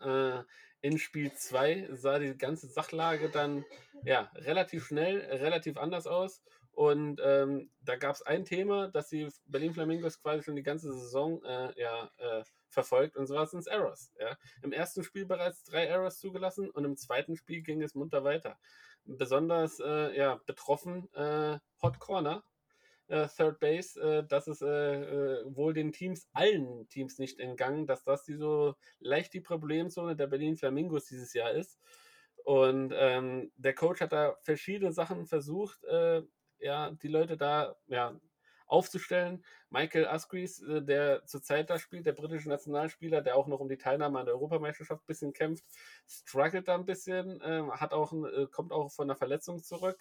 Äh, 0.00 0.42
in 0.80 0.98
Spiel 0.98 1.32
2 1.32 1.88
sah 1.92 2.18
die 2.18 2.36
ganze 2.36 2.66
Sachlage 2.68 3.30
dann 3.30 3.64
ja, 4.04 4.30
relativ 4.34 4.86
schnell, 4.86 5.20
relativ 5.20 5.78
anders 5.78 6.06
aus. 6.06 6.42
Und 6.74 7.20
ähm, 7.22 7.70
da 7.82 7.94
gab 7.94 8.16
es 8.16 8.22
ein 8.22 8.44
Thema, 8.44 8.88
das 8.88 9.08
die 9.08 9.28
Berlin 9.46 9.72
Flamingos 9.72 10.20
quasi 10.20 10.42
schon 10.42 10.56
die 10.56 10.64
ganze 10.64 10.92
Saison 10.92 11.40
äh, 11.44 11.72
ja, 11.80 12.10
äh, 12.18 12.42
verfolgt, 12.68 13.16
und 13.16 13.28
zwar 13.28 13.46
sind 13.46 13.60
es 13.60 13.66
Errors. 13.68 14.12
Ja. 14.18 14.36
Im 14.62 14.72
ersten 14.72 15.04
Spiel 15.04 15.24
bereits 15.24 15.62
drei 15.62 15.86
Errors 15.86 16.18
zugelassen 16.18 16.68
und 16.70 16.84
im 16.84 16.96
zweiten 16.96 17.36
Spiel 17.36 17.62
ging 17.62 17.80
es 17.80 17.94
munter 17.94 18.24
weiter. 18.24 18.58
Besonders 19.04 19.78
äh, 19.78 20.16
ja, 20.16 20.40
betroffen 20.46 21.08
äh, 21.14 21.60
Hot 21.80 22.00
Corner, 22.00 22.42
äh, 23.06 23.28
Third 23.28 23.60
Base, 23.60 24.00
äh, 24.00 24.26
das 24.26 24.48
ist 24.48 24.62
wohl 24.62 25.74
den 25.74 25.92
Teams, 25.92 26.28
allen 26.32 26.88
Teams 26.88 27.20
nicht 27.20 27.38
entgangen, 27.38 27.86
dass 27.86 28.02
das 28.02 28.24
die 28.24 28.34
so 28.34 28.74
leicht 28.98 29.32
die 29.32 29.40
Problemzone 29.40 30.16
der 30.16 30.26
Berlin 30.26 30.56
Flamingos 30.56 31.04
dieses 31.04 31.34
Jahr 31.34 31.52
ist. 31.52 31.78
Und 32.42 32.92
ähm, 32.96 33.52
der 33.56 33.74
Coach 33.74 34.00
hat 34.00 34.12
da 34.12 34.36
verschiedene 34.42 34.92
Sachen 34.92 35.24
versucht, 35.26 35.82
ja, 36.64 36.90
die 36.90 37.08
Leute 37.08 37.36
da 37.36 37.76
ja, 37.86 38.18
aufzustellen. 38.66 39.44
Michael 39.68 40.06
Asquith, 40.06 40.62
äh, 40.62 40.82
der 40.82 41.24
zurzeit 41.26 41.68
da 41.68 41.78
spielt, 41.78 42.06
der 42.06 42.12
britische 42.12 42.48
Nationalspieler, 42.48 43.20
der 43.20 43.36
auch 43.36 43.46
noch 43.46 43.60
um 43.60 43.68
die 43.68 43.76
Teilnahme 43.76 44.18
an 44.18 44.26
der 44.26 44.34
Europameisterschaft 44.34 45.02
ein 45.02 45.06
bisschen 45.06 45.32
kämpft, 45.32 45.64
struggelt 46.06 46.68
da 46.68 46.74
ein 46.74 46.86
bisschen, 46.86 47.40
äh, 47.42 47.62
hat 47.72 47.92
auch, 47.92 48.12
äh, 48.12 48.46
kommt 48.50 48.72
auch 48.72 48.90
von 48.90 49.08
einer 49.08 49.16
Verletzung 49.16 49.62
zurück. 49.62 49.98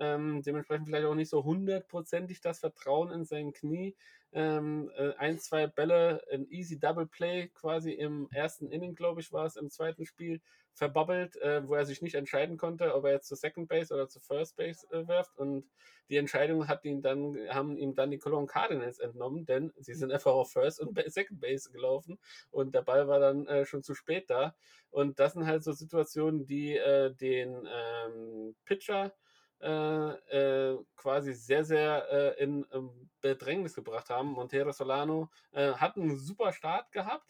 Ähm, 0.00 0.40
dementsprechend 0.42 0.88
vielleicht 0.88 1.04
auch 1.04 1.14
nicht 1.14 1.28
so 1.28 1.44
hundertprozentig 1.44 2.40
das 2.40 2.58
Vertrauen 2.58 3.10
in 3.12 3.26
sein 3.26 3.52
Knie. 3.52 3.94
Ähm, 4.32 4.90
äh, 4.96 5.12
ein, 5.18 5.38
zwei 5.38 5.66
Bälle, 5.66 6.22
ein 6.32 6.50
easy 6.50 6.78
Double 6.78 7.06
Play 7.06 7.48
quasi 7.48 7.92
im 7.92 8.28
ersten 8.32 8.70
Inning, 8.70 8.94
glaube 8.94 9.20
ich, 9.20 9.30
war 9.30 9.44
es, 9.44 9.56
im 9.56 9.68
zweiten 9.68 10.06
Spiel 10.06 10.40
verbabbelt, 10.72 11.36
äh, 11.36 11.66
wo 11.68 11.74
er 11.74 11.84
sich 11.84 12.00
nicht 12.00 12.14
entscheiden 12.14 12.56
konnte, 12.56 12.94
ob 12.94 13.04
er 13.04 13.12
jetzt 13.12 13.28
zur 13.28 13.36
Second 13.36 13.68
Base 13.68 13.92
oder 13.92 14.08
zur 14.08 14.22
First 14.22 14.56
Base 14.56 14.86
äh, 14.90 15.06
wirft. 15.06 15.36
Und 15.36 15.68
die 16.08 16.16
Entscheidung 16.16 16.66
hat 16.66 16.84
ihn 16.86 17.02
dann, 17.02 17.36
haben 17.50 17.76
ihm 17.76 17.94
dann 17.94 18.10
die 18.10 18.18
Cologne 18.18 18.46
Cardinals 18.46 19.00
entnommen, 19.00 19.44
denn 19.44 19.70
sie 19.78 19.94
sind 19.94 20.12
einfach 20.12 20.32
auf 20.32 20.50
First 20.50 20.80
und 20.80 20.98
Second 21.06 21.40
Base 21.40 21.70
gelaufen 21.70 22.18
und 22.50 22.74
der 22.74 22.82
Ball 22.82 23.06
war 23.06 23.20
dann 23.20 23.46
äh, 23.46 23.66
schon 23.66 23.82
zu 23.82 23.94
spät 23.94 24.30
da. 24.30 24.54
Und 24.90 25.20
das 25.20 25.34
sind 25.34 25.46
halt 25.46 25.62
so 25.62 25.72
Situationen, 25.72 26.46
die 26.46 26.76
äh, 26.76 27.14
den 27.14 27.68
ähm, 27.68 28.56
Pitcher 28.64 29.12
äh, 29.60 30.70
äh, 30.70 30.78
quasi 30.96 31.34
sehr, 31.34 31.64
sehr 31.64 32.06
äh, 32.10 32.42
in 32.42 32.66
ähm, 32.72 33.10
Bedrängnis 33.20 33.74
gebracht 33.74 34.10
haben. 34.10 34.32
Montero 34.32 34.72
Solano 34.72 35.30
äh, 35.52 35.72
hat 35.72 35.96
einen 35.96 36.16
super 36.16 36.52
Start 36.52 36.92
gehabt, 36.92 37.26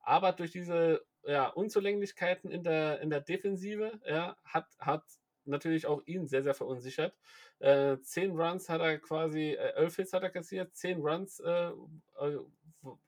aber 0.00 0.32
durch 0.32 0.52
diese 0.52 1.04
ja, 1.24 1.48
Unzulänglichkeiten 1.48 2.50
in 2.50 2.62
der, 2.62 3.00
in 3.00 3.10
der 3.10 3.20
Defensive, 3.20 4.00
ja, 4.06 4.36
hat, 4.44 4.66
hat 4.78 5.04
natürlich 5.44 5.86
auch 5.86 6.02
ihn 6.06 6.26
sehr, 6.26 6.42
sehr 6.42 6.54
verunsichert. 6.54 7.14
Äh, 7.58 7.98
zehn 8.00 8.32
Runs 8.32 8.68
hat 8.68 8.80
er 8.80 8.98
quasi, 8.98 9.52
äh, 9.52 9.74
elf 9.74 9.96
Hits 9.96 10.12
hat 10.12 10.22
er 10.22 10.30
kassiert, 10.30 10.74
zehn 10.74 11.00
Runs 11.00 11.40
äh, 11.40 11.72
äh 12.20 12.38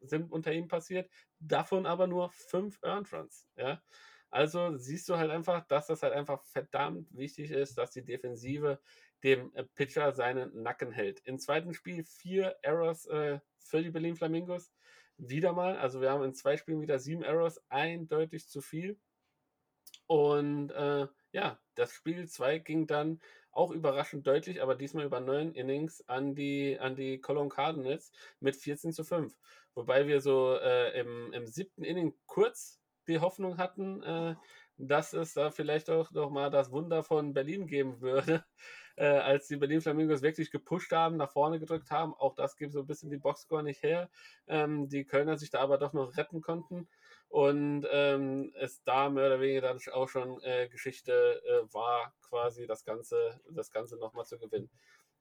sind 0.02 0.30
unter 0.30 0.52
ihm 0.52 0.68
passiert, 0.68 1.10
davon 1.38 1.86
aber 1.86 2.06
nur 2.06 2.30
fünf 2.30 2.78
Earned 2.82 3.10
Runs. 3.10 3.48
Ja? 3.56 3.80
Also 4.32 4.78
siehst 4.78 5.08
du 5.10 5.18
halt 5.18 5.30
einfach, 5.30 5.66
dass 5.66 5.88
das 5.88 6.02
halt 6.02 6.14
einfach 6.14 6.42
verdammt 6.46 7.06
wichtig 7.14 7.50
ist, 7.50 7.76
dass 7.76 7.90
die 7.90 8.04
Defensive 8.04 8.80
dem 9.22 9.54
äh, 9.54 9.64
Pitcher 9.74 10.12
seinen 10.12 10.62
Nacken 10.62 10.90
hält. 10.90 11.20
Im 11.24 11.38
zweiten 11.38 11.74
Spiel 11.74 12.02
vier 12.02 12.56
Errors 12.62 13.06
äh, 13.06 13.40
für 13.58 13.82
die 13.82 13.90
Berlin 13.90 14.16
Flamingos 14.16 14.72
wieder 15.18 15.52
mal. 15.52 15.76
Also 15.76 16.00
wir 16.00 16.10
haben 16.10 16.24
in 16.24 16.34
zwei 16.34 16.56
Spielen 16.56 16.80
wieder 16.80 16.98
sieben 16.98 17.22
Errors, 17.22 17.62
eindeutig 17.68 18.48
zu 18.48 18.62
viel. 18.62 18.98
Und 20.06 20.70
äh, 20.70 21.06
ja, 21.32 21.60
das 21.74 21.92
Spiel 21.92 22.26
2 22.26 22.58
ging 22.58 22.86
dann 22.86 23.20
auch 23.50 23.70
überraschend 23.70 24.26
deutlich, 24.26 24.62
aber 24.62 24.74
diesmal 24.74 25.04
über 25.04 25.20
neun 25.20 25.54
Innings 25.54 26.02
an 26.08 26.34
die, 26.34 26.78
an 26.80 26.96
die 26.96 27.20
Cologne 27.20 27.50
Cardinals 27.50 28.10
mit 28.40 28.56
14 28.56 28.92
zu 28.92 29.04
5. 29.04 29.34
Wobei 29.74 30.06
wir 30.06 30.22
so 30.22 30.56
äh, 30.56 30.98
im, 30.98 31.32
im 31.34 31.46
siebten 31.46 31.84
Inning 31.84 32.14
kurz 32.26 32.81
die 33.08 33.20
Hoffnung 33.20 33.58
hatten, 33.58 34.02
äh, 34.02 34.34
dass 34.78 35.12
es 35.12 35.34
da 35.34 35.50
vielleicht 35.50 35.90
auch 35.90 36.10
noch 36.12 36.30
mal 36.30 36.50
das 36.50 36.70
Wunder 36.70 37.02
von 37.02 37.34
Berlin 37.34 37.66
geben 37.66 38.00
würde, 38.00 38.44
äh, 38.96 39.06
als 39.06 39.46
die 39.46 39.56
Berlin 39.56 39.80
Flamingos 39.80 40.22
wirklich 40.22 40.50
gepusht 40.50 40.92
haben, 40.92 41.16
nach 41.16 41.30
vorne 41.30 41.60
gedrückt 41.60 41.90
haben. 41.90 42.14
Auch 42.14 42.34
das 42.34 42.56
gibt 42.56 42.72
so 42.72 42.80
ein 42.80 42.86
bisschen 42.86 43.10
die 43.10 43.18
Boxscore 43.18 43.62
nicht 43.62 43.82
her. 43.82 44.10
Ähm, 44.46 44.88
die 44.88 45.04
Kölner 45.04 45.36
sich 45.36 45.50
da 45.50 45.60
aber 45.60 45.78
doch 45.78 45.92
noch 45.92 46.16
retten 46.16 46.40
konnten 46.40 46.88
und 47.28 47.86
ähm, 47.90 48.52
es 48.58 48.82
da 48.84 49.08
mehr 49.08 49.26
oder 49.26 49.40
weniger 49.40 49.62
dann 49.62 49.78
auch 49.92 50.08
schon 50.08 50.42
äh, 50.42 50.68
Geschichte 50.68 51.12
äh, 51.46 51.72
war, 51.72 52.14
quasi 52.20 52.66
das 52.66 52.84
Ganze, 52.84 53.40
das 53.50 53.70
Ganze 53.70 53.96
nochmal 53.96 54.26
zu 54.26 54.38
gewinnen. 54.38 54.70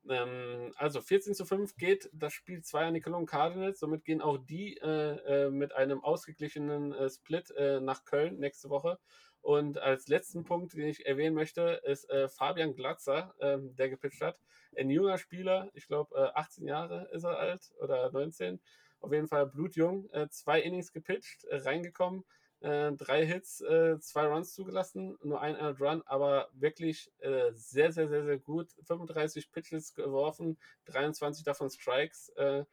Ähm, 0.10 0.74
also 0.78 1.02
14 1.02 1.34
zu 1.34 1.46
5 1.46 1.76
geht 1.78 2.10
das 2.14 2.34
Spiel 2.34 2.62
2 2.62 2.88
an 2.88 2.94
die 2.94 3.02
Cologne 3.02 3.26
Cardinals. 3.26 3.80
Somit 3.80 4.04
gehen 4.04 4.22
auch 4.22 4.38
die 4.38 4.78
äh, 4.78 5.46
äh, 5.46 5.50
mit 5.50 5.74
einem 5.74 6.04
ausgeglichenen 6.04 6.94
äh, 6.94 7.10
Split 7.10 7.52
äh, 7.52 7.80
nach 7.80 8.06
Köln 8.06 8.40
nächste 8.40 8.70
Woche. 8.70 9.00
Und 9.42 9.80
als 9.80 10.08
letzten 10.08 10.44
Punkt, 10.44 10.74
den 10.74 10.88
ich 10.88 11.06
erwähnen 11.06 11.36
möchte, 11.36 11.82
ist 11.84 12.10
äh, 12.10 12.30
Fabian 12.30 12.76
Glatzer, 12.76 13.34
ähm, 13.40 13.76
der 13.76 13.90
gepitcht 13.90 14.22
hat. 14.22 14.38
Ein 14.78 14.90
junger 14.90 15.18
Spieler, 15.18 15.70
ich 15.74 15.88
glaube 15.88 16.36
18 16.36 16.66
Jahre 16.66 17.10
ist 17.12 17.24
er 17.24 17.38
alt 17.38 17.72
oder 17.80 18.12
19. 18.12 18.62
Auf 19.02 19.12
jeden 19.12 19.28
Fall 19.28 19.48
blutjung. 19.48 20.10
zwei 20.30 20.62
Innings 20.62 20.94
gepitcht, 20.94 21.46
reingekommen 21.50 22.24
äh, 22.62 22.92
drei 22.94 23.26
Hits, 23.26 23.62
äh, 23.62 24.00
zwei 24.00 24.28
Runs 24.28 24.54
zugelassen, 24.54 25.18
nur 25.24 25.42
ein 25.42 25.56
Earned 25.56 25.82
Run, 25.82 26.04
aber 26.06 26.50
wirklich 26.54 27.12
äh, 27.20 27.52
sehr, 27.54 27.92
sehr, 27.92 28.08
sehr, 28.08 28.24
sehr 28.24 28.38
gut. 28.38 28.72
35 28.86 29.52
Pitches 29.52 29.94
geworfen, 29.94 30.58
23 30.86 31.44
davon 31.44 31.70
Strikes, 31.70 32.30
äh, 32.38 32.64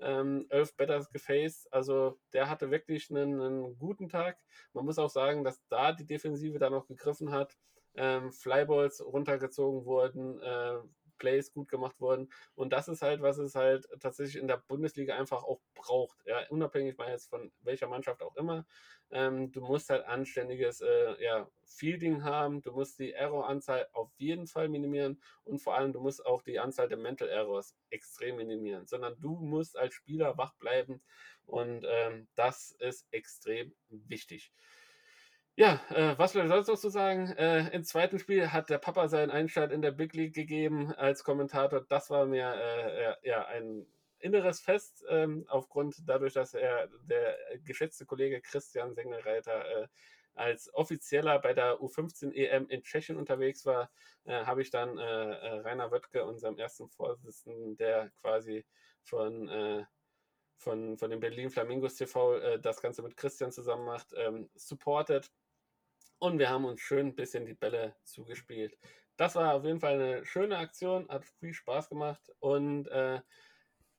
ähm, 0.00 0.46
11 0.50 0.76
Batters 0.76 1.10
gefaced. 1.10 1.72
Also 1.72 2.18
der 2.32 2.48
hatte 2.48 2.70
wirklich 2.70 3.10
einen, 3.10 3.40
einen, 3.40 3.78
guten 3.78 4.08
Tag. 4.08 4.38
Man 4.72 4.84
muss 4.84 4.98
auch 4.98 5.10
sagen, 5.10 5.44
dass 5.44 5.60
da 5.68 5.92
die 5.92 6.06
Defensive 6.06 6.58
dann 6.58 6.72
noch 6.72 6.86
gegriffen 6.86 7.32
hat. 7.32 7.56
Ähm, 7.94 8.32
Flyballs 8.32 9.04
runtergezogen 9.04 9.84
wurden, 9.84 10.40
äh, 10.40 10.78
Plays 11.18 11.52
gut 11.52 11.68
gemacht 11.68 12.00
worden. 12.00 12.32
Und 12.54 12.72
das 12.72 12.88
ist 12.88 13.02
halt, 13.02 13.22
was 13.22 13.38
es 13.38 13.54
halt 13.54 13.88
tatsächlich 14.00 14.36
in 14.36 14.48
der 14.48 14.58
Bundesliga 14.58 15.16
einfach 15.16 15.44
auch 15.44 15.60
braucht. 15.74 16.18
Ja, 16.26 16.46
unabhängig 16.48 16.96
mal 16.98 17.10
jetzt 17.10 17.28
von 17.28 17.52
welcher 17.60 17.88
Mannschaft 17.88 18.22
auch 18.22 18.36
immer. 18.36 18.66
Ähm, 19.10 19.52
du 19.52 19.60
musst 19.60 19.90
halt 19.90 20.04
anständiges 20.06 20.80
äh, 20.80 21.22
ja, 21.22 21.48
Fielding 21.64 22.24
haben. 22.24 22.62
Du 22.62 22.72
musst 22.72 22.98
die 22.98 23.12
Error-Anzahl 23.12 23.88
auf 23.92 24.10
jeden 24.16 24.46
Fall 24.46 24.68
minimieren. 24.68 25.22
Und 25.44 25.58
vor 25.58 25.76
allem, 25.76 25.92
du 25.92 26.00
musst 26.00 26.24
auch 26.24 26.42
die 26.42 26.58
Anzahl 26.58 26.88
der 26.88 26.98
Mental 26.98 27.28
Errors 27.28 27.76
extrem 27.90 28.36
minimieren. 28.36 28.86
Sondern 28.86 29.20
du 29.20 29.36
musst 29.36 29.76
als 29.76 29.94
Spieler 29.94 30.38
wach 30.38 30.54
bleiben. 30.54 31.02
Und 31.44 31.84
ähm, 31.86 32.28
das 32.34 32.72
ist 32.78 33.06
extrem 33.10 33.74
wichtig. 33.88 34.52
Ja, 35.56 35.80
äh, 35.90 36.16
was 36.18 36.32
soll 36.32 36.44
ich 36.44 36.48
sonst 36.48 36.68
noch 36.68 36.78
zu 36.78 36.88
sagen? 36.88 37.28
Äh, 37.36 37.68
Im 37.74 37.84
zweiten 37.84 38.18
Spiel 38.18 38.52
hat 38.52 38.70
der 38.70 38.78
Papa 38.78 39.08
seinen 39.08 39.30
Einstand 39.30 39.70
in 39.70 39.82
der 39.82 39.90
Big 39.90 40.14
League 40.14 40.34
gegeben 40.34 40.94
als 40.94 41.24
Kommentator. 41.24 41.82
Das 41.82 42.08
war 42.08 42.24
mir 42.24 42.54
äh, 42.54 43.28
ja 43.28 43.44
ein 43.46 43.86
inneres 44.18 44.60
Fest, 44.60 45.04
ähm, 45.10 45.44
aufgrund 45.48 45.96
dadurch, 46.08 46.32
dass 46.32 46.54
er 46.54 46.88
der 47.04 47.36
geschätzte 47.64 48.06
Kollege 48.06 48.40
Christian 48.40 48.94
Sengelreiter 48.94 49.82
äh, 49.82 49.88
als 50.34 50.72
Offizieller 50.72 51.38
bei 51.38 51.52
der 51.52 51.80
U15 51.80 52.32
EM 52.32 52.68
in 52.68 52.82
Tschechien 52.82 53.18
unterwegs 53.18 53.66
war, 53.66 53.90
äh, 54.24 54.44
habe 54.46 54.62
ich 54.62 54.70
dann 54.70 54.96
äh, 54.96 55.02
äh, 55.02 55.60
Rainer 55.60 55.90
Wöttke, 55.90 56.24
unserem 56.24 56.56
ersten 56.56 56.88
Vorsitzenden, 56.88 57.76
der 57.76 58.10
quasi 58.22 58.64
von, 59.02 59.48
äh, 59.48 59.84
von, 60.56 60.96
von 60.96 61.10
dem 61.10 61.20
Berlin 61.20 61.50
Flamingos 61.50 61.96
TV 61.96 62.36
äh, 62.36 62.60
das 62.60 62.80
Ganze 62.80 63.02
mit 63.02 63.16
Christian 63.18 63.52
zusammen 63.52 63.84
macht, 63.84 64.14
ähm, 64.16 64.48
supportet. 64.54 65.30
Und 66.22 66.38
wir 66.38 66.50
haben 66.50 66.66
uns 66.66 66.80
schön 66.80 67.08
ein 67.08 67.14
bisschen 67.16 67.46
die 67.46 67.54
Bälle 67.54 67.96
zugespielt. 68.04 68.78
Das 69.16 69.34
war 69.34 69.54
auf 69.54 69.64
jeden 69.64 69.80
Fall 69.80 69.94
eine 69.94 70.24
schöne 70.24 70.56
Aktion, 70.56 71.08
hat 71.08 71.24
viel 71.24 71.52
Spaß 71.52 71.88
gemacht 71.88 72.30
und 72.38 72.86
äh, 72.86 73.20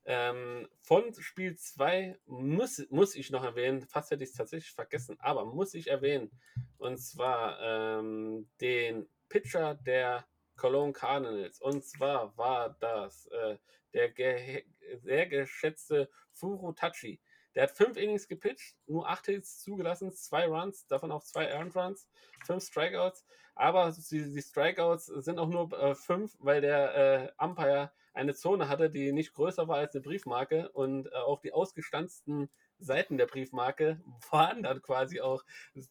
ähm, 0.06 0.66
von 0.80 1.12
Spiel 1.12 1.54
2 1.54 2.18
muss, 2.24 2.82
muss 2.88 3.14
ich 3.14 3.28
noch 3.28 3.44
erwähnen, 3.44 3.82
fast 3.82 4.10
hätte 4.10 4.24
ich 4.24 4.30
es 4.30 4.36
tatsächlich 4.36 4.72
vergessen, 4.72 5.18
aber 5.20 5.44
muss 5.44 5.74
ich 5.74 5.88
erwähnen, 5.88 6.30
und 6.78 6.96
zwar 6.96 7.60
ähm, 7.60 8.48
den 8.58 9.06
Pitcher 9.28 9.74
der 9.74 10.26
Cologne 10.56 10.94
Cardinals. 10.94 11.60
Und 11.60 11.84
zwar 11.84 12.34
war 12.38 12.70
das 12.80 13.26
äh, 13.26 13.58
der 13.92 14.08
ge 14.12 14.64
sehr 15.02 15.26
geschätzte 15.26 16.08
Furu 16.32 16.72
Tachi. 16.72 17.20
Der 17.54 17.64
hat 17.64 17.70
fünf 17.70 17.96
Innings 17.96 18.26
gepitcht, 18.28 18.76
nur 18.86 19.08
acht 19.08 19.26
Hits 19.26 19.60
zugelassen, 19.60 20.12
zwei 20.12 20.46
Runs, 20.46 20.86
davon 20.86 21.12
auch 21.12 21.22
zwei 21.22 21.46
Earned 21.46 21.74
Runs, 21.76 22.08
fünf 22.44 22.64
Strikeouts. 22.64 23.24
Aber 23.54 23.92
die, 24.10 24.32
die 24.32 24.42
Strikeouts 24.42 25.06
sind 25.06 25.38
auch 25.38 25.48
nur 25.48 25.72
äh, 25.72 25.94
fünf, 25.94 26.36
weil 26.40 26.60
der 26.60 27.32
äh, 27.38 27.44
Umpire 27.44 27.92
eine 28.12 28.34
Zone 28.34 28.68
hatte, 28.68 28.90
die 28.90 29.12
nicht 29.12 29.32
größer 29.34 29.68
war 29.68 29.76
als 29.76 29.94
eine 29.94 30.02
Briefmarke 30.02 30.70
und 30.70 31.06
äh, 31.06 31.10
auch 31.14 31.40
die 31.40 31.52
ausgestanzten 31.52 32.48
Seiten 32.78 33.16
der 33.16 33.26
Briefmarke 33.26 34.00
waren 34.30 34.62
dann 34.62 34.82
quasi 34.82 35.20
auch 35.20 35.44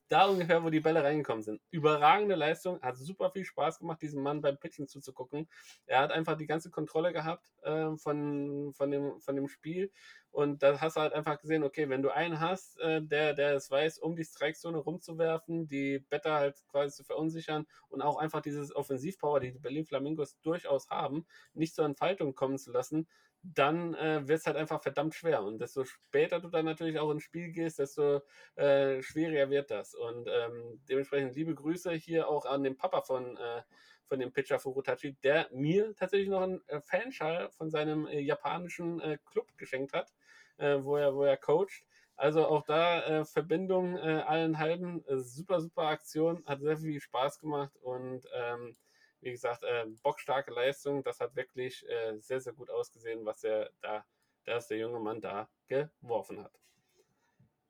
da 0.07 0.25
ungefähr, 0.25 0.63
wo 0.63 0.69
die 0.69 0.79
Bälle 0.79 1.03
reingekommen 1.03 1.43
sind. 1.43 1.61
Überragende 1.71 2.35
Leistung, 2.35 2.81
hat 2.81 2.97
super 2.97 3.31
viel 3.31 3.45
Spaß 3.45 3.79
gemacht, 3.79 4.01
diesem 4.01 4.21
Mann 4.21 4.41
beim 4.41 4.57
Pitchen 4.57 4.87
zuzugucken. 4.87 5.47
Er 5.85 5.99
hat 5.99 6.11
einfach 6.11 6.37
die 6.37 6.47
ganze 6.47 6.69
Kontrolle 6.69 7.13
gehabt 7.13 7.51
äh, 7.63 7.95
von, 7.97 8.73
von, 8.73 8.91
dem, 8.91 9.19
von 9.21 9.35
dem 9.35 9.47
Spiel 9.47 9.91
und 10.33 10.63
da 10.63 10.81
hast 10.81 10.97
du 10.97 11.01
halt 11.01 11.13
einfach 11.13 11.39
gesehen, 11.39 11.63
okay, 11.63 11.89
wenn 11.89 12.01
du 12.01 12.09
einen 12.09 12.39
hast, 12.39 12.79
äh, 12.79 13.03
der, 13.03 13.35
der 13.35 13.53
es 13.53 13.69
weiß, 13.69 13.99
um 13.99 14.15
die 14.15 14.23
Strikezone 14.25 14.79
rumzuwerfen, 14.79 15.67
die 15.67 15.99
Better 16.09 16.33
halt 16.33 16.57
quasi 16.69 16.95
zu 16.95 17.03
verunsichern 17.03 17.67
und 17.89 18.01
auch 18.01 18.17
einfach 18.17 18.41
dieses 18.41 18.75
Offensivpower, 18.75 19.39
die 19.39 19.51
die 19.51 19.59
Berlin 19.59 19.85
Flamingos 19.85 20.39
durchaus 20.41 20.89
haben, 20.89 21.27
nicht 21.53 21.75
zur 21.75 21.85
Entfaltung 21.85 22.33
kommen 22.33 22.57
zu 22.57 22.71
lassen, 22.71 23.07
dann 23.43 23.93
äh, 23.95 24.25
wird 24.25 24.39
es 24.39 24.45
halt 24.45 24.55
einfach 24.55 24.81
verdammt 24.81 25.13
schwer. 25.13 25.43
Und 25.43 25.59
desto 25.59 25.83
später 25.83 26.39
du 26.39 26.47
dann 26.47 26.65
natürlich 26.65 26.97
auch 26.97 27.11
ins 27.11 27.23
Spiel 27.23 27.51
gehst, 27.51 27.77
desto 27.77 28.21
äh, 28.55 29.01
schwieriger 29.01 29.49
wird 29.49 29.69
das. 29.69 29.93
Und 29.93 30.29
ähm, 30.29 30.81
dementsprechend 30.87 31.35
liebe 31.35 31.53
Grüße 31.53 31.91
hier 31.91 32.29
auch 32.29 32.45
an 32.45 32.63
den 32.63 32.77
Papa 32.77 33.01
von, 33.01 33.35
äh, 33.35 33.61
von 34.05 34.19
dem 34.19 34.31
Pitcher 34.31 34.59
Furutachi, 34.59 35.17
der 35.23 35.49
mir 35.51 35.93
tatsächlich 35.95 36.29
noch 36.29 36.41
einen 36.41 36.61
äh, 36.67 36.79
Fanschall 36.81 37.49
von 37.51 37.69
seinem 37.69 38.07
äh, 38.07 38.19
japanischen 38.19 39.01
äh, 39.01 39.17
Club 39.25 39.57
geschenkt 39.57 39.93
hat, 39.93 40.13
wo, 40.57 40.97
er, 40.97 41.15
wo 41.15 41.23
er 41.23 41.35
coacht. 41.35 41.83
Also 42.15 42.45
auch 42.45 42.61
da 42.61 43.25
Verbindung 43.25 43.97
allen 43.97 44.59
halben, 44.59 45.03
super, 45.17 45.59
super 45.61 45.87
Aktion, 45.87 46.45
hat 46.45 46.61
sehr 46.61 46.77
viel 46.77 47.01
Spaß 47.01 47.39
gemacht 47.39 47.75
und 47.81 48.23
ähm, 48.35 48.75
wie 49.23 49.31
gesagt, 49.31 49.63
äh, 49.63 49.85
bockstarke 50.01 50.51
Leistung. 50.51 51.03
Das 51.03 51.19
hat 51.19 51.35
wirklich 51.35 51.87
äh, 51.87 52.19
sehr, 52.19 52.41
sehr 52.41 52.53
gut 52.53 52.69
ausgesehen, 52.69 53.25
was 53.25 53.43
er 53.43 53.71
da, 53.81 54.05
dass 54.45 54.67
der 54.67 54.77
junge 54.77 54.99
Mann 54.99 55.21
da 55.21 55.49
geworfen 55.67 56.43
hat. 56.43 56.51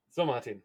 So, 0.10 0.26
Martin. 0.26 0.64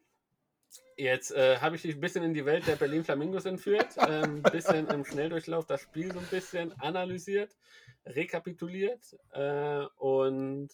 Jetzt 0.96 1.30
äh, 1.30 1.58
habe 1.58 1.76
ich 1.76 1.82
dich 1.82 1.94
ein 1.94 2.00
bisschen 2.00 2.24
in 2.24 2.34
die 2.34 2.44
Welt 2.44 2.66
der 2.66 2.76
Berlin 2.76 3.04
Flamingos 3.04 3.46
entführt, 3.46 3.98
ein 3.98 4.24
ähm, 4.24 4.42
bisschen 4.42 4.86
im 4.88 5.04
Schnelldurchlauf 5.04 5.64
das 5.64 5.80
Spiel 5.80 6.12
so 6.12 6.18
ein 6.18 6.26
bisschen 6.26 6.78
analysiert, 6.80 7.56
rekapituliert 8.04 9.16
äh, 9.32 9.86
und 9.96 10.68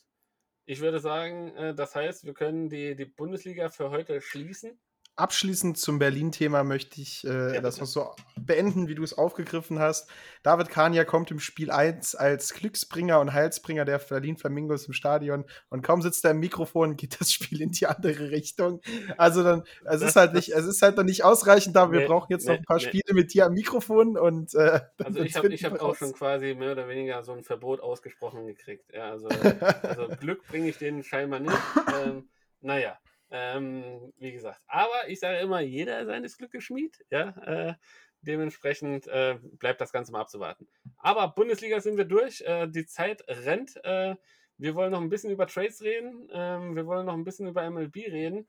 ich 0.67 0.81
würde 0.81 0.99
sagen, 0.99 1.55
äh, 1.57 1.75
das 1.75 1.95
heißt, 1.95 2.25
wir 2.25 2.33
können 2.33 2.69
die, 2.71 2.97
die 2.97 3.05
Bundesliga 3.05 3.69
für 3.69 3.91
heute 3.91 4.21
schließen 4.21 4.81
abschließend 5.17 5.79
zum 5.79 5.99
Berlin-Thema 5.99 6.65
möchte 6.65 7.01
ich 7.01 7.25
äh, 7.25 7.55
ja, 7.55 7.61
das 7.61 7.79
noch 7.79 7.87
so 7.87 8.11
beenden, 8.37 8.89
wie 8.89 8.95
du 8.95 9.03
es 9.03 9.17
aufgegriffen 9.17 9.79
hast. 9.79 10.09
David 10.43 10.69
Kania 10.69 11.05
kommt 11.05 11.31
im 11.31 11.39
Spiel 11.39 11.71
1 11.71 12.15
als 12.17 12.53
Glücksbringer 12.55 13.21
und 13.21 13.33
Heilsbringer 13.33 13.85
der 13.85 13.99
Berlin 13.99 14.37
Flamingos 14.37 14.87
im 14.87 14.93
Stadion 14.93 15.45
und 15.71 15.83
kaum 15.83 16.03
sitzt 16.03 16.25
er 16.25 16.33
im 16.33 16.41
Mikrofon, 16.41 16.97
geht 16.97 17.21
das 17.21 17.33
Spiel 17.33 17.61
in 17.61 17.71
die 17.71 17.87
andere 17.87 18.31
Richtung. 18.31 18.81
Also 19.17 19.43
dann, 19.43 19.63
es 19.85 20.03
ist 20.03 20.17
halt 20.17 20.35
nicht, 20.35 20.51
es 20.51 20.65
ist 20.65 20.83
halt 20.83 20.97
noch 20.97 21.05
nicht 21.05 21.23
ausreichend, 21.23 21.77
aber 21.77 21.93
nee, 21.93 22.01
wir 22.01 22.07
brauchen 22.07 22.31
jetzt 22.31 22.47
nee, 22.47 22.53
noch 22.53 22.59
ein 22.59 22.65
paar 22.65 22.79
nee. 22.79 22.85
Spiele 22.85 23.15
mit 23.15 23.33
dir 23.33 23.47
am 23.47 23.55
Mikrofon 23.55 24.19
und 24.19 24.55
äh, 24.55 24.81
Also 25.03 25.21
ich 25.21 25.37
habe 25.37 25.55
hab 25.55 25.81
auch 25.81 25.97
schon 25.97 26.13
quasi 26.13 26.55
mehr 26.55 26.73
oder 26.73 26.89
weniger 26.89 27.23
so 27.23 27.33
ein 27.33 27.45
Verbot 27.45 27.81
ausgesprochen 27.81 28.47
gekriegt. 28.47 28.93
Ja, 28.93 29.11
also, 29.11 29.29
also 29.83 30.09
Glück 30.21 30.45
bringe 30.47 30.69
ich 30.69 30.79
denen 30.79 31.05
scheinbar 31.05 31.41
nicht. 31.41 31.57
Ähm, 32.05 32.29
naja. 32.61 32.99
Ähm, 33.37 34.13
wie 34.17 34.31
gesagt, 34.31 34.61
aber 34.69 35.09
ich 35.09 35.19
sage 35.19 35.39
immer, 35.39 35.59
jeder 35.59 36.07
seines 36.07 36.39
Glückes 36.39 36.63
Schmied. 36.63 37.05
Ja, 37.11 37.31
äh, 37.45 37.75
dementsprechend 38.21 39.09
äh, 39.09 39.41
bleibt 39.59 39.81
das 39.81 39.91
Ganze 39.91 40.13
mal 40.13 40.21
abzuwarten. 40.21 40.69
Aber 40.99 41.27
Bundesliga 41.35 41.81
sind 41.81 41.97
wir 41.97 42.05
durch. 42.05 42.43
Äh, 42.43 42.69
die 42.69 42.87
Zeit 42.87 43.25
rennt. 43.27 43.85
Äh, 43.85 44.15
wir 44.57 44.77
wollen 44.77 44.93
noch 44.93 45.01
ein 45.01 45.09
bisschen 45.09 45.33
über 45.33 45.49
Trades 45.49 45.83
reden. 45.83 46.29
Ähm, 46.33 46.77
wir 46.77 46.87
wollen 46.87 47.07
noch 47.07 47.15
ein 47.15 47.25
bisschen 47.25 47.49
über 47.49 47.69
MLB 47.69 47.97
reden. 47.97 48.49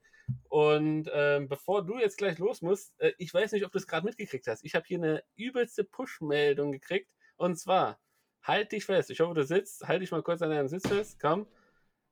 Und 0.49 1.09
ähm, 1.11 1.47
bevor 1.49 1.83
du 1.83 1.97
jetzt 1.97 2.19
gleich 2.19 2.37
los 2.37 2.61
musst, 2.61 2.93
äh, 2.99 3.13
ich 3.17 3.33
weiß 3.33 3.53
nicht, 3.53 3.65
ob 3.65 3.71
du 3.71 3.79
es 3.79 3.87
gerade 3.87 4.05
mitgekriegt 4.05 4.45
hast. 4.45 4.63
Ich 4.63 4.75
habe 4.75 4.85
hier 4.87 4.99
eine 4.99 5.23
übelste 5.35 5.83
Push-Meldung 5.83 6.71
gekriegt. 6.71 7.11
Und 7.37 7.57
zwar, 7.57 7.99
halt 8.43 8.71
dich 8.71 8.85
fest. 8.85 9.09
Ich 9.09 9.19
hoffe, 9.19 9.33
du 9.33 9.43
sitzt. 9.43 9.87
Halt 9.87 10.03
dich 10.03 10.11
mal 10.11 10.21
kurz 10.21 10.43
an 10.43 10.51
deinem 10.51 10.67
Sitz 10.67 10.87
fest. 10.87 11.19
Komm. 11.19 11.47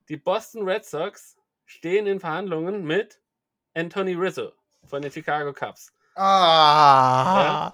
Die 0.10 0.18
Boston 0.18 0.68
Red 0.68 0.86
Sox 0.86 1.38
stehen 1.66 2.08
in 2.08 2.20
Verhandlungen 2.20 2.84
mit 2.86 3.20
Anthony 3.74 4.14
Rizzo 4.14 4.52
von 4.86 5.02
den 5.02 5.12
Chicago 5.12 5.54
Cubs. 5.54 5.94
Ah. 6.16 7.74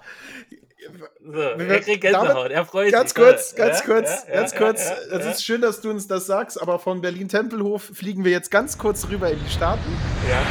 So, 1.22 1.40
er 1.40 1.80
kriegt 1.80 2.00
Gänsehaut, 2.00 2.50
er 2.50 2.64
freut 2.64 2.90
ganz 2.90 3.10
sich. 3.10 3.22
Kurz, 3.22 3.54
ganz 3.54 3.80
ja, 3.80 3.84
kurz, 3.84 4.24
ja, 4.26 4.34
ganz 4.34 4.54
kurz. 4.54 4.90
Es 5.10 5.26
ist 5.26 5.44
schön, 5.44 5.60
dass 5.60 5.82
du 5.82 5.90
uns 5.90 6.06
das 6.06 6.26
sagst, 6.26 6.60
aber 6.60 6.78
von 6.78 7.02
Berlin-Tempelhof 7.02 7.82
fliegen 7.82 8.24
wir 8.24 8.32
jetzt 8.32 8.50
ganz 8.50 8.78
kurz 8.78 9.06
rüber 9.08 9.30
in 9.30 9.38
die 9.44 9.50
Staaten. 9.50 9.92
Ja. 10.28 10.42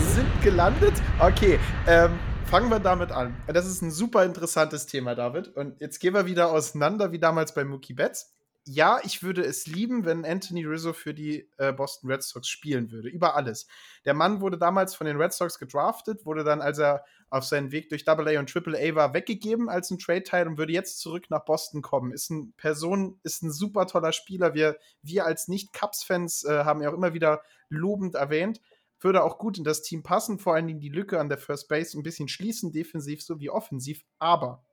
Sind 0.00 0.42
gelandet? 0.42 0.94
Okay, 1.20 1.60
ähm, 1.86 2.18
fangen 2.46 2.68
wir 2.70 2.80
damit 2.80 3.12
an. 3.12 3.36
Das 3.46 3.66
ist 3.66 3.82
ein 3.82 3.92
super 3.92 4.24
interessantes 4.24 4.86
Thema, 4.86 5.14
David. 5.14 5.48
Und 5.56 5.80
jetzt 5.80 6.00
gehen 6.00 6.14
wir 6.14 6.26
wieder 6.26 6.50
auseinander, 6.50 7.12
wie 7.12 7.20
damals 7.20 7.54
bei 7.54 7.64
Mookie 7.64 7.94
Betts 7.94 8.34
ja, 8.66 8.98
ich 9.04 9.22
würde 9.22 9.44
es 9.44 9.66
lieben, 9.66 10.06
wenn 10.06 10.24
Anthony 10.24 10.64
Rizzo 10.64 10.94
für 10.94 11.12
die 11.12 11.50
äh, 11.58 11.72
Boston 11.72 12.10
Red 12.10 12.22
Sox 12.22 12.48
spielen 12.48 12.90
würde. 12.90 13.10
Über 13.10 13.36
alles. 13.36 13.66
Der 14.06 14.14
Mann 14.14 14.40
wurde 14.40 14.56
damals 14.56 14.94
von 14.94 15.06
den 15.06 15.20
Red 15.20 15.34
Sox 15.34 15.58
gedraftet, 15.58 16.24
wurde 16.24 16.44
dann, 16.44 16.62
als 16.62 16.78
er 16.78 17.04
auf 17.28 17.44
seinen 17.44 17.72
Weg 17.72 17.90
durch 17.90 18.08
AA 18.08 18.38
und 18.38 18.56
AAA 18.56 18.94
war, 18.94 19.12
weggegeben 19.12 19.68
als 19.68 19.90
ein 19.90 19.98
Trade-Teil 19.98 20.48
und 20.48 20.56
würde 20.56 20.72
jetzt 20.72 21.00
zurück 21.00 21.26
nach 21.28 21.44
Boston 21.44 21.82
kommen. 21.82 22.10
Ist 22.10 22.30
eine 22.30 22.52
Person, 22.56 23.18
ist 23.22 23.42
ein 23.42 23.52
super 23.52 23.86
toller 23.86 24.12
Spieler. 24.12 24.54
Wir, 24.54 24.78
wir 25.02 25.26
als 25.26 25.46
Nicht-Cubs-Fans 25.48 26.44
äh, 26.44 26.64
haben 26.64 26.80
ihn 26.80 26.88
auch 26.88 26.94
immer 26.94 27.12
wieder 27.12 27.42
lobend 27.68 28.14
erwähnt. 28.14 28.62
Würde 28.98 29.24
auch 29.24 29.36
gut 29.36 29.58
in 29.58 29.64
das 29.64 29.82
Team 29.82 30.02
passen, 30.02 30.38
vor 30.38 30.54
allen 30.54 30.66
Dingen 30.66 30.80
die 30.80 30.88
Lücke 30.88 31.20
an 31.20 31.28
der 31.28 31.36
First 31.36 31.68
Base 31.68 31.98
ein 31.98 32.02
bisschen 32.02 32.28
schließen, 32.28 32.72
defensiv 32.72 33.22
sowie 33.22 33.50
offensiv. 33.50 34.04
Aber 34.18 34.64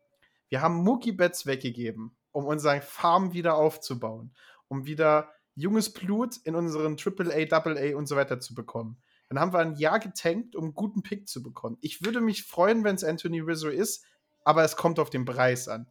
wir 0.47 0.61
haben 0.61 0.75
Mookie 0.75 1.11
Betts 1.11 1.45
weggegeben 1.45 2.15
um 2.31 2.45
unseren 2.45 2.81
Farm 2.81 3.33
wieder 3.33 3.55
aufzubauen, 3.55 4.33
um 4.67 4.85
wieder 4.85 5.31
junges 5.55 5.91
Blut 5.91 6.37
in 6.43 6.55
unseren 6.55 6.97
AAA, 6.97 7.47
AA 7.51 7.95
und 7.95 8.07
so 8.07 8.15
weiter 8.15 8.39
zu 8.39 8.55
bekommen. 8.55 9.01
Dann 9.29 9.39
haben 9.39 9.53
wir 9.53 9.59
ein 9.59 9.75
Jahr 9.75 9.99
getankt, 9.99 10.55
um 10.55 10.65
einen 10.65 10.73
guten 10.73 11.03
Pick 11.03 11.27
zu 11.27 11.41
bekommen. 11.41 11.77
Ich 11.81 12.03
würde 12.03 12.19
mich 12.19 12.43
freuen, 12.43 12.83
wenn 12.83 12.95
es 12.95 13.03
Anthony 13.03 13.39
Rizzo 13.39 13.69
ist, 13.69 14.05
aber 14.43 14.63
es 14.63 14.75
kommt 14.75 14.99
auf 14.99 15.09
den 15.09 15.25
Preis 15.25 15.67
an. 15.67 15.87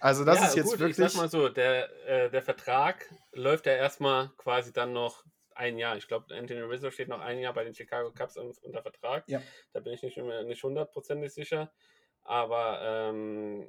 Also 0.00 0.24
das 0.24 0.38
ja, 0.38 0.46
ist 0.48 0.56
jetzt 0.56 0.70
gut, 0.70 0.80
wirklich. 0.80 0.98
Ich 1.06 1.12
sag 1.12 1.20
mal 1.20 1.30
so, 1.30 1.48
der, 1.48 1.88
äh, 2.06 2.30
der 2.30 2.42
Vertrag 2.42 3.08
läuft 3.32 3.64
ja 3.64 3.72
erstmal 3.72 4.30
quasi 4.36 4.72
dann 4.72 4.92
noch 4.92 5.24
ein 5.54 5.78
Jahr. 5.78 5.96
Ich 5.96 6.08
glaube, 6.08 6.34
Anthony 6.34 6.60
Rizzo 6.60 6.90
steht 6.90 7.08
noch 7.08 7.20
ein 7.20 7.38
Jahr 7.38 7.54
bei 7.54 7.64
den 7.64 7.74
Chicago 7.74 8.12
Cubs 8.12 8.36
unter 8.36 8.82
Vertrag. 8.82 9.24
Ja. 9.28 9.40
Da 9.72 9.80
bin 9.80 9.94
ich 9.94 10.02
nicht, 10.02 10.18
nicht 10.18 10.62
hundertprozentig 10.62 11.32
sicher 11.32 11.72
aber 12.24 12.80
ähm, 12.82 13.68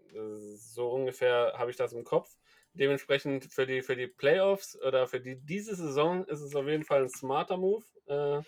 so 0.56 0.90
ungefähr 0.90 1.53
habe 1.57 1.72
ich 1.72 1.77
das 1.77 1.94
im 1.94 2.03
Kopf. 2.03 2.30
Dementsprechend 2.73 3.45
für 3.45 3.65
die, 3.65 3.82
für 3.82 3.95
die 3.95 4.07
Playoffs 4.07 4.77
oder 4.82 5.07
für 5.07 5.19
die, 5.19 5.38
diese 5.38 5.76
Saison 5.76 6.26
ist 6.26 6.41
es 6.41 6.56
auf 6.56 6.65
jeden 6.65 6.84
Fall 6.84 7.03
ein 7.03 7.10
smarter 7.10 7.57
Move. 7.57 7.86
Äh, 8.07 8.41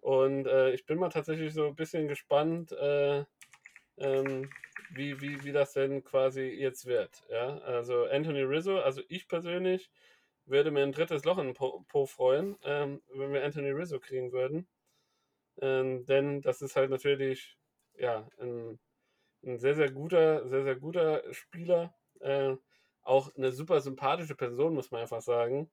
und 0.00 0.46
äh, 0.46 0.72
ich 0.72 0.84
bin 0.86 0.98
mal 0.98 1.08
tatsächlich 1.08 1.54
so 1.54 1.66
ein 1.66 1.76
bisschen 1.76 2.08
gespannt, 2.08 2.72
äh, 2.72 3.24
ähm, 3.98 4.50
wie, 4.90 5.20
wie, 5.20 5.42
wie 5.44 5.52
das 5.52 5.72
denn 5.72 6.02
quasi 6.02 6.42
jetzt 6.42 6.86
wird. 6.86 7.24
Ja? 7.30 7.58
Also 7.58 8.04
Anthony 8.04 8.42
Rizzo, 8.42 8.78
also 8.78 9.02
ich 9.08 9.28
persönlich 9.28 9.90
würde 10.44 10.70
mir 10.70 10.82
ein 10.82 10.92
drittes 10.92 11.24
Loch 11.24 11.38
in 11.38 11.54
Po, 11.54 11.84
po 11.88 12.06
freuen, 12.06 12.56
ähm, 12.64 13.02
wenn 13.14 13.32
wir 13.32 13.44
Anthony 13.44 13.70
Rizzo 13.70 14.00
kriegen 14.00 14.32
würden. 14.32 14.66
Ähm, 15.60 16.04
denn 16.06 16.40
das 16.42 16.62
ist 16.62 16.76
halt 16.76 16.90
natürlich 16.90 17.56
ja, 17.98 18.28
ein, 18.40 18.78
ein 19.44 19.58
sehr, 19.58 19.74
sehr 19.74 19.90
guter, 19.90 20.46
sehr, 20.48 20.62
sehr 20.64 20.76
guter 20.76 21.22
Spieler. 21.32 21.94
Äh, 22.20 22.56
auch 23.02 23.34
eine 23.36 23.52
super 23.52 23.80
sympathische 23.80 24.36
Person, 24.36 24.74
muss 24.74 24.90
man 24.90 25.02
einfach 25.02 25.22
sagen. 25.22 25.70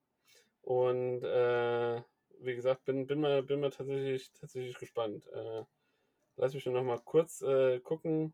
Und 0.62 1.24
äh, 1.24 2.02
wie 2.42 2.56
gesagt, 2.56 2.86
bin, 2.86 3.08
bin, 3.08 3.22
mal, 3.22 3.44
bin 3.44 3.60
mal 3.60 3.70
tatsächlich, 3.70 4.32
tatsächlich 4.34 4.78
gespannt. 4.78 5.28
Äh, 5.28 5.64
lass 6.38 6.54
mich 6.54 6.66
noch 6.66 6.84
mal 6.84 7.00
kurz 7.04 7.42
äh, 7.42 7.80
gucken. 7.80 8.34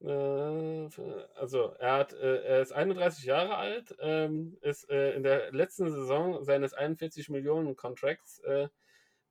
Äh, 0.00 0.88
also, 1.34 1.74
er, 1.78 1.92
hat, 1.92 2.12
äh, 2.12 2.42
er 2.44 2.62
ist 2.62 2.72
31 2.72 3.24
Jahre 3.24 3.56
alt, 3.56 3.96
ähm, 4.00 4.58
ist 4.60 4.88
äh, 4.90 5.14
in 5.14 5.22
der 5.22 5.52
letzten 5.52 5.90
Saison 5.90 6.44
seines 6.44 6.74
41 6.74 7.28
Millionen 7.30 7.76
Contracts 7.76 8.42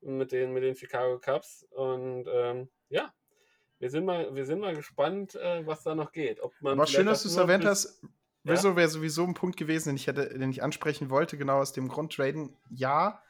mit, 0.00 0.32
den, 0.32 0.52
mit 0.52 0.62
den 0.62 0.76
Chicago 0.76 1.18
Cubs. 1.18 1.64
Und 1.70 2.26
ähm, 2.30 2.68
ja, 2.88 3.12
wir 3.78 3.90
sind 3.90 4.04
mal, 4.04 4.34
wir 4.34 4.46
sind 4.46 4.60
mal 4.60 4.74
gespannt, 4.74 5.34
was 5.34 5.82
da 5.82 5.94
noch 5.94 6.12
geht. 6.12 6.40
Ob 6.40 6.52
man 6.60 6.74
Aber 6.74 6.86
schön, 6.86 7.06
dass 7.06 7.22
du 7.22 7.28
es 7.28 7.36
erwähnt 7.36 7.64
hast. 7.64 8.02
Rizzo 8.46 8.70
ja? 8.70 8.76
wäre 8.76 8.88
sowieso 8.88 9.24
ein 9.24 9.34
Punkt 9.34 9.56
gewesen, 9.56 9.90
den 9.90 9.96
ich, 9.96 10.06
hätte, 10.06 10.38
den 10.38 10.50
ich 10.50 10.62
ansprechen 10.62 11.10
wollte, 11.10 11.36
genau 11.36 11.58
aus 11.58 11.72
dem 11.72 11.88
Grund 11.88 12.12
traden. 12.12 12.56
Ja, 12.70 13.20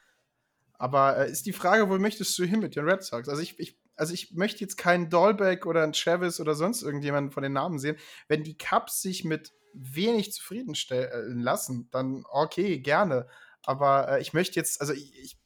aber 0.77 1.17
äh, 1.17 1.31
ist 1.31 1.45
die 1.45 1.53
Frage, 1.53 1.89
wo 1.89 1.97
möchtest 1.97 2.37
du 2.37 2.43
hin 2.43 2.59
mit 2.59 2.75
den 2.75 2.87
Red 2.87 3.03
Sox? 3.03 3.27
Also 3.27 3.41
ich, 3.41 3.59
ich, 3.59 3.79
also 3.95 4.13
ich 4.13 4.33
möchte 4.35 4.61
jetzt 4.61 4.77
keinen 4.77 5.09
Dahlbeck 5.09 5.65
oder 5.65 5.83
einen 5.83 5.93
Travis 5.93 6.39
oder 6.39 6.53
sonst 6.53 6.83
irgendjemanden 6.83 7.31
von 7.31 7.43
den 7.43 7.53
Namen 7.53 7.79
sehen. 7.79 7.97
Wenn 8.27 8.43
die 8.43 8.57
Cubs 8.57 9.01
sich 9.01 9.23
mit 9.25 9.53
wenig 9.73 10.33
zufriedenstellen 10.33 11.39
lassen, 11.39 11.89
dann 11.91 12.23
okay, 12.29 12.79
gerne. 12.79 13.27
Aber 13.63 14.09
äh, 14.09 14.21
ich 14.21 14.33
möchte 14.33 14.59
jetzt, 14.59 14.81
also 14.81 14.93
ich, 14.93 15.17
ich 15.19 15.37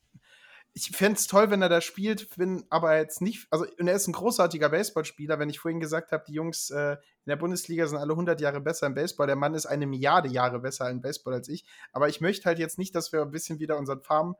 ich 0.73 0.95
fände 0.95 1.17
es 1.17 1.27
toll, 1.27 1.51
wenn 1.51 1.61
er 1.61 1.69
da 1.69 1.81
spielt, 1.81 2.37
wenn 2.37 2.65
aber 2.69 2.97
jetzt 2.97 3.21
nicht, 3.21 3.47
also 3.49 3.65
und 3.79 3.87
er 3.87 3.95
ist 3.95 4.07
ein 4.07 4.13
großartiger 4.13 4.69
Baseballspieler, 4.69 5.37
wenn 5.37 5.49
ich 5.49 5.59
vorhin 5.59 5.79
gesagt 5.79 6.11
habe, 6.11 6.23
die 6.25 6.33
Jungs 6.33 6.69
äh, 6.69 6.93
in 6.93 7.29
der 7.29 7.35
Bundesliga 7.35 7.85
sind 7.87 7.97
alle 7.97 8.13
100 8.13 8.39
Jahre 8.39 8.61
besser 8.61 8.87
im 8.87 8.93
Baseball, 8.93 9.27
der 9.27 9.35
Mann 9.35 9.53
ist 9.53 9.65
eine 9.65 9.85
Milliarde 9.85 10.29
Jahre 10.29 10.59
besser 10.59 10.89
im 10.89 11.01
Baseball 11.01 11.33
als 11.33 11.49
ich, 11.49 11.65
aber 11.91 12.07
ich 12.07 12.21
möchte 12.21 12.45
halt 12.45 12.59
jetzt 12.59 12.77
nicht, 12.77 12.95
dass 12.95 13.11
wir 13.11 13.21
ein 13.21 13.31
bisschen 13.31 13.59
wieder 13.59 13.77
unseren 13.77 14.01
Farm 14.01 14.35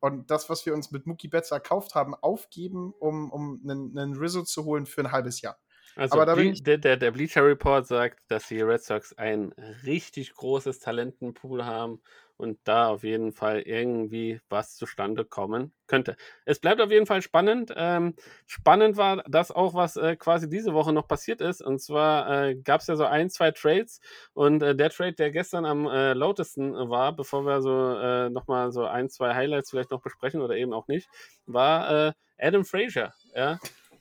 und 0.00 0.30
das, 0.30 0.48
was 0.48 0.64
wir 0.66 0.74
uns 0.74 0.90
mit 0.90 1.06
Mookie 1.06 1.28
Betts 1.28 1.50
erkauft 1.50 1.94
haben, 1.94 2.14
aufgeben, 2.14 2.92
um, 2.98 3.30
um 3.30 3.60
einen, 3.64 3.96
einen 3.96 4.16
Rizzo 4.16 4.42
zu 4.42 4.64
holen 4.64 4.86
für 4.86 5.02
ein 5.02 5.12
halbes 5.12 5.40
Jahr. 5.40 5.58
Also 5.96 6.20
Aber 6.20 6.34
Ble 6.34 6.52
der, 6.54 6.78
der, 6.78 6.96
der 6.96 7.10
Bleacher 7.12 7.44
Report 7.44 7.86
sagt, 7.86 8.20
dass 8.28 8.48
die 8.48 8.60
Red 8.60 8.82
Sox 8.82 9.12
ein 9.12 9.52
richtig 9.84 10.34
großes 10.34 10.80
Talentenpool 10.80 11.64
haben 11.64 12.00
und 12.36 12.58
da 12.64 12.88
auf 12.88 13.04
jeden 13.04 13.32
Fall 13.32 13.60
irgendwie 13.60 14.40
was 14.48 14.76
zustande 14.76 15.24
kommen 15.24 15.72
könnte. 15.86 16.16
Es 16.44 16.58
bleibt 16.58 16.80
auf 16.80 16.90
jeden 16.90 17.06
Fall 17.06 17.22
spannend. 17.22 17.72
Ähm, 17.76 18.14
spannend 18.46 18.96
war 18.96 19.22
das 19.28 19.50
auch, 19.50 19.74
was 19.74 19.96
äh, 19.96 20.16
quasi 20.16 20.48
diese 20.48 20.74
Woche 20.74 20.92
noch 20.92 21.06
passiert 21.06 21.40
ist. 21.40 21.62
Und 21.62 21.80
zwar 21.80 22.44
äh, 22.46 22.54
gab 22.56 22.80
es 22.80 22.86
ja 22.86 22.96
so 22.96 23.04
ein, 23.04 23.30
zwei 23.30 23.50
Trades 23.50 24.00
und 24.32 24.62
äh, 24.62 24.74
der 24.74 24.90
Trade, 24.90 25.14
der 25.14 25.30
gestern 25.30 25.64
am 25.64 25.86
äh, 25.86 26.12
lautesten 26.12 26.72
war, 26.90 27.14
bevor 27.14 27.46
wir 27.46 27.62
so 27.62 27.96
äh, 27.98 28.30
nochmal 28.30 28.72
so 28.72 28.84
ein, 28.84 29.08
zwei 29.08 29.34
Highlights 29.34 29.70
vielleicht 29.70 29.90
noch 29.90 30.02
besprechen 30.02 30.40
oder 30.40 30.56
eben 30.56 30.72
auch 30.72 30.88
nicht, 30.88 31.08
war 31.46 32.08
äh, 32.08 32.12
Adam 32.38 32.64
Frazier. 32.64 33.12
Ja. 33.34 33.58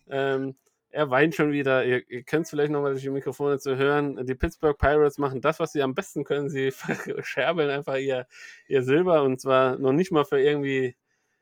Ähm, 0.09 0.55
er 0.93 1.09
weint 1.09 1.33
schon 1.35 1.51
wieder. 1.51 1.83
Ihr, 1.85 2.07
ihr 2.09 2.23
könnt 2.23 2.45
es 2.45 2.51
vielleicht 2.51 2.71
nochmal 2.71 2.91
durch 2.91 3.03
die 3.03 3.09
Mikrofone 3.09 3.57
zu 3.57 3.77
hören. 3.77 4.25
Die 4.27 4.35
Pittsburgh 4.35 4.77
Pirates 4.77 5.17
machen 5.17 5.41
das, 5.41 5.59
was 5.59 5.71
sie 5.71 5.81
am 5.81 5.95
besten 5.95 6.23
können. 6.23 6.49
Sie 6.49 6.71
verscherbeln 6.71 7.69
einfach 7.71 7.97
ihr, 7.97 8.27
ihr 8.67 8.83
Silber 8.83 9.23
und 9.23 9.41
zwar 9.41 9.77
noch 9.79 9.91
nicht 9.91 10.11
mal 10.11 10.23
für 10.23 10.39
irgendwie 10.39 10.95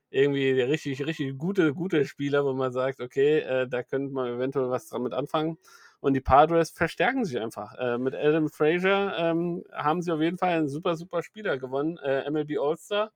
irgendwie 0.09 0.61
richtig, 0.61 1.05
richtig 1.05 1.37
gute, 1.37 1.73
gute 1.73 2.05
Spieler, 2.05 2.45
wo 2.45 2.53
man 2.53 2.71
sagt, 2.73 2.99
okay, 2.99 3.39
äh, 3.39 3.67
da 3.67 3.83
könnte 3.83 4.13
man 4.13 4.27
eventuell 4.35 4.69
was 4.69 4.87
dran 4.87 5.03
mit 5.03 5.13
anfangen. 5.13 5.57
Und 6.01 6.13
die 6.13 6.21
Padres 6.21 6.71
verstärken 6.71 7.25
sich 7.25 7.39
einfach. 7.39 7.75
Äh, 7.77 7.97
mit 7.97 8.15
Adam 8.15 8.49
Frazier 8.49 9.13
ähm, 9.17 9.63
haben 9.71 10.01
sie 10.01 10.11
auf 10.11 10.21
jeden 10.21 10.37
Fall 10.37 10.49
einen 10.49 10.69
super, 10.69 10.95
super 10.95 11.23
Spieler 11.23 11.57
gewonnen, 11.57 11.97
äh, 11.99 12.29
MLB 12.29 12.57
All-Star. 12.59 13.11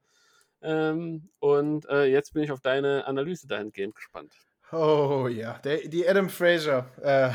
Ähm, 0.61 1.29
und 1.39 1.87
äh, 1.89 2.05
jetzt 2.05 2.33
bin 2.33 2.43
ich 2.43 2.51
auf 2.51 2.61
deine 2.61 3.05
Analyse 3.07 3.47
dahingehend 3.47 3.95
gespannt. 3.95 4.33
Oh 4.71 5.27
ja, 5.27 5.57
der, 5.59 5.87
die 5.87 6.07
Adam 6.07 6.29
Fraser 6.29 6.85
äh, 7.01 7.31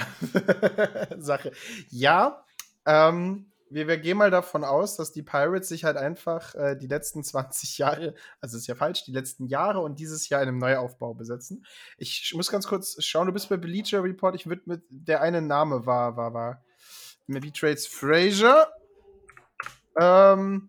Sache. 1.19 1.53
Ja, 1.89 2.45
ähm, 2.87 3.47
wir, 3.71 3.87
wir, 3.87 3.99
gehen 3.99 4.19
mal 4.19 4.33
davon 4.33 4.65
aus, 4.65 4.97
dass 4.97 5.13
die 5.13 5.23
Pirates 5.23 5.69
sich 5.69 5.85
halt 5.85 5.97
einfach 5.97 6.55
äh, 6.57 6.77
die 6.77 6.89
letzten 6.89 7.23
20 7.23 7.79
Jahre, 7.79 8.15
also 8.41 8.57
ist 8.57 8.67
ja 8.67 8.75
falsch, 8.75 9.05
die 9.05 9.13
letzten 9.13 9.47
Jahre 9.47 9.81
und 9.81 10.01
dieses 10.01 10.29
Jahr 10.29 10.43
in 10.43 10.49
einem 10.49 10.59
Neuaufbau 10.59 11.15
besetzen. 11.15 11.65
Ich 11.97 12.33
muss 12.35 12.51
ganz 12.51 12.67
kurz 12.67 13.03
schauen, 13.03 13.29
du 13.29 13.33
bist 13.33 13.49
bei 13.49 13.57
Bleacher 13.57 14.03
Report, 14.03 14.35
ich 14.35 14.49
würde 14.49 14.63
mit, 14.65 14.83
der 14.91 15.21
eine 15.21 15.41
Name 15.41 15.87
war, 15.87 16.17
war, 16.17 16.35
war, 16.35 16.65
Maybe 17.31 17.53
Trades 17.53 17.87
Fraser. 17.87 18.73
Ähm, 19.97 20.69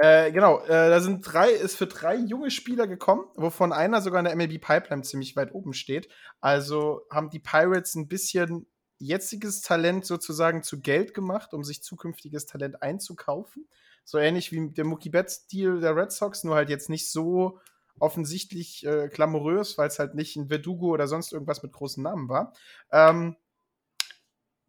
äh, 0.00 0.30
genau, 0.30 0.60
äh, 0.60 0.68
da 0.68 1.00
sind 1.00 1.22
drei, 1.22 1.50
ist 1.50 1.76
für 1.76 1.86
drei 1.86 2.16
junge 2.16 2.50
Spieler 2.50 2.86
gekommen, 2.86 3.24
wovon 3.34 3.72
einer 3.72 4.00
sogar 4.00 4.20
in 4.20 4.26
der 4.26 4.36
MLB 4.36 4.60
Pipeline 4.60 5.02
ziemlich 5.02 5.34
weit 5.34 5.52
oben 5.52 5.72
steht. 5.72 6.08
Also 6.40 7.02
haben 7.10 7.30
die 7.30 7.40
Pirates 7.40 7.96
ein 7.96 8.06
bisschen 8.06 8.66
jetziges 8.98 9.60
Talent 9.60 10.06
sozusagen 10.06 10.62
zu 10.62 10.80
Geld 10.80 11.14
gemacht, 11.14 11.52
um 11.52 11.64
sich 11.64 11.82
zukünftiges 11.82 12.46
Talent 12.46 12.82
einzukaufen. 12.82 13.68
So 14.04 14.18
ähnlich 14.18 14.52
wie 14.52 14.70
der 14.70 14.84
Mookie 14.84 15.10
Betts 15.10 15.46
Deal 15.48 15.80
der 15.80 15.96
Red 15.96 16.12
Sox, 16.12 16.44
nur 16.44 16.54
halt 16.54 16.70
jetzt 16.70 16.88
nicht 16.88 17.10
so 17.10 17.58
offensichtlich 17.98 18.86
äh, 18.86 19.08
glamourös, 19.08 19.78
weil 19.78 19.88
es 19.88 19.98
halt 19.98 20.14
nicht 20.14 20.36
ein 20.36 20.48
Verdugo 20.48 20.92
oder 20.92 21.08
sonst 21.08 21.32
irgendwas 21.32 21.62
mit 21.62 21.72
großen 21.72 22.02
Namen 22.02 22.28
war. 22.28 22.52
Ähm, 22.92 23.36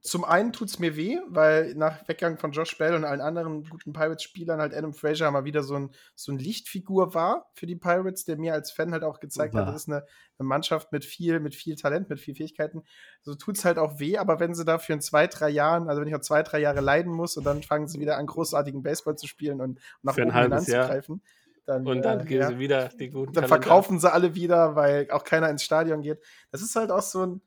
zum 0.02 0.24
einen 0.24 0.54
tut 0.54 0.70
es 0.70 0.80
mir 0.80 0.96
weh, 0.96 1.20
weil 1.28 1.76
nach 1.76 2.08
Weggang 2.08 2.38
von 2.38 2.52
Josh 2.52 2.78
Bell 2.78 2.94
und 2.94 3.04
allen 3.04 3.22
anderen 3.22 3.64
guten 3.66 3.92
Pirates-Spielern 3.92 4.60
halt 4.60 4.74
Adam 4.74 4.94
Frazier 4.94 5.30
mal 5.32 5.46
wieder 5.46 5.64
so 5.64 5.76
ein, 5.76 5.92
so 6.16 6.32
ein 6.32 6.40
Lichtfigur 6.40 7.14
war 7.14 7.50
für 7.54 7.66
die 7.66 7.76
Pirates, 7.76 8.24
der 8.26 8.38
mir 8.38 8.54
als 8.54 8.72
Fan 8.72 8.92
halt 8.92 9.04
auch 9.04 9.20
gezeigt 9.20 9.54
war. 9.54 9.66
hat, 9.66 9.74
das 9.74 9.84
ist 9.84 9.88
eine, 9.90 10.06
eine, 10.38 10.48
Mannschaft 10.48 10.92
mit 10.92 11.04
viel, 11.04 11.40
mit 11.40 11.56
viel 11.56 11.76
Talent, 11.76 12.10
mit 12.10 12.20
viel 12.20 12.36
Fähigkeiten. 12.36 12.84
So 13.22 13.36
tut 13.36 13.58
es 13.58 13.66
halt 13.66 13.78
auch 13.78 14.00
weh, 14.00 14.18
aber 14.18 14.40
wenn 14.40 14.56
sie 14.56 14.66
dafür 14.66 14.96
in 14.96 15.02
zwei, 15.02 15.28
drei 15.28 15.50
Jahren, 15.50 15.90
also 15.90 16.02
wenn 16.02 16.08
ich 16.08 16.16
auch 16.16 16.22
zwei, 16.22 16.44
drei 16.44 16.60
Jahre 16.60 16.82
leiden 16.82 17.12
muss 17.12 17.36
und 17.36 17.44
dann 17.44 17.62
fangen 17.64 17.88
sie 17.88 18.00
wieder 18.00 18.18
an, 18.18 18.26
großartigen 18.26 18.84
Baseball 18.84 19.18
zu 19.18 19.28
spielen 19.28 19.60
und, 19.60 19.80
nach 20.02 20.16
für 20.16 20.26
oben 20.26 20.32
anzugreifen. 20.32 21.22
Dann, 21.66 21.86
und 21.86 22.02
dann 22.02 22.22
äh, 22.22 22.26
geben 22.26 22.42
ja, 22.42 22.48
sie 22.48 22.58
wieder 22.58 22.90
die 22.90 23.10
guten 23.10 23.34
Dann 23.34 23.46
Talente. 23.46 23.48
verkaufen 23.48 24.00
sie 24.00 24.12
alle 24.12 24.34
wieder, 24.34 24.76
weil 24.76 25.12
auch 25.12 25.24
keiner 25.24 25.50
ins 25.50 25.62
Stadion 25.62 26.02
geht. 26.02 26.20
Das 26.52 26.64
ist 26.64 26.76
halt 26.76 26.90
auch 26.90 27.04
so 27.04 27.24
ein, 27.24 27.42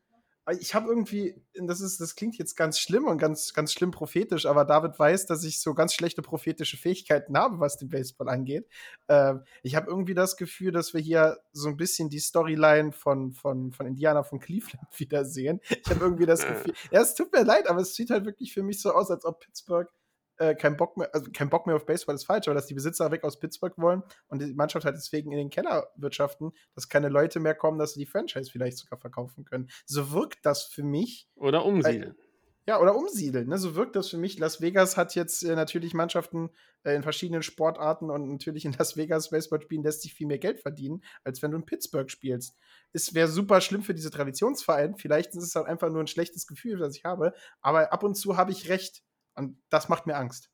ich 0.51 0.74
habe 0.74 0.89
irgendwie, 0.89 1.40
das 1.55 1.81
ist, 1.81 2.01
das 2.01 2.16
klingt 2.16 2.36
jetzt 2.36 2.56
ganz 2.56 2.81
schlimm 2.81 3.06
und 3.06 3.19
ganz, 3.19 3.55
ganz 3.55 3.73
schlimm 3.73 3.93
prophetisch, 3.93 4.47
aber 4.47 4.64
David 4.64 4.98
weiß, 4.98 5.27
dass 5.27 5.44
ich 5.44 5.60
so 5.60 5.73
ganz 5.73 5.94
schlechte 5.94 6.20
prophetische 6.20 6.77
Fähigkeiten 6.77 7.36
habe, 7.36 7.60
was 7.60 7.78
den 7.78 7.89
Baseball 7.89 8.28
angeht. 8.28 8.66
Äh, 9.06 9.35
ich 9.62 9.77
habe 9.77 9.89
irgendwie 9.89 10.14
das 10.14 10.36
Gefühl, 10.36 10.73
dass 10.73 10.94
wir 10.94 11.01
hier 11.01 11.39
so 11.52 11.69
ein 11.69 11.77
bisschen 11.77 12.10
die 12.10 12.19
Storyline 12.19 12.90
von, 12.90 13.32
von, 13.32 13.70
von 13.73 13.86
Indiana 13.86 14.24
von 14.24 14.40
Cleveland 14.40 14.89
wiedersehen. 14.98 15.60
Ich 15.69 15.89
habe 15.89 16.01
irgendwie 16.01 16.27
das 16.27 16.44
Gefühl, 16.44 16.74
ja, 16.90 17.02
es 17.02 17.14
tut 17.14 17.32
mir 17.32 17.44
leid, 17.44 17.69
aber 17.69 17.82
es 17.82 17.94
sieht 17.94 18.10
halt 18.10 18.24
wirklich 18.24 18.52
für 18.52 18.64
mich 18.64 18.81
so 18.81 18.93
aus, 18.93 19.10
als 19.10 19.24
ob 19.24 19.40
Pittsburgh 19.40 19.89
äh, 20.38 20.54
kein 20.54 20.76
Bock 20.76 20.96
mehr, 20.96 21.14
also 21.14 21.30
kein 21.32 21.50
Bock 21.50 21.66
mehr 21.66 21.76
auf 21.76 21.86
Baseball 21.86 22.14
ist 22.14 22.24
falsch, 22.24 22.48
aber 22.48 22.54
dass 22.54 22.66
die 22.66 22.74
Besitzer 22.74 23.10
weg 23.10 23.24
aus 23.24 23.38
Pittsburgh 23.38 23.76
wollen 23.76 24.02
und 24.28 24.40
die 24.40 24.54
Mannschaft 24.54 24.84
halt 24.84 24.96
deswegen 24.96 25.32
in 25.32 25.38
den 25.38 25.50
Keller 25.50 25.88
wirtschaften, 25.96 26.52
dass 26.74 26.88
keine 26.88 27.09
Leute 27.09 27.40
mehr 27.40 27.54
kommen, 27.54 27.78
dass 27.78 27.94
sie 27.94 28.00
die 28.00 28.06
Franchise 28.06 28.50
vielleicht 28.50 28.78
sogar 28.78 28.98
verkaufen 28.98 29.44
können. 29.44 29.68
So 29.86 30.12
wirkt 30.12 30.44
das 30.44 30.64
für 30.64 30.82
mich. 30.82 31.28
Oder 31.36 31.64
umsiedeln. 31.64 32.12
Äh, 32.12 32.32
ja, 32.64 32.80
oder 32.80 32.94
umsiedeln. 32.94 33.48
Ne? 33.48 33.59
So 33.59 33.74
wirkt 33.74 33.96
das 33.96 34.09
für 34.09 34.18
mich. 34.18 34.38
Las 34.38 34.60
Vegas 34.60 34.96
hat 34.96 35.16
jetzt 35.16 35.42
äh, 35.42 35.56
natürlich 35.56 35.94
Mannschaften 35.94 36.50
äh, 36.84 36.94
in 36.94 37.02
verschiedenen 37.02 37.42
Sportarten 37.42 38.09
und 38.09 38.30
natürlich 38.30 38.64
in 38.64 38.72
Las 38.78 38.96
Vegas 38.96 39.30
Baseball 39.30 39.60
spielen 39.60 39.82
lässt 39.82 40.02
sich 40.02 40.14
viel 40.14 40.28
mehr 40.28 40.38
Geld 40.38 40.60
verdienen, 40.60 41.02
als 41.24 41.42
wenn 41.42 41.50
du 41.50 41.56
in 41.56 41.66
Pittsburgh 41.66 42.09
spielst. 42.09 42.56
Es 42.92 43.14
wäre 43.14 43.26
super 43.26 43.60
schlimm 43.60 43.82
für 43.82 43.94
diese 43.94 44.12
Traditionsvereine. 44.12 44.94
Vielleicht 44.96 45.34
ist 45.34 45.42
es 45.42 45.56
halt 45.56 45.66
einfach 45.66 45.90
nur 45.90 46.00
ein 46.00 46.06
schlechtes 46.06 46.46
Gefühl, 46.46 46.78
das 46.78 46.96
ich 46.96 47.04
habe. 47.04 47.34
Aber 47.62 47.92
ab 47.92 48.04
und 48.04 48.14
zu 48.14 48.36
habe 48.36 48.52
ich 48.52 48.68
recht. 48.68 49.02
Und 49.34 49.60
das 49.70 49.88
macht 49.88 50.06
mir 50.06 50.16
Angst. 50.16 50.52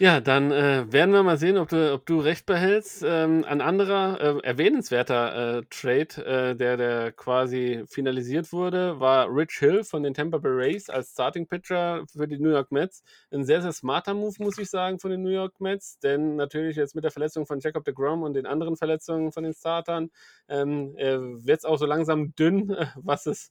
Ja, 0.00 0.18
dann 0.22 0.50
äh, 0.50 0.90
werden 0.90 1.12
wir 1.12 1.22
mal 1.22 1.36
sehen, 1.36 1.58
ob 1.58 1.68
du, 1.68 1.92
ob 1.92 2.06
du 2.06 2.20
recht 2.20 2.46
behältst. 2.46 3.02
Ähm, 3.06 3.44
ein 3.46 3.60
anderer 3.60 4.18
äh, 4.18 4.46
erwähnenswerter 4.46 5.58
äh, 5.58 5.62
Trade, 5.68 6.24
äh, 6.24 6.56
der, 6.56 6.78
der 6.78 7.12
quasi 7.12 7.84
finalisiert 7.86 8.50
wurde, 8.50 8.98
war 8.98 9.28
Rich 9.28 9.58
Hill 9.58 9.84
von 9.84 10.02
den 10.02 10.14
Tampa 10.14 10.38
Bay 10.38 10.52
Rays 10.52 10.88
als 10.88 11.10
Starting 11.10 11.46
Pitcher 11.46 12.06
für 12.10 12.26
die 12.26 12.38
New 12.38 12.48
York 12.48 12.72
Mets. 12.72 13.04
Ein 13.30 13.44
sehr, 13.44 13.60
sehr 13.60 13.72
smarter 13.72 14.14
Move, 14.14 14.36
muss 14.38 14.56
ich 14.56 14.70
sagen, 14.70 14.98
von 14.98 15.10
den 15.10 15.20
New 15.20 15.28
York 15.28 15.60
Mets, 15.60 15.98
denn 15.98 16.36
natürlich 16.36 16.76
jetzt 16.76 16.94
mit 16.94 17.04
der 17.04 17.10
Verletzung 17.10 17.44
von 17.44 17.60
Jacob 17.60 17.84
de 17.84 17.92
Grom 17.92 18.22
und 18.22 18.32
den 18.32 18.46
anderen 18.46 18.78
Verletzungen 18.78 19.32
von 19.32 19.44
den 19.44 19.52
Startern 19.52 20.08
ähm, 20.48 20.94
wird 20.96 21.58
es 21.58 21.66
auch 21.66 21.76
so 21.76 21.84
langsam 21.84 22.34
dünn, 22.36 22.74
was 22.96 23.26
es 23.26 23.50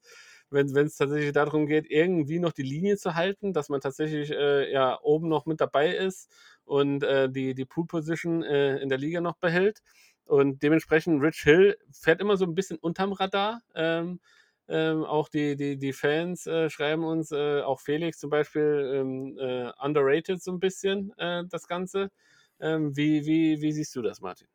wenn 0.51 0.67
es 0.67 0.95
tatsächlich 0.95 1.31
darum 1.33 1.67
geht, 1.67 1.89
irgendwie 1.89 2.39
noch 2.39 2.51
die 2.53 2.63
Linie 2.63 2.97
zu 2.97 3.15
halten, 3.15 3.53
dass 3.53 3.69
man 3.69 3.81
tatsächlich 3.81 4.31
äh, 4.31 4.71
ja 4.71 4.99
oben 5.01 5.29
noch 5.29 5.45
mit 5.45 5.61
dabei 5.61 5.95
ist 5.95 6.29
und 6.65 7.03
äh, 7.03 7.29
die, 7.29 7.53
die 7.55 7.65
Pool 7.65 7.85
Position 7.87 8.43
äh, 8.43 8.77
in 8.77 8.89
der 8.89 8.97
Liga 8.97 9.21
noch 9.21 9.37
behält. 9.37 9.81
und 10.25 10.61
dementsprechend 10.63 11.21
Rich 11.23 11.41
Hill 11.43 11.77
fährt 11.91 12.21
immer 12.21 12.37
so 12.37 12.45
ein 12.45 12.55
bisschen 12.55 12.77
unterm 12.77 13.13
Radar. 13.13 13.61
Ähm, 13.75 14.19
ähm, 14.67 15.03
auch 15.03 15.29
die, 15.29 15.55
die, 15.55 15.77
die 15.77 15.93
Fans 15.93 16.45
äh, 16.45 16.69
schreiben 16.69 17.03
uns, 17.03 17.31
äh, 17.31 17.61
auch 17.61 17.79
Felix 17.79 18.19
zum 18.19 18.29
Beispiel, 18.29 18.91
ähm, 18.95 19.37
äh, 19.39 19.71
underrated 19.83 20.41
so 20.43 20.51
ein 20.51 20.59
bisschen 20.59 21.11
äh, 21.17 21.43
das 21.49 21.67
Ganze. 21.67 22.11
Ähm, 22.59 22.95
wie, 22.95 23.25
wie, 23.25 23.61
wie 23.61 23.71
siehst 23.71 23.95
du 23.95 24.01
das, 24.03 24.21
Martin? 24.21 24.47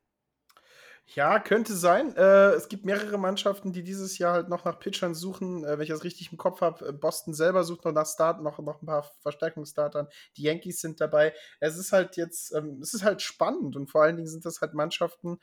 Ja, 1.07 1.39
könnte 1.39 1.75
sein. 1.75 2.17
Äh, 2.17 2.53
es 2.53 2.69
gibt 2.69 2.87
mehrere 2.87 3.19
Mannschaften, 3.19 3.73
die 3.73 3.83
dieses 3.83 4.17
Jahr 4.19 4.33
halt 4.33 4.49
noch 4.49 4.65
nach 4.65 4.79
Pitchern 4.81 5.15
suchen. 5.15 5.63
Äh, 5.65 5.73
wenn 5.73 5.83
ich 5.83 5.91
das 5.91 6.03
richtig 6.03 6.33
im 6.33 6.39
Kopf 6.39 6.61
habe, 6.63 6.93
Boston 6.95 7.35
selber 7.35 7.63
sucht 7.63 7.85
noch 7.85 7.93
nach 7.93 8.07
Start, 8.07 8.43
noch, 8.43 8.59
noch 8.59 8.81
ein 8.83 8.87
paar 8.87 9.11
Verstärkungsstartern. 9.21 10.09
Die 10.37 10.43
Yankees 10.43 10.81
sind 10.81 11.01
dabei. 11.01 11.35
Es 11.61 11.77
ist 11.77 11.93
halt 11.93 12.17
jetzt, 12.17 12.55
ähm, 12.55 12.81
es 12.81 12.95
ist 12.95 13.05
halt 13.05 13.21
spannend 13.21 13.77
und 13.77 13.91
vor 13.91 14.03
allen 14.03 14.17
Dingen 14.17 14.29
sind 14.29 14.47
das 14.47 14.61
halt 14.63 14.73
Mannschaften, 14.73 15.39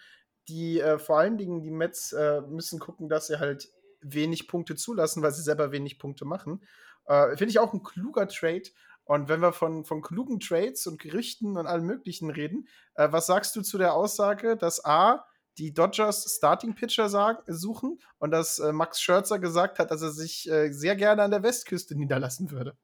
die 0.47 0.79
äh, 0.79 0.97
vor 0.97 1.19
allen 1.19 1.38
Dingen 1.38 1.61
die 1.61 1.71
Mets 1.71 2.15
müssen 2.47 2.79
gucken, 2.79 3.07
dass 3.07 3.27
sie 3.27 3.39
halt 3.39 3.69
wenig 4.01 4.47
Punkte 4.47 4.75
zulassen, 4.75 5.21
weil 5.21 5.31
sie 5.31 5.43
selber 5.43 5.71
wenig 5.71 5.99
Punkte 5.99 6.25
machen. 6.25 6.63
Äh, 7.05 7.38
Finde 7.38 7.51
ich 7.51 7.59
auch 7.59 7.73
ein 7.73 7.83
kluger 7.83 8.27
Trade. 8.27 8.63
Und 9.03 9.29
wenn 9.29 9.41
wir 9.41 9.53
von, 9.53 9.83
von 9.83 10.01
klugen 10.01 10.39
Trades 10.39 10.88
und 10.88 10.99
Gerüchten 10.99 11.57
und 11.57 11.67
allem 11.67 11.85
Möglichen 11.85 12.29
reden, 12.29 12.67
äh, 12.95 13.07
was 13.11 13.27
sagst 13.27 13.55
du 13.55 13.61
zu 13.61 13.77
der 13.77 13.93
Aussage, 13.93 14.57
dass 14.57 14.83
A, 14.85 15.25
die 15.57 15.73
Dodgers 15.73 16.36
Starting 16.38 16.76
Pitcher 16.76 17.10
sagen, 17.10 17.40
suchen 17.48 17.99
und 18.19 18.32
dass 18.32 18.60
äh, 18.60 18.72
Max 18.73 19.02
Scherzer 19.02 19.40
gesagt 19.40 19.80
hat, 19.80 19.91
dass 19.91 20.02
er 20.02 20.11
sich 20.11 20.49
äh, 20.49 20.72
sehr 20.72 20.95
gerne 20.95 21.23
an 21.23 21.32
der 21.32 21.44
Westküste 21.44 21.95
niederlassen 21.95 22.52
würde? 22.52 22.78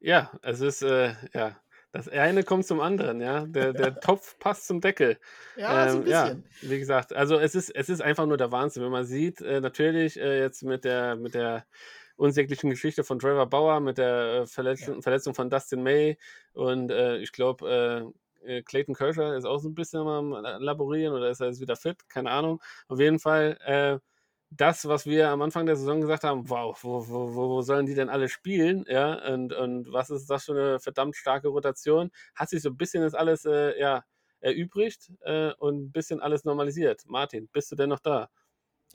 Ja, 0.00 0.32
es 0.42 0.60
ist, 0.60 0.82
äh, 0.82 1.14
ja, 1.32 1.56
das 1.92 2.08
eine 2.08 2.42
kommt 2.44 2.66
zum 2.66 2.80
anderen, 2.80 3.20
ja. 3.20 3.46
Der, 3.46 3.72
der 3.72 3.94
Topf 4.00 4.38
passt 4.38 4.66
zum 4.66 4.80
Deckel. 4.80 5.18
Ja, 5.54 5.88
so 5.88 5.98
ein 5.98 6.02
Ähm, 6.02 6.06
ja, 6.06 6.24
bisschen. 6.24 6.44
wie 6.60 6.78
gesagt, 6.78 7.12
also 7.12 7.38
es 7.38 7.54
ist, 7.54 7.70
es 7.70 7.88
ist 7.88 8.02
einfach 8.02 8.26
nur 8.26 8.36
der 8.36 8.52
Wahnsinn, 8.52 8.82
wenn 8.82 8.90
man 8.90 9.04
sieht, 9.04 9.40
äh, 9.40 9.60
natürlich 9.60 10.18
äh, 10.18 10.40
jetzt 10.40 10.62
mit 10.62 10.84
der, 10.84 11.16
mit 11.16 11.34
der 11.34 11.66
unsäglichen 12.16 12.70
Geschichte 12.70 13.04
von 13.04 13.18
Trevor 13.18 13.46
Bauer, 13.48 13.80
mit 13.80 13.98
der 13.98 14.42
äh, 14.42 14.46
Verletzung, 14.46 15.02
Verletzung 15.02 15.34
von 15.34 15.50
Dustin 15.50 15.82
May 15.82 16.18
und 16.52 16.90
äh, 16.90 17.18
ich 17.18 17.32
glaube, 17.32 18.12
äh, 18.44 18.62
Clayton 18.62 18.94
Kershaw 18.94 19.36
ist 19.36 19.44
auch 19.44 19.58
so 19.58 19.68
ein 19.68 19.74
bisschen 19.74 20.06
am 20.06 20.30
Laborieren 20.32 21.14
oder 21.14 21.30
ist 21.30 21.40
er 21.40 21.48
jetzt 21.48 21.60
wieder 21.60 21.76
fit? 21.76 22.08
Keine 22.08 22.30
Ahnung. 22.30 22.60
Auf 22.88 23.00
jeden 23.00 23.18
Fall, 23.18 23.58
äh, 23.64 23.98
das, 24.50 24.86
was 24.86 25.06
wir 25.06 25.30
am 25.30 25.42
Anfang 25.42 25.66
der 25.66 25.76
Saison 25.76 26.00
gesagt 26.00 26.24
haben, 26.24 26.48
wow, 26.48 26.78
wo, 26.82 27.08
wo, 27.08 27.34
wo 27.34 27.48
wo 27.50 27.62
sollen 27.62 27.86
die 27.86 27.94
denn 27.94 28.08
alle 28.08 28.28
spielen? 28.28 28.84
Ja, 28.88 29.14
und, 29.32 29.52
und 29.52 29.92
was 29.92 30.10
ist 30.10 30.30
das 30.30 30.44
für 30.44 30.52
eine 30.52 30.80
verdammt 30.80 31.16
starke 31.16 31.48
Rotation? 31.48 32.10
Hat 32.34 32.50
sich 32.50 32.62
so 32.62 32.70
ein 32.70 32.76
bisschen 32.76 33.02
das 33.02 33.14
alles 33.14 33.44
äh, 33.44 33.78
ja, 33.78 34.04
erübrigt 34.40 35.10
äh, 35.22 35.52
und 35.58 35.86
ein 35.86 35.92
bisschen 35.92 36.20
alles 36.20 36.44
normalisiert. 36.44 37.02
Martin, 37.06 37.48
bist 37.48 37.72
du 37.72 37.76
denn 37.76 37.88
noch 37.88 38.00
da? 38.00 38.28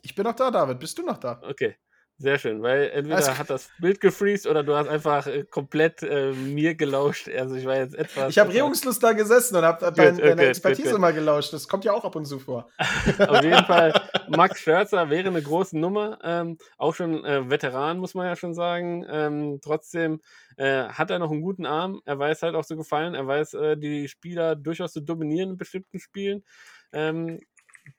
Ich 0.02 0.14
bin 0.14 0.24
noch 0.24 0.34
da, 0.34 0.50
David. 0.50 0.78
Bist 0.80 0.96
du 0.98 1.02
noch 1.02 1.18
da? 1.18 1.40
Okay, 1.42 1.76
sehr 2.20 2.38
schön, 2.38 2.60
weil 2.60 2.90
entweder 2.90 3.16
Alles 3.16 3.38
hat 3.38 3.48
das 3.48 3.70
Bild 3.78 3.98
gefreezed 3.98 4.46
oder 4.46 4.62
du 4.62 4.76
hast 4.76 4.88
einfach 4.88 5.26
äh, 5.26 5.44
komplett 5.44 6.02
äh, 6.02 6.32
mir 6.32 6.74
gelauscht. 6.74 7.30
Also 7.30 7.54
ich 7.54 7.64
war 7.64 7.76
jetzt 7.76 7.94
etwas. 7.94 8.28
Ich 8.28 8.38
habe 8.38 8.52
regungslos 8.52 8.98
da 8.98 9.12
gesessen 9.12 9.56
und 9.56 9.64
habe 9.64 9.90
dein, 9.90 10.16
Gut, 10.16 10.24
deine 10.24 10.32
okay, 10.34 10.48
Expertise 10.48 10.98
mal 10.98 11.14
gelauscht. 11.14 11.54
Das 11.54 11.66
kommt 11.66 11.86
ja 11.86 11.94
auch 11.94 12.04
ab 12.04 12.16
und 12.16 12.26
zu 12.26 12.38
vor. 12.38 12.68
Auf 13.26 13.42
jeden 13.42 13.64
Fall, 13.64 14.02
Max 14.28 14.60
Scherzer 14.60 15.08
wäre 15.08 15.28
eine 15.28 15.40
große 15.40 15.78
Nummer. 15.78 16.18
Ähm, 16.22 16.58
auch 16.76 16.94
schon 16.94 17.24
äh, 17.24 17.48
Veteran, 17.48 17.96
muss 17.96 18.12
man 18.12 18.26
ja 18.26 18.36
schon 18.36 18.52
sagen. 18.52 19.06
Ähm, 19.08 19.60
trotzdem 19.62 20.20
äh, 20.58 20.88
hat 20.88 21.10
er 21.10 21.20
noch 21.20 21.30
einen 21.30 21.40
guten 21.40 21.64
Arm. 21.64 22.02
Er 22.04 22.18
weiß 22.18 22.42
halt 22.42 22.54
auch 22.54 22.66
zu 22.66 22.76
gefallen. 22.76 23.14
Er 23.14 23.26
weiß, 23.26 23.54
äh, 23.54 23.76
die 23.78 24.08
Spieler 24.08 24.56
durchaus 24.56 24.92
zu 24.92 25.00
dominieren 25.00 25.52
in 25.52 25.56
bestimmten 25.56 25.98
Spielen. 25.98 26.44
Ähm, 26.92 27.40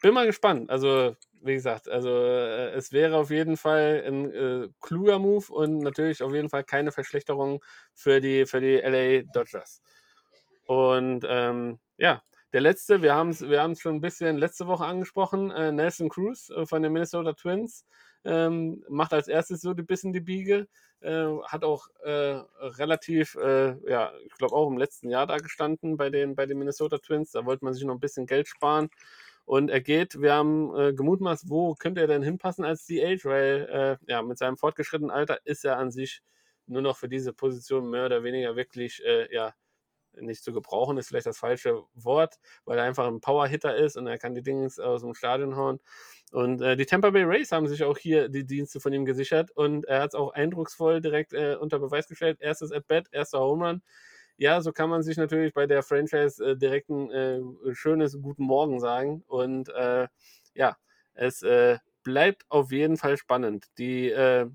bin 0.02 0.14
mal 0.14 0.26
gespannt. 0.26 0.70
Also, 0.70 1.16
wie 1.41 1.53
gesagt, 1.53 1.90
also 1.90 2.10
äh, 2.10 2.72
es 2.74 2.91
wäre 2.91 3.18
auf 3.18 3.30
jeden 3.32 3.58
Fall 3.58 4.03
ein 4.06 4.32
äh, 4.32 4.70
kluger 4.80 5.20
Move 5.20 5.52
und 5.52 5.80
natürlich 5.80 6.24
auf 6.24 6.34
jeden 6.34 6.49
Fall 6.49 6.64
keine 6.64 6.91
Verschlechterung 6.91 7.64
für 7.94 8.22
die, 8.22 8.45
für 8.45 8.62
die 8.62 8.78
LA 8.78 9.24
Dodgers. 9.34 9.82
Und 10.66 11.26
ähm, 11.28 11.80
ja, 11.98 12.22
der 12.53 12.62
letzte, 12.62 13.02
wir 13.02 13.16
haben 13.16 13.30
es 13.30 13.41
wir 13.41 13.76
schon 13.76 13.95
ein 13.95 14.02
bisschen 14.02 14.38
letzte 14.38 14.68
Woche 14.68 14.86
angesprochen, 14.86 15.52
äh, 15.52 15.72
Nelson 15.72 16.10
Cruz 16.10 16.49
äh, 16.49 16.66
von 16.66 16.84
den 16.84 16.94
Minnesota 16.94 17.34
Twins. 17.34 17.86
Ähm, 18.24 18.84
macht 18.88 19.14
als 19.14 19.28
erstes 19.28 19.62
so 19.62 19.72
ein 19.72 19.86
bisschen 19.86 20.14
die 20.14 20.20
Biege, 20.20 20.68
äh, 20.99 21.26
hat 21.45 21.64
auch 21.64 21.88
äh, 22.03 22.41
relativ, 22.60 23.36
äh, 23.36 23.76
ja, 23.90 24.12
ich 24.26 24.34
glaube 24.34 24.56
auch 24.56 24.68
im 24.70 24.78
letzten 24.78 25.10
Jahr 25.10 25.26
da 25.26 25.38
gestanden 25.38 25.98
bei 25.98 26.10
den, 26.10 26.36
bei 26.36 26.45
den 26.45 26.60
Minnesota 26.60 26.99
Twins. 26.99 27.32
Da 27.32 27.45
wollte 27.45 27.66
man 27.66 27.74
sich 27.74 27.84
noch 27.84 27.95
ein 27.95 27.99
bisschen 27.99 28.28
Geld 28.28 28.48
sparen. 28.48 28.90
Und 29.45 29.69
er 29.69 29.81
geht, 29.81 30.22
wir 30.22 30.34
haben 30.34 30.76
äh, 30.77 30.93
gemutmaßt, 30.93 31.49
wo 31.49 31.76
könnte 31.76 32.01
er 32.01 32.07
denn 32.07 32.23
hinpassen 32.23 32.63
als 32.63 32.85
DH, 32.85 33.26
weil 33.26 33.99
äh, 34.07 34.11
ja, 34.11 34.22
mit 34.22 34.38
seinem 34.38 34.57
fortgeschrittenen 34.57 35.11
Alter 35.11 35.39
ist 35.45 35.65
er 35.65 35.77
an 35.77 35.91
sich 35.91 36.22
nur 36.68 36.81
noch 36.81 36.97
für 36.97 37.09
diese 37.09 37.34
Position 37.34 37.89
mehr 37.89 38.05
oder 38.05 38.23
weniger 38.23 38.55
wirklich 38.55 39.03
äh, 39.03 39.34
ja, 39.34 39.53
nicht 40.19 40.43
zu 40.43 40.53
gebrauchen, 40.53 40.97
ist 40.97 41.07
vielleicht 41.07 41.26
das 41.26 41.38
falsche 41.38 41.84
Wort, 41.93 42.35
weil 42.65 42.77
er 42.77 42.84
einfach 42.84 43.07
ein 43.07 43.22
Power-Hitter 43.22 43.76
ist 43.76 43.97
und 43.97 44.07
er 44.07 44.18
kann 44.18 44.35
die 44.35 44.41
Dinge 44.41 44.68
aus 44.77 45.01
dem 45.01 45.13
Stadion 45.13 45.55
hauen. 45.55 45.80
Und 46.31 46.61
äh, 46.61 46.76
die 46.77 46.85
Tampa 46.85 47.09
Bay 47.09 47.23
Rays 47.23 47.51
haben 47.51 47.68
sich 47.68 47.84
auch 47.84 47.97
hier 47.97 48.30
die 48.30 48.45
Dienste 48.45 48.80
von 48.80 48.93
ihm 48.93 49.05
gesichert 49.05 49.51
und 49.51 49.85
er 49.85 50.01
hat 50.01 50.09
es 50.13 50.15
auch 50.15 50.34
eindrucksvoll 50.34 51.01
direkt 51.01 51.34
äh, 51.34 51.55
unter 51.55 51.80
Beweis 51.80 52.07
gestellt. 52.07 52.38
Erstes 52.41 52.72
At-Bat, 52.72 53.07
erster 53.11 53.39
Home 53.39 53.68
Run. 53.68 53.81
Ja, 54.38 54.62
so 54.62 54.72
kann 54.72 54.90
man 54.90 55.03
sich 55.03 55.18
natürlich 55.18 55.53
bei 55.53 55.68
der 55.68 55.84
Franchise 55.84 56.44
äh, 56.44 56.58
direkt 56.58 56.90
ein 56.90 57.12
äh, 57.12 57.41
schönes 57.74 58.20
Guten 58.22 58.44
Morgen 58.44 58.80
sagen. 58.80 59.24
Und 59.28 59.70
äh, 59.70 60.08
ja, 60.53 60.78
es 61.14 61.44
äh, 61.44 61.78
bleibt 62.03 62.45
auf 62.49 62.72
jeden 62.72 62.98
Fall 62.98 63.18
spannend. 63.18 63.68
Die 63.78 64.10
äh, 64.10 64.48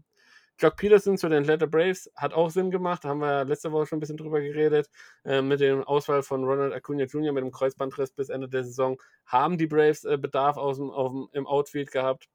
Jock 0.59 0.77
Peterson 0.77 1.19
zu 1.19 1.29
den 1.29 1.43
Atlanta 1.43 1.67
Braves 1.67 2.11
hat 2.17 2.33
auch 2.33 2.49
Sinn 2.49 2.71
gemacht, 2.71 3.05
haben 3.05 3.21
wir 3.21 3.45
letzte 3.45 3.73
Woche 3.73 3.87
schon 3.87 3.99
ein 3.99 4.01
bisschen 4.01 4.17
drüber 4.17 4.41
geredet. 4.41 4.89
Äh, 5.25 5.43
mit 5.43 5.61
dem 5.61 5.85
Ausfall 5.85 6.23
von 6.23 6.45
Ronald 6.45 6.73
Acuna 6.73 7.05
Jr. 7.05 7.33
mit 7.33 7.45
dem 7.45 7.53
Kreuzbandriss 7.53 8.13
bis 8.13 8.31
Ende 8.31 8.49
der 8.49 8.65
Saison 8.65 8.97
haben 9.27 9.59
die 9.59 9.67
Braves 9.67 10.05
äh, 10.05 10.17
Bedarf 10.17 10.57
aus 10.57 10.79
dem, 10.79 10.91
dem, 10.91 11.29
im 11.33 11.47
Outfield 11.47 11.93
gehabt. 11.93 12.29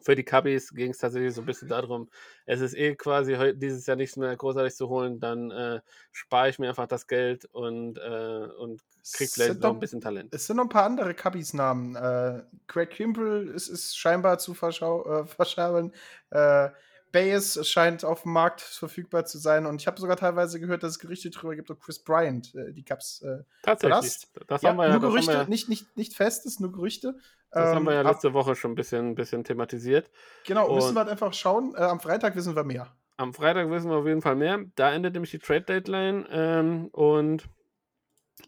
Für 0.00 0.14
die 0.14 0.24
Cubbies 0.24 0.72
ging 0.72 0.90
es 0.90 0.98
tatsächlich 0.98 1.34
so 1.34 1.42
ein 1.42 1.46
bisschen 1.46 1.68
darum, 1.68 2.08
es 2.44 2.60
ist 2.60 2.74
eh 2.74 2.94
quasi 2.94 3.36
dieses 3.56 3.86
Jahr 3.86 3.96
nichts 3.96 4.16
mehr 4.16 4.36
großartig 4.36 4.74
zu 4.74 4.88
holen, 4.88 5.20
dann 5.20 5.50
äh, 5.50 5.80
spare 6.12 6.48
ich 6.48 6.58
mir 6.58 6.68
einfach 6.68 6.86
das 6.86 7.06
Geld 7.06 7.44
und, 7.46 7.98
äh, 7.98 8.46
und 8.58 8.82
krieg 9.12 9.30
vielleicht 9.30 9.60
noch 9.60 9.74
ein 9.74 9.80
bisschen 9.80 10.00
Talent. 10.00 10.34
Es 10.34 10.46
sind 10.46 10.56
noch 10.56 10.64
ein 10.64 10.68
paar 10.68 10.84
andere 10.84 11.14
Cubbies-Namen. 11.14 11.96
Äh, 11.96 12.42
Craig 12.66 12.90
Kimbrell 12.90 13.48
ist, 13.48 13.68
ist 13.68 13.96
scheinbar 13.96 14.38
zu 14.38 14.54
verschau 14.54 15.22
äh, 15.22 15.26
verschauen. 15.26 15.92
Äh, 16.30 16.70
Bayes 17.16 17.66
scheint 17.66 18.04
auf 18.04 18.22
dem 18.24 18.32
Markt 18.32 18.60
verfügbar 18.60 19.24
zu 19.24 19.38
sein. 19.38 19.64
Und 19.64 19.80
ich 19.80 19.86
habe 19.86 19.98
sogar 19.98 20.16
teilweise 20.16 20.60
gehört, 20.60 20.82
dass 20.82 20.92
es 20.92 20.98
Gerüchte 20.98 21.30
darüber 21.30 21.56
gibt, 21.56 21.70
ob 21.70 21.80
Chris 21.80 21.98
Bryant 21.98 22.54
äh, 22.54 22.72
die 22.72 22.84
Cubs 22.84 23.22
äh, 23.22 23.42
Tatsächlich. 23.62 24.28
Das 24.46 24.60
ja, 24.62 24.68
haben 24.70 24.76
wir 24.76 24.84
ja, 24.84 24.90
nur 24.98 25.00
Gerüchte, 25.00 25.32
wir, 25.32 25.48
nicht, 25.48 25.68
nicht, 25.70 25.96
nicht 25.96 26.14
festes, 26.14 26.60
nur 26.60 26.72
Gerüchte. 26.72 27.14
das 27.50 27.74
haben 27.74 27.84
wir 27.86 27.94
ja 27.94 28.00
Ähm, 28.00 28.06
ab- 28.06 28.12
letzte 28.14 28.34
Woche 28.34 28.54
schon 28.54 28.72
ein 28.72 28.74
bisschen, 28.74 29.14
bisschen 29.14 29.44
thematisiert. 29.44 30.10
Genau, 30.44 30.74
müssen 30.74 30.88
und- 30.88 30.94
wir 30.94 31.00
halt 31.00 31.08
einfach 31.08 31.32
schauen. 31.32 31.74
Äh, 31.74 31.80
am 31.82 32.00
Freitag 32.00 32.36
wissen 32.36 32.54
wir 32.54 32.64
mehr. 32.64 32.94
Am 33.16 33.32
Freitag 33.32 33.70
wissen 33.70 33.88
wir 33.90 33.96
auf 33.96 34.06
jeden 34.06 34.20
Fall 34.20 34.36
mehr. 34.36 34.60
Da 34.74 34.92
endet 34.92 35.14
nämlich 35.14 35.30
die 35.30 35.38
Trade 35.38 35.62
Deadline. 35.62 36.26
Ähm, 36.30 36.88
und 36.92 37.46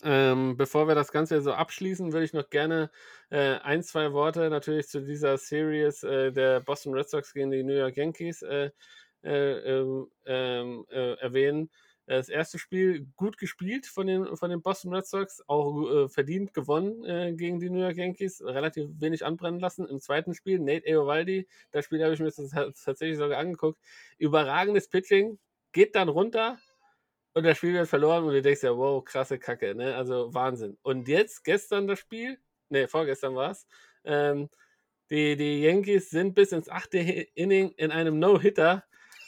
ähm, 0.02 0.56
bevor 0.56 0.88
wir 0.88 0.94
das 0.94 1.12
Ganze 1.12 1.40
so 1.42 1.52
abschließen, 1.52 2.12
würde 2.12 2.24
ich 2.24 2.32
noch 2.32 2.50
gerne 2.50 2.90
äh, 3.30 3.58
ein, 3.58 3.82
zwei 3.82 4.12
Worte 4.12 4.50
natürlich 4.50 4.88
zu 4.88 5.00
dieser 5.00 5.38
Series 5.38 6.02
äh, 6.02 6.32
der 6.32 6.60
Boston 6.60 6.94
Red 6.94 7.08
Sox 7.08 7.32
gegen 7.32 7.50
die 7.50 7.62
New 7.62 7.74
York 7.74 7.96
Yankees 7.96 8.42
äh, 8.42 8.70
äh, 9.22 9.30
ähm, 9.30 10.10
ähm, 10.26 10.86
äh, 10.90 11.14
erwähnen. 11.14 11.70
Das 12.06 12.30
erste 12.30 12.58
Spiel 12.58 13.06
gut 13.16 13.36
gespielt 13.36 13.84
von 13.84 14.06
den, 14.06 14.34
von 14.36 14.48
den 14.48 14.62
Boston 14.62 14.94
Red 14.94 15.06
Sox, 15.06 15.42
auch 15.46 15.82
äh, 15.90 16.08
verdient 16.08 16.54
gewonnen 16.54 17.36
gegen 17.36 17.60
die 17.60 17.68
New 17.68 17.80
York 17.80 17.96
Yankees, 17.96 18.42
relativ 18.42 18.88
wenig 18.98 19.26
anbrennen 19.26 19.60
lassen. 19.60 19.86
Im 19.86 20.00
zweiten 20.00 20.32
Spiel 20.32 20.58
Nate 20.58 20.86
Eovaldi, 20.86 21.46
das 21.70 21.84
Spiel 21.84 22.02
habe 22.02 22.14
ich 22.14 22.20
mir 22.20 22.30
tats- 22.30 22.82
tatsächlich 22.82 23.18
sogar 23.18 23.38
angeguckt, 23.38 23.78
überragendes 24.16 24.88
Pitching, 24.88 25.38
geht 25.72 25.96
dann 25.96 26.08
runter 26.08 26.58
und 27.38 27.44
das 27.44 27.56
Spiel 27.56 27.74
wird 27.74 27.88
verloren 27.88 28.24
und 28.24 28.32
du 28.32 28.42
denkst 28.42 28.62
ja, 28.62 28.76
wow, 28.76 29.04
krasse 29.04 29.38
Kacke, 29.38 29.74
ne? 29.74 29.94
Also 29.94 30.34
Wahnsinn. 30.34 30.76
Und 30.82 31.08
jetzt, 31.08 31.44
gestern 31.44 31.86
das 31.86 31.98
Spiel, 32.00 32.38
ne, 32.68 32.88
vorgestern 32.88 33.34
war 33.34 33.52
es, 33.52 33.66
ähm, 34.04 34.48
die, 35.10 35.36
die 35.36 35.62
Yankees 35.62 36.10
sind 36.10 36.34
bis 36.34 36.52
ins 36.52 36.68
achte 36.68 36.98
Inning 36.98 37.70
in 37.76 37.90
einem 37.90 38.18
No-Hitter. 38.18 38.84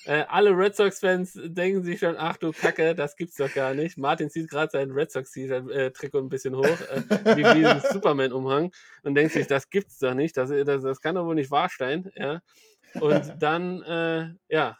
Äh, 0.06 0.24
alle 0.28 0.50
Red 0.50 0.74
Sox-Fans 0.76 1.38
denken 1.42 1.84
sich 1.84 2.00
schon, 2.00 2.16
ach 2.18 2.36
du 2.36 2.52
Kacke, 2.52 2.94
das 2.94 3.16
gibt's 3.16 3.36
doch 3.36 3.52
gar 3.52 3.74
nicht. 3.74 3.96
Martin 3.96 4.28
zieht 4.28 4.50
gerade 4.50 4.70
sein 4.70 4.90
Red 4.90 5.12
Sox-Trikot 5.12 6.18
ein 6.18 6.28
bisschen 6.28 6.56
hoch, 6.56 6.64
äh, 6.64 7.36
wie, 7.36 7.44
ein 7.44 7.80
Superman-Umhang 7.92 8.72
und 9.04 9.14
denkt 9.14 9.32
sich, 9.32 9.46
das 9.46 9.70
gibt's 9.70 9.98
doch 9.98 10.14
nicht, 10.14 10.36
das, 10.36 10.50
das, 10.50 10.82
das 10.82 11.00
kann 11.00 11.14
doch 11.14 11.26
wohl 11.26 11.34
nicht 11.34 11.50
wahr 11.50 11.70
sein, 11.76 12.10
ja. 12.16 12.40
Und 13.00 13.34
dann, 13.38 13.82
äh, 13.82 14.30
ja, 14.48 14.76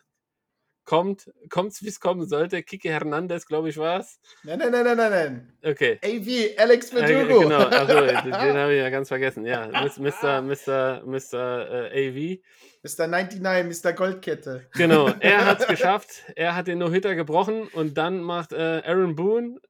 kommt, 0.84 1.30
kommt's, 1.48 1.82
wie 1.82 1.88
es 1.88 2.00
kommen 2.00 2.26
sollte. 2.28 2.62
Kike 2.62 2.90
Hernandez, 2.90 3.46
glaube 3.46 3.68
ich, 3.68 3.76
war 3.76 4.00
es. 4.00 4.20
Nein, 4.42 4.58
nein, 4.58 4.72
nein, 4.72 4.84
nein, 4.84 4.96
nein, 4.96 5.10
nein. 5.10 5.58
Okay. 5.64 5.98
AV, 6.04 6.58
Alex 6.60 6.92
Äh, 6.92 7.06
Verdugo. 7.06 7.40
genau, 7.40 7.66
also 7.66 7.94
den, 8.00 8.24
den 8.24 8.32
habe 8.34 8.74
ich 8.74 8.78
ja 8.80 8.90
ganz 8.90 9.08
vergessen. 9.08 9.44
Ja, 9.46 9.68
Mr. 9.68 10.42
Mr. 10.42 11.02
Mr. 11.04 11.92
Äh, 11.92 12.08
AV. 12.08 12.40
Mr. 12.82 13.06
99, 13.06 13.84
Mr. 13.84 13.92
Goldkette. 13.92 14.66
Genau, 14.74 15.08
er 15.20 15.46
hat 15.46 15.60
es 15.60 15.66
geschafft. 15.66 16.24
Er 16.34 16.56
hat 16.56 16.66
den 16.66 16.78
No-Hitter 16.78 17.14
gebrochen 17.14 17.68
und 17.74 17.96
dann 17.96 18.22
macht 18.22 18.52
äh, 18.52 18.82
Aaron 18.84 19.14
Boone 19.14 19.60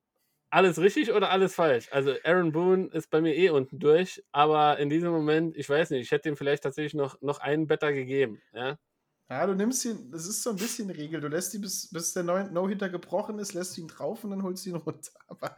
alles 0.52 0.80
richtig 0.80 1.12
oder 1.12 1.30
alles 1.30 1.54
falsch. 1.54 1.88
Also 1.92 2.14
Aaron 2.24 2.50
Boone 2.52 2.88
ist 2.92 3.08
bei 3.10 3.20
mir 3.20 3.36
eh 3.36 3.50
unten 3.50 3.78
durch, 3.78 4.22
aber 4.32 4.78
in 4.78 4.88
diesem 4.88 5.10
Moment, 5.10 5.56
ich 5.56 5.68
weiß 5.68 5.90
nicht, 5.90 6.02
ich 6.02 6.10
hätte 6.10 6.28
ihm 6.28 6.36
vielleicht 6.36 6.64
tatsächlich 6.64 6.94
noch, 6.94 7.20
noch 7.20 7.38
einen 7.38 7.66
Better 7.68 7.92
gegeben. 7.92 8.42
Ja? 8.52 8.76
Ja, 9.30 9.46
du 9.46 9.54
nimmst 9.54 9.84
ihn, 9.84 10.10
das 10.10 10.26
ist 10.26 10.42
so 10.42 10.50
ein 10.50 10.56
bisschen 10.56 10.90
Regel. 10.90 11.20
Du 11.20 11.28
lässt 11.28 11.54
ihn, 11.54 11.60
bis, 11.60 11.88
bis 11.92 12.12
der 12.14 12.24
No-Hitter 12.24 12.88
gebrochen 12.88 13.38
ist, 13.38 13.54
lässt 13.54 13.76
du 13.76 13.82
ihn 13.82 13.86
drauf 13.86 14.24
und 14.24 14.30
dann 14.30 14.42
holst 14.42 14.66
du 14.66 14.70
ihn 14.70 14.76
runter. 14.76 15.12
Aber 15.28 15.56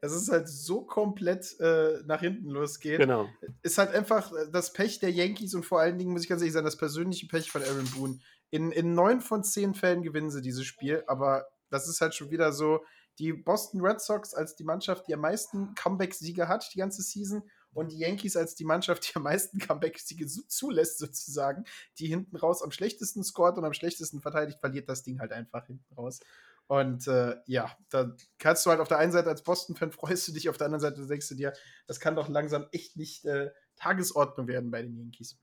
es 0.00 0.12
ist 0.12 0.30
halt 0.30 0.48
so 0.48 0.80
komplett 0.86 1.60
äh, 1.60 1.98
nach 2.06 2.20
hinten 2.20 2.48
losgeht. 2.48 2.98
Genau. 2.98 3.28
Ist 3.62 3.76
halt 3.76 3.94
einfach 3.94 4.32
äh, 4.32 4.50
das 4.50 4.72
Pech 4.72 5.00
der 5.00 5.10
Yankees 5.10 5.54
und 5.54 5.66
vor 5.66 5.80
allen 5.80 5.98
Dingen, 5.98 6.12
muss 6.12 6.22
ich 6.22 6.30
ganz 6.30 6.40
ehrlich 6.40 6.54
sagen, 6.54 6.64
das 6.64 6.78
persönliche 6.78 7.26
Pech 7.26 7.50
von 7.50 7.62
Aaron 7.62 7.90
Boone. 7.94 8.20
In, 8.48 8.72
in 8.72 8.94
neun 8.94 9.20
von 9.20 9.44
zehn 9.44 9.74
Fällen 9.74 10.02
gewinnen 10.02 10.30
sie 10.30 10.40
dieses 10.40 10.64
Spiel, 10.64 11.04
aber 11.06 11.46
das 11.68 11.88
ist 11.88 12.00
halt 12.00 12.14
schon 12.14 12.30
wieder 12.30 12.54
so, 12.54 12.80
die 13.18 13.34
Boston 13.34 13.82
Red 13.82 14.00
Sox 14.00 14.32
als 14.32 14.56
die 14.56 14.64
Mannschaft, 14.64 15.06
die 15.08 15.14
am 15.14 15.20
meisten 15.20 15.74
Comeback-Siege 15.74 16.48
hat 16.48 16.70
die 16.72 16.78
ganze 16.78 17.02
Season 17.02 17.42
und 17.72 17.92
die 17.92 17.98
Yankees 17.98 18.36
als 18.36 18.54
die 18.54 18.64
Mannschaft, 18.64 19.08
die 19.08 19.16
am 19.16 19.22
meisten 19.22 19.58
Comeback-Siege 19.58 20.26
zu- 20.26 20.46
zulässt, 20.46 20.98
sozusagen, 20.98 21.64
die 21.98 22.06
hinten 22.06 22.36
raus 22.36 22.62
am 22.62 22.70
schlechtesten 22.70 23.22
scored 23.22 23.58
und 23.58 23.64
am 23.64 23.72
schlechtesten 23.72 24.20
verteidigt, 24.20 24.58
verliert 24.60 24.88
das 24.88 25.02
Ding 25.02 25.20
halt 25.20 25.32
einfach 25.32 25.66
hinten 25.66 25.94
raus. 25.94 26.20
Und 26.66 27.08
äh, 27.08 27.36
ja, 27.46 27.76
da 27.88 28.14
kannst 28.38 28.64
du 28.64 28.70
halt 28.70 28.80
auf 28.80 28.86
der 28.86 28.98
einen 28.98 29.10
Seite 29.10 29.28
als 29.28 29.42
Boston-Fan 29.42 29.90
freust 29.90 30.28
du 30.28 30.32
dich, 30.32 30.48
auf 30.48 30.56
der 30.56 30.66
anderen 30.66 30.80
Seite 30.80 31.04
denkst 31.06 31.28
du 31.28 31.34
dir, 31.34 31.52
das 31.86 31.98
kann 31.98 32.14
doch 32.14 32.28
langsam 32.28 32.66
echt 32.70 32.96
nicht 32.96 33.24
äh, 33.24 33.50
Tagesordnung 33.76 34.46
werden 34.46 34.70
bei 34.70 34.82
den 34.82 34.96
Yankees. 34.96 35.36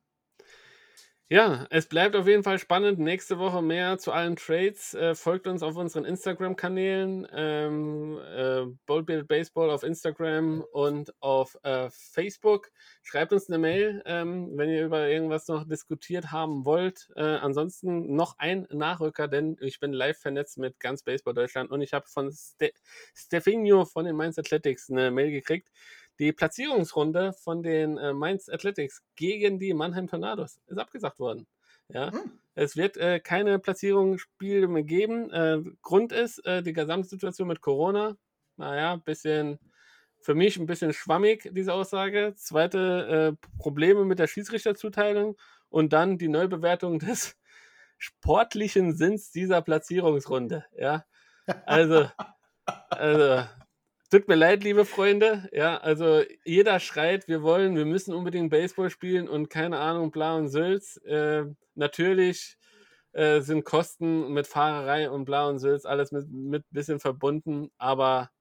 Ja, 1.29 1.67
es 1.71 1.87
bleibt 1.89 2.15
auf 2.15 2.25
jeden 2.25 2.43
Fall 2.43 2.57
spannend. 2.57 2.99
Nächste 2.99 3.37
Woche 3.37 3.61
mehr 3.61 3.97
zu 3.97 4.13
allen 4.13 4.37
Trades. 4.37 4.93
Äh, 4.93 5.13
folgt 5.13 5.45
uns 5.47 5.61
auf 5.61 5.75
unseren 5.75 6.05
Instagram-Kanälen, 6.05 7.27
ähm, 7.33 8.17
äh, 8.33 8.61
Boldbeard 8.85 9.27
Baseball 9.27 9.69
auf 9.69 9.83
Instagram 9.83 10.61
und 10.71 11.13
auf 11.21 11.57
äh, 11.63 11.89
Facebook. 11.91 12.71
Schreibt 13.03 13.33
uns 13.33 13.49
eine 13.49 13.57
Mail, 13.57 14.01
ähm, 14.05 14.51
wenn 14.55 14.69
ihr 14.69 14.85
über 14.85 15.09
irgendwas 15.09 15.49
noch 15.49 15.67
diskutiert 15.67 16.31
haben 16.31 16.63
wollt. 16.63 17.09
Äh, 17.17 17.23
ansonsten 17.23 18.15
noch 18.15 18.35
ein 18.37 18.65
Nachrücker, 18.71 19.27
denn 19.27 19.57
ich 19.59 19.81
bin 19.81 19.91
live 19.91 20.17
vernetzt 20.17 20.57
mit 20.57 20.79
ganz 20.79 21.03
Baseball 21.03 21.33
Deutschland 21.33 21.71
und 21.71 21.81
ich 21.81 21.91
habe 21.91 22.07
von 22.07 22.31
Ste 22.31 22.71
Stefano 23.13 23.83
von 23.83 24.05
den 24.05 24.15
Mainz 24.15 24.37
Athletics 24.39 24.89
eine 24.89 25.11
Mail 25.11 25.31
gekriegt. 25.31 25.67
Die 26.19 26.31
Platzierungsrunde 26.33 27.33
von 27.33 27.61
den 27.63 27.97
äh, 27.97 28.13
Mainz 28.13 28.49
Athletics 28.49 29.03
gegen 29.15 29.59
die 29.59 29.73
Mannheim 29.73 30.07
Tornados 30.07 30.59
ist 30.67 30.77
abgesagt 30.77 31.19
worden. 31.19 31.47
Ja, 31.89 32.11
Hm. 32.11 32.39
es 32.55 32.75
wird 32.75 32.97
äh, 32.97 33.19
keine 33.19 33.59
Platzierungsspiele 33.59 34.67
mehr 34.67 34.83
geben. 34.83 35.31
Äh, 35.31 35.61
Grund 35.81 36.11
ist 36.11 36.45
äh, 36.45 36.61
die 36.61 36.73
Gesamtsituation 36.73 37.47
mit 37.47 37.61
Corona. 37.61 38.17
Naja, 38.57 38.95
bisschen 38.97 39.59
für 40.19 40.35
mich 40.35 40.57
ein 40.57 40.65
bisschen 40.65 40.93
schwammig, 40.93 41.49
diese 41.53 41.73
Aussage. 41.73 42.33
Zweite, 42.35 43.37
äh, 43.39 43.47
Probleme 43.57 44.03
mit 44.03 44.19
der 44.19 44.27
Schiedsrichterzuteilung 44.27 45.37
und 45.69 45.93
dann 45.93 46.17
die 46.17 46.27
Neubewertung 46.27 46.99
des 46.99 47.37
sportlichen 47.97 48.95
Sinns 48.95 49.31
dieser 49.31 49.61
Platzierungsrunde. 49.61 50.65
Ja, 50.77 51.05
also, 51.65 52.09
also 52.89 53.47
Tut 54.09 54.29
mir 54.29 54.35
leid, 54.35 54.63
liebe 54.63 54.85
Freunde. 54.85 55.49
Ja, 55.51 55.77
also 55.77 56.23
jeder 56.45 56.79
schreit, 56.79 57.27
wir 57.27 57.41
wollen, 57.43 57.75
wir 57.75 57.85
müssen 57.85 58.13
unbedingt 58.13 58.49
Baseball 58.49 58.89
spielen 58.89 59.27
und 59.27 59.49
keine 59.49 59.79
Ahnung, 59.79 60.11
bla 60.11 60.37
und 60.37 60.47
Sülz. 60.47 60.95
Äh, 61.05 61.43
natürlich 61.75 62.57
äh, 63.11 63.41
sind 63.41 63.65
Kosten 63.65 64.31
mit 64.33 64.47
Fahrerei 64.47 65.09
und 65.09 65.25
bla 65.25 65.49
und 65.49 65.59
Sülz 65.59 65.85
alles 65.85 66.13
mit, 66.13 66.29
mit 66.29 66.63
bisschen 66.71 67.01
verbunden, 67.01 67.69
aber 67.77 68.31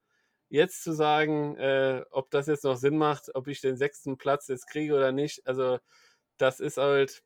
jetzt 0.49 0.83
zu 0.83 0.93
sagen, 0.93 1.57
äh, 1.57 2.03
ob 2.11 2.31
das 2.31 2.47
jetzt 2.47 2.63
noch 2.63 2.77
Sinn 2.77 2.97
macht, 2.97 3.35
ob 3.35 3.47
ich 3.49 3.59
den 3.61 3.75
sechsten 3.77 4.17
Platz 4.17 4.47
jetzt 4.47 4.67
kriege 4.67 4.95
oder 4.95 5.11
nicht, 5.11 5.45
also 5.47 5.79
das 6.37 6.59
ist 6.61 6.77
halt 6.77 7.23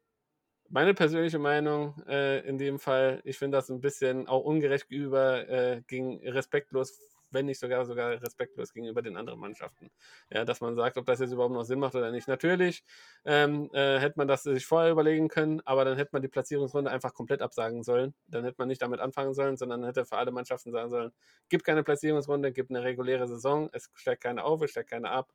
meine 0.69 0.93
persönliche 0.95 1.39
Meinung 1.39 2.01
äh, 2.07 2.39
in 2.47 2.57
dem 2.57 2.79
Fall. 2.79 3.21
Ich 3.25 3.37
finde 3.37 3.57
das 3.57 3.69
ein 3.69 3.81
bisschen 3.81 4.27
auch 4.27 4.43
ungerecht 4.43 4.89
gegenüber, 4.89 5.47
äh, 5.49 5.81
gegen 5.87 6.27
respektlos 6.27 6.99
wenn 7.31 7.45
nicht 7.45 7.59
sogar 7.59 7.85
sogar 7.85 8.21
respektlos 8.21 8.73
gegenüber 8.73 9.01
den 9.01 9.17
anderen 9.17 9.39
Mannschaften. 9.39 9.89
Ja, 10.29 10.45
dass 10.45 10.61
man 10.61 10.75
sagt, 10.75 10.97
ob 10.97 11.05
das 11.05 11.19
jetzt 11.19 11.31
überhaupt 11.31 11.53
noch 11.53 11.63
Sinn 11.63 11.79
macht 11.79 11.95
oder 11.95 12.11
nicht. 12.11 12.27
Natürlich 12.27 12.83
ähm, 13.25 13.69
äh, 13.73 13.99
hätte 13.99 14.15
man 14.17 14.27
das 14.27 14.43
sich 14.43 14.65
vorher 14.65 14.91
überlegen 14.91 15.27
können, 15.27 15.61
aber 15.65 15.85
dann 15.85 15.97
hätte 15.97 16.11
man 16.13 16.21
die 16.21 16.27
Platzierungsrunde 16.27 16.91
einfach 16.91 17.13
komplett 17.13 17.41
absagen 17.41 17.83
sollen. 17.83 18.13
Dann 18.27 18.43
hätte 18.43 18.55
man 18.57 18.67
nicht 18.67 18.81
damit 18.81 18.99
anfangen 18.99 19.33
sollen, 19.33 19.57
sondern 19.57 19.83
hätte 19.83 20.05
für 20.05 20.17
alle 20.17 20.31
Mannschaften 20.31 20.71
sagen 20.71 20.89
sollen, 20.89 21.11
gibt 21.49 21.63
keine 21.63 21.83
Platzierungsrunde, 21.83 22.51
gibt 22.51 22.69
eine 22.71 22.83
reguläre 22.83 23.27
Saison, 23.27 23.69
es 23.73 23.89
steigt 23.95 24.23
keine 24.23 24.43
auf, 24.43 24.61
es 24.61 24.71
steigt 24.71 24.89
keine 24.89 25.09
ab. 25.09 25.31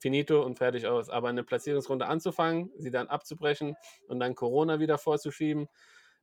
Finito 0.00 0.44
und 0.44 0.58
fertig 0.58 0.86
aus. 0.86 1.10
Aber 1.10 1.28
eine 1.28 1.44
Platzierungsrunde 1.44 2.06
anzufangen, 2.06 2.70
sie 2.76 2.90
dann 2.90 3.08
abzubrechen 3.08 3.76
und 4.06 4.20
dann 4.20 4.34
Corona 4.34 4.78
wieder 4.80 4.98
vorzuschieben, 4.98 5.68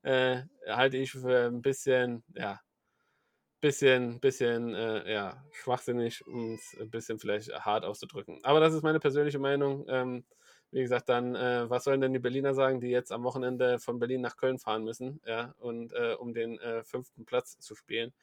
äh, 0.04 0.44
halte 0.68 0.98
ich 0.98 1.12
für 1.12 1.48
ein 1.48 1.62
bisschen, 1.62 2.24
ja, 2.36 2.60
bisschen, 3.62 4.20
bisschen, 4.20 4.74
äh, 4.74 5.12
ja, 5.12 5.44
schwachsinnig, 5.52 6.26
um 6.28 6.54
es 6.56 6.76
ein 6.80 6.90
bisschen 6.90 7.20
vielleicht 7.20 7.52
hart 7.66 7.84
auszudrücken. 7.86 8.40
Aber 8.44 8.60
das 8.60 8.74
ist 8.74 8.84
meine 8.84 9.00
persönliche 9.00 9.40
Meinung. 9.40 9.86
Ähm, 9.90 10.26
wie 10.72 10.82
gesagt, 10.82 11.10
dann, 11.10 11.36
äh, 11.36 11.70
was 11.70 11.86
sollen 11.86 12.02
denn 12.02 12.14
die 12.14 12.20
Berliner 12.20 12.54
sagen, 12.54 12.82
die 12.82 12.90
jetzt 12.90 13.12
am 13.12 13.24
Wochenende 13.24 13.80
von 13.80 14.00
Berlin 14.00 14.22
nach 14.22 14.38
Köln 14.38 14.60
fahren 14.60 14.84
müssen, 14.84 15.22
ja, 15.26 15.54
und 15.60 15.94
äh, 15.94 16.16
um 16.20 16.34
den 16.34 16.60
äh, 16.60 16.84
fünften 16.84 17.26
Platz 17.26 17.58
zu 17.60 17.76
spielen? 17.76 18.14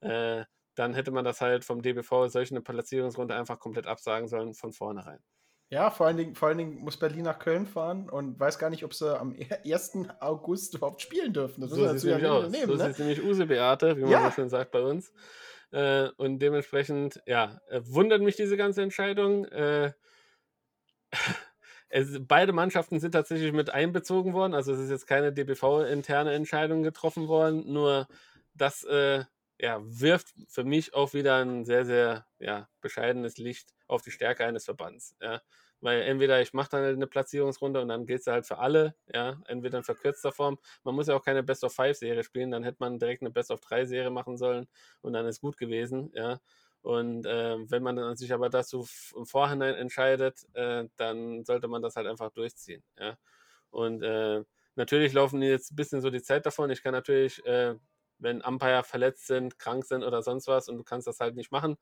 Äh, 0.00 0.44
dann 0.76 0.94
hätte 0.94 1.10
man 1.10 1.24
das 1.24 1.40
halt 1.40 1.64
vom 1.64 1.82
DBV 1.82 2.28
solch 2.28 2.50
eine 2.50 2.60
Platzierungsrunde 2.60 3.34
einfach 3.34 3.58
komplett 3.58 3.86
absagen 3.86 4.28
sollen 4.28 4.54
von 4.54 4.72
vornherein. 4.72 5.20
Ja, 5.68 5.90
vor 5.90 6.06
allen, 6.06 6.16
Dingen, 6.16 6.34
vor 6.36 6.48
allen 6.48 6.58
Dingen 6.58 6.78
muss 6.78 6.96
Berlin 6.96 7.24
nach 7.24 7.40
Köln 7.40 7.66
fahren 7.66 8.08
und 8.08 8.38
weiß 8.38 8.58
gar 8.58 8.70
nicht, 8.70 8.84
ob 8.84 8.94
sie 8.94 9.18
am 9.18 9.34
1. 9.64 9.98
August 10.20 10.74
überhaupt 10.74 11.02
spielen 11.02 11.32
dürfen. 11.32 11.60
Das 11.60 11.70
so 11.70 11.76
sieht 11.76 11.96
es 11.96 12.04
nämlich 12.04 12.26
aus. 12.26 12.50
nehmen, 12.50 12.66
so 12.66 12.74
ne? 12.76 12.88
sieht 12.88 12.98
nämlich 13.00 13.22
Use 13.22 13.46
Beate, 13.46 13.96
wie 13.96 14.02
man 14.02 14.10
Ja. 14.10 14.30
so 14.30 14.36
schön 14.36 14.48
sagt 14.48 14.70
bei 14.70 14.80
uns. 14.80 15.12
Äh, 15.72 16.10
und 16.16 16.38
dementsprechend, 16.38 17.20
ja, 17.26 17.60
äh, 17.68 17.80
wundert 17.84 18.22
mich 18.22 18.36
diese 18.36 18.56
ganze 18.56 18.82
Entscheidung. 18.82 19.44
Äh, 19.46 19.92
es, 21.88 22.16
beide 22.20 22.52
Mannschaften 22.52 23.00
sind 23.00 23.12
tatsächlich 23.12 23.52
mit 23.52 23.70
einbezogen 23.70 24.34
worden. 24.34 24.54
Also 24.54 24.72
es 24.72 24.78
ist 24.78 24.90
jetzt 24.90 25.08
keine 25.08 25.32
DBV-interne 25.32 26.32
Entscheidung 26.32 26.84
getroffen 26.84 27.26
worden. 27.26 27.72
Nur 27.72 28.06
das 28.54 28.84
äh, 28.84 29.24
ja, 29.58 29.80
wirft 29.82 30.28
für 30.48 30.62
mich 30.62 30.94
auch 30.94 31.12
wieder 31.12 31.44
ein 31.44 31.64
sehr, 31.64 31.84
sehr 31.84 32.26
ja, 32.38 32.68
bescheidenes 32.80 33.36
Licht 33.38 33.74
auf 33.86 34.02
die 34.02 34.10
Stärke 34.10 34.44
eines 34.44 34.64
Verbands. 34.64 35.16
Ja. 35.20 35.42
Weil 35.80 36.02
entweder 36.02 36.40
ich 36.40 36.52
mache 36.54 36.70
dann 36.70 36.82
halt 36.82 36.96
eine 36.96 37.06
Platzierungsrunde 37.06 37.80
und 37.82 37.88
dann 37.88 38.06
gilt 38.06 38.20
es 38.20 38.26
halt 38.26 38.46
für 38.46 38.58
alle, 38.58 38.94
ja, 39.12 39.40
entweder 39.46 39.78
in 39.78 39.84
verkürzter 39.84 40.32
Form. 40.32 40.58
Man 40.84 40.94
muss 40.94 41.06
ja 41.08 41.14
auch 41.14 41.24
keine 41.24 41.42
Best 41.42 41.64
of 41.64 41.74
Five 41.74 41.96
Serie 41.98 42.24
spielen, 42.24 42.50
dann 42.50 42.64
hätte 42.64 42.78
man 42.80 42.98
direkt 42.98 43.22
eine 43.22 43.30
Best 43.30 43.50
of 43.50 43.60
3 43.60 43.84
Serie 43.84 44.10
machen 44.10 44.38
sollen 44.38 44.66
und 45.02 45.12
dann 45.12 45.26
ist 45.26 45.40
gut 45.40 45.56
gewesen, 45.58 46.10
ja. 46.14 46.40
Und 46.82 47.26
äh, 47.26 47.56
wenn 47.70 47.82
man 47.82 48.16
sich 48.16 48.32
aber 48.32 48.48
dazu 48.48 48.86
im 49.16 49.26
Vorhinein 49.26 49.74
entscheidet, 49.74 50.46
äh, 50.54 50.84
dann 50.96 51.44
sollte 51.44 51.68
man 51.68 51.82
das 51.82 51.96
halt 51.96 52.06
einfach 52.06 52.30
durchziehen, 52.30 52.82
ja. 52.98 53.18
Und 53.70 54.02
äh, 54.02 54.44
natürlich 54.76 55.12
laufen 55.12 55.42
jetzt 55.42 55.72
ein 55.72 55.76
bisschen 55.76 56.00
so 56.00 56.10
die 56.10 56.22
Zeit 56.22 56.46
davon. 56.46 56.70
Ich 56.70 56.82
kann 56.82 56.92
natürlich, 56.92 57.44
äh, 57.46 57.74
wenn 58.18 58.40
Umpire 58.42 58.84
verletzt 58.84 59.26
sind, 59.26 59.58
krank 59.58 59.84
sind 59.84 60.02
oder 60.04 60.22
sonst 60.22 60.46
was 60.48 60.68
und 60.68 60.78
du 60.78 60.84
kannst 60.84 61.06
das 61.06 61.20
halt 61.20 61.36
nicht 61.36 61.52
machen, 61.52 61.76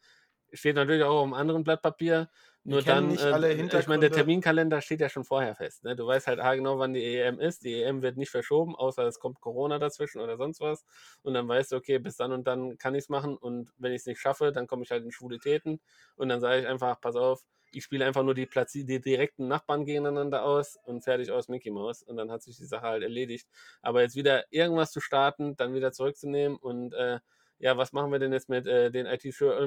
steht 0.52 0.76
natürlich 0.76 1.02
auch 1.02 1.20
auf 1.20 1.24
einem 1.24 1.34
anderen 1.34 1.64
Blatt 1.64 1.82
Papier. 1.82 2.28
Nur 2.66 2.80
dann, 2.80 3.08
nicht 3.08 3.22
äh, 3.22 3.30
alle 3.30 3.32
ich 3.32 3.36
meine, 3.36 3.48
der 3.50 3.56
Hintergründe. 3.58 4.10
Terminkalender 4.10 4.80
steht 4.80 5.00
ja 5.00 5.10
schon 5.10 5.24
vorher 5.24 5.54
fest. 5.54 5.84
Ne? 5.84 5.94
Du 5.96 6.06
weißt 6.06 6.26
halt 6.26 6.40
ah, 6.40 6.54
genau, 6.54 6.78
wann 6.78 6.94
die 6.94 7.04
EM 7.04 7.38
ist. 7.38 7.62
Die 7.62 7.82
EM 7.82 8.00
wird 8.00 8.16
nicht 8.16 8.30
verschoben, 8.30 8.74
außer 8.74 9.06
es 9.06 9.18
kommt 9.18 9.40
Corona 9.40 9.78
dazwischen 9.78 10.20
oder 10.20 10.38
sonst 10.38 10.60
was. 10.60 10.84
Und 11.22 11.34
dann 11.34 11.46
weißt 11.46 11.72
du, 11.72 11.76
okay, 11.76 11.98
bis 11.98 12.16
dann 12.16 12.32
und 12.32 12.46
dann 12.46 12.78
kann 12.78 12.94
ich 12.94 13.04
es 13.04 13.08
machen. 13.10 13.36
Und 13.36 13.70
wenn 13.76 13.92
ich 13.92 14.00
es 14.00 14.06
nicht 14.06 14.18
schaffe, 14.18 14.50
dann 14.50 14.66
komme 14.66 14.82
ich 14.82 14.90
halt 14.90 15.04
in 15.04 15.12
Schwulitäten. 15.12 15.80
Und 16.16 16.30
dann 16.30 16.40
sage 16.40 16.62
ich 16.62 16.66
einfach, 16.66 16.98
pass 17.02 17.16
auf, 17.16 17.44
ich 17.70 17.84
spiele 17.84 18.06
einfach 18.06 18.22
nur 18.22 18.34
die, 18.34 18.46
Platzi 18.46 18.86
die 18.86 19.00
direkten 19.00 19.46
Nachbarn 19.46 19.84
gegeneinander 19.84 20.44
aus 20.44 20.78
und 20.84 21.02
fertig 21.02 21.32
aus 21.32 21.48
Mickey 21.48 21.70
Mouse. 21.70 22.02
Und 22.02 22.16
dann 22.16 22.30
hat 22.30 22.42
sich 22.42 22.56
die 22.56 22.64
Sache 22.64 22.86
halt 22.86 23.02
erledigt. 23.02 23.46
Aber 23.82 24.00
jetzt 24.00 24.16
wieder 24.16 24.44
irgendwas 24.50 24.90
zu 24.90 25.00
starten, 25.00 25.54
dann 25.56 25.74
wieder 25.74 25.92
zurückzunehmen 25.92 26.56
und 26.56 26.94
äh, 26.94 27.18
ja, 27.65 27.78
was 27.78 27.95
machen 27.95 28.12
wir 28.12 28.19
denn 28.19 28.31
jetzt 28.35 28.51
mit 28.51 28.66
äh, 28.66 28.91
den 28.91 29.07
IT 29.07 29.23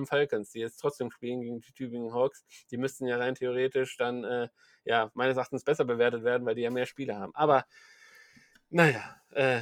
Falcons, 0.08 0.52
die 0.52 0.60
jetzt 0.60 0.78
trotzdem 0.78 1.10
spielen 1.10 1.42
gegen 1.42 1.62
die 1.62 1.72
Tübingen 1.74 2.14
Hawks? 2.14 2.46
Die 2.70 2.78
müssten 2.78 3.08
ja 3.08 3.18
rein 3.18 3.34
theoretisch 3.34 3.98
dann, 3.98 4.24
äh, 4.24 4.50
ja, 4.86 5.10
meines 5.16 5.36
Erachtens 5.36 5.64
besser 5.64 5.84
bewertet 5.84 6.24
werden, 6.24 6.46
weil 6.46 6.54
die 6.54 6.62
ja 6.62 6.70
mehr 6.70 6.86
Spiele 6.86 7.16
haben. 7.18 7.34
Aber 7.34 7.66
naja, 8.70 9.16
äh, 9.32 9.62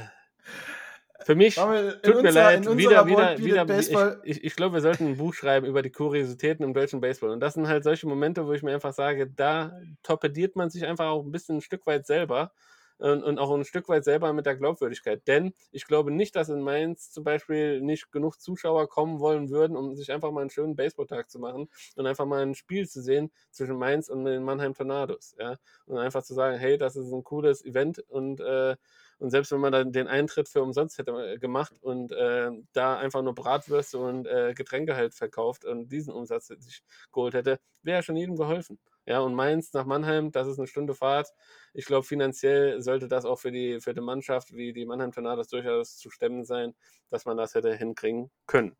Für 1.24 1.34
mich, 1.34 1.54
tut 1.54 1.66
mir 1.70 1.94
unserer- 2.16 2.32
leid, 2.34 2.58
in 2.66 2.68
unserer 2.68 3.06
wieder, 3.06 3.06
wieder, 3.06 3.38
wieder, 3.38 3.64
Baseball- 3.64 4.20
ich, 4.22 4.36
ich, 4.36 4.44
ich 4.44 4.56
glaube, 4.56 4.74
wir 4.74 4.80
sollten 4.82 5.06
ein 5.06 5.16
Buch 5.16 5.32
schreiben 5.32 5.64
über 5.66 5.80
die 5.80 5.90
Kuriositäten 5.90 6.62
im 6.62 6.74
deutschen 6.74 7.00
Baseball. 7.00 7.30
Und 7.30 7.40
das 7.40 7.54
sind 7.54 7.68
halt 7.68 7.84
solche 7.84 8.06
Momente, 8.06 8.46
wo 8.46 8.52
ich 8.52 8.62
mir 8.62 8.74
einfach 8.74 8.92
sage, 8.92 9.26
da 9.28 9.72
torpediert 10.02 10.56
man 10.56 10.68
sich 10.68 10.84
einfach 10.84 11.06
auch 11.06 11.24
ein 11.24 11.32
bisschen 11.32 11.56
ein 11.56 11.62
Stück 11.62 11.86
weit 11.86 12.06
selber 12.06 12.52
und, 12.98 13.22
und 13.22 13.38
auch 13.38 13.54
ein 13.54 13.64
Stück 13.64 13.88
weit 13.88 14.04
selber 14.04 14.32
mit 14.32 14.46
der 14.46 14.56
Glaubwürdigkeit. 14.56 15.26
Denn 15.26 15.54
ich 15.72 15.86
glaube 15.86 16.10
nicht, 16.10 16.36
dass 16.36 16.48
in 16.48 16.60
Mainz 16.60 17.10
zum 17.10 17.24
Beispiel 17.24 17.80
nicht 17.80 18.10
genug 18.12 18.40
Zuschauer 18.40 18.88
kommen 18.88 19.20
wollen 19.20 19.50
würden, 19.50 19.76
um 19.76 19.94
sich 19.94 20.12
einfach 20.12 20.30
mal 20.30 20.42
einen 20.42 20.50
schönen 20.50 20.76
Baseballtag 20.76 21.30
zu 21.30 21.38
machen 21.38 21.68
und 21.96 22.06
einfach 22.06 22.26
mal 22.26 22.42
ein 22.42 22.54
Spiel 22.54 22.88
zu 22.88 23.02
sehen 23.02 23.30
zwischen 23.50 23.76
Mainz 23.76 24.08
und 24.08 24.24
den 24.24 24.42
Mannheim 24.42 24.74
Tornados. 24.74 25.34
Ja? 25.38 25.56
Und 25.86 25.98
einfach 25.98 26.22
zu 26.22 26.34
sagen, 26.34 26.58
hey, 26.58 26.78
das 26.78 26.96
ist 26.96 27.12
ein 27.12 27.24
cooles 27.24 27.64
Event 27.64 27.98
und 28.08 28.40
äh, 28.40 28.76
und 29.18 29.30
selbst 29.30 29.52
wenn 29.52 29.60
man 29.60 29.72
dann 29.72 29.92
den 29.92 30.08
Eintritt 30.08 30.48
für 30.48 30.62
umsonst 30.62 30.98
hätte 30.98 31.12
äh, 31.12 31.38
gemacht 31.38 31.74
und 31.80 32.12
äh, 32.12 32.50
da 32.72 32.98
einfach 32.98 33.22
nur 33.22 33.34
Bratwürste 33.34 33.98
und 33.98 34.26
äh, 34.26 34.52
Getränke 34.54 34.94
halt 34.94 35.14
verkauft 35.14 35.64
und 35.64 35.88
diesen 35.88 36.12
Umsatz 36.12 36.48
sich 36.48 36.82
geholt 37.12 37.34
hätte, 37.34 37.58
wäre 37.82 38.02
schon 38.02 38.16
jedem 38.16 38.36
geholfen. 38.36 38.78
Ja, 39.06 39.20
und 39.20 39.34
Mainz 39.34 39.72
nach 39.72 39.86
Mannheim, 39.86 40.32
das 40.32 40.48
ist 40.48 40.58
eine 40.58 40.66
Stunde 40.66 40.94
Fahrt. 40.94 41.32
Ich 41.72 41.86
glaube, 41.86 42.04
finanziell 42.04 42.82
sollte 42.82 43.06
das 43.06 43.24
auch 43.24 43.38
für 43.38 43.52
die, 43.52 43.78
die 43.78 44.00
Mannschaft 44.00 44.52
wie 44.52 44.72
die 44.72 44.84
Mannheim 44.84 45.12
Tornados 45.12 45.48
durchaus 45.48 45.96
zu 45.96 46.10
stemmen 46.10 46.44
sein, 46.44 46.74
dass 47.08 47.24
man 47.24 47.36
das 47.36 47.54
hätte 47.54 47.74
hinkriegen 47.74 48.30
können. 48.46 48.76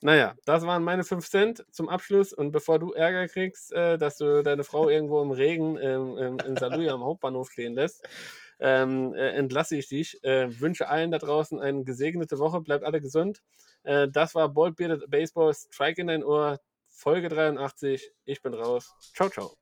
Naja, 0.00 0.34
das 0.44 0.64
waren 0.64 0.84
meine 0.84 1.02
5 1.02 1.28
Cent 1.28 1.64
zum 1.72 1.88
Abschluss. 1.88 2.32
Und 2.32 2.52
bevor 2.52 2.78
du 2.78 2.92
Ärger 2.92 3.26
kriegst, 3.26 3.72
äh, 3.72 3.98
dass 3.98 4.18
du 4.18 4.42
deine 4.42 4.62
Frau 4.62 4.88
irgendwo 4.88 5.20
im 5.22 5.32
Regen 5.32 5.76
ähm, 5.76 6.16
ähm, 6.18 6.38
in 6.46 6.56
Saluja 6.56 6.92
am 6.94 7.02
Hauptbahnhof 7.02 7.50
stehen 7.50 7.74
lässt, 7.74 8.06
ähm, 8.60 9.14
äh, 9.14 9.30
entlasse 9.30 9.76
ich 9.76 9.88
dich. 9.88 10.22
Äh, 10.24 10.60
wünsche 10.60 10.88
allen 10.88 11.10
da 11.10 11.18
draußen 11.18 11.60
eine 11.60 11.84
gesegnete 11.84 12.38
Woche. 12.38 12.60
Bleibt 12.60 12.84
alle 12.84 13.00
gesund. 13.00 13.42
Äh, 13.84 14.08
das 14.08 14.34
war 14.34 14.48
Bald 14.48 14.76
Bearded 14.76 15.10
Baseball. 15.10 15.54
Strike 15.54 16.00
in 16.00 16.08
dein 16.08 16.24
Ohr. 16.24 16.58
Folge 16.86 17.28
83. 17.28 18.10
Ich 18.24 18.42
bin 18.42 18.54
raus. 18.54 18.94
Ciao, 19.14 19.28
ciao. 19.28 19.56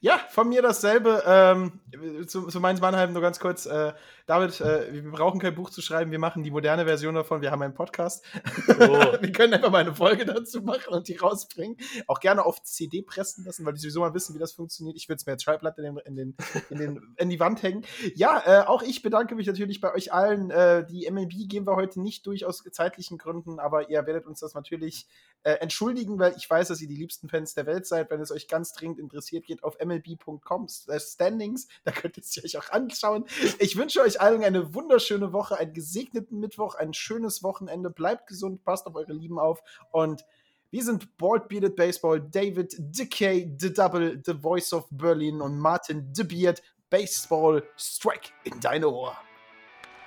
Ja, 0.00 0.20
von 0.30 0.48
mir 0.48 0.62
dasselbe. 0.62 1.22
Ähm, 1.26 1.80
zu, 2.26 2.46
zu 2.48 2.60
Mainz 2.60 2.80
Mannheim 2.80 3.12
nur 3.12 3.22
ganz 3.22 3.40
kurz. 3.40 3.66
Äh, 3.66 3.92
David, 4.26 4.60
äh, 4.60 4.92
wir 4.92 5.10
brauchen 5.12 5.40
kein 5.40 5.54
Buch 5.54 5.70
zu 5.70 5.80
schreiben. 5.80 6.10
Wir 6.10 6.18
machen 6.18 6.42
die 6.42 6.50
moderne 6.50 6.84
Version 6.84 7.14
davon. 7.14 7.42
Wir 7.42 7.50
haben 7.50 7.62
einen 7.62 7.74
Podcast. 7.74 8.24
wir 8.66 9.32
können 9.32 9.54
einfach 9.54 9.70
mal 9.70 9.78
eine 9.78 9.94
Folge 9.94 10.24
dazu 10.24 10.62
machen 10.62 10.94
und 10.94 11.08
die 11.08 11.16
rausbringen. 11.16 11.76
Auch 12.06 12.20
gerne 12.20 12.44
auf 12.44 12.62
CD 12.62 13.02
pressen 13.02 13.44
lassen, 13.44 13.64
weil 13.64 13.74
die 13.74 13.80
sowieso 13.80 14.00
mal 14.00 14.14
wissen, 14.14 14.34
wie 14.34 14.38
das 14.38 14.52
funktioniert. 14.52 14.96
Ich 14.96 15.08
würde 15.08 15.16
es 15.16 15.26
mir 15.26 15.32
als 15.32 15.42
Schreibblatt 15.42 15.78
in, 15.78 15.84
den, 15.84 15.98
in, 15.98 16.16
den, 16.16 16.36
in, 16.70 16.78
den, 16.78 17.14
in 17.16 17.30
die 17.30 17.40
Wand 17.40 17.62
hängen. 17.62 17.84
Ja, 18.14 18.42
äh, 18.44 18.66
auch 18.66 18.82
ich 18.82 19.02
bedanke 19.02 19.34
mich 19.34 19.46
natürlich 19.46 19.80
bei 19.80 19.94
euch 19.94 20.12
allen. 20.12 20.50
Äh, 20.50 20.84
die 20.86 21.08
MLB 21.10 21.48
gehen 21.48 21.66
wir 21.66 21.76
heute 21.76 22.00
nicht 22.00 22.26
durch 22.26 22.44
aus 22.44 22.64
zeitlichen 22.72 23.18
Gründen, 23.18 23.60
aber 23.60 23.90
ihr 23.90 24.06
werdet 24.06 24.26
uns 24.26 24.40
das 24.40 24.54
natürlich 24.54 25.06
äh, 25.44 25.52
entschuldigen, 25.60 26.18
weil 26.18 26.34
ich 26.36 26.50
weiß, 26.50 26.68
dass 26.68 26.80
ihr 26.80 26.88
die 26.88 26.96
liebsten 26.96 27.28
Fans 27.28 27.54
der 27.54 27.66
Welt 27.66 27.86
seid. 27.86 28.10
Wenn 28.10 28.20
es 28.20 28.32
euch 28.32 28.48
ganz 28.48 28.72
dringend 28.72 28.98
interessiert, 28.98 29.46
geht 29.46 29.62
auf 29.62 29.76
mlb.com 29.86 30.68
Standings. 30.68 31.68
Da 31.84 31.92
könnt 31.92 32.16
ihr 32.16 32.22
es 32.22 32.44
euch 32.44 32.58
auch 32.58 32.70
anschauen. 32.70 33.24
Ich 33.58 33.76
wünsche 33.76 34.00
euch 34.00 34.20
allen 34.20 34.44
eine 34.44 34.74
wunderschöne 34.74 35.32
Woche, 35.32 35.56
einen 35.58 35.72
gesegneten 35.72 36.40
Mittwoch, 36.40 36.74
ein 36.74 36.92
schönes 36.94 37.42
Wochenende. 37.42 37.90
Bleibt 37.90 38.26
gesund, 38.26 38.64
passt 38.64 38.86
auf 38.86 38.94
eure 38.94 39.12
Lieben 39.12 39.38
auf 39.38 39.62
und 39.92 40.24
wir 40.70 40.82
sind 40.82 41.16
Bald 41.16 41.48
Bearded 41.48 41.76
Baseball, 41.76 42.20
David 42.20 42.74
Decay, 42.78 43.54
The 43.58 43.72
Double, 43.72 44.20
The 44.22 44.34
Voice 44.34 44.72
of 44.72 44.86
Berlin 44.90 45.40
und 45.40 45.58
Martin 45.58 46.12
The 46.12 46.24
Beard. 46.24 46.60
Baseball 46.90 47.62
Strike 47.76 48.30
in 48.44 48.60
deine 48.60 48.88
Ohr. 48.88 49.16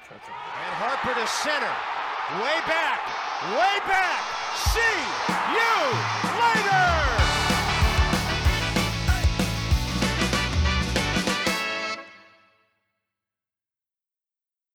And 0.10 0.22
Harper 0.80 1.14
to 1.14 1.28
center. 1.28 1.76
Way 2.42 2.62
back. 2.66 3.00
Way 3.52 3.80
back. 3.88 4.24
See 4.56 4.80
you 5.54 6.19